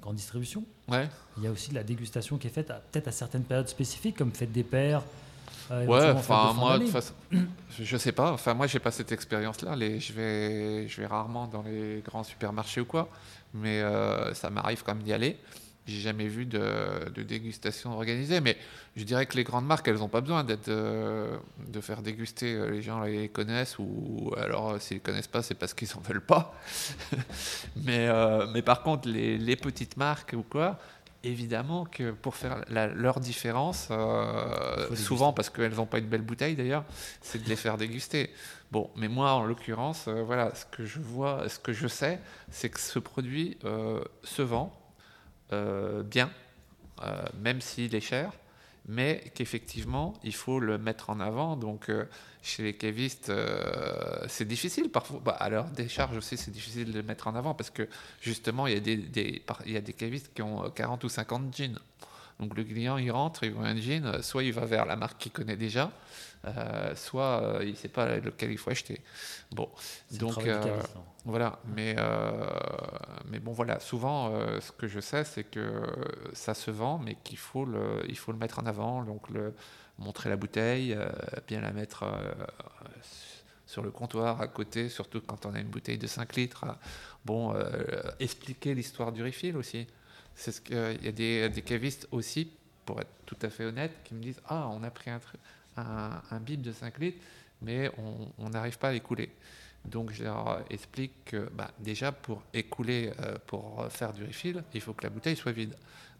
grande 0.00 0.16
distribution. 0.16 0.64
Ouais. 0.88 1.08
Il 1.38 1.42
y 1.42 1.46
a 1.46 1.50
aussi 1.50 1.70
de 1.70 1.74
la 1.74 1.84
dégustation 1.84 2.36
qui 2.36 2.46
est 2.46 2.50
faite 2.50 2.68
peut-être 2.90 3.08
à 3.08 3.12
certaines 3.12 3.44
périodes 3.44 3.68
spécifiques, 3.68 4.16
comme 4.16 4.32
fête 4.32 4.52
des 4.52 4.64
pères. 4.64 5.02
Euh, 5.70 5.86
ouais, 5.86 6.10
enfin, 6.10 6.52
moi, 6.54 6.78
de 6.78 6.86
façon, 6.86 7.14
je 7.80 7.96
sais 7.96 8.12
pas. 8.12 8.32
Enfin, 8.32 8.54
moi, 8.54 8.66
j'ai 8.66 8.78
pas 8.78 8.90
cette 8.90 9.12
expérience-là. 9.12 9.76
Les, 9.76 10.00
je, 10.00 10.12
vais, 10.12 10.88
je 10.88 11.00
vais 11.00 11.06
rarement 11.06 11.46
dans 11.46 11.62
les 11.62 12.02
grands 12.04 12.24
supermarchés 12.24 12.80
ou 12.80 12.86
quoi, 12.86 13.08
mais 13.54 13.82
ça 14.34 14.50
m'arrive 14.50 14.82
quand 14.82 14.94
même 14.94 15.04
d'y 15.04 15.12
aller. 15.12 15.38
j'ai 15.86 16.00
jamais 16.00 16.28
vu 16.28 16.46
de, 16.46 17.10
dégustation 17.22 17.92
organisée. 17.92 18.40
Mais 18.40 18.56
je 18.96 19.04
dirais 19.04 19.26
que 19.26 19.36
les 19.36 19.44
grandes 19.44 19.66
marques, 19.66 19.88
elles 19.88 19.98
n'ont 19.98 20.08
pas 20.08 20.20
besoin 20.20 20.44
d'être 20.44 20.68
euh, 20.68 21.36
de 21.66 21.80
faire 21.80 22.02
déguster. 22.02 22.54
Euh, 22.54 22.70
les 22.70 22.82
gens 22.82 23.00
les 23.02 23.28
connaissent 23.28 23.78
ou 23.78 24.32
alors 24.36 24.72
euh, 24.72 24.78
s'ils 24.78 25.00
connaissent 25.00 25.28
pas, 25.28 25.42
c'est 25.42 25.54
parce 25.54 25.74
qu'ils 25.74 25.88
n'en 25.94 26.02
veulent 26.02 26.24
pas. 26.24 26.54
mais, 27.76 28.08
mais 28.52 28.62
par 28.62 28.82
contre, 28.82 29.08
les, 29.08 29.38
les, 29.38 29.56
petites 29.56 29.96
marques 29.96 30.34
ou 30.36 30.42
quoi, 30.42 30.78
évidemment 31.24 31.84
que 31.84 32.10
pour 32.10 32.34
faire 32.34 32.64
leur 32.68 33.20
différence, 33.20 33.88
souvent 34.94 35.32
parce 35.32 35.50
qu'elles 35.50 35.74
n'ont 35.74 35.86
pas 35.86 35.98
une 35.98 36.06
belle 36.06 36.22
bouteille 36.22 36.56
d'ailleurs, 36.56 36.84
c'est 37.20 37.42
de 37.42 37.48
les 37.48 37.56
faire 37.56 37.76
déguster. 37.76 38.30
Bon, 38.70 38.90
mais 38.96 39.08
moi, 39.08 39.32
en 39.32 39.44
l'occurrence, 39.44 40.08
voilà, 40.08 40.54
ce 40.54 40.64
que 40.64 40.84
je 40.84 40.98
vois, 41.00 41.48
ce 41.48 41.58
que 41.58 41.72
je 41.72 41.86
sais, 41.86 42.20
c'est 42.50 42.70
que 42.70 42.80
ce 42.80 42.98
produit 42.98 43.58
se 44.24 44.42
vend 44.42 44.72
euh, 45.52 46.02
bien, 46.02 46.30
euh, 47.02 47.22
même 47.38 47.60
s'il 47.60 47.94
est 47.94 48.00
cher, 48.00 48.32
mais 48.86 49.22
qu'effectivement, 49.34 50.14
il 50.24 50.34
faut 50.34 50.60
le 50.60 50.78
mettre 50.78 51.10
en 51.10 51.20
avant. 51.20 51.56
Donc, 51.56 51.90
euh, 51.90 52.06
chez 52.42 52.62
les 52.62 52.74
cavistes, 52.74 53.32
c'est 54.28 54.46
difficile 54.46 54.90
parfois. 54.90 55.20
Bah, 55.24 55.32
à 55.32 55.48
leur 55.48 55.64
décharge 55.66 56.16
aussi, 56.16 56.36
c'est 56.36 56.50
difficile 56.50 56.92
de 56.92 56.98
le 56.98 57.02
mettre 57.02 57.28
en 57.28 57.34
avant 57.34 57.54
parce 57.54 57.70
que 57.70 57.88
justement, 58.20 58.66
il 58.66 58.74
y 58.74 58.76
a 58.76 58.80
des, 58.80 58.96
des, 58.96 59.42
il 59.64 59.72
y 59.72 59.76
a 59.76 59.80
des 59.80 59.92
cavistes 59.92 60.32
qui 60.34 60.42
ont 60.42 60.68
40 60.70 61.04
ou 61.04 61.08
50 61.08 61.56
jeans. 61.56 61.78
Donc, 62.40 62.56
le 62.56 62.64
client, 62.64 62.96
il 62.98 63.10
rentre, 63.12 63.44
il 63.44 63.52
voit 63.52 63.66
un 63.66 63.76
jean, 63.76 64.20
soit 64.22 64.42
il 64.42 64.52
va 64.52 64.64
vers 64.64 64.84
la 64.84 64.96
marque 64.96 65.18
qu'il 65.18 65.30
connaît 65.30 65.56
déjà, 65.56 65.92
euh, 66.44 66.94
soit 66.96 67.40
euh, 67.40 67.58
il 67.62 67.70
ne 67.70 67.76
sait 67.76 67.88
pas 67.88 68.16
lequel 68.16 68.50
il 68.50 68.58
faut 68.58 68.70
acheter. 68.70 69.00
Bon, 69.52 69.68
donc 70.12 70.44
euh, 70.44 70.80
voilà. 71.24 71.60
Mais 71.76 71.94
mais 73.30 73.38
bon 73.38 73.52
voilà. 73.52 73.78
Souvent, 73.78 74.32
ce 74.60 74.72
que 74.72 74.88
je 74.88 75.00
sais, 75.00 75.24
c'est 75.24 75.44
que 75.44 75.82
ça 76.32 76.54
se 76.54 76.70
vend, 76.70 76.98
mais 76.98 77.16
qu'il 77.22 77.38
faut 77.38 77.64
le 77.64 78.02
il 78.08 78.18
faut 78.18 78.32
le 78.32 78.38
mettre 78.38 78.58
en 78.58 78.66
avant. 78.66 79.04
Donc 79.04 79.28
le 79.30 79.54
montrer 79.98 80.30
la 80.30 80.36
bouteille, 80.36 80.96
bien 81.46 81.60
la 81.60 81.72
mettre 81.72 82.04
sur 83.66 83.82
le 83.82 83.90
comptoir 83.90 84.40
à 84.40 84.48
côté, 84.48 84.88
surtout 84.88 85.20
quand 85.20 85.46
on 85.46 85.54
a 85.54 85.60
une 85.60 85.68
bouteille 85.68 85.98
de 85.98 86.06
5 86.06 86.36
litres. 86.36 86.64
Bon, 87.24 87.54
expliquer 88.18 88.74
l'histoire 88.74 89.12
du 89.12 89.22
refill 89.22 89.56
aussi. 89.56 89.86
C'est 90.34 90.52
ce 90.52 90.60
qu'il 90.60 91.04
y 91.04 91.08
a 91.08 91.12
des, 91.12 91.48
des 91.48 91.62
cavistes 91.62 92.08
aussi, 92.10 92.50
pour 92.84 93.00
être 93.00 93.12
tout 93.26 93.36
à 93.42 93.50
fait 93.50 93.64
honnête, 93.64 93.92
qui 94.04 94.14
me 94.14 94.22
disent 94.22 94.40
Ah, 94.46 94.68
on 94.68 94.82
a 94.82 94.90
pris 94.90 95.10
un, 95.10 95.20
un, 95.76 96.40
bip 96.40 96.62
de 96.62 96.72
5 96.72 96.98
litres, 96.98 97.22
mais 97.60 97.90
on 98.38 98.48
n'arrive 98.48 98.78
pas 98.78 98.88
à 98.88 98.92
l'écouler. 98.92 99.30
Donc 99.84 100.12
je 100.12 100.24
leur 100.24 100.64
explique 100.70 101.24
que 101.24 101.48
bah, 101.52 101.70
déjà 101.78 102.12
pour 102.12 102.42
écouler, 102.54 103.12
euh, 103.20 103.36
pour 103.46 103.86
faire 103.90 104.12
du 104.12 104.24
refill, 104.24 104.62
il 104.74 104.80
faut 104.80 104.92
que 104.92 105.04
la 105.04 105.10
bouteille 105.10 105.36
soit 105.36 105.52
vide. 105.52 105.74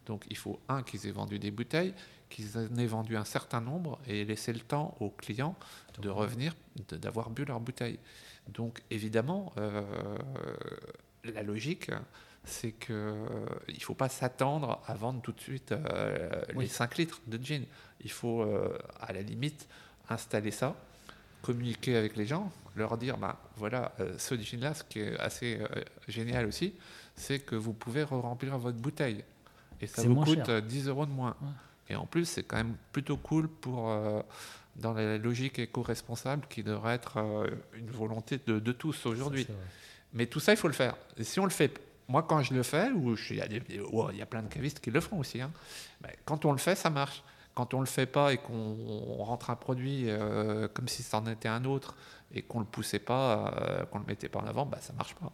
Donc 0.07 0.25
il 0.31 0.37
faut 0.37 0.59
un 0.69 0.83
qu'ils 0.83 1.07
aient 1.07 1.13
vendu 1.13 1.39
des 1.39 1.53
bouteilles, 1.53 1.95
qu'ils 2.33 2.59
en 2.59 2.77
aient 2.77 2.87
vendu 2.87 3.17
un 3.17 3.25
certain 3.25 3.61
nombre 3.61 3.99
et 4.07 4.25
laisser 4.25 4.53
le 4.53 4.61
temps 4.61 4.97
aux 5.01 5.11
clients 5.11 5.55
de 6.01 6.09
revenir, 6.09 6.55
d'avoir 6.91 7.31
bu 7.31 7.45
leur 7.45 7.61
bouteille. 7.61 7.99
Donc 8.49 8.83
évidemment, 8.91 9.53
euh, 9.59 9.83
la 11.25 11.43
logique, 11.43 11.91
c'est 12.45 12.73
qu'il 12.73 12.95
ne 12.95 13.81
faut 13.81 13.95
pas 13.95 14.09
s'attendre 14.09 14.81
à 14.87 14.95
vendre 14.95 15.21
tout 15.21 15.33
de 15.33 15.41
suite 15.41 15.73
euh, 15.73 16.31
les 16.57 16.67
5 16.67 16.97
litres 16.97 17.21
de 17.27 17.43
gin. 17.43 17.65
Il 18.03 18.11
faut, 18.11 18.43
euh, 18.43 18.77
à 19.01 19.13
la 19.13 19.23
limite, 19.23 19.69
installer 20.09 20.51
ça, 20.51 20.75
communiquer 21.43 21.97
avec 21.97 22.17
les 22.17 22.27
gens, 22.27 22.51
leur 22.77 22.97
dire, 22.97 23.19
bah, 23.19 23.39
voilà, 23.57 23.93
euh, 24.01 24.15
ce 24.19 24.35
gin-là, 24.35 24.75
ce 24.75 24.85
qui 24.85 25.01
est 25.01 25.19
assez 25.19 25.59
euh, 25.61 25.83
génial 26.09 26.47
aussi, 26.47 26.75
c'est 27.15 27.41
que 27.41 27.55
vous 27.55 27.73
pouvez 27.73 28.03
remplir 28.03 28.57
votre 28.59 28.79
bouteille. 28.79 29.25
Et 29.81 29.87
ça 29.87 30.03
vous 30.03 30.25
coûte 30.25 30.51
10 30.51 30.89
euros 30.89 31.07
de 31.07 31.11
moins. 31.11 31.37
Et 31.93 31.97
en 31.97 32.07
plus, 32.07 32.25
c'est 32.25 32.43
quand 32.43 32.57
même 32.57 32.75
plutôt 32.93 33.17
cool 33.17 33.49
pour, 33.49 33.95
dans 34.77 34.93
la 34.93 35.19
logique 35.19 35.59
éco-responsable 35.59 36.47
qui 36.49 36.63
devrait 36.63 36.95
être 36.95 37.19
une 37.75 37.91
volonté 37.91 38.41
de, 38.47 38.59
de 38.59 38.73
tous 38.73 39.07
aujourd'hui. 39.07 39.47
Mais 40.15 40.27
tout 40.27 40.41
ça, 40.41 40.53
il 40.53 40.57
faut 40.57 40.69
le 40.69 40.75
faire. 40.75 40.97
Et 41.17 41.25
si 41.25 41.39
on 41.39 41.45
le 41.45 41.51
fait 41.51 41.81
moi, 42.09 42.23
quand 42.23 42.43
je 42.43 42.53
le 42.53 42.63
fais, 42.63 42.91
ou 42.91 43.17
il 43.31 43.37
y, 43.37 43.41
a 43.41 43.47
il 43.47 44.19
y 44.19 44.23
a 44.23 44.27
plein 44.27 44.43
de 44.43 44.49
cavistes 44.49 44.81
qui 44.81 44.91
le 44.91 45.01
font 45.01 45.19
aussi, 45.19 45.41
hein, 45.41 45.51
quand 46.25 46.45
on 46.45 46.53
le 46.53 46.59
fait, 46.59 46.75
ça 46.75 46.91
marche. 46.91 47.23
Quand 47.55 47.75
on 47.75 47.79
ne 47.79 47.85
le 47.85 47.89
fait 47.89 48.07
pas 48.07 48.33
et 48.33 48.39
qu'on 48.39 48.75
rentre 49.23 49.51
un 49.51 49.57
produit 49.57 50.05
euh, 50.07 50.69
comme 50.69 50.89
si 50.89 51.03
c'en 51.03 51.27
était 51.27 51.49
un 51.49 51.65
autre 51.65 51.95
et 52.35 52.43
qu'on 52.43 52.61
ne 52.61 52.65
le 52.65 52.71
poussait 52.71 52.99
pas, 52.99 53.53
euh, 53.57 53.85
qu'on 53.87 53.99
ne 53.99 54.05
le 54.05 54.09
mettait 54.09 54.29
pas 54.29 54.41
en 54.41 54.47
avant, 54.47 54.65
bah, 54.65 54.79
ça 54.81 54.93
ne 54.93 54.99
marche 54.99 55.15
pas. 55.15 55.31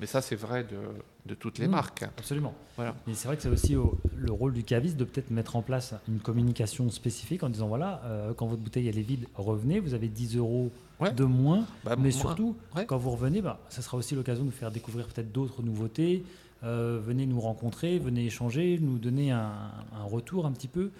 Mais 0.00 0.06
ça, 0.06 0.22
c'est 0.22 0.34
vrai 0.34 0.64
de, 0.64 0.78
de, 1.26 1.34
toutes 1.34 1.58
les 1.58 1.68
mmh, 1.68 1.70
marques. 1.70 2.02
Absolument. 2.16 2.54
Voilà. 2.76 2.94
Et 3.06 3.14
c'est 3.14 3.28
vrai 3.28 3.36
que 3.36 3.42
c'est 3.42 3.50
aussi 3.50 3.74
le 3.74 4.32
rôle 4.32 4.54
du 4.54 4.64
caviste 4.64 4.96
de 4.96 5.04
peut-être 5.04 5.30
mettre 5.30 5.56
en 5.56 5.62
place 5.62 5.94
une 6.08 6.20
communication 6.20 6.90
spécifique 6.90 7.42
en 7.42 7.50
disant 7.50 7.68
voilà, 7.68 8.00
euh, 8.06 8.32
quand 8.32 8.46
votre 8.46 8.62
bouteille 8.62 8.88
elle 8.88 8.98
est 8.98 9.02
vide, 9.02 9.26
revenez, 9.34 9.78
vous 9.78 9.92
avez 9.92 10.08
10 10.08 10.38
euros 10.38 10.72
de 11.14 11.24
moins. 11.24 11.66
Bah, 11.84 11.96
mais 11.98 12.10
surtout, 12.10 12.56
quand 12.86 12.96
vous 12.96 13.10
revenez, 13.10 13.42
bah, 13.42 13.60
ça 13.68 13.82
sera 13.82 13.98
aussi 13.98 14.14
l'occasion 14.14 14.42
de 14.42 14.46
nous 14.46 14.56
faire 14.56 14.70
découvrir 14.70 15.06
peut-être 15.06 15.32
d'autres 15.32 15.62
nouveautés. 15.62 16.24
venez 16.62 17.26
nous 17.26 17.40
rencontrer, 17.40 17.98
venez 17.98 18.24
échanger, 18.24 18.78
nous 18.80 18.98
donner 18.98 19.32
un, 19.32 19.52
un 19.94 20.04
retour 20.04 20.46
un 20.46 20.52
petit 20.52 20.68
peu. 20.68 20.90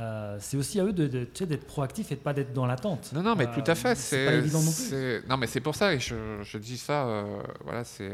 Euh, 0.00 0.38
c'est 0.40 0.56
aussi 0.56 0.80
à 0.80 0.84
eux 0.84 0.92
de, 0.92 1.06
d'être 1.06 1.66
proactifs 1.66 2.10
et 2.10 2.16
de 2.16 2.20
pas 2.20 2.32
d'être 2.32 2.54
dans 2.54 2.66
l'attente. 2.66 3.10
Non, 3.12 3.22
non, 3.22 3.36
mais 3.36 3.50
tout 3.52 3.64
à 3.66 3.74
fait. 3.74 3.90
Euh, 3.90 3.94
c'est 3.94 4.26
pas 4.26 4.32
évident 4.34 4.62
non 4.62 4.72
plus. 4.72 5.28
Non, 5.28 5.36
mais 5.36 5.46
c'est 5.46 5.60
pour 5.60 5.74
ça 5.74 5.92
et 5.92 6.00
je, 6.00 6.42
je 6.42 6.58
dis 6.58 6.78
ça. 6.78 7.06
Euh, 7.06 7.42
voilà, 7.64 7.84
c'est 7.84 8.12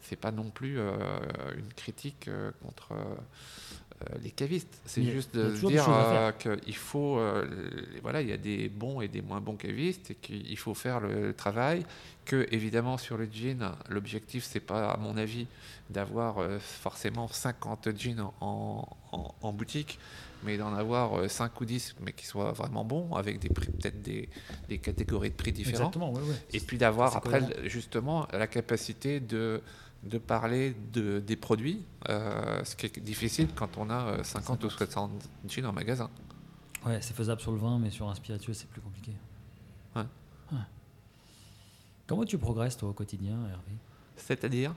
c'est 0.00 0.16
pas 0.16 0.32
non 0.32 0.50
plus 0.50 0.78
une 0.78 1.72
critique 1.76 2.28
contre 2.64 2.92
les 4.20 4.30
cavistes. 4.30 4.80
C'est 4.84 5.04
juste 5.04 5.36
de 5.36 5.50
dire 5.68 5.86
qu'il 6.38 6.74
faut, 6.74 7.20
voilà, 8.02 8.20
il 8.20 8.28
y 8.28 8.32
a 8.32 8.36
des 8.36 8.68
bons 8.68 9.00
et 9.00 9.06
des 9.06 9.22
moins 9.22 9.40
bons 9.40 9.54
cavistes 9.54 10.10
et 10.10 10.14
qu'il 10.16 10.58
faut 10.58 10.74
faire 10.74 10.98
le 10.98 11.32
travail. 11.32 11.86
Que 12.24 12.48
évidemment 12.50 12.98
sur 12.98 13.16
le 13.16 13.28
jean, 13.32 13.72
l'objectif 13.88 14.44
c'est 14.44 14.60
pas, 14.60 14.90
à 14.90 14.96
mon 14.96 15.16
avis, 15.16 15.46
d'avoir 15.88 16.38
forcément 16.60 17.28
50 17.28 17.96
jeans 17.96 18.26
en, 18.40 18.88
en, 19.12 19.34
en 19.40 19.52
boutique 19.52 20.00
mais 20.44 20.56
d'en 20.56 20.74
avoir 20.74 21.30
5 21.30 21.44
euh, 21.44 21.48
ou 21.60 21.64
10, 21.64 21.96
mais 22.00 22.12
qui 22.12 22.26
soient 22.26 22.52
vraiment 22.52 22.84
bons, 22.84 23.14
avec 23.14 23.38
des 23.38 23.48
peut-être 23.48 24.02
des, 24.02 24.28
des, 24.68 24.78
catégories 24.78 25.30
de 25.30 25.34
prix 25.34 25.52
différentes. 25.52 25.96
Et 26.52 26.60
puis 26.60 26.78
d'avoir 26.78 27.16
après 27.16 27.42
justement 27.68 28.26
la 28.32 28.46
capacité 28.46 29.20
de, 29.20 29.62
de 30.02 30.18
parler 30.18 30.74
de, 30.92 31.20
des 31.20 31.36
produits, 31.36 31.84
euh, 32.08 32.64
ce 32.64 32.76
qui 32.76 32.86
est 32.86 32.98
difficile 32.98 33.48
quand 33.54 33.76
on 33.78 33.90
a 33.90 34.22
50 34.22 34.62
euh, 34.62 34.66
ou 34.66 34.70
60 34.70 35.10
jeans 35.48 35.66
en 35.66 35.72
magasin. 35.72 36.10
Ouais, 36.84 37.00
c'est 37.00 37.14
faisable 37.14 37.40
sur 37.40 37.52
le 37.52 37.58
vin, 37.58 37.78
mais 37.78 37.90
sur 37.90 38.08
un 38.08 38.14
spiritueux, 38.14 38.54
c'est 38.54 38.68
plus 38.68 38.80
compliqué. 38.80 39.12
Ouais. 39.94 40.02
Comment 42.06 42.24
tu 42.24 42.36
progresses, 42.36 42.76
toi, 42.76 42.90
au 42.90 42.92
quotidien, 42.92 43.38
Hervé? 43.48 43.72
C'est-à-dire? 44.16 44.74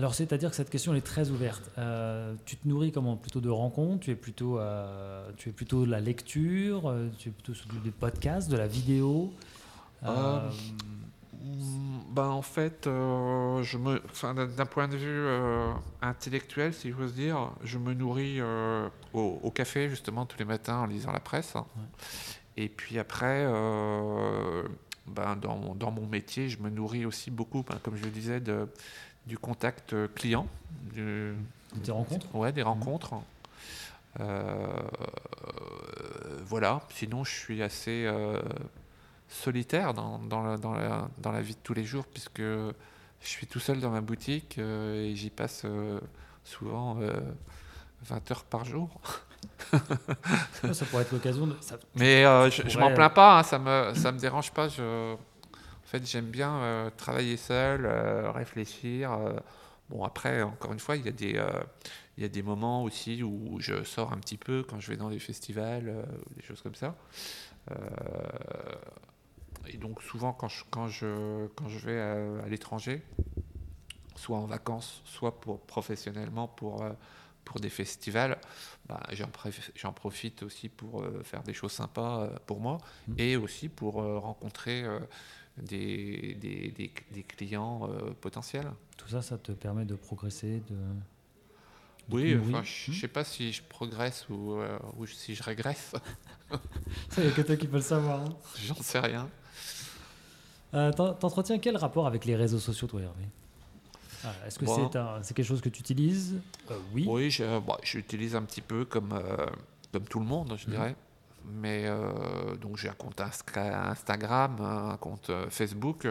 Alors, 0.00 0.14
c'est-à-dire 0.14 0.48
que 0.48 0.56
cette 0.56 0.70
question 0.70 0.94
est 0.94 1.02
très 1.02 1.28
ouverte. 1.28 1.70
Euh, 1.76 2.34
tu 2.46 2.56
te 2.56 2.66
nourris 2.66 2.90
comment? 2.90 3.18
Plutôt 3.18 3.42
de 3.42 3.50
rencontres? 3.50 4.00
Tu 4.04 4.10
es 4.10 4.14
plutôt, 4.14 4.58
euh, 4.58 5.30
tu 5.36 5.50
es 5.50 5.52
plutôt 5.52 5.84
de 5.84 5.90
la 5.90 6.00
lecture? 6.00 6.88
Euh, 6.88 7.10
Tu 7.18 7.28
es 7.28 7.32
plutôt 7.32 7.52
sur 7.52 7.66
des 7.84 7.90
podcasts, 7.90 8.50
de 8.50 8.56
la 8.56 8.66
vidéo? 8.66 9.30
Ben, 10.02 10.48
En 12.16 12.40
fait, 12.40 12.84
je 12.86 13.76
me, 13.76 14.00
d'un 14.56 14.64
point 14.64 14.88
de 14.88 14.96
vue 14.96 15.26
intellectuel, 16.00 16.72
si 16.72 16.92
j'ose 16.92 17.12
dire, 17.12 17.50
je 17.62 17.76
me 17.76 17.92
nourris 17.92 18.40
au, 19.12 19.50
café, 19.50 19.90
justement, 19.90 20.24
tous 20.24 20.38
les 20.38 20.46
matins 20.46 20.78
en 20.78 20.86
lisant 20.86 21.12
la 21.12 21.20
presse. 21.20 21.52
Et 22.56 22.70
puis 22.70 22.98
après, 22.98 23.44
ben, 25.06 25.36
dans, 25.36 25.74
dans, 25.74 25.90
mon 25.90 26.06
métier, 26.06 26.48
je 26.48 26.58
me 26.62 26.70
nourris 26.70 27.04
aussi 27.04 27.30
beaucoup, 27.30 27.64
ben, 27.68 27.78
comme 27.82 27.96
je 27.96 28.04
le 28.04 28.10
disais, 28.10 28.40
de 28.40 28.66
du 29.26 29.38
contact 29.38 29.94
client. 30.14 30.46
des 30.94 31.34
rencontres? 31.90 32.34
Ouais, 32.34 32.52
des 32.52 32.62
rencontres. 32.62 33.14
Euh, 34.18 34.66
voilà, 36.44 36.80
sinon 36.90 37.22
je 37.22 37.30
suis 37.30 37.62
assez 37.62 38.06
euh, 38.06 38.40
solitaire 39.28 39.94
dans, 39.94 40.18
dans, 40.18 40.42
la, 40.42 40.56
dans, 40.56 40.72
la, 40.72 41.08
dans, 41.18 41.30
la, 41.30 41.40
vie 41.40 41.54
de 41.54 41.60
tous 41.62 41.74
les 41.74 41.84
jours, 41.84 42.04
puisque 42.06 42.40
je 42.40 42.72
suis 43.20 43.46
tout 43.46 43.60
seul 43.60 43.78
dans 43.78 43.90
ma 43.90 44.00
boutique 44.00 44.56
euh, 44.58 45.04
et 45.04 45.14
j'y 45.14 45.30
passe 45.30 45.64
souvent 46.42 46.98
20 48.02 48.30
heures 48.30 48.44
par 48.44 48.64
jour. 48.64 49.00
ça 50.72 50.84
pourrait 50.86 51.02
être 51.02 51.12
l'occasion 51.12 51.46
de. 51.46 51.56
Mais 51.94 52.24
je, 52.50 52.68
je 52.68 52.78
m'en 52.78 52.92
plains 52.92 53.10
pas, 53.10 53.38
hein, 53.38 53.42
ça 53.42 53.58
me, 53.58 53.94
ça 53.94 54.10
me 54.10 54.18
dérange 54.18 54.50
pas. 54.50 54.68
Je, 54.68 55.14
fait, 55.90 56.06
j'aime 56.06 56.30
bien 56.30 56.56
euh, 56.56 56.90
travailler 56.96 57.36
seul, 57.36 57.84
euh, 57.84 58.30
réfléchir. 58.30 59.12
Euh. 59.12 59.32
bon, 59.88 60.04
après, 60.04 60.42
encore 60.42 60.72
une 60.72 60.78
fois, 60.78 60.96
il 60.96 61.04
y, 61.04 61.08
a 61.08 61.12
des, 61.12 61.40
il 62.16 62.22
y 62.22 62.26
a 62.26 62.28
des 62.28 62.42
moments 62.42 62.84
aussi 62.84 63.22
où 63.22 63.58
je 63.60 63.82
sors 63.82 64.12
un 64.12 64.18
petit 64.18 64.36
peu 64.36 64.62
quand 64.62 64.78
je 64.78 64.88
vais 64.90 64.96
dans 64.96 65.10
des 65.10 65.18
festivals, 65.18 66.06
des 66.36 66.42
choses 66.42 66.62
comme 66.62 66.76
ça. 66.76 66.94
et 69.66 69.76
donc, 69.78 70.00
souvent, 70.02 70.32
quand 70.32 70.48
je, 70.48 70.64
quand 70.70 70.88
je, 70.88 71.48
quand 71.56 71.68
je 71.68 71.78
vais 71.80 72.00
à, 72.00 72.48
l'étranger, 72.48 73.02
soit 74.14 74.38
en 74.38 74.46
vacances, 74.46 75.02
soit 75.04 75.40
pour, 75.40 75.60
professionnellement 75.60 76.46
pour, 76.46 76.84
pour 77.44 77.58
des 77.58 77.70
festivals, 77.70 78.38
bah, 78.86 79.00
j'en 79.74 79.92
profite 79.92 80.44
aussi 80.44 80.68
pour 80.68 81.04
faire 81.24 81.42
des 81.42 81.54
choses 81.54 81.72
sympas 81.72 82.28
pour 82.46 82.60
moi 82.60 82.78
mmh. 83.08 83.14
et 83.18 83.36
aussi 83.36 83.68
pour 83.68 83.94
rencontrer 83.94 84.84
des, 85.62 86.34
des, 86.34 86.90
des, 87.12 87.22
clients 87.22 87.88
potentiels. 88.20 88.70
Tout 88.96 89.08
ça, 89.08 89.22
ça 89.22 89.38
te 89.38 89.52
permet 89.52 89.84
de 89.84 89.94
progresser, 89.94 90.62
de... 90.70 90.76
Oui, 92.10 92.36
enfin, 92.36 92.62
je 92.64 92.90
ne 92.90 92.96
sais 92.96 93.08
pas 93.08 93.22
si 93.22 93.52
je 93.52 93.62
progresse 93.62 94.28
ou, 94.28 94.58
ou 94.96 95.06
si 95.06 95.34
je 95.34 95.42
régresse. 95.42 95.92
Il 97.16 97.24
n'y 97.24 97.30
a 97.30 97.32
que 97.32 97.42
toi 97.42 97.56
qui 97.56 97.66
peux 97.66 97.76
le 97.76 97.82
savoir. 97.82 98.20
Hein. 98.20 98.36
J'en 98.56 98.74
sais 98.74 98.98
rien. 98.98 99.28
Euh, 100.74 100.92
T'entretiens 100.92 101.58
quel 101.58 101.76
rapport 101.76 102.06
avec 102.06 102.24
les 102.24 102.36
réseaux 102.36 102.58
sociaux, 102.58 102.86
toi, 102.86 103.00
Hervé? 103.00 103.24
Ah, 104.24 104.32
Est-ce 104.46 104.58
que 104.58 104.66
c'est 105.22 105.34
quelque 105.34 105.46
chose 105.46 105.60
que 105.60 105.68
tu 105.68 105.80
utilises? 105.80 106.36
Euh, 106.70 106.78
Oui. 106.94 107.06
Oui, 107.08 107.36
j'utilise 107.82 108.36
un 108.36 108.42
petit 108.42 108.60
peu 108.60 108.84
comme, 108.84 109.12
euh, 109.12 109.46
comme 109.92 110.04
tout 110.04 110.20
le 110.20 110.26
monde, 110.26 110.54
je 110.56 110.66
mhm. 110.66 110.72
dirais. 110.72 110.96
Mais 111.44 111.84
euh, 111.86 112.56
donc 112.56 112.76
j'ai 112.76 112.88
un 112.88 112.94
compte 112.94 113.20
Instagram, 113.20 114.60
un 114.60 114.96
compte 114.96 115.30
Facebook 115.48 116.08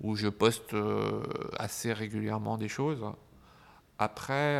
où 0.00 0.16
je 0.16 0.28
poste 0.28 0.74
assez 1.58 1.92
régulièrement 1.92 2.56
des 2.56 2.68
choses. 2.68 3.04
Après. 3.98 4.58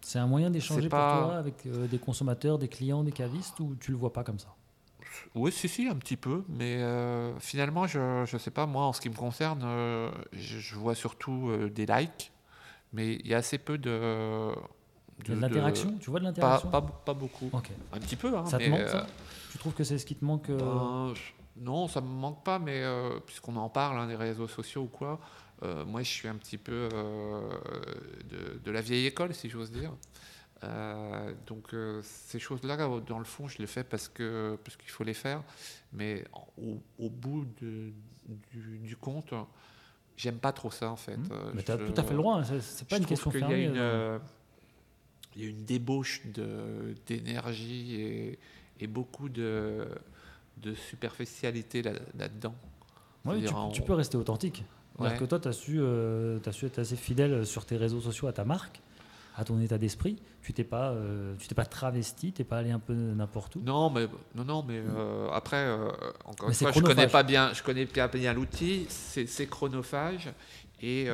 c'est 0.00 0.18
un 0.18 0.26
moyen 0.26 0.50
d'échanger 0.50 0.88
pour 0.88 0.98
toi 0.98 1.36
avec 1.36 1.66
des 1.66 1.98
consommateurs, 1.98 2.58
des 2.58 2.68
clients, 2.68 3.02
des 3.04 3.12
cavistes 3.12 3.58
ou 3.60 3.76
tu 3.80 3.90
le 3.90 3.96
vois 3.96 4.12
pas 4.12 4.24
comme 4.24 4.38
ça? 4.38 4.56
Oui, 5.34 5.52
si, 5.52 5.68
si, 5.68 5.88
un 5.88 5.96
petit 5.96 6.16
peu. 6.16 6.44
Mais 6.48 6.76
euh, 6.76 7.38
finalement, 7.38 7.86
je 7.86 8.32
ne 8.32 8.38
sais 8.38 8.50
pas, 8.50 8.66
moi, 8.66 8.84
en 8.84 8.92
ce 8.92 9.00
qui 9.00 9.10
me 9.10 9.14
concerne, 9.14 9.62
euh, 9.64 10.10
je, 10.32 10.74
vois 10.74 10.94
surtout 10.94 11.48
euh, 11.48 11.70
des 11.70 11.86
likes, 11.86 12.32
mais 12.92 13.14
il 13.14 13.26
y 13.26 13.34
a 13.34 13.38
assez 13.38 13.58
peu 13.58 13.78
de. 13.78 14.52
De, 15.24 15.34
l'interaction 15.34 15.94
Tu 15.98 16.10
vois 16.10 16.20
de 16.20 16.24
l'interaction 16.24 16.70
pas, 16.70 16.82
pas, 16.82 17.14
beaucoup. 17.14 17.50
Un 17.92 17.98
petit 17.98 18.16
peu. 18.16 18.36
Hein, 18.36 18.46
ça 18.46 18.58
te 18.58 18.68
manque, 18.68 18.88
ça? 18.88 19.06
Tu 19.50 19.58
trouves 19.58 19.74
que 19.74 19.84
c'est 19.84 19.98
ce 19.98 20.06
qui 20.06 20.14
te 20.14 20.24
manque 20.24 20.50
ben, 20.50 21.14
Non, 21.56 21.88
ça 21.88 22.00
ne 22.00 22.06
me 22.06 22.12
manque 22.12 22.44
pas, 22.44 22.58
mais 22.58 22.84
puisqu'on 23.26 23.56
en 23.56 23.68
parle, 23.68 23.98
hein, 23.98 24.06
des 24.06 24.16
réseaux 24.16 24.48
sociaux 24.48 24.82
ou 24.82 24.88
quoi, 24.88 25.18
moi, 25.86 26.02
je 26.02 26.10
suis 26.10 26.28
un 26.28 26.36
petit 26.36 26.58
peu 26.58 26.88
de, 28.28 28.60
de, 28.62 28.70
la 28.70 28.80
vieille 28.82 29.06
école, 29.06 29.34
si 29.34 29.48
j'ose 29.48 29.70
dire. 29.70 29.92
Euh, 30.64 31.32
donc 31.46 31.74
euh, 31.74 32.00
ces 32.02 32.38
choses-là, 32.38 32.76
dans 33.06 33.18
le 33.18 33.24
fond, 33.24 33.46
je 33.46 33.58
les 33.58 33.66
fais 33.66 33.84
parce 33.84 34.08
que 34.08 34.58
parce 34.64 34.76
qu'il 34.76 34.90
faut 34.90 35.04
les 35.04 35.14
faire, 35.14 35.42
mais 35.92 36.24
au, 36.98 37.10
bout 37.10 37.46
de, 37.60 37.92
du, 38.82 38.96
compte, 38.96 39.34
j'aime 40.16 40.38
pas 40.38 40.52
trop 40.52 40.70
ça 40.70 40.90
en 40.90 40.96
fait. 40.96 41.16
Mmh. 41.16 41.28
Mais 41.54 41.62
tu 41.62 41.72
as 41.72 41.76
tout 41.76 41.94
à 41.96 42.02
fait 42.02 42.12
le 42.12 42.16
droit, 42.16 42.40
hein, 42.40 42.60
c'est 42.60 42.88
pas 42.88 42.96
une 42.96 43.04
question 43.04 43.30
fermée. 43.30 43.64
Il 43.64 43.76
y, 43.76 43.78
a 43.78 44.14
une, 44.14 44.20
il 45.36 45.42
y 45.42 45.46
a 45.46 45.50
une 45.50 45.64
débauche 45.64 46.22
d'énergie 47.06 47.94
et, 47.94 48.38
et, 48.80 48.86
beaucoup 48.86 49.28
de, 49.28 49.86
de 50.62 50.74
superficialité 50.74 51.82
là-dedans. 51.82 52.54
oui, 53.26 53.44
tu, 53.72 53.82
peux 53.82 53.94
rester 53.94 54.16
authentique. 54.16 54.64
Ouais. 54.98 55.14
que 55.14 55.24
toi, 55.24 55.38
tu 55.38 55.48
as, 55.48 55.52
su, 55.52 55.76
euh, 55.78 56.38
as 56.46 56.52
su 56.52 56.64
être 56.64 56.78
assez 56.78 56.96
fidèle 56.96 57.44
sur 57.44 57.66
tes 57.66 57.76
réseaux 57.76 58.00
sociaux 58.00 58.28
à 58.28 58.32
ta 58.32 58.44
marque 58.44 58.80
à 59.36 59.44
ton 59.44 59.60
état 59.60 59.78
d'esprit. 59.78 60.16
Tu 60.42 60.52
t'es 60.52 60.64
pas, 60.64 60.90
euh, 60.90 61.34
tu 61.38 61.46
t'es 61.46 61.54
pas 61.54 61.66
travesti, 61.66 62.32
t'es 62.32 62.44
pas 62.44 62.58
allé 62.58 62.70
un 62.70 62.78
peu 62.78 62.94
n'importe 62.94 63.56
où. 63.56 63.60
Non, 63.60 63.90
mais 63.90 64.06
non, 64.34 64.44
non, 64.44 64.64
mais 64.66 64.78
euh, 64.78 65.28
après, 65.30 65.56
euh, 65.56 65.90
encore 66.24 66.48
une 66.48 66.54
fois, 66.54 66.72
je 66.72 66.80
connais 66.80 67.06
pas 67.06 67.22
bien, 67.22 67.52
je 67.52 67.62
connais 67.62 67.86
pas 67.86 68.08
bien 68.08 68.32
l'outil. 68.32 68.86
C'est 68.88 69.46
chronophage 69.46 70.30
et, 70.82 71.08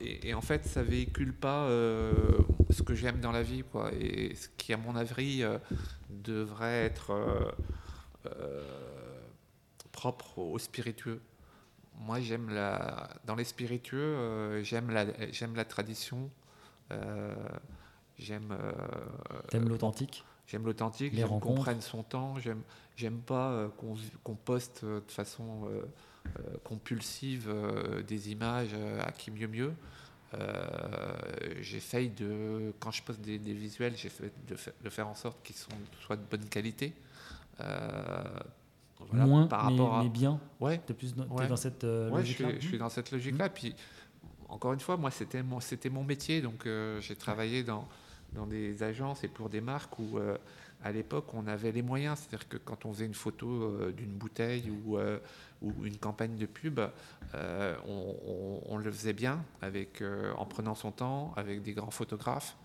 et, 0.00 0.34
en 0.34 0.40
fait, 0.40 0.66
ça 0.66 0.82
véhicule 0.82 1.34
pas 1.34 1.68
ce 2.70 2.82
que 2.82 2.94
j'aime 2.94 3.20
dans 3.20 3.32
la 3.32 3.42
vie, 3.42 3.62
quoi. 3.62 3.90
Et 3.92 4.34
ce 4.34 4.48
qui, 4.56 4.72
à 4.72 4.76
mon 4.76 4.94
avis, 4.94 5.44
devrait 6.10 6.84
être 6.84 7.54
propre 9.92 10.38
au 10.38 10.58
spiritueux 10.58 11.20
moi 12.00 12.18
j'aime 12.18 12.50
la 12.50 13.08
dans 13.26 13.36
les 13.36 13.44
spiritueux 13.44 14.60
j'aime 14.64 14.90
la 14.90 15.06
j'aime 15.30 15.54
la 15.54 15.64
tradition 15.64 16.28
euh, 16.92 17.34
j'aime. 18.18 18.52
Euh, 18.52 18.72
T'aimes 19.50 19.68
l'authentique? 19.68 20.24
J'aime 20.46 20.64
l'authentique, 20.64 21.14
j'aime 21.14 21.40
qu'on 21.40 21.54
prenne 21.54 21.80
son 21.80 22.02
temps, 22.02 22.38
j'aime, 22.38 22.60
j'aime 22.96 23.18
pas 23.18 23.50
euh, 23.50 23.68
qu'on, 24.22 24.34
poste 24.34 24.84
de 24.84 25.02
façon 25.08 25.68
compulsive 26.64 27.52
des 28.06 28.30
images 28.30 28.74
à 29.00 29.12
qui 29.12 29.30
mieux 29.30 29.48
mieux. 29.48 29.72
j'essaye 31.60 32.10
de, 32.10 32.72
quand 32.78 32.90
je 32.90 33.02
poste 33.02 33.20
des, 33.20 33.38
visuels, 33.38 33.96
j'essaie 33.96 34.32
de, 34.46 34.56
de, 34.82 34.90
faire 34.90 35.08
en 35.08 35.14
sorte 35.14 35.42
qu'ils 35.42 35.56
soient 35.56 36.16
de 36.16 36.24
bonne 36.30 36.46
qualité. 36.48 36.92
Moins, 39.12 39.46
par 39.46 39.62
rapport 39.64 40.02
mais, 40.02 40.08
bien. 40.08 40.40
Ouais. 40.60 40.78
T'es 40.78 40.94
plus 40.94 41.14
dans, 41.14 41.26
dans 41.26 41.56
cette 41.56 41.84
logique-là? 41.84 42.48
Je, 42.58 42.66
suis, 42.66 42.78
dans 42.78 42.88
cette 42.88 43.10
logique-là. 43.10 43.48
Puis 43.48 43.74
encore 44.48 44.72
une 44.72 44.80
fois, 44.80 44.96
moi, 44.96 45.10
c'était 45.10 45.42
mon, 45.42 45.60
c'était 45.60 45.90
mon 45.90 46.04
métier. 46.04 46.40
Donc, 46.40 46.66
euh, 46.66 47.00
j'ai 47.00 47.16
travaillé 47.16 47.62
dans, 47.62 47.86
dans 48.34 48.46
des 48.46 48.82
agences 48.82 49.24
et 49.24 49.28
pour 49.28 49.48
des 49.48 49.60
marques 49.60 49.98
où, 49.98 50.18
euh, 50.18 50.36
à 50.82 50.92
l'époque, 50.92 51.32
on 51.34 51.46
avait 51.46 51.72
les 51.72 51.82
moyens. 51.82 52.18
C'est-à-dire 52.18 52.48
que 52.48 52.56
quand 52.56 52.84
on 52.84 52.92
faisait 52.92 53.06
une 53.06 53.14
photo 53.14 53.48
euh, 53.48 53.92
d'une 53.92 54.12
bouteille 54.12 54.70
ou, 54.70 54.98
ou, 55.62 55.84
une 55.84 55.96
campagne 55.96 56.36
de 56.36 56.46
pub, 56.46 56.80
on, 57.86 58.76
le 58.76 58.90
faisait 58.90 59.12
bien, 59.12 59.42
avec, 59.62 60.02
en 60.36 60.44
prenant 60.44 60.74
son 60.74 60.90
temps, 60.90 61.32
avec 61.36 61.62
des 61.62 61.72
grands 61.72 61.90
photographes. 61.90 62.56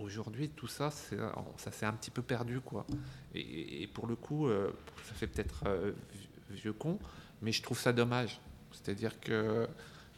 Aujourd'hui, 0.00 0.48
tout 0.48 0.66
ça, 0.66 0.90
ça 0.90 1.70
s'est 1.70 1.86
un 1.86 1.92
petit 1.92 2.10
peu 2.10 2.22
perdu. 2.22 2.60
Quoi. 2.60 2.86
Et 3.34 3.88
pour 3.94 4.06
le 4.06 4.16
coup, 4.16 4.48
ça 5.04 5.14
fait 5.14 5.28
peut-être 5.28 5.64
vieux 6.50 6.72
con, 6.72 6.98
mais 7.42 7.52
je 7.52 7.62
trouve 7.62 7.78
ça 7.78 7.92
dommage. 7.92 8.40
C'est-à-dire 8.72 9.20
que 9.20 9.68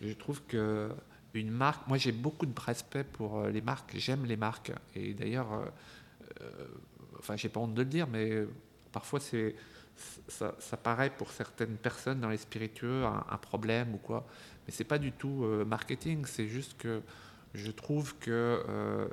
je 0.01 0.13
trouve 0.15 0.43
que 0.45 0.91
une 1.35 1.51
marque, 1.51 1.87
moi 1.87 1.97
j'ai 1.97 2.13
beaucoup 2.13 2.47
de 2.47 2.61
respect 2.61 3.05
pour 3.05 3.39
euh, 3.39 3.51
les 3.51 3.61
marques, 3.61 3.93
j'aime 3.97 4.25
les 4.25 4.37
marques. 4.37 4.73
Et 4.95 5.15
d'ailleurs, 5.15 5.53
euh, 5.53 5.65
euh, 6.43 6.67
enfin 7.19 7.37
j'ai 7.37 7.49
pas 7.49 7.61
honte 7.61 7.75
de 7.75 7.83
le 7.83 7.89
dire, 7.89 8.07
mais 8.09 8.45
parfois 8.93 9.21
ça, 9.21 10.77
paraît 10.77 11.11
pour 11.11 11.31
certaines 11.31 11.77
personnes 11.77 12.21
dans 12.21 12.31
les 12.31 12.39
spiritueux 12.39 13.05
un, 13.05 13.37
problème 13.39 13.95
ou 13.95 13.99
quoi. 13.99 14.27
Mais 14.67 14.73
c'est 14.73 14.85
pas 14.85 14.99
du 14.99 15.13
tout 15.13 15.45
marketing, 15.67 16.25
c'est 16.27 16.47
juste 16.47 16.77
que 16.79 17.03
je 17.55 17.71
trouve 17.71 18.17
que 18.19 19.11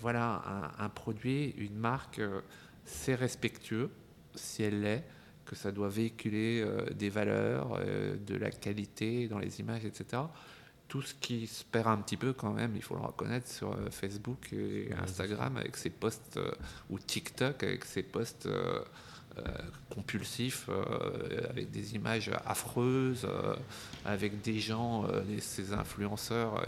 voilà 0.00 0.42
un, 0.78 0.88
produit, 0.90 1.54
une 1.56 1.76
marque, 1.76 2.20
c'est 2.84 3.14
respectueux 3.14 3.90
si 4.34 4.62
elle 4.62 4.82
l'est 4.82 5.04
que 5.50 5.56
ça 5.56 5.72
doit 5.72 5.88
véhiculer 5.88 6.62
euh, 6.64 6.84
des 6.90 7.08
valeurs, 7.08 7.76
euh, 7.80 8.16
de 8.24 8.36
la 8.36 8.52
qualité 8.52 9.26
dans 9.26 9.40
les 9.40 9.58
images, 9.58 9.84
etc. 9.84 10.22
Tout 10.90 11.00
ce 11.00 11.14
qui 11.14 11.46
se 11.46 11.64
perd 11.64 11.88
un 11.88 11.96
petit 11.96 12.18
peu 12.18 12.34
quand 12.34 12.52
même, 12.52 12.76
il 12.76 12.82
faut 12.82 12.96
le 12.96 13.00
reconnaître, 13.00 13.48
sur 13.48 13.72
euh, 13.72 13.88
Facebook 13.90 14.52
et 14.52 14.90
Instagram 15.02 15.56
avec 15.56 15.76
ses 15.76 15.88
posts, 15.90 16.38
ou 16.90 16.98
TikTok 16.98 17.62
avec 17.62 17.84
ses 17.86 18.02
posts 18.02 18.48
compulsifs, 19.88 20.68
avec 21.48 21.70
des 21.70 21.94
images 21.94 22.30
affreuses, 22.44 23.26
avec 24.04 24.42
des 24.42 24.58
gens, 24.58 25.06
ces 25.40 25.72
influenceurs 25.72 26.62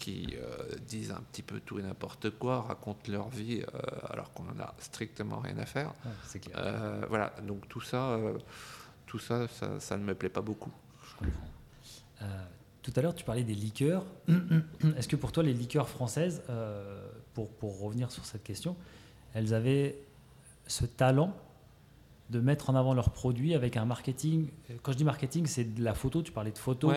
qui 0.00 0.34
euh, 0.34 0.76
disent 0.88 1.10
un 1.10 1.20
petit 1.30 1.42
peu 1.42 1.60
tout 1.60 1.78
et 1.78 1.82
n'importe 1.82 2.30
quoi, 2.30 2.62
racontent 2.62 3.12
leur 3.12 3.28
vie 3.28 3.62
euh, 3.62 3.80
alors 4.08 4.32
qu'on 4.32 4.44
n'en 4.44 4.58
a 4.58 4.74
strictement 4.78 5.40
rien 5.40 5.58
à 5.58 5.66
faire. 5.66 5.92
Euh, 6.56 7.04
voilà, 7.10 7.34
donc 7.42 7.68
tout 7.68 7.82
ça, 7.82 8.18
tout 9.06 9.18
ça, 9.18 9.46
ça, 9.78 9.98
ne 9.98 10.04
me 10.04 10.14
plaît 10.14 10.30
pas 10.30 10.40
beaucoup. 10.40 10.72
Je 11.04 11.16
comprends. 11.16 12.30
Tout 12.82 12.92
à 12.96 13.02
l'heure, 13.02 13.14
tu 13.14 13.24
parlais 13.24 13.42
des 13.44 13.54
liqueurs. 13.54 14.04
Est-ce 14.96 15.08
que 15.08 15.16
pour 15.16 15.32
toi, 15.32 15.42
les 15.42 15.52
liqueurs 15.54 15.88
françaises, 15.88 16.42
pour, 17.34 17.50
pour 17.50 17.80
revenir 17.80 18.10
sur 18.10 18.24
cette 18.24 18.42
question, 18.42 18.76
elles 19.34 19.54
avaient 19.54 19.96
ce 20.66 20.86
talent 20.86 21.34
de 22.30 22.40
mettre 22.40 22.70
en 22.70 22.74
avant 22.74 22.94
leurs 22.94 23.10
produits 23.10 23.54
avec 23.54 23.76
un 23.76 23.84
marketing? 23.84 24.48
Quand 24.82 24.92
je 24.92 24.96
dis 24.96 25.04
marketing, 25.04 25.46
c'est 25.46 25.74
de 25.74 25.84
la 25.84 25.94
photo. 25.94 26.22
Tu 26.22 26.32
parlais 26.32 26.52
de 26.52 26.58
photo. 26.58 26.92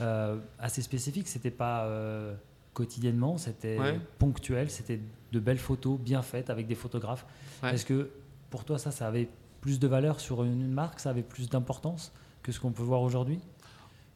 Euh, 0.00 0.36
assez 0.58 0.80
spécifique. 0.80 1.28
C'était 1.28 1.50
pas 1.50 1.84
euh, 1.84 2.34
quotidiennement, 2.72 3.36
c'était 3.36 3.78
ponctuel, 4.18 4.70
c'était 4.70 5.00
de 5.32 5.40
belles 5.40 5.58
photos 5.58 5.98
bien 5.98 6.22
faites 6.22 6.48
avec 6.48 6.66
des 6.66 6.74
photographes. 6.74 7.26
Est-ce 7.62 7.84
que 7.84 8.10
pour 8.48 8.64
toi, 8.64 8.78
ça, 8.78 8.90
ça 8.90 9.06
avait 9.06 9.28
plus 9.60 9.78
de 9.78 9.86
valeur 9.86 10.18
sur 10.18 10.42
une, 10.42 10.72
marque, 10.72 11.00
ça 11.00 11.10
avait 11.10 11.22
plus 11.22 11.50
d'importance 11.50 12.12
que 12.42 12.50
ce 12.50 12.60
qu'on 12.60 12.72
peut 12.72 12.82
voir 12.82 13.02
aujourd'hui? 13.02 13.40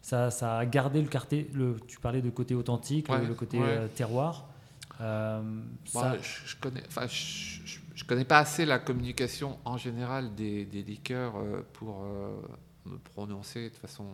Ça, 0.05 0.31
ça, 0.31 0.59
a 0.59 0.67
gardé 0.67 1.01
le 1.01 1.09
quartier, 1.09 1.51
le, 1.55 1.77
tu 1.89 1.99
parlais 1.99 2.21
de 2.21 2.29
côté 2.29 2.55
authentique, 2.55 3.09
le, 3.09 3.33
côté 3.33 3.59
euh, 3.59 3.89
terroir. 3.89 4.51
ça... 4.99 5.43
je, 6.21 6.57
connais, 6.61 6.83
enfin, 6.87 7.07
je, 7.07 8.05
connais 8.05 8.27
pas 8.27 8.39
assez 8.39 8.67
la 8.67 8.79
communication 8.79 9.59
en 9.65 9.79
général 9.79 10.35
des, 10.35 10.67
des 10.67 10.83
liqueurs 10.83 11.33
pour 11.73 12.05
me 12.85 12.99
prononcer 12.99 13.71
de 13.71 13.77
façon 13.77 14.05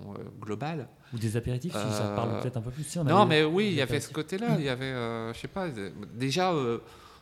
globale. 0.40 0.86
Ou 1.12 1.18
des 1.18 1.36
apéritifs, 1.36 1.72
si 1.72 1.92
ça 1.92 2.12
parle 2.14 2.40
peut-être 2.40 2.56
un 2.56 2.62
peu 2.62 2.70
plus. 2.70 2.96
non, 2.98 3.26
mais 3.26 3.42
oui, 3.42 3.66
il 3.70 3.74
y 3.74 3.82
avait 3.82 3.98
ce 3.98 4.12
côté-là. 4.12 4.54
Il 4.60 4.64
y 4.64 4.68
avait, 4.68 4.92
je 5.34 5.38
sais 5.40 5.48
pas, 5.48 5.66
déjà 6.14 6.54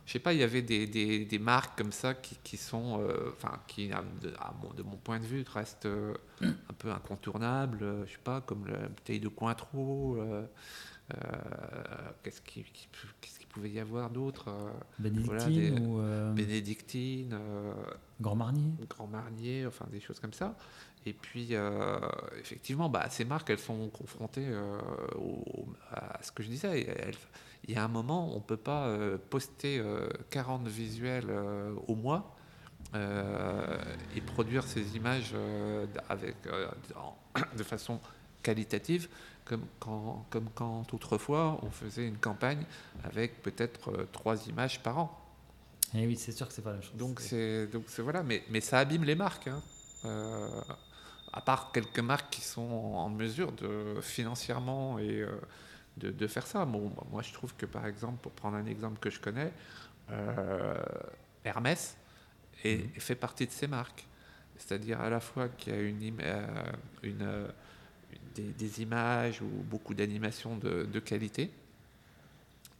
je 0.09 0.15
sais 0.15 0.21
pas, 0.21 0.33
il 0.33 0.41
y 0.41 0.43
avait 0.43 0.63
des, 0.63 0.87
des, 0.87 1.39
marques 1.39 1.77
comme 1.77 1.93
ça 1.93 2.15
qui, 2.15 2.39
qui 2.43 2.57
sont, 2.57 2.99
euh, 2.99 3.31
enfin, 3.37 3.61
qui, 3.67 3.89
de, 3.89 4.31
de, 4.75 4.83
mon 4.83 4.97
point 4.97 5.21
de 5.21 5.27
vue, 5.27 5.45
restent 5.53 5.85
euh, 5.85 6.15
un 6.41 6.73
peu 6.79 6.91
incontournables. 6.91 7.83
Euh, 7.83 8.07
je 8.07 8.13
sais 8.13 8.19
pas, 8.25 8.41
comme 8.41 8.67
la 8.69 8.89
bouteille 8.89 9.21
de 9.21 9.29
Cointreau. 9.29 10.19
qu'est-ce 12.23 12.41
qu'il 12.41 12.65
qui 12.65 13.47
pouvait 13.51 13.71
y 13.71 13.81
avoir 13.81 14.09
d'autre 14.09 14.49
Bénédictine 14.99 15.79
ou 15.87 16.01
Bénédictine. 16.35 17.39
Grand 18.19 18.37
Marnier. 18.37 18.73
Grand 18.89 19.09
Marnier, 19.09 19.67
enfin 19.67 19.87
des 19.93 20.01
choses 20.01 20.21
comme 20.21 20.33
ça. 20.33 20.57
Et 21.09 21.13
puis, 21.13 21.55
effectivement, 22.41 22.89
bah, 22.89 23.07
ces 23.09 23.25
marques, 23.25 23.51
elles 23.51 23.59
sont 23.59 23.89
confrontées 23.89 24.47
à 25.91 26.23
ce 26.23 26.31
que 26.33 26.43
je 26.43 26.49
disais. 26.49 26.83
Elles, 26.83 27.15
il 27.69 27.75
y 27.75 27.77
a 27.77 27.85
un 27.85 27.89
moment, 27.89 28.33
on 28.33 28.37
ne 28.37 28.43
peut 28.43 28.57
pas 28.57 28.87
euh, 28.87 29.19
poster 29.31 29.83
40 30.31 30.67
euh, 30.67 30.71
visuels 30.71 31.27
euh, 31.29 31.75
au 31.87 31.95
mois 31.95 32.35
et 34.15 34.21
produire 34.23 34.65
ces 34.65 34.97
images 34.97 35.35
avec, 36.09 36.37
de 37.59 37.63
façon 37.63 38.01
qualitative, 38.43 39.09
comme 39.45 39.67
quand, 39.79 40.25
comme 40.31 40.49
quand 40.55 40.95
autrefois 40.95 41.59
on 41.63 41.71
faisait 41.71 42.07
une 42.07 42.17
campagne 42.17 42.65
avec 43.05 43.43
peut-être 43.43 44.07
trois 44.11 44.47
images 44.47 44.83
par 44.83 44.99
an. 44.99 45.25
Et 45.93 46.05
eh 46.05 46.07
oui, 46.07 46.17
c'est 46.17 46.33
sûr 46.33 46.49
que 46.49 46.55
c'est 46.55 46.63
pas 46.63 46.73
la 46.73 46.81
chose. 46.81 46.95
Donc 46.95 47.21
c'est 47.21 47.67
donc 47.67 47.85
voilà, 47.99 48.23
mais 48.23 48.43
mais 48.49 48.63
ça 48.63 48.79
abîme 48.79 49.05
les 49.05 49.17
marques. 49.17 49.49
Hein. 49.49 49.63
À 51.33 51.41
part 51.41 51.73
quelques 51.73 52.01
marques 52.01 52.31
qui 52.31 52.41
sont 52.41 52.61
en 52.61 53.09
mesure 53.09 53.53
de 53.53 54.01
financièrement 54.01 54.99
et 54.99 55.25
de, 55.99 56.27
faire 56.27 56.47
ça. 56.47 56.65
Bon, 56.65 56.93
moi, 57.11 57.23
je 57.23 57.33
trouve 57.33 57.55
que, 57.55 57.67
par 57.67 57.87
exemple, 57.87 58.19
pour 58.23 58.33
prendre 58.33 58.57
un 58.57 58.67
exemple 58.67 58.99
que 59.01 59.11
je 59.11 59.21
connais, 59.21 59.53
euh, 60.11 60.75
Hermès 61.45 61.97
est, 62.65 62.85
mhm. 62.85 63.01
fait 63.01 63.15
partie 63.15 63.47
de 63.47 63.53
ces 63.53 63.67
marques. 63.67 64.07
C'est-à-dire 64.57 65.01
à 65.01 65.09
la 65.09 65.21
fois 65.21 65.49
qu'il 65.49 65.73
y 65.73 65.77
a 65.77 65.81
une, 65.81 66.19
euh, 66.21 66.73
une, 67.03 67.23
euh, 67.23 67.49
des, 68.35 68.83
images 68.83 69.41
ou 69.41 69.47
beaucoup 69.47 69.95
d'animations 69.95 70.57
de, 70.57 70.99
qualité, 70.99 71.51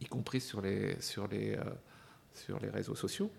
y 0.01 0.05
compris 0.05 0.41
sur 0.41 0.61
les, 0.61 0.99
sur 1.01 1.27
les, 1.27 1.57
sur 2.33 2.59
les 2.59 2.69
réseaux 2.69 2.95
sociaux. 2.95 3.31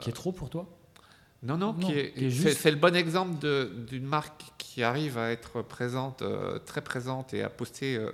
qui 0.00 0.10
est 0.10 0.14
trop 0.14 0.32
pour 0.32 0.50
toi? 0.50 0.66
Non, 1.44 1.58
non, 1.58 1.76
c'est 1.78 2.70
le 2.70 2.76
bon 2.76 2.96
exemple 2.96 3.36
d'une 3.86 4.06
marque 4.06 4.44
qui 4.56 4.82
arrive 4.82 5.18
à 5.18 5.30
être 5.30 5.60
présente, 5.60 6.22
euh, 6.22 6.58
très 6.58 6.80
présente 6.80 7.34
et 7.34 7.42
à 7.42 7.50
poster 7.50 7.96
euh, 7.96 8.12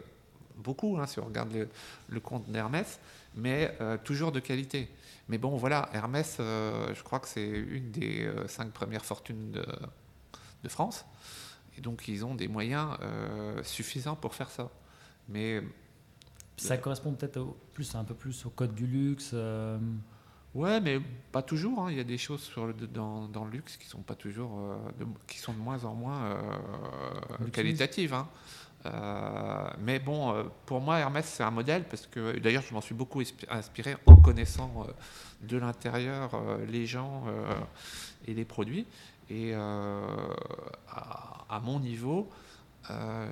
beaucoup, 0.57 0.99
hein, 0.99 1.07
si 1.07 1.21
on 1.21 1.27
regarde 1.27 1.69
le, 2.09 2.21
compte 2.21 2.51
d'Hermès, 2.51 2.99
mais 3.37 3.77
euh, 3.81 3.97
toujours 4.03 4.33
de 4.33 4.41
qualité. 4.41 4.89
Mais 5.29 5.39
bon, 5.39 5.57
voilà, 5.57 5.89
Hermès, 5.93 6.39
je 6.39 7.03
crois 7.05 7.21
que 7.21 7.29
c'est 7.29 7.47
une 7.47 7.93
des 7.93 8.29
cinq 8.49 8.73
premières 8.73 9.05
fortunes 9.05 9.53
de, 9.53 9.65
de, 10.65 10.69
France. 10.69 11.05
Et 11.79 11.81
donc, 11.81 12.09
ils 12.09 12.25
ont 12.25 12.35
des 12.35 12.49
moyens 12.49 12.97
suffisants 13.63 14.17
pour 14.17 14.35
faire 14.35 14.51
ça. 14.51 14.69
Mais. 15.29 15.63
Ça 16.57 16.79
correspond 16.79 17.13
peut-être 17.13 17.47
plus, 17.75 17.95
un 17.95 18.03
peu 18.03 18.15
plus 18.15 18.45
au 18.45 18.51
code 18.51 18.75
du 18.75 18.89
luxe. 18.89 19.33
Ouais, 20.55 20.81
mais 20.81 21.01
pas 21.31 21.43
toujours. 21.43 21.81
Hein. 21.81 21.91
Il 21.91 21.97
y 21.97 22.01
a 22.01 22.05
des 22.05 22.19
choses 22.19 22.43
sur 22.43 22.67
le, 22.67 22.73
dans, 22.73 23.29
dans, 23.29 23.45
le 23.45 23.53
luxe 23.53 23.77
qui 23.77 23.87
sont 23.87 24.03
pas 24.03 24.17
toujours, 24.17 24.59
euh, 24.59 24.77
de, 24.99 25.07
qui 25.29 25.39
sont 25.39 25.53
de 25.53 25.59
moins 25.59 25.85
en 25.85 25.95
moins 25.95 26.25
euh, 26.25 27.49
qualitatives. 27.53 28.15
Hein. 28.15 28.29
Euh, 28.87 29.71
mais 29.81 30.01
bon, 30.01 30.51
pour 30.67 30.81
moi, 30.81 30.99
Hermès, 30.99 31.25
c'est 31.25 31.45
un 31.45 31.53
modèle 31.53 31.85
parce 31.85 32.07
que, 32.07 32.39
d'ailleurs, 32.39 32.65
je 32.69 32.75
m'en 32.75 32.81
suis 32.81 32.95
beaucoup 32.95 33.23
inspiré 33.49 33.97
en 34.07 34.17
connaissant 34.17 34.87
de 35.43 35.59
l'intérieur 35.59 36.31
les 36.67 36.87
gens 36.87 37.25
et 38.27 38.35
les 38.35 38.47
produits. 38.47 38.87
Et 39.29 39.55
à, 39.55 41.61
mon 41.63 41.79
niveau, 41.79 42.31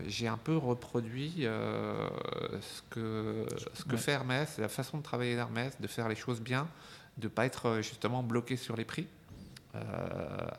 j'ai 0.07 0.29
un 0.29 0.37
peu 0.37 0.59
reproduit 0.59 1.47
ce 1.47 2.83
que, 2.91 3.47
ce 3.73 3.85
que 3.85 3.97
fait 3.97 4.13
Hermès, 4.13 4.59
la 4.59 4.69
façon 4.69 4.99
de 4.99 5.03
travailler 5.03 5.35
d'Hermès, 5.35 5.81
de 5.81 5.87
faire 5.87 6.11
les 6.11 6.15
choses 6.15 6.43
bien 6.43 6.69
de 7.19 7.25
ne 7.25 7.29
pas 7.29 7.47
être 7.47 7.67
euh, 7.67 7.83
justement 7.83 8.23
bloqué 8.23 8.57
sur 8.57 8.77
les 8.77 8.85
prix. 8.85 9.07
Euh, 9.75 9.81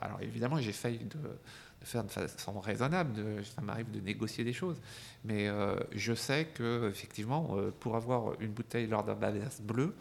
alors 0.02 0.22
évidemment, 0.22 0.60
j'essaye 0.60 1.00
de, 1.00 1.18
de, 1.18 1.86
faire 1.86 2.04
de 2.04 2.12
façon 2.12 2.60
raisonnable, 2.60 3.14
de, 3.14 3.44
ça 3.44 3.62
m'arrive 3.62 3.90
de 3.92 4.00
négocier 4.00 4.44
des 4.44 4.54
choses, 4.54 4.78
mais 5.26 5.48
euh, 5.48 5.76
je 5.94 6.14
sais 6.14 6.46
que 6.54 6.90
effectivement, 6.90 7.56
pour 7.80 7.96
avoir 7.96 8.40
une 8.40 8.52
bouteille 8.52 8.88
Lord 8.88 9.10
of 9.10 9.20
Badass 9.20 9.62
bleu 9.62 9.96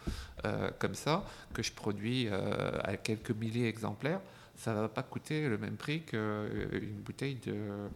comme 0.78 0.94
ça, 0.94 1.24
que 1.54 1.62
je 1.62 1.72
produis 1.72 2.28
à 2.28 2.96
quelques 2.96 3.30
milliers 3.30 3.64
d'exemplaires, 3.64 4.20
ça 4.56 4.74
ne 4.74 4.80
va 4.80 4.88
pas 4.88 5.02
coûter 5.02 5.48
le 5.48 5.56
même 5.56 5.76
prix 5.76 6.02
qu'une 6.02 7.00
bouteille 7.04 7.36
de 7.46 7.88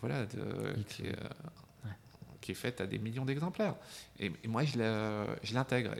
voilà 0.00 0.26
de, 0.26 0.82
qui, 0.88 1.04
qui 2.44 2.50
est 2.52 2.54
faite 2.54 2.82
à 2.82 2.86
des 2.86 2.98
millions 2.98 3.24
d'exemplaires. 3.24 3.74
Et, 4.20 4.30
moi, 4.46 4.64
je 4.64 5.54
l'intègre. 5.54 5.94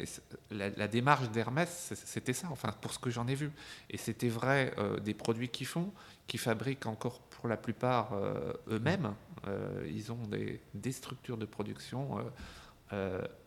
La, 0.51 0.69
la, 0.69 0.89
démarche 0.89 1.31
d'Hermès, 1.31 1.95
c'était 2.05 2.35
ça, 2.35 2.49
enfin, 2.51 2.71
pour 2.83 2.93
ce 2.93 2.99
que 2.99 3.09
j'en 3.09 3.27
ai 3.27 3.35
vu. 3.35 3.51
Et 3.89 3.97
c'était 3.97 4.29
vrai 4.29 4.75
euh, 4.77 5.01
des 5.01 5.15
produits 5.15 5.49
qu'ils 5.49 5.67
font, 5.67 5.91
qui 6.27 6.37
fabriquent 6.37 6.85
encore 6.85 7.21
pour 7.21 7.49
la 7.49 7.57
plupart 7.57 8.13
euh, 8.13 8.53
eux-mêmes. 8.69 9.15
Euh, 9.49 9.89
ils 9.91 10.13
ont 10.13 10.27
des, 10.27 10.61
des, 10.75 10.93
structures 10.93 11.39
de 11.39 11.47
production 11.47 12.19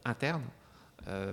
internes, 0.03 0.47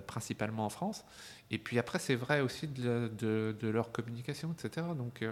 principalement 0.06 0.66
en 0.66 0.70
France. 0.70 1.02
Et 1.50 1.56
puis 1.56 1.78
après, 1.78 1.98
c'est 1.98 2.14
vrai 2.14 2.42
aussi 2.42 2.68
de, 2.68 3.56
leur 3.62 3.90
communication, 3.90 4.52
etc. 4.52 4.86
Donc, 4.94 5.24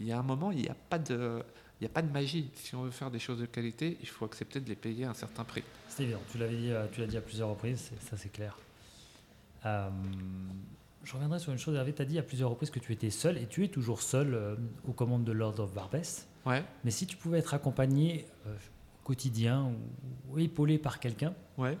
il 0.00 0.06
y 0.06 0.12
a 0.12 0.18
un 0.18 0.22
moment, 0.22 0.50
il 0.50 0.62
n'y 0.62 0.68
a 0.70 0.76
pas 0.88 0.98
de 0.98 1.42
il 1.80 1.84
n'y 1.84 1.90
a 1.90 1.92
pas 1.92 2.02
de 2.02 2.10
magie. 2.10 2.50
Si 2.54 2.74
on 2.74 2.82
veut 2.82 2.90
faire 2.90 3.10
des 3.10 3.20
choses 3.20 3.38
de 3.38 3.46
qualité, 3.46 3.98
il 4.00 4.08
faut 4.08 4.24
accepter 4.24 4.60
de 4.60 4.68
les 4.68 4.74
payer 4.74 5.04
à 5.04 5.10
un 5.10 5.14
certain 5.14 5.44
prix. 5.44 5.62
C'est 5.88 6.02
évident. 6.02 6.20
Tu 6.32 6.38
l'avais 6.38 6.56
dit, 6.56 6.72
euh, 6.72 6.86
tu 6.90 7.00
l'as 7.00 7.06
dit 7.06 7.16
à 7.16 7.20
plusieurs 7.20 7.48
reprises, 7.48 7.92
ça 8.00 8.16
c'est 8.16 8.30
clair. 8.30 8.58
Euh, 9.64 9.88
je 11.04 11.12
reviendrai 11.12 11.38
sur 11.38 11.52
une 11.52 11.58
chose, 11.58 11.76
Hervé. 11.76 11.92
Tu 11.92 12.02
as 12.02 12.04
dit 12.04 12.18
à 12.18 12.22
plusieurs 12.22 12.50
reprises 12.50 12.70
que 12.70 12.80
tu 12.80 12.92
étais 12.92 13.10
seul, 13.10 13.38
et 13.38 13.46
tu 13.46 13.64
es 13.64 13.68
toujours 13.68 14.02
seul 14.02 14.34
euh, 14.34 14.56
aux 14.88 14.92
commandes 14.92 15.24
de 15.24 15.30
Lord 15.30 15.60
of 15.60 15.72
Barbès. 15.72 16.26
Ouais. 16.44 16.64
Mais 16.82 16.90
si 16.90 17.06
tu 17.06 17.16
pouvais 17.16 17.38
être 17.38 17.54
accompagné 17.54 18.26
au 18.46 19.04
quotidien 19.04 19.72
ou, 20.30 20.38
épaulé 20.38 20.78
par 20.78 20.98
quelqu'un 20.98 21.34
ouais. 21.58 21.78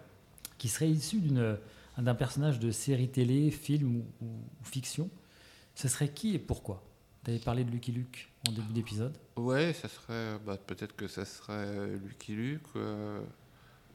qui 0.58 0.68
serait 0.68 0.90
issu 0.90 1.20
d'un 1.20 2.14
personnage 2.14 2.60
de 2.60 2.70
série 2.70 3.08
télé, 3.08 3.50
film 3.50 4.02
ou, 4.20 4.24
ou 4.24 4.64
fiction, 4.64 5.10
ce 5.74 5.88
serait 5.88 6.08
qui 6.08 6.34
et 6.34 6.38
pourquoi? 6.38 6.84
Tu 7.24 7.30
avais 7.30 7.40
parlé 7.40 7.64
de 7.64 7.70
Lucky 7.70 7.92
Luke 7.92 8.27
en 8.46 8.52
début 8.52 8.72
d'épisode 8.72 9.16
Ouais, 9.36 9.72
ça 9.72 9.88
serait. 9.88 10.38
Bah, 10.44 10.56
peut-être 10.56 10.94
que 10.94 11.08
ça 11.08 11.24
serait 11.24 11.88
Lucky 11.96 12.34
Luke 12.34 12.62
euh, 12.76 13.20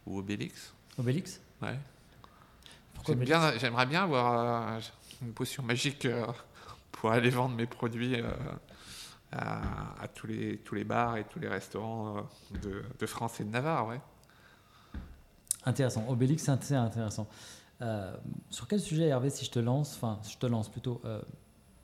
ou 0.05 0.19
Obélix. 0.19 0.73
Obélix 0.97 1.39
Ouais. 1.61 1.79
J'aimerais 3.05 3.25
bien, 3.25 3.85
bien 3.85 4.03
avoir 4.03 4.75
euh, 4.75 4.79
une 5.21 5.33
potion 5.33 5.63
magique 5.63 6.05
euh, 6.05 6.25
pour 6.91 7.11
aller 7.11 7.29
vendre 7.29 7.55
mes 7.55 7.65
produits 7.65 8.17
à, 9.31 10.07
tous, 10.13 10.27
les, 10.27 10.57
tous 10.59 10.75
les 10.75 10.83
bars 10.83 11.17
et 11.17 11.23
tous 11.23 11.39
les 11.39 11.47
restaurants 11.47 12.27
de, 12.61 12.83
de 12.99 13.05
France 13.05 13.39
et 13.39 13.43
de 13.43 13.49
Navarre, 13.49 13.87
ouais. 13.87 13.99
Intéressant. 15.65 16.05
Obélix, 16.07 16.43
c'est 16.43 16.75
intéressant. 16.75 17.27
sur 18.49 18.67
quel 18.67 18.79
sujet, 18.79 19.05
Hervé, 19.07 19.29
si 19.31 19.43
je 19.43 19.51
te 19.51 19.59
lance, 19.59 19.95
enfin, 19.95 20.19
je 20.29 20.37
te 20.37 20.45
lance 20.45 20.69
plutôt, 20.69 21.01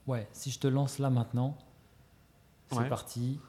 ouais, 0.06 0.28
si 0.32 0.52
je 0.52 0.60
te 0.60 0.68
lance 0.68 1.00
là 1.00 1.10
maintenant, 1.10 1.58
c'est 2.72 2.90
parti. 2.90 3.40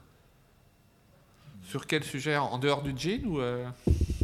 Sur 1.63 1.87
quel 1.87 2.05
sujet? 2.05 2.37
En 2.37 2.59
dehors 2.59 2.83
du 2.83 2.93
jean 2.97 3.25
ou 3.27 3.41
euh? 3.41 3.69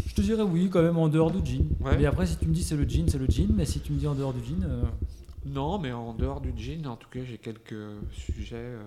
Je 0.06 0.14
te 0.14 0.20
dirais 0.22 0.42
oui, 0.42 0.70
quand 0.70 0.82
même 0.82 0.96
en 0.96 1.08
dehors 1.08 1.30
du 1.30 1.44
jean. 1.44 1.68
Mais 1.80 2.06
après, 2.06 2.26
si 2.26 2.36
tu 2.36 2.46
me 2.46 2.54
dis 2.54 2.64
c'est 2.64 2.76
le 2.76 2.88
jean, 2.88 3.08
c'est 3.08 3.18
le 3.18 3.26
jean. 3.28 3.52
Mais 3.54 3.66
si 3.66 3.80
tu 3.80 3.92
me 3.92 3.98
dis 3.98 4.06
en 4.06 4.14
dehors 4.14 4.32
du 4.32 4.44
jean. 4.44 4.64
Euh, 4.64 4.82
non, 5.44 5.78
mais 5.78 5.92
en 5.92 6.12
dehors 6.12 6.40
du 6.40 6.52
jean, 6.56 6.86
en 6.86 6.96
tout 6.96 7.08
cas, 7.08 7.20
j'ai 7.24 7.38
quelques 7.38 7.74
sujets 8.12 8.56
euh, 8.56 8.82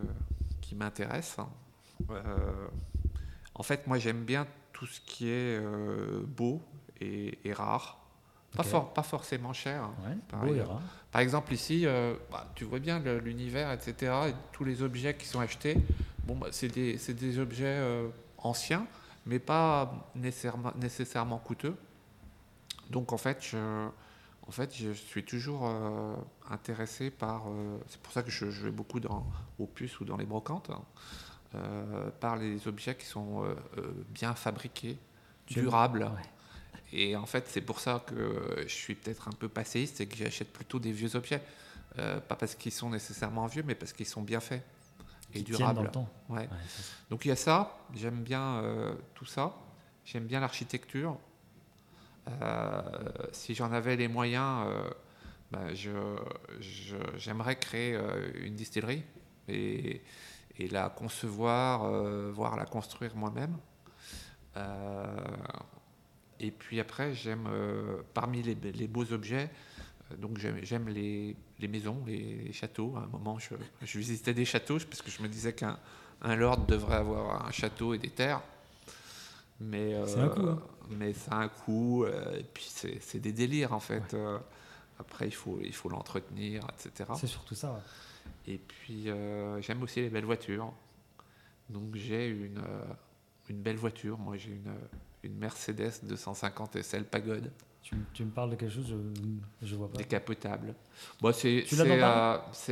qui 0.61 0.76
m'intéressent. 0.76 1.48
en 3.56 3.64
fait, 3.64 3.88
moi, 3.88 3.98
j'aime 3.98 4.23
bien 4.26 4.48
tout 4.73 4.88
ce 4.88 4.99
qui 5.02 5.30
est 5.30 5.61
beau 6.26 6.61
et, 7.02 7.53
rare. 7.53 7.98
Pas, 8.55 8.63
pas, 8.63 9.03
forcément 9.03 9.53
cher. 9.53 9.84
Hein, 9.84 10.17
par, 10.27 10.41
par, 11.11 11.21
exemple, 11.21 11.53
ici, 11.53 11.85
bah, 12.31 12.47
tu 12.55 12.63
vois 12.63 12.80
bien 12.80 12.99
l'univers, 12.99 13.71
etc. 13.71 14.13
Et 14.30 14.34
tous 14.51 14.63
les 14.63 14.81
objets 14.81 15.15
qui 15.15 15.27
sont 15.27 15.39
achetés. 15.39 15.77
Bon, 16.23 16.35
bah, 16.35 16.47
c'est 16.51 16.67
des, 16.67 16.97
des, 16.97 17.39
objets 17.39 17.80
anciens, 18.39 18.88
mais 19.26 19.39
pas 19.39 20.09
nécessairement, 20.15 20.73
nécessairement 20.80 21.38
coûteux. 21.38 21.76
Donc 22.89 23.13
en 23.13 23.17
fait, 23.17 23.38
je, 23.41 23.88
en 24.49 24.51
fait, 24.51 24.76
je 24.76 24.91
suis 24.93 25.23
toujours 25.23 25.67
euh, 25.67 26.15
intéressé 26.49 27.11
par. 27.11 27.43
Euh, 27.47 27.77
c'est 27.88 28.01
pour 28.01 28.11
ça 28.11 28.23
que 28.23 28.31
je, 28.31 28.45
vais 28.45 28.71
beaucoup 28.71 28.99
dans, 28.99 29.27
aux 29.59 29.67
puces 29.67 29.99
ou 29.99 30.05
dans 30.05 30.17
les 30.17 30.26
brocantes. 30.26 30.71
par 32.19 32.35
les 32.35 32.67
objets 32.67 32.95
qui 32.95 33.05
sont 33.05 33.43
bien 34.09 34.34
fabriqués, 34.34 34.97
durables. 35.47 36.09
Et 36.91 37.16
en 37.16 37.26
fait, 37.26 37.45
c'est 37.48 37.61
pour 37.61 37.80
ça 37.80 38.03
que 38.06 38.64
je 38.64 38.74
suis 38.74 38.95
peut-être 38.95 39.28
un 39.28 39.34
peu 39.34 39.48
passéiste 39.48 40.02
et 40.02 40.07
que 40.07 40.16
j'achète 40.16 40.52
plutôt 40.52 40.80
des 40.80 40.91
vieux 40.91 41.16
objets. 41.16 41.41
pas 41.95 42.36
parce 42.36 42.56
qu'ils 42.56 42.72
sont 42.72 42.90
nécessairement 42.90 43.48
vieux, 43.48 43.64
mais 43.66 43.76
parce 43.76 43.94
qu'ils 43.94 44.07
sont 44.07 44.22
bien 44.22 44.40
faits 44.40 44.64
et 45.34 45.41
durables. 45.41 45.76
Dans 45.76 45.84
le 45.84 45.91
temps. 45.91 46.10
Ouais. 46.30 46.49
Donc 47.10 47.26
il 47.26 47.28
y 47.28 47.32
a 47.32 47.36
ça, 47.36 47.78
j'aime 47.94 48.24
bien 48.24 48.64
tout 49.14 49.26
ça. 49.26 49.56
J'aime 50.11 50.26
bien 50.26 50.40
l'architecture. 50.40 51.18
Euh, 52.41 52.82
si 53.32 53.53
j'en 53.53 53.72
avais 53.72 53.95
les 53.95 54.07
moyens, 54.07 54.66
euh, 54.68 54.90
ben, 55.52 55.76
j'aimerais 57.16 57.56
créer 57.57 57.95
euh, 57.95 58.32
une 58.41 58.56
distillerie 58.56 59.03
et, 59.48 60.02
la 60.72 60.90
concevoir, 60.90 61.90
voire 62.34 62.57
la 62.57 62.66
construire 62.66 63.16
moi-même. 63.16 63.56
Et 66.40 66.52
puis 66.52 66.80
après, 66.80 67.14
j'aime, 67.14 67.49
parmi 68.14 68.41
les, 68.41 68.88
beaux 68.88 69.11
objets, 69.11 69.49
donc 70.18 70.38
j'aime 70.38 70.90
les, 70.90 71.36
maisons, 71.68 72.03
les, 72.07 72.52
châteaux. 72.53 72.95
À 72.98 73.02
un 73.03 73.07
moment, 73.07 73.38
je, 73.40 73.98
visitais 73.98 74.34
des 74.34 74.45
châteaux 74.45 74.78
parce 74.90 75.02
que 75.02 75.11
je 75.11 75.22
me 75.22 75.28
disais 75.28 75.53
qu'un 75.53 75.78
lord 76.36 76.66
devrait 76.66 76.98
avoir 76.98 77.45
un 77.45 77.52
château 77.52 77.94
et 77.94 77.98
des 77.98 78.10
terres. 78.10 78.41
Mais, 79.60 79.94
un 79.95 80.30
coup. 80.30 80.48
Hein. 80.48 80.61
Mais 80.90 81.14
ça 81.14 81.32
a 81.34 81.38
un 81.38 81.48
coût. 81.48 82.06
et 82.06 82.44
puis 82.53 82.68
c'est 82.74 83.20
des 83.20 83.32
délires 83.32 83.74
en 83.74 83.80
fait. 83.80 84.14
Euh, 84.14 84.40
après, 84.99 85.28
il 85.28 85.34
faut 85.34 85.60
il 85.64 85.74
faut 85.74 85.90
l'entretenir, 85.90 86.66
etc. 86.74 87.10
C'est 87.16 87.28
surtout 87.28 87.56
ça. 87.56 87.82
Et 88.48 88.57
puis 88.57 89.10
euh, 89.10 89.61
j'aime 89.61 89.82
aussi 89.84 90.02
les 90.02 90.10
belles 90.10 90.26
voitures. 90.26 90.74
Donc 91.70 91.95
j'ai 91.95 92.28
une, 92.28 92.60
euh, 92.60 92.86
une 93.49 93.61
belle 93.61 93.78
voiture. 93.78 94.18
Moi 94.18 94.38
j'ai 94.38 94.52
une, 94.52 94.74
une 95.23 95.37
Mercedes 95.37 95.91
250 96.03 96.81
SL 96.81 97.05
Pagode. 97.05 97.51
Tu, 97.81 97.95
tu, 98.13 98.25
me 98.25 98.31
parles 98.31 98.51
de 98.51 98.55
quelque 98.55 98.73
chose, 98.73 98.87
je, 98.87 99.65
je 99.65 99.75
vois 99.75 99.89
pas. 99.89 99.97
Décapotable. 99.97 100.75
Bon, 101.21 101.31
c'est 101.31 101.63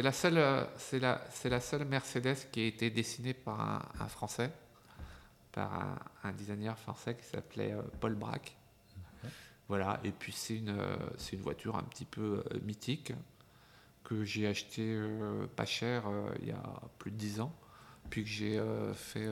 la 0.01 0.11
seule 0.11 0.67
c'est 0.77 0.99
la 0.99 1.21
c'est 1.29 1.49
la 1.49 1.59
seule 1.59 1.85
Mercedes 1.85 2.49
qui 2.51 2.61
a 2.61 2.65
été 2.65 2.89
dessinée 2.89 3.33
par 3.33 3.59
un, 3.59 3.81
un 3.99 4.07
Français 4.07 4.51
par 5.57 5.97
un, 6.23 6.31
designer 6.33 6.77
français 6.77 7.15
qui 7.15 7.25
s'appelait 7.25 7.73
euh, 7.73 7.81
Paul 7.99 8.13
Braque. 8.13 8.55
Voilà, 9.67 9.99
et 10.03 10.11
puis 10.11 10.31
c'est 10.31 10.55
une, 10.55 10.69
euh, 10.69 10.95
c'est 11.17 11.35
une 11.35 11.41
voiture 11.41 11.75
un 11.75 11.83
petit 11.83 12.05
peu 12.05 12.43
euh, 12.51 12.59
mythique 12.63 13.11
que 14.03 14.23
j'ai 14.23 14.47
acheté 14.47 14.97
pas 15.57 15.65
cher 15.65 16.05
il 16.41 16.47
y 16.47 16.51
a 16.51 16.63
plus 16.97 17.11
de 17.11 17.17
10 17.17 17.41
ans, 17.41 17.53
puis 18.09 18.23
que 18.23 18.29
j'ai 18.29 18.57
fait 18.93 19.27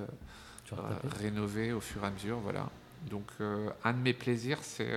rénover 1.21 1.71
au 1.71 1.79
fur 1.79 2.03
et 2.03 2.07
à 2.07 2.11
mesure. 2.11 2.39
Voilà. 2.39 2.69
Donc 3.09 3.31
un 3.39 3.93
de 3.93 3.99
mes 3.99 4.13
plaisirs, 4.13 4.59
c'est 4.61 4.91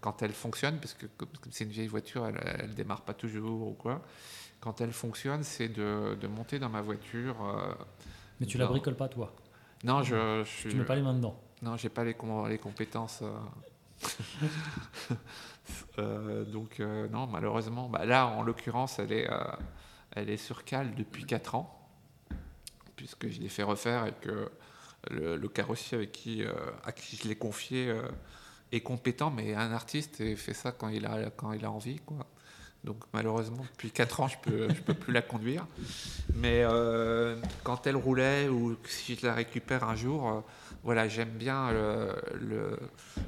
quand 0.00 0.22
elle 0.22 0.32
fonctionne, 0.32 0.78
parce 0.78 0.94
que 0.94 1.06
comme 1.16 1.28
c'est 1.50 1.64
une 1.64 1.70
vieille 1.70 1.88
voiture, 1.88 2.26
elle, 2.26 2.68
ne 2.68 2.74
démarre 2.74 3.02
pas 3.02 3.14
toujours 3.14 3.68
ou 3.68 3.72
quoi. 3.72 4.02
Quand 4.60 4.80
elle 4.80 4.92
fonctionne, 4.92 5.42
c'est 5.42 5.68
de, 5.68 6.16
de 6.20 6.26
monter 6.26 6.58
dans 6.58 6.68
ma 6.68 6.80
voiture. 6.80 7.36
Mais 8.40 8.46
tu 8.46 8.58
la 8.58 8.66
bricoles 8.66 8.96
pas 8.96 9.08
toi? 9.08 9.34
Non, 9.84 10.02
je, 10.02 10.44
je 10.44 10.68
Tu 10.68 10.76
mets 10.76 10.84
pas 10.84 10.96
les 10.96 11.02
mains 11.02 11.14
dedans? 11.14 11.40
Non, 11.62 11.76
j'ai 11.76 11.88
pas 11.88 12.04
les, 12.04 12.16
les 12.48 12.58
compétences. 12.58 13.22
Euh. 13.22 15.14
Euh, 15.98 16.46
donc, 16.46 16.80
euh, 16.80 17.08
non, 17.08 17.26
malheureusement. 17.26 17.90
Bah, 17.90 18.06
là, 18.06 18.26
en 18.26 18.42
l'occurrence, 18.42 18.98
elle 18.98 19.12
est, 19.12 19.28
elle 20.12 20.30
est 20.30 20.38
sur 20.38 20.64
cale 20.64 20.94
depuis 20.94 21.26
4 21.26 21.56
ans, 21.56 21.90
puisque 22.96 23.28
je 23.28 23.38
l'ai 23.38 23.50
fait 23.50 23.64
refaire 23.64 24.06
et 24.06 24.12
que 24.12 24.50
le, 25.10 25.48
carrossier 25.48 25.98
avec 25.98 26.12
qui, 26.12 26.42
à 26.84 26.92
qui 26.92 27.16
je 27.16 27.28
l'ai 27.28 27.36
confié 27.36 27.94
est 28.72 28.80
compétent, 28.80 29.30
mais 29.30 29.54
un 29.54 29.72
artiste 29.72 30.20
et 30.20 30.36
fait 30.36 30.54
ça 30.54 30.72
quand 30.72 30.88
il 30.88 31.06
a, 31.06 31.30
quand 31.30 31.52
il 31.52 31.64
a 31.64 31.70
envie. 31.70 31.98
Quoi. 32.00 32.26
Donc 32.84 33.04
malheureusement, 33.12 33.64
depuis 33.72 33.90
4 33.90 34.20
ans, 34.20 34.28
je 34.28 34.38
peux, 34.38 34.68
je 34.68 34.80
peux 34.80 34.94
plus 34.94 35.12
la 35.12 35.22
conduire. 35.22 35.66
Mais 36.34 36.62
euh, 36.62 37.36
quand 37.64 37.86
elle 37.86 37.96
roulait 37.96 38.48
ou 38.48 38.76
si 38.84 39.16
je 39.16 39.26
la 39.26 39.34
récupère 39.34 39.84
un 39.84 39.96
jour, 39.96 40.28
euh, 40.28 40.40
voilà, 40.84 41.08
j'aime 41.08 41.30
bien 41.30 41.72
le, 41.72 42.78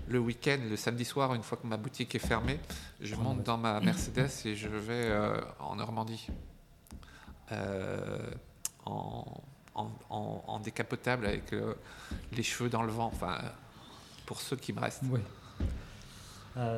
le, 0.09 0.19
week-end, 0.19 0.59
le 0.69 0.77
samedi 0.77 1.05
soir, 1.05 1.35
une 1.35 1.43
fois 1.43 1.59
que 1.59 1.67
ma 1.67 1.77
boutique 1.77 2.15
est 2.15 2.21
fermée, 2.21 2.61
je 3.01 3.17
monte 3.17 3.43
dans 3.43 3.59
ma 3.59 3.81
Mercedes 3.81 4.31
et 4.45 4.55
je 4.55 4.69
vais 4.69 5.07
euh, 5.07 5.41
en 5.59 5.77
Normandie. 5.77 6.29
En, 8.87 9.25
en, 10.11 10.45
en, 10.47 10.59
décapotable 10.61 11.27
avec 11.27 11.55
les 12.33 12.43
cheveux 12.43 12.69
dans 12.69 12.83
le 12.83 12.93
vent, 12.93 13.11
enfin, 13.13 13.39
pour 14.27 14.41
ceux 14.41 14.57
qui 14.57 14.73
me 14.73 14.81
restent. 14.81 15.03
Oui. 15.11 15.21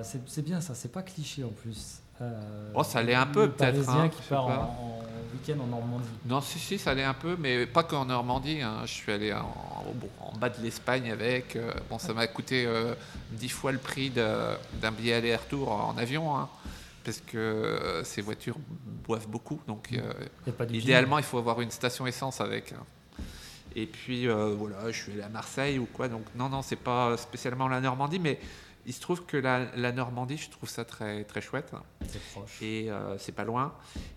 c'est 0.03 0.45
bien 0.45 0.61
ça, 0.61 0.75
c'est 0.75 0.93
pas 0.93 1.03
cliché 1.03 1.45
en 1.45 1.51
plus. 1.51 2.03
Euh, 2.23 2.71
oh, 2.75 2.83
ça 2.83 3.03
l'est 3.03 3.15
un 3.15 3.27
peu 3.27 3.51
peut-être. 3.51 3.89
Hein, 3.89 4.09
qui 4.09 4.23
part 4.29 4.47
en, 4.47 5.03
week-end 5.33 5.61
en 5.61 5.67
Normandie. 5.67 6.09
Non, 6.27 6.41
si, 6.41 6.59
si, 6.59 6.79
ça 6.79 6.95
l'est 6.95 7.05
un 7.05 7.15
peu, 7.15 7.37
mais 7.39 7.67
pas 7.67 7.83
qu'en 7.83 8.05
Normandie. 8.05 8.61
Hein. 8.61 8.83
Je 8.85 8.93
suis 8.93 9.13
allé 9.13 9.33
en, 9.33 9.53
en 10.21 10.37
bas 10.37 10.51
de 10.51 10.61
l'Espagne 10.63 11.11
avec. 11.11 11.57
Euh, 11.57 11.73
bon, 11.91 11.99
ça 11.99 12.13
m'a 12.13 12.27
coûté 12.27 12.65
euh, 12.67 12.95
dix 13.33 13.49
fois 13.49 13.73
le 13.73 13.79
prix 13.79 14.11
d'un 14.11 14.93
billet 14.93 15.15
aller-retour 15.15 15.73
en 15.73 15.97
avion. 15.97 16.37
Hein, 16.37 16.49
parce 17.05 17.21
que 17.21 18.03
ces 18.05 18.23
voitures 18.23 18.57
boivent 19.07 19.29
beaucoup. 19.29 19.61
Donc, 19.67 19.91
idéalement, 20.71 21.19
il 21.19 21.25
faut 21.25 21.39
avoir 21.39 21.61
une 21.61 21.71
station 21.71 22.07
essence 22.07 22.41
avec. 22.41 22.75
Et 23.75 23.87
puis, 23.87 24.27
voilà, 24.27 24.91
je 24.91 25.03
suis 25.03 25.13
allé 25.13 25.23
à 25.23 25.29
Marseille 25.29 25.79
ou 25.79 25.87
quoi. 25.87 26.09
Donc, 26.09 26.25
non, 26.35 26.49
non, 26.49 26.63
c'est 26.63 26.77
pas 26.77 27.17
spécialement 27.17 27.69
la 27.69 27.81
Normandie, 27.81 28.19
mais 28.19 28.39
il 28.87 28.93
se 28.93 29.01
trouve 29.01 29.25
que 29.25 29.37
la, 29.37 29.93
Normandie, 29.93 30.37
je 30.37 30.51
trouve 30.51 30.69
ça 30.69 30.85
très, 30.85 31.25
très 31.25 31.41
chouette. 31.41 31.73
C'est 32.09 32.23
proche. 32.33 32.63
Et 32.63 32.91
euh, 32.91 33.17
c'est 33.19 33.33
pas 33.33 33.45
loin. 33.45 33.75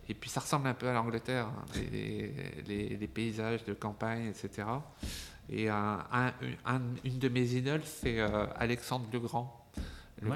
Et 0.09 0.13
puis 0.13 0.29
ça 0.29 0.39
ressemble 0.39 0.67
un 0.67 0.73
peu 0.73 0.87
à 0.87 0.93
l'Angleterre, 0.93 1.47
hein, 1.47 1.65
les, 1.91 3.09
paysages 3.13 3.63
de 3.63 3.73
campagne, 3.73 4.27
etc. 4.27 4.67
Et 5.49 5.69
un, 5.69 6.03
une 7.03 7.19
de 7.19 7.29
mes 7.29 7.53
idoles, 7.53 7.83
c'est 7.85 8.19
euh, 8.19 8.47
Alexandre 8.55 9.05
le 9.13 9.19
Grand, 9.19 9.64
le 10.21 10.31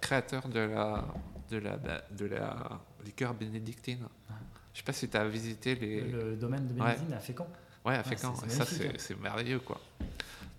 créateur, 0.00 0.48
de 0.48 0.60
la, 0.60 1.04
de 1.50 1.58
la, 1.58 1.76
de 2.10 2.26
la 2.26 2.80
liqueur 3.04 3.34
bénédictine. 3.34 4.06
Ah. 4.30 4.34
Je 4.72 4.78
sais 4.78 4.84
pas 4.84 4.92
si 4.92 5.08
tu 5.08 5.16
as 5.16 5.28
visité 5.28 5.74
les... 5.74 6.00
le 6.00 6.36
domaine 6.36 6.66
de 6.66 6.72
bénédictine 6.72 7.12
à 7.12 7.18
Fécamp. 7.20 7.48
Ouais, 7.84 7.96
à 7.96 8.02
Fécamp. 8.02 8.34
ça, 8.48 8.64
c'est 8.64 9.20
merveilleux, 9.20 9.60
quoi. 9.60 9.80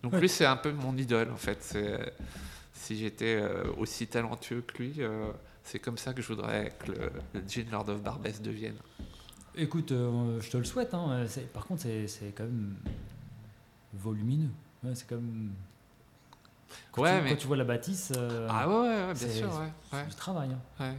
Donc 0.01 0.15
lui, 0.15 0.29
c'est 0.29 0.45
un 0.45 0.57
peu 0.57 0.71
mon 0.71 0.95
idole, 0.97 1.31
en 1.31 1.37
fait. 1.37 1.77
Si 2.73 2.97
j'étais 2.97 3.35
euh, 3.35 3.71
aussi 3.77 4.07
talentueux 4.07 4.61
que 4.61 4.83
lui, 4.83 4.95
euh, 4.97 5.31
c'est 5.63 5.79
comme 5.79 5.97
ça 5.97 6.13
que 6.13 6.21
je 6.21 6.27
voudrais 6.27 6.73
que 6.79 6.91
le, 6.91 7.11
le 7.33 7.71
Lord 7.71 7.87
of 7.87 8.03
Barbès 8.03 8.41
devienne. 8.41 8.75
Écoute, 9.55 9.91
euh, 9.91 10.41
je 10.41 10.49
te 10.49 10.57
le 10.57 10.65
souhaite. 10.65 10.93
Hein. 10.93 11.25
Par 11.53 11.65
contre, 11.65 11.83
c'est 11.83 12.33
quand 12.35 12.43
même 12.43 12.75
volumineux. 13.93 14.49
c'est 14.93 15.07
comme. 15.07 15.53
Quand, 16.91 17.03
ouais, 17.03 17.23
tu, 17.23 17.29
quand 17.29 17.35
tu 17.35 17.47
vois 17.47 17.57
la 17.57 17.63
bâtisse. 17.63 18.11
ah 18.49 18.67
ouais, 18.67 18.75
ouais 18.75 19.13
bien 19.13 19.29
sûr. 19.29 19.49
C'est 19.91 20.07
du 20.09 20.15
travail. 20.15 20.49
Hein. 20.51 20.83
Ouais. 20.83 20.97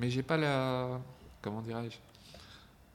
Mais 0.00 0.10
j'ai 0.10 0.22
pas 0.22 0.36
la. 0.36 1.00
Comment 1.42 1.60
dirais-je 1.60 1.98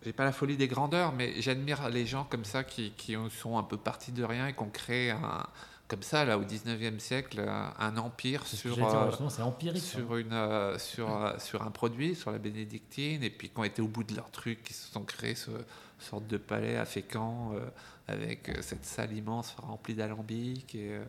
j'ai 0.06 0.14
pas 0.14 0.23
la 0.23 0.31
folie 0.31 0.56
des 0.56 0.69
grandeurs, 0.69 1.11
mais 1.11 1.41
j'admire 1.41 1.90
les 1.90 2.06
gens 2.06 2.23
comme 2.23 2.45
ça 2.45 2.64
qui, 2.64 2.91
qui, 2.91 3.18
sont 3.38 3.57
un 3.57 3.64
peu 3.64 3.76
partis 3.76 4.14
de 4.14 4.23
rien 4.23 4.48
et 4.48 4.53
qui 4.53 4.61
ont 4.61 4.69
créé 4.69 5.11
un, 5.11 5.45
comme 5.90 6.03
ça, 6.03 6.23
là, 6.23 6.38
au 6.38 6.44
19e 6.44 6.99
siècle, 6.99 7.44
un 7.80 7.98
empire 7.98 8.45
sur, 8.45 8.77
euh, 8.77 9.11
sur, 9.80 10.15
une, 10.18 10.34
euh, 10.34 10.77
sur, 10.77 11.11
euh, 11.11 11.34
sur 11.40 11.64
un 11.64 11.72
produit, 11.72 12.14
sur 12.14 12.31
la 12.31 12.38
bénédictine, 12.38 13.23
et 13.23 13.31
puis 13.31 13.49
qui 13.49 13.60
ont 13.60 13.64
été 13.64 13.81
au 13.81 13.88
bout 13.88 14.03
de 14.03 14.15
leur 14.15 14.30
truc, 14.30 14.64
qui 14.64 14.73
se 14.73 14.91
sont 14.91 15.02
créés 15.02 15.34
ce 15.34 15.49
sorte 15.98 16.27
de 16.27 16.38
palais 16.38 16.77
à 16.77 16.86
Fécamp, 16.86 17.53
avec 18.07 18.52
cette 18.61 18.86
salle 18.86 19.14
immense 19.14 19.56
remplie 19.57 19.95
d'alambics. 19.95 20.76
Et, 20.76 20.99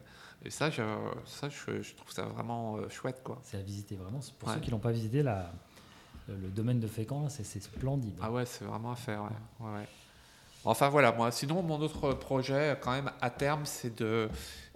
ça, 0.48 0.70
je, 0.70 0.82
ça 1.26 1.48
je, 1.48 1.94
trouve 1.94 2.10
ça 2.10 2.22
vraiment 2.22 2.88
chouette. 2.88 3.20
quoi. 3.22 3.38
C'est 3.42 3.58
à 3.58 3.62
visiter 3.62 3.96
vraiment. 3.96 4.20
Pour 4.38 4.50
ceux 4.50 4.60
qui 4.60 4.70
l'ont 4.70 4.78
pas 4.78 4.92
visité, 4.92 5.22
le 5.22 6.48
domaine 6.48 6.80
de 6.80 6.86
Fécamp, 6.86 7.28
c'est 7.28 7.44
splendide. 7.44 8.18
Ah 8.22 8.30
ouais, 8.32 8.46
c'est 8.46 8.64
vraiment 8.64 8.92
à 8.92 8.96
faire. 8.96 9.22
Ouais. 9.22 9.66
Ouais, 9.66 9.86
Enfin 10.64 10.88
voilà, 10.90 11.12
moi, 11.12 11.30
sinon 11.30 11.62
mon 11.62 11.80
autre 11.80 12.12
projet, 12.12 12.78
quand 12.82 12.92
même, 12.92 13.10
à 13.20 13.30
terme, 13.30 13.64
c'est 13.64 14.02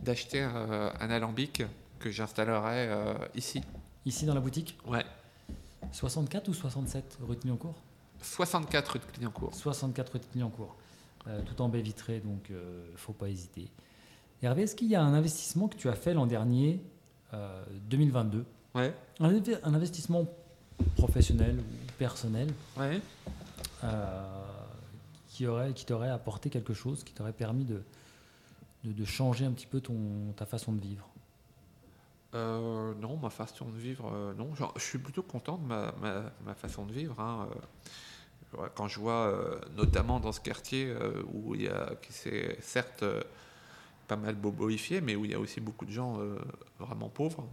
d'acheter 0.00 0.42
euh, 0.42 0.90
un 0.98 1.10
alambic 1.10 1.62
que 1.98 2.10
j'installerai 2.10 2.88
euh, 2.88 3.14
ici. 3.34 3.62
Ici 4.06 4.24
dans 4.24 4.34
la 4.34 4.40
boutique 4.40 4.78
Ouais. 4.86 5.04
64 5.92 6.48
ou 6.48 6.54
67 6.54 7.18
rue 7.22 7.36
de 7.36 7.40
Clignancourt? 7.40 7.74
64 8.22 8.92
rue 8.92 8.98
de 9.00 9.04
Clignancourt. 9.04 9.54
64 9.54 10.12
rue 10.12 10.18
de 10.20 10.24
Clignancourt. 10.24 10.74
Euh, 11.26 11.40
tout 11.42 11.60
en 11.60 11.68
baie 11.68 11.82
vitrée, 11.82 12.20
donc 12.20 12.46
il 12.48 12.56
ne 12.56 12.96
faut 12.96 13.12
pas 13.12 13.28
hésiter. 13.28 13.68
Hervé, 14.42 14.62
est-ce 14.62 14.76
qu'il 14.76 14.88
y 14.88 14.94
a 14.94 15.02
un 15.02 15.14
investissement 15.14 15.68
que 15.68 15.76
tu 15.76 15.88
as 15.88 15.94
fait 15.94 16.14
l'an 16.14 16.26
dernier, 16.26 16.80
2022 17.88 18.44
Ouais. 18.74 18.92
Un, 19.20 19.32
un, 19.62 19.74
investissement 19.74 20.26
professionnel 20.96 21.58
ou 21.58 21.92
personnel 21.98 22.48
Ouais 22.76 23.00
qui, 25.34 25.48
aurait, 25.48 25.72
qui 25.72 25.84
t'aurait 25.84 26.10
apporté 26.10 26.48
quelque 26.48 26.74
chose, 26.74 27.02
qui 27.02 27.12
t'aurait 27.12 27.32
permis 27.32 27.64
de, 27.64 27.82
de, 28.84 29.04
changer 29.04 29.44
un 29.44 29.50
petit 29.50 29.66
peu 29.66 29.80
ton, 29.80 30.32
ta 30.36 30.46
façon 30.46 30.72
de 30.72 30.80
vivre? 30.80 31.08
Euh, 32.34 32.94
Non, 33.00 33.16
ma 33.16 33.30
façon 33.30 33.68
de 33.68 33.76
vivre, 33.76 34.10
euh, 34.14 34.32
non. 34.34 34.50
je 34.76 34.80
suis 34.80 34.98
plutôt 34.98 35.24
content 35.24 35.58
de 35.58 35.66
ma, 35.66 35.92
ma, 36.44 36.54
façon 36.54 36.86
de 36.86 36.92
vivre. 36.92 37.18
Hein, 37.18 37.48
euh. 38.56 38.68
quand 38.76 38.86
je 38.86 39.00
vois, 39.00 39.60
notamment 39.76 40.20
dans 40.20 40.30
ce 40.30 40.40
quartier 40.40 40.94
où 41.32 41.56
il 41.56 41.62
y 41.62 41.68
a, 41.68 41.96
qui 42.00 42.12
s'est 42.12 42.56
certes 42.60 43.04
pas 44.06 44.16
mal 44.16 44.34
boboifié, 44.34 45.00
mais 45.00 45.16
où 45.16 45.24
il 45.24 45.30
y 45.30 45.34
a 45.34 45.40
aussi 45.40 45.60
beaucoup 45.60 45.84
de 45.84 45.92
gens 45.92 46.18
vraiment 46.78 47.08
pauvres, 47.08 47.46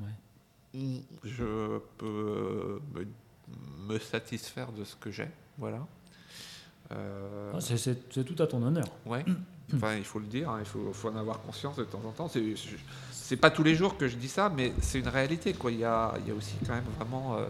je 0.74 1.80
peux 1.98 2.82
me, 2.94 3.08
me, 3.88 4.00
satisfaire 4.00 4.72
de 4.72 4.84
ce 4.84 4.96
que 4.96 5.12
j'ai. 5.12 5.28
Voilà. 5.58 5.86
Ah, 6.90 7.60
c'est 7.60 8.26
tout 8.26 8.42
à 8.44 8.48
ton 8.48 8.62
honneur. 8.64 8.88
Ouais. 9.06 9.26
Enfin, 9.76 9.96
il 9.96 10.04
faut 10.04 10.20
le 10.20 10.26
dire, 10.26 10.50
hein, 10.50 10.60
il 10.60 10.66
faut, 10.66 11.10
en 11.10 11.16
avoir 11.16 11.42
conscience 11.42 11.76
de 11.78 11.84
temps 11.84 12.02
en 12.06 12.12
temps. 12.12 12.30
C'est 13.12 13.38
pas 13.38 13.52
tous 13.52 13.64
les 13.64 13.76
jours 13.76 13.98
que 13.98 14.08
je 14.08 14.18
dis 14.18 14.28
ça, 14.28 14.50
mais 14.50 14.74
c'est 14.82 15.00
une 15.00 15.08
réalité. 15.08 15.54
Quoi. 15.54 15.72
Il, 15.72 15.80
y 15.80 15.86
a, 15.86 16.14
il 16.20 16.28
y 16.28 16.32
a 16.32 16.34
aussi 16.34 16.56
quand 16.66 16.74
même 16.74 16.84
vraiment 16.98 17.38
euh, 17.38 17.46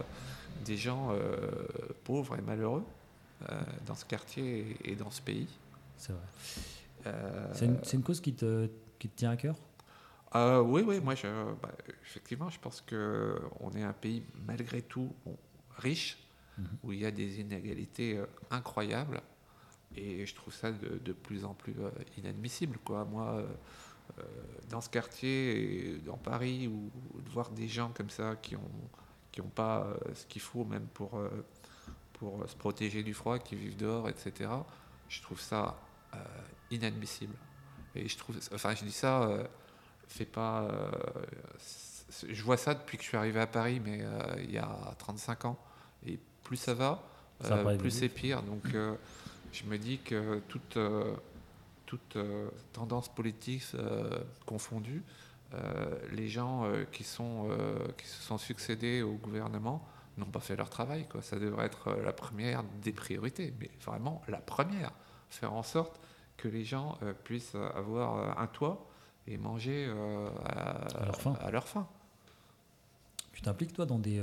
des 0.64 0.76
gens 0.76 1.10
euh, 1.10 1.36
pauvres 2.04 2.36
et 2.36 2.42
malheureux 2.42 2.84
euh, 3.50 3.60
dans 3.86 3.94
ce 3.94 4.04
quartier 4.04 4.76
et, 4.84 4.94
dans 4.94 5.10
ce 5.10 5.20
pays. 5.20 5.48
C'est 5.96 6.12
vrai. 6.12 7.14
c'est 7.54 7.66
une, 7.66 7.78
une, 7.92 8.02
cause 8.02 8.20
qui 8.20 8.32
te, 8.32 8.68
qui 9.02 9.08
te 9.08 9.16
tient 9.16 9.32
à 9.32 9.36
cœur? 9.36 9.56
Oui, 10.64 10.82
oui. 10.86 11.00
Moi, 11.00 11.16
je, 11.16 11.26
bah, 11.60 11.72
effectivement, 12.04 12.48
je 12.48 12.60
pense 12.60 12.80
qu'on 12.80 13.70
est 13.72 13.82
un 13.82 13.92
pays 13.92 14.22
malgré 14.46 14.80
tout 14.80 15.12
riche, 15.76 16.18
mhm. 16.56 16.66
où 16.84 16.92
il 16.92 17.00
y 17.00 17.06
a 17.06 17.10
des 17.10 17.40
inégalités 17.40 18.22
incroyables. 18.50 19.20
Et 19.96 20.24
je 20.24 20.34
trouve 20.36 20.54
ça 20.54 20.70
de, 20.70 21.12
plus 21.12 21.44
en 21.44 21.54
plus 21.54 21.74
euh, 21.80 21.90
inadmissible. 22.16 22.78
Quoi. 22.84 23.04
Moi, 23.04 23.26
euh, 23.26 23.46
euh, 24.18 24.22
dans 24.70 24.80
ce 24.80 24.88
quartier, 24.88 26.00
dans 26.06 26.16
Paris, 26.16 26.68
ou 26.68 26.90
de 27.20 27.30
voir 27.30 27.50
des 27.50 27.68
gens 27.68 27.90
comme 27.94 28.10
ça 28.10 28.36
qui 28.36 28.54
n'ont 28.54 28.70
qui 29.32 29.40
ont 29.40 29.48
pas 29.48 29.86
ce 30.12 30.26
qu'il 30.26 30.42
faut 30.42 30.62
même 30.62 30.86
pour, 30.92 31.18
pour 32.12 32.46
se 32.46 32.54
protéger 32.54 33.02
du 33.02 33.14
froid, 33.14 33.38
qui 33.38 33.56
vivent 33.56 33.78
dehors, 33.78 34.06
etc., 34.10 34.50
je 35.08 35.22
trouve 35.22 35.40
ça 35.40 35.80
inadmissible. 36.70 37.34
Et 37.94 38.08
je 38.08 38.16
trouve, 38.16 38.36
enfin, 38.54 38.74
je 38.74 38.84
dis 38.84 38.92
ça, 38.92 39.28
fait 40.08 40.24
pas. 40.24 40.68
je 42.26 42.42
vois 42.42 42.56
ça 42.56 42.74
depuis 42.74 42.96
que 42.96 43.02
je 43.02 43.08
suis 43.08 43.16
arrivé 43.16 43.40
à 43.40 43.46
Paris, 43.46 43.80
mais 43.84 44.00
il 44.38 44.50
y 44.50 44.58
a 44.58 44.94
35 44.98 45.44
ans. 45.44 45.58
Et 46.06 46.18
plus 46.42 46.56
ça 46.56 46.74
va, 46.74 47.02
plus 47.78 47.90
c'est 47.90 48.08
pire. 48.08 48.42
Donc 48.42 48.74
je 49.52 49.64
me 49.64 49.76
dis 49.76 49.98
que 49.98 50.40
toute, 50.48 50.76
euh, 50.78 51.14
toute 51.84 52.16
euh, 52.16 52.48
tendance 52.72 53.08
politique 53.08 53.62
euh, 53.74 54.18
confondue, 54.46 55.02
les 56.12 56.28
gens 56.28 56.66
qui, 56.92 57.04
sont, 57.04 57.50
qui 57.98 58.06
se 58.06 58.22
sont 58.22 58.38
succédés 58.38 59.02
au 59.02 59.12
gouvernement 59.12 59.86
n'ont 60.16 60.24
pas 60.24 60.40
fait 60.40 60.56
leur 60.56 60.70
travail. 60.70 61.06
Quoi. 61.06 61.20
Ça 61.20 61.38
devrait 61.38 61.66
être 61.66 61.92
la 62.02 62.14
première 62.14 62.64
des 62.80 62.92
priorités, 62.92 63.52
mais 63.60 63.70
vraiment 63.84 64.22
la 64.28 64.38
première. 64.38 64.92
Faire 65.28 65.52
en 65.52 65.62
sorte 65.62 66.00
que 66.36 66.48
les 66.48 66.64
gens 66.64 66.98
puissent 67.24 67.54
avoir 67.54 68.38
un 68.40 68.46
toit 68.46 68.86
et 69.26 69.36
manger 69.36 69.88
à, 70.44 71.04
leur 71.04 71.20
faim. 71.20 71.36
à, 71.40 71.50
leur 71.50 71.68
faim. 71.68 71.86
Tu 73.32 73.42
t'impliques 73.42 73.72
toi 73.72 73.86
dans 73.86 73.98
des 73.98 74.20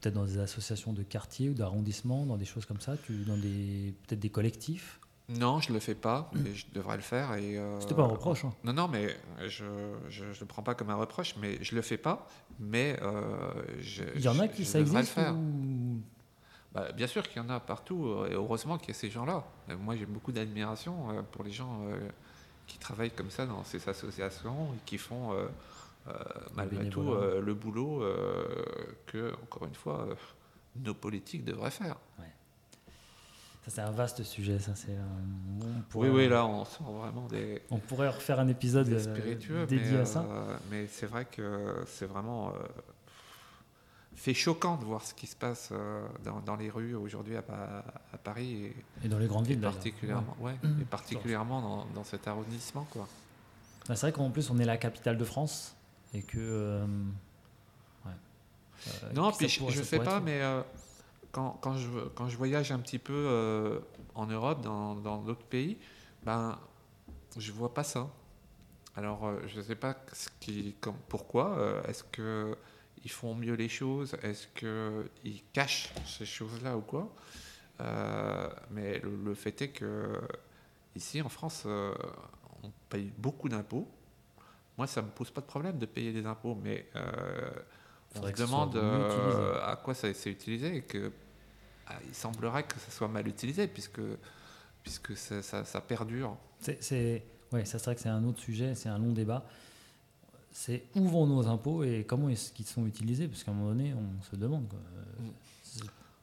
peut-être 0.00 0.14
dans 0.14 0.24
des 0.24 0.38
associations 0.38 0.92
de 0.92 1.02
quartier 1.02 1.50
ou 1.50 1.54
d'arrondissement, 1.54 2.26
dans 2.26 2.36
des 2.36 2.44
choses 2.44 2.66
comme 2.66 2.80
ça, 2.80 2.96
tu, 2.96 3.24
dans 3.24 3.36
des 3.36 3.94
peut-être 4.06 4.20
des 4.20 4.30
collectifs? 4.30 4.98
Non, 5.28 5.60
je 5.60 5.70
ne 5.70 5.74
le 5.74 5.80
fais 5.80 5.94
pas, 5.94 6.30
mais 6.34 6.54
je 6.54 6.66
devrais 6.74 6.96
le 6.96 7.02
faire. 7.02 7.34
Et 7.34 7.56
euh, 7.56 7.80
C'était 7.80 7.94
pas 7.94 8.02
un 8.02 8.06
reproche. 8.08 8.44
Hein. 8.44 8.52
Non, 8.64 8.72
non, 8.72 8.88
mais 8.88 9.16
je 9.46 9.64
ne 9.64 10.38
le 10.38 10.46
prends 10.46 10.62
pas 10.62 10.74
comme 10.74 10.90
un 10.90 10.96
reproche, 10.96 11.36
mais 11.40 11.62
je 11.62 11.74
le 11.74 11.82
fais 11.82 11.96
pas. 11.96 12.26
Mais 12.58 12.98
euh, 13.02 13.22
je, 13.80 14.02
il 14.16 14.20
y 14.20 14.28
en 14.28 14.38
a 14.40 14.48
qui 14.48 14.64
ça 14.64 14.80
existe 14.80 15.08
faire. 15.08 15.34
Bah, 16.74 16.90
bien 16.92 17.06
sûr 17.06 17.22
qu'il 17.28 17.42
y 17.42 17.44
en 17.44 17.50
a 17.50 17.60
partout, 17.60 18.24
et 18.28 18.34
heureusement 18.34 18.78
qu'il 18.78 18.88
y 18.88 18.90
a 18.92 18.94
ces 18.94 19.10
gens-là. 19.10 19.44
Moi, 19.78 19.96
j'ai 19.96 20.06
beaucoup 20.06 20.32
d'admiration 20.32 21.10
euh, 21.10 21.22
pour 21.22 21.44
les 21.44 21.50
gens 21.50 21.82
qui 22.66 22.78
travaillent 22.78 23.10
comme 23.10 23.30
ça 23.30 23.44
dans 23.46 23.62
ces 23.64 23.88
associations 23.88 24.72
et 24.74 24.78
qui 24.86 24.96
font 24.96 25.36
euh, 26.08 26.12
malgré 26.54 26.88
tout 26.88 27.12
euh, 27.12 27.40
le 27.40 27.54
boulot 27.54 28.02
euh, 28.02 28.64
que, 29.06 29.32
encore 29.34 29.68
une 29.68 29.74
fois, 29.74 30.08
nos 30.76 30.94
politiques 30.94 31.44
devraient 31.44 31.70
faire. 31.70 31.96
Ça, 33.64 33.70
c'est 33.70 33.80
un 33.80 33.92
vaste 33.92 34.24
sujet. 34.24 34.58
Ça, 34.58 34.74
c'est, 34.74 34.96
oui, 35.94 36.08
oui, 36.08 36.28
là, 36.28 36.44
on 36.44 36.64
sent 36.64 36.82
vraiment 36.82 37.28
des. 37.28 37.62
On 37.70 37.78
pourrait 37.78 38.08
refaire 38.08 38.40
un 38.40 38.48
épisode 38.48 38.98
spiritueux, 38.98 39.66
dédié 39.66 39.98
à 39.98 40.04
ça. 40.04 40.26
mais 40.70 40.88
c'est 40.88 41.06
vrai 41.06 41.24
que 41.24 41.84
c'est 41.86 42.06
vraiment 42.06 42.52
fait 44.14 44.34
choquant 44.34 44.76
de 44.76 44.84
voir 44.84 45.04
ce 45.04 45.14
qui 45.14 45.26
se 45.26 45.36
passe 45.36 45.72
dans, 46.24 46.56
les 46.56 46.70
rues 46.70 46.94
aujourd'hui 46.94 47.36
à, 47.36 47.42
Paris 48.22 48.72
et, 49.02 49.08
dans 49.08 49.18
les 49.18 49.26
grandes 49.26 49.46
villes 49.46 49.60
particulièrement, 49.60 50.36
ouais. 50.40 50.54
et 50.80 50.84
particulièrement 50.84 51.60
dans, 51.60 51.86
dans, 51.94 52.04
cet 52.04 52.28
arrondissement 52.28 52.86
quoi. 52.90 53.08
c'est 53.86 53.98
vrai 53.98 54.12
qu'en 54.12 54.30
plus 54.30 54.50
on 54.50 54.58
est 54.58 54.64
la 54.64 54.76
capitale 54.76 55.16
de 55.16 55.24
France 55.24 55.74
et 56.14 56.22
que. 56.22 56.38
Euh, 56.38 56.86
euh, 58.04 59.12
non, 59.14 59.30
puis 59.32 59.48
je, 59.48 59.62
ne 59.64 59.84
sais 59.84 60.00
pas, 60.00 60.20
mais 60.20 60.40
euh, 60.42 60.60
quand, 61.30 61.58
quand, 61.60 61.76
je, 61.76 61.88
quand 62.14 62.28
je 62.28 62.36
voyage 62.36 62.72
un 62.72 62.80
petit 62.80 62.98
peu 62.98 63.80
en 64.14 64.26
Europe, 64.26 64.60
dans 64.60 65.22
d'autres 65.22 65.44
pays, 65.44 65.78
ben, 66.24 66.58
je 67.36 67.52
vois 67.52 67.72
pas 67.72 67.84
ça. 67.84 68.08
Alors, 68.96 69.32
je 69.46 69.58
ne 69.58 69.62
sais 69.62 69.76
pas 69.76 69.96
ce 70.12 70.28
qui, 70.40 70.74
comme, 70.80 70.96
pourquoi. 71.08 71.82
Est-ce 71.88 72.04
que 72.04 72.56
ils 73.04 73.10
font 73.10 73.34
mieux 73.34 73.54
les 73.54 73.68
choses 73.68 74.16
Est-ce 74.22 74.46
qu'ils 74.54 75.42
cachent 75.52 75.92
ces 76.06 76.26
choses-là 76.26 76.76
ou 76.76 76.82
quoi? 76.82 77.14
Mais 78.70 79.00
le, 79.00 79.16
le, 79.24 79.34
fait 79.34 79.60
est 79.62 79.68
que 79.68 80.20
ici, 80.94 81.20
en 81.20 81.28
France, 81.28 81.66
on 82.62 82.70
paye 82.88 83.12
beaucoup 83.18 83.48
d'impôts. 83.48 83.88
Moi, 84.78 84.86
ça 84.86 85.02
ne 85.02 85.06
me 85.06 85.12
pose 85.12 85.30
pas 85.30 85.40
de 85.40 85.46
problème 85.46 85.78
de 85.78 85.86
payer 85.86 86.12
des 86.12 86.26
impôts, 86.26 86.58
mais 86.62 86.86
euh, 86.96 87.50
on 88.14 88.26
se 88.26 88.32
demande 88.32 88.76
euh, 88.76 89.60
à 89.62 89.76
quoi 89.76 89.94
ça 89.94 90.12
c'est 90.14 90.30
utilisé 90.30 90.76
et 90.76 90.82
que 90.82 91.12
ah, 91.86 91.98
il 92.06 92.14
semblerait 92.14 92.62
que 92.62 92.78
ça 92.78 92.90
soit 92.90 93.08
mal 93.08 93.26
utilisé 93.28 93.66
puisque, 93.66 94.00
puisque 94.82 95.16
ça, 95.16 95.42
ça, 95.42 95.80
perdure. 95.80 96.36
C'est, 96.60 97.22
ouais, 97.52 97.64
ça 97.64 97.78
serait 97.78 97.94
que 97.94 98.00
c'est 98.00 98.08
un 98.08 98.24
autre 98.24 98.40
sujet, 98.40 98.74
c'est 98.74 98.88
un 98.88 98.98
long 98.98 99.12
débat. 99.12 99.44
C'est 100.52 100.84
où 100.94 101.08
vont 101.08 101.26
nos 101.26 101.46
impôts 101.46 101.82
et 101.82 102.04
comment 102.04 102.28
est-ce 102.28 102.52
qu'ils 102.52 102.66
sont 102.66 102.86
utilisés 102.86 103.26
Parce 103.26 103.42
qu'à 103.42 103.50
un 103.50 103.54
moment 103.54 103.70
donné, 103.70 103.94
on 103.94 104.22
se 104.22 104.36
demande. 104.36 104.66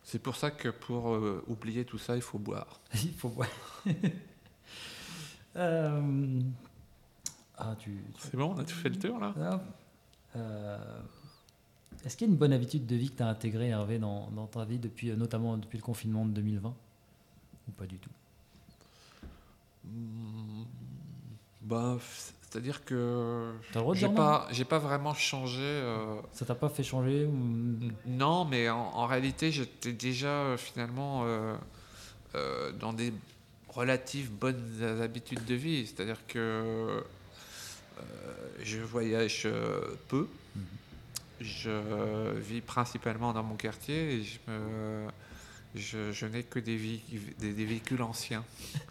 C'est 0.04 0.20
pour 0.20 0.36
ça 0.36 0.52
que 0.52 0.70
pour 0.70 1.14
euh, 1.14 1.44
oublier 1.48 1.86
tout 1.86 1.98
ça, 1.98 2.16
il 2.16 2.22
faut 2.22 2.40
boire. 2.40 2.80
il 2.94 3.14
faut 3.14 3.30
boire. 3.30 3.50
euh, 5.56 6.42
ah, 7.58 7.76
C'est 8.18 8.36
bon, 8.36 8.54
on 8.56 8.58
a 8.60 8.64
tout 8.64 8.76
fait 8.76 8.90
le 8.90 8.98
tour 8.98 9.20
là? 9.20 9.62
Euh, 10.36 11.02
Est-ce 12.06 12.16
qu'il 12.16 12.28
y 12.28 12.30
a 12.30 12.34
une 12.34 12.40
bonne 12.40 12.54
habitude 12.54 12.86
de 12.86 12.96
vie 12.96 13.10
que 13.10 13.18
tu 13.18 13.24
as 13.24 13.28
intégrée, 13.28 13.70
Hervé, 13.70 14.00
dans, 14.00 14.30
dans, 14.32 14.48
ta 14.48 14.64
vie, 14.66 14.80
depuis, 14.80 15.12
notamment 15.12 15.58
depuis 15.58 15.78
le 15.78 15.84
confinement 15.84 16.26
de 16.26 16.32
2020 16.32 16.74
Ou 17.68 17.72
pas 17.72 17.86
du 17.86 17.98
tout? 17.98 18.12
Hmm, 19.86 20.64
bah, 21.62 21.98
C'est-à-dire 22.50 22.84
que 22.84 23.52
j'ai 23.94 24.10
pas, 24.10 24.48
j'ai 24.52 24.66
pas 24.66 24.80
vraiment 24.80 25.14
changé. 25.14 25.62
Euh, 25.62 26.20
Ça 26.34 26.46
t'a 26.46 26.56
pas 26.56 26.70
fait 26.70 26.84
changer 26.84 27.30
Non, 28.08 28.46
mais 28.46 28.70
en, 28.70 29.06
réalité, 29.06 29.52
j'étais 29.52 29.94
déjà 29.94 30.56
finalement 30.58 31.26
dans 32.80 32.94
des 32.94 33.14
relatives 33.70 34.32
bonnes 34.32 35.00
habitudes 35.02 35.46
de 35.46 35.56
vie. 35.56 35.86
C'est-à-dire 35.86 36.20
que 36.28 37.04
euh, 38.00 38.02
je 38.64 38.80
voyage 38.80 39.44
euh, 39.46 39.82
peu. 40.08 40.28
Mhm. 40.56 40.64
Je 41.42 42.40
vis 42.40 42.62
principalement 42.62 43.32
dans 43.32 43.44
mon 43.44 43.56
quartier 43.56 44.16
et 44.16 44.24
je, 45.76 46.12
je, 46.12 46.26
n'ai 46.26 46.44
que 46.44 46.60
des, 46.60 47.02
des, 47.40 47.66
véhicules 47.66 48.02
anciens, 48.02 48.44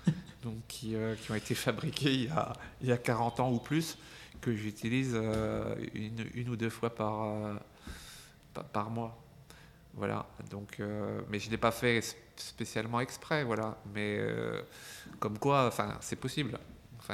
donc 0.50 0.66
qui, 0.68 0.94
euh, 0.94 1.14
qui, 1.16 1.30
ont 1.30 1.34
été 1.34 1.54
fabriqués 1.54 2.12
il 2.12 2.24
y, 2.24 2.28
a, 2.28 2.52
il 2.80 2.88
y 2.88 2.92
a 2.92 2.98
40 2.98 3.40
ans 3.40 3.52
ou 3.52 3.58
plus, 3.58 3.98
que 4.40 4.54
j'utilise 4.54 5.14
une, 5.94 6.26
une, 6.34 6.48
ou 6.48 6.56
deux 6.56 6.70
fois 6.70 6.94
par, 6.94 7.58
par, 8.72 8.88
mois. 8.88 9.20
Voilà, 9.94 10.26
donc, 10.48 10.80
mais 11.28 11.40
je 11.40 11.46
ne 11.46 11.50
l'ai 11.50 11.56
pas 11.58 11.72
fait 11.72 12.00
spécialement 12.36 13.00
exprès, 13.00 13.42
voilà. 13.42 13.76
Mais 13.92 14.20
comme 15.18 15.38
quoi, 15.38 15.66
enfin, 15.66 15.96
c'est 16.00 16.14
possible 16.14 16.56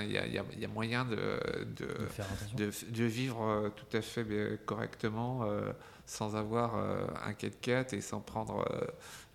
il 0.03 0.13
y, 0.13 0.65
a, 0.65 0.69
moyen 0.69 1.05
de, 1.05 1.41
de, 1.77 3.05
vivre 3.05 3.43
euh, 3.43 3.69
tout 3.71 3.97
à 3.97 4.01
fait 4.01 4.25
correctement 4.65 5.45
euh, 5.45 5.73
sans 6.07 6.37
avoir 6.37 6.77
euh, 6.77 7.07
un 7.25 7.33
4x4 7.33 7.95
et 7.95 8.01
sans 8.01 8.21
prendre 8.21 8.65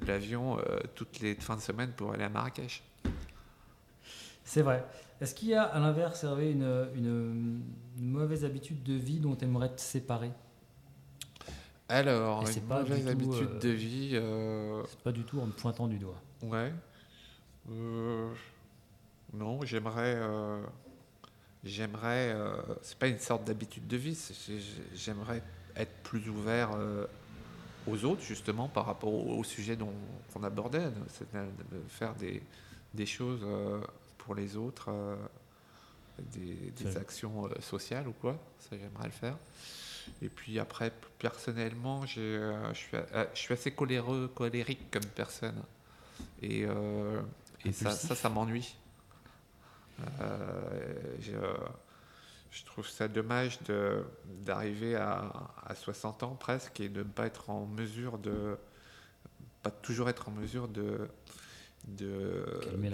l'avion 0.02 0.58
toutes 0.96 1.20
les 1.20 1.36
fins 1.36 1.56
de 1.56 1.62
semaine 1.62 1.92
pour 1.92 2.14
aller 2.14 2.24
à 2.24 2.30
Marrakech. 2.30 2.84
C'est 4.50 4.64
vrai. 4.64 4.84
Est-ce 5.22 5.36
qu'il 5.36 5.50
y 5.50 5.54
a, 5.54 5.62
à 5.62 5.80
l'inverse, 5.80 6.24
Hervé, 6.24 6.50
une, 6.50 6.90
une, 6.96 7.62
mauvaise 8.00 8.44
habitude 8.44 8.82
de 8.82 8.94
vie 8.94 9.20
dont 9.20 9.36
tu 9.36 9.46
aimerais 9.46 9.70
te 9.70 9.80
séparer? 9.80 10.32
Alors, 11.88 12.44
une 12.50 12.66
mauvaise 12.66 13.08
habitude 13.08 13.50
euh, 13.52 13.60
de 13.60 13.70
vie. 13.70 14.10
Euh... 14.14 14.82
C'est 14.88 15.02
pas 15.02 15.12
du 15.12 15.24
tout 15.24 15.40
en 15.40 15.46
me 15.46 15.52
pointant 15.52 15.88
du 15.88 16.00
doigt. 16.00 16.20
Ouais. 16.42 16.74
Euh, 17.70 18.34
non, 19.34 19.64
j'aimerais. 19.66 20.20
J'aimerais. 21.64 22.36
c'est 22.82 22.98
pas 22.98 23.08
une 23.08 23.20
sorte 23.20 23.44
d'habitude 23.44 23.86
de 23.86 23.98
vie, 23.98 24.18
j'aimerais 24.96 25.44
être 25.76 25.94
plus 26.02 26.28
ouvert 26.28 26.72
aux 27.86 28.04
autres, 28.04 28.24
justement, 28.24 28.68
par 28.68 28.88
rapport 28.88 29.14
au, 29.14 29.44
sujet 29.44 29.76
dont 29.76 29.94
on 30.36 30.44
abordait, 30.44 30.90
c'est 31.10 31.32
de 31.32 31.82
faire 31.88 32.16
des, 32.16 32.42
des 32.96 33.06
choses 33.06 33.46
pour 34.30 34.36
les 34.36 34.58
autres, 34.58 34.90
euh, 34.90 35.16
des, 36.20 36.98
actions 36.98 37.48
euh, 37.48 37.62
sociales 37.62 38.08
ou 38.08 38.14
quoi. 38.14 38.38
Ça, 38.60 38.78
j'aimerais 38.78 39.06
le 39.06 39.12
faire. 39.12 39.38
Et 40.22 40.30
puis 40.30 40.60
après, 40.60 40.94
personnellement, 41.18 42.04
euh, 42.16 42.72
je, 42.72 42.78
suis, 42.78 42.98
je 43.34 43.40
suis 43.40 43.54
assez 43.56 43.72
coléreux, 43.72 44.28
colérique 44.28 44.92
comme 44.92 45.06
personne. 45.16 45.64
Et, 46.44 46.68
et 47.66 47.72
ça, 47.72 47.90
ça, 47.90 48.14
ça 48.14 48.30
m'ennuie. 48.30 48.76
je, 49.98 51.32
je, 52.52 52.66
trouve 52.66 52.88
ça 52.88 53.08
dommage 53.08 53.58
d'arriver 54.44 54.96
à, 54.96 55.34
à, 55.66 55.74
60 55.74 56.22
ans 56.22 56.36
presque 56.36 56.82
et 56.82 56.90
de 56.90 57.00
ne 57.00 57.10
pas 57.10 57.26
être 57.26 57.50
en 57.50 57.66
mesure 57.66 58.20
de. 58.20 58.60
pas 59.64 59.72
toujours 59.72 60.08
être 60.08 60.30
en 60.30 60.34
mesure 60.34 60.68
de 60.68 61.10
de, 61.88 62.46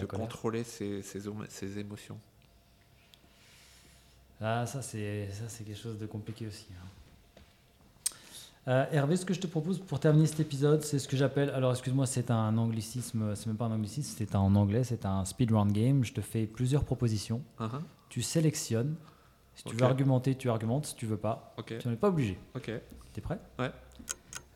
contrôler 0.08 0.64
ses, 0.64 1.02
ses, 1.02 1.80
émotions. 1.80 2.20
Ah, 4.42 4.66
ça 4.66 4.82
c'est 4.82 5.30
quelque 5.66 5.78
chose 5.78 5.98
de 5.98 6.06
compliqué 6.06 6.48
aussi. 6.48 6.68
Hein. 6.72 6.88
Euh, 8.68 8.86
Hervé, 8.92 9.16
ce 9.16 9.26
que 9.26 9.34
je 9.34 9.40
te 9.40 9.46
propose 9.46 9.80
pour 9.80 10.00
terminer 10.00 10.26
cet 10.26 10.40
épisode, 10.40 10.82
c'est 10.82 10.98
ce 10.98 11.08
que 11.08 11.16
j'appelle, 11.16 11.52
alors 11.52 11.72
excuse-moi, 11.72 12.08
c'est 12.08 12.32
un 12.32 12.58
anglicisme, 12.58 13.36
c'est 13.36 13.46
même 13.46 13.58
pas 13.58 13.66
un 13.66 13.72
anglicisme, 13.72 14.16
c'est 14.18 14.36
en 14.36 14.56
anglais, 14.56 14.84
c'est 14.84 15.06
un 15.06 15.24
speedrun 15.24 15.68
game. 15.68 16.04
Je 16.04 16.14
te 16.14 16.22
fais 16.22 16.48
plusieurs 16.48 16.84
propositions. 16.84 17.44
Uh-huh. 17.60 17.82
Tu 18.10 18.24
sélectionnes. 18.24 18.96
Si 19.54 19.64
tu 19.64 19.76
veux 19.76 19.84
argumenter, 19.84 20.36
tu 20.36 20.50
argumentes. 20.50 20.88
Si 20.88 20.96
tu 20.96 21.06
veux 21.06 21.18
pas, 21.18 21.56
tu 21.66 21.76
n'en 21.86 21.94
es 21.94 21.96
pas 21.96 22.10
obligé. 22.10 22.40
Ok. 22.56 22.72
T'es 23.14 23.22
prêt? 23.22 23.40
Ouais. 23.60 23.72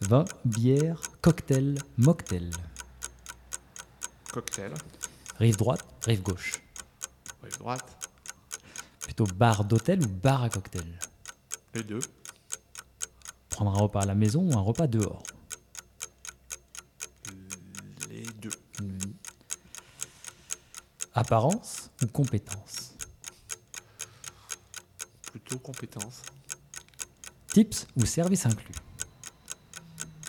Vin, 0.01 0.25
bière, 0.43 1.01
cocktail, 1.21 1.75
mocktail. 1.97 2.49
Cocktail. 4.31 4.73
Rive 5.39 5.57
droite, 5.57 5.85
rive 6.05 6.21
gauche. 6.21 6.61
Rive 7.41 7.57
droite. 7.57 8.09
Plutôt 8.99 9.25
bar 9.25 9.63
d'hôtel 9.63 10.03
ou 10.03 10.07
bar 10.07 10.43
à 10.43 10.49
cocktail? 10.49 10.99
Les 11.73 11.83
deux. 11.83 11.99
Prendre 13.49 13.71
un 13.71 13.81
repas 13.81 14.01
à 14.01 14.05
la 14.05 14.15
maison 14.15 14.41
ou 14.41 14.57
un 14.57 14.61
repas 14.61 14.87
dehors? 14.87 15.23
Les 18.09 18.23
deux. 18.23 18.51
Apparence 21.13 21.89
ou 22.03 22.07
compétence? 22.07 22.93
Plutôt 25.23 25.57
compétence. 25.57 26.21
Tips 27.47 27.87
ou 27.95 28.05
service 28.05 28.45
inclus? 28.45 28.75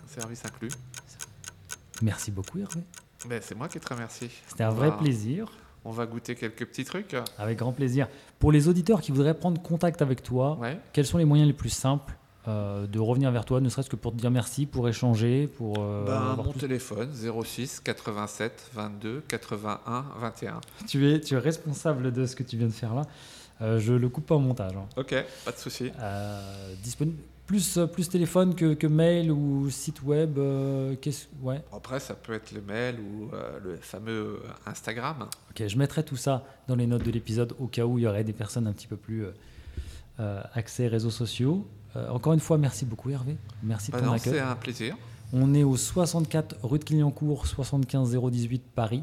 Service 0.09 0.44
inclus. 0.44 0.72
Merci 2.02 2.31
beaucoup 2.31 2.59
Hervé. 2.59 2.82
Ben, 3.28 3.40
c'est 3.42 3.55
moi 3.55 3.68
qui 3.68 3.78
te 3.78 3.92
remercie. 3.92 4.30
C'était 4.47 4.64
un 4.64 4.70
vrai 4.70 4.97
plaisir. 4.97 5.51
On 5.84 5.90
va 5.90 6.06
goûter 6.06 6.34
quelques 6.34 6.66
petits 6.66 6.84
trucs. 6.84 7.16
Avec 7.38 7.59
grand 7.59 7.72
plaisir. 7.72 8.09
Pour 8.38 8.52
les 8.52 8.68
auditeurs 8.68 9.01
qui 9.01 9.12
voudraient 9.12 9.34
prendre 9.34 9.60
contact 9.60 10.02
avec 10.02 10.22
toi, 10.22 10.59
quels 10.92 11.06
sont 11.06 11.18
les 11.18 11.24
moyens 11.24 11.47
les 11.47 11.55
plus 11.55 11.70
simples 11.70 12.16
euh, 12.48 12.86
de 12.86 12.98
revenir 12.98 13.30
vers 13.30 13.44
toi, 13.44 13.60
ne 13.60 13.68
serait-ce 13.68 13.90
que 13.90 13.97
pour 13.97 14.12
te 14.12 14.16
dire 14.16 14.30
merci, 14.30 14.64
pour 14.64 14.88
échanger, 14.88 15.47
pour... 15.47 15.74
Euh, 15.78 16.06
ben, 16.06 16.42
mon 16.42 16.52
téléphone, 16.52 17.10
06 17.12 17.80
87 17.80 18.70
22 18.72 19.22
81 19.28 20.05
21. 20.18 20.60
Tu 20.88 21.10
es, 21.10 21.20
tu 21.20 21.34
es 21.34 21.38
responsable 21.38 22.10
de 22.12 22.24
ce 22.24 22.34
que 22.34 22.42
tu 22.42 22.56
viens 22.56 22.68
de 22.68 22.72
faire 22.72 22.94
là. 22.94 23.02
Euh, 23.62 23.78
je 23.78 23.93
le 23.93 24.09
coupe 24.09 24.27
pas 24.27 24.37
au 24.37 24.41
montage. 24.41 24.73
Hein. 24.74 24.87
Ok, 24.97 25.15
pas 25.45 25.53
de 25.53 25.59
souci. 25.59 25.93
disponible 26.82 27.19
plus, 27.51 27.78
euh, 27.78 27.87
plus 27.87 28.09
téléphone 28.09 28.55
que, 28.55 28.74
que 28.74 28.87
mail 28.87 29.32
ou 29.32 29.69
site 29.70 30.05
web 30.05 30.39
euh, 30.39 30.95
ouais. 31.43 31.61
Après, 31.73 31.99
ça 31.99 32.15
peut 32.15 32.32
être 32.32 32.53
le 32.53 32.61
mail 32.61 33.01
ou 33.01 33.28
euh, 33.35 33.59
le 33.65 33.77
fameux 33.77 34.41
Instagram. 34.66 35.27
Ok, 35.51 35.66
je 35.66 35.77
mettrai 35.77 36.05
tout 36.05 36.16
ça 36.16 36.45
dans 36.69 36.77
les 36.77 36.87
notes 36.87 37.03
de 37.03 37.11
l'épisode 37.11 37.57
au 37.59 37.66
cas 37.66 37.85
où 37.87 37.99
il 37.99 38.03
y 38.03 38.07
aurait 38.07 38.23
des 38.23 38.32
personnes 38.32 38.69
un 38.69 38.73
petit 38.73 38.87
peu 38.87 38.97
plus 38.97 39.24
accès 40.55 40.87
réseaux 40.87 41.11
sociaux. 41.11 41.66
encore 41.95 42.35
une 42.35 42.41
fois, 42.41 42.59
merci 42.59 42.85
beaucoup 42.85 43.09
Hervé. 43.09 43.37
Merci 43.62 43.91
bah 43.91 44.01
ton 44.01 44.12
accueil. 44.12 44.35
C'est 44.35 44.39
un 44.39 44.55
plaisir. 44.55 44.97
On 45.32 45.55
est 45.55 45.65
au 45.65 45.77
64 45.77 46.57
rue 46.62 46.78
de 46.78 46.85
Clignancourt, 46.85 47.47
75 47.47 48.16
018 48.31 48.62
Paris. 48.74 49.03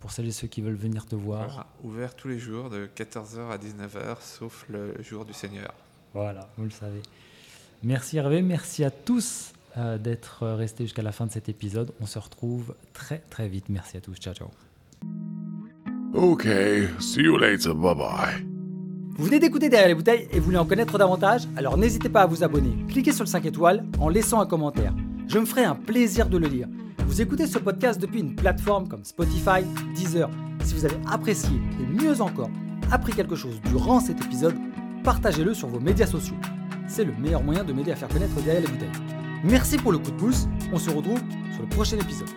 Pour 0.00 0.10
celles 0.10 0.26
et 0.28 0.32
ceux 0.32 0.48
qui 0.48 0.62
veulent 0.62 0.74
venir 0.74 1.06
te 1.06 1.14
voir. 1.14 1.66
ouvert 1.84 2.14
tous 2.16 2.28
les 2.28 2.38
jours 2.38 2.70
de 2.70 2.88
14h 2.96 3.50
à 3.50 3.58
19h, 3.58 4.16
sauf 4.20 4.64
le 4.68 4.94
jour 5.02 5.24
du 5.24 5.34
Seigneur. 5.34 5.74
Voilà, 6.14 6.48
vous 6.56 6.64
le 6.64 6.70
savez. 6.70 7.02
Merci 7.82 8.16
Hervé, 8.16 8.42
merci 8.42 8.82
à 8.82 8.90
tous 8.90 9.52
euh, 9.76 9.98
d'être 9.98 10.46
restés 10.48 10.84
jusqu'à 10.84 11.02
la 11.02 11.12
fin 11.12 11.26
de 11.26 11.30
cet 11.32 11.48
épisode. 11.48 11.92
On 12.00 12.06
se 12.06 12.18
retrouve 12.18 12.74
très 12.92 13.18
très 13.30 13.48
vite. 13.48 13.66
Merci 13.68 13.96
à 13.98 14.00
tous. 14.00 14.16
Ciao 14.16 14.34
ciao. 14.34 14.48
Ok, 16.12 16.46
see 16.98 17.22
you 17.22 17.36
later. 17.36 17.74
Bye 17.74 17.94
bye. 17.94 18.46
Vous 19.16 19.26
venez 19.26 19.38
d'écouter 19.38 19.68
Derrière 19.68 19.88
les 19.88 19.94
bouteilles 19.94 20.28
et 20.32 20.38
vous 20.38 20.46
voulez 20.46 20.56
en 20.56 20.64
connaître 20.66 20.98
davantage? 20.98 21.42
Alors 21.56 21.76
n'hésitez 21.76 22.08
pas 22.08 22.22
à 22.22 22.26
vous 22.26 22.42
abonner. 22.42 22.74
Cliquez 22.88 23.12
sur 23.12 23.24
le 23.24 23.28
5 23.28 23.44
étoiles 23.46 23.84
en 23.98 24.08
laissant 24.08 24.40
un 24.40 24.46
commentaire. 24.46 24.94
Je 25.28 25.38
me 25.38 25.44
ferai 25.44 25.64
un 25.64 25.74
plaisir 25.76 26.28
de 26.28 26.38
le 26.38 26.48
lire. 26.48 26.68
Vous 27.10 27.20
écoutez 27.20 27.48
ce 27.48 27.58
podcast 27.58 28.00
depuis 28.00 28.20
une 28.20 28.36
plateforme 28.36 28.86
comme 28.86 29.04
Spotify, 29.04 29.64
Deezer. 29.96 30.30
Si 30.62 30.74
vous 30.74 30.84
avez 30.84 30.96
apprécié 31.10 31.50
et 31.80 31.84
mieux 31.84 32.20
encore 32.20 32.50
appris 32.92 33.12
quelque 33.12 33.34
chose 33.34 33.60
durant 33.62 33.98
cet 33.98 34.24
épisode, 34.24 34.54
partagez-le 35.02 35.52
sur 35.52 35.66
vos 35.66 35.80
médias 35.80 36.06
sociaux 36.06 36.36
c'est 36.86 37.02
le 37.02 37.12
meilleur 37.14 37.42
moyen 37.42 37.64
de 37.64 37.72
m'aider 37.72 37.90
à 37.90 37.96
faire 37.96 38.08
connaître 38.08 38.34
derrière 38.42 38.62
les 38.62 38.68
bouteilles. 38.68 38.88
Merci 39.42 39.76
pour 39.76 39.90
le 39.90 39.98
coup 39.98 40.12
de 40.12 40.16
pouce, 40.16 40.46
on 40.72 40.78
se 40.78 40.88
retrouve 40.90 41.18
sur 41.52 41.62
le 41.62 41.68
prochain 41.68 41.98
épisode. 41.98 42.28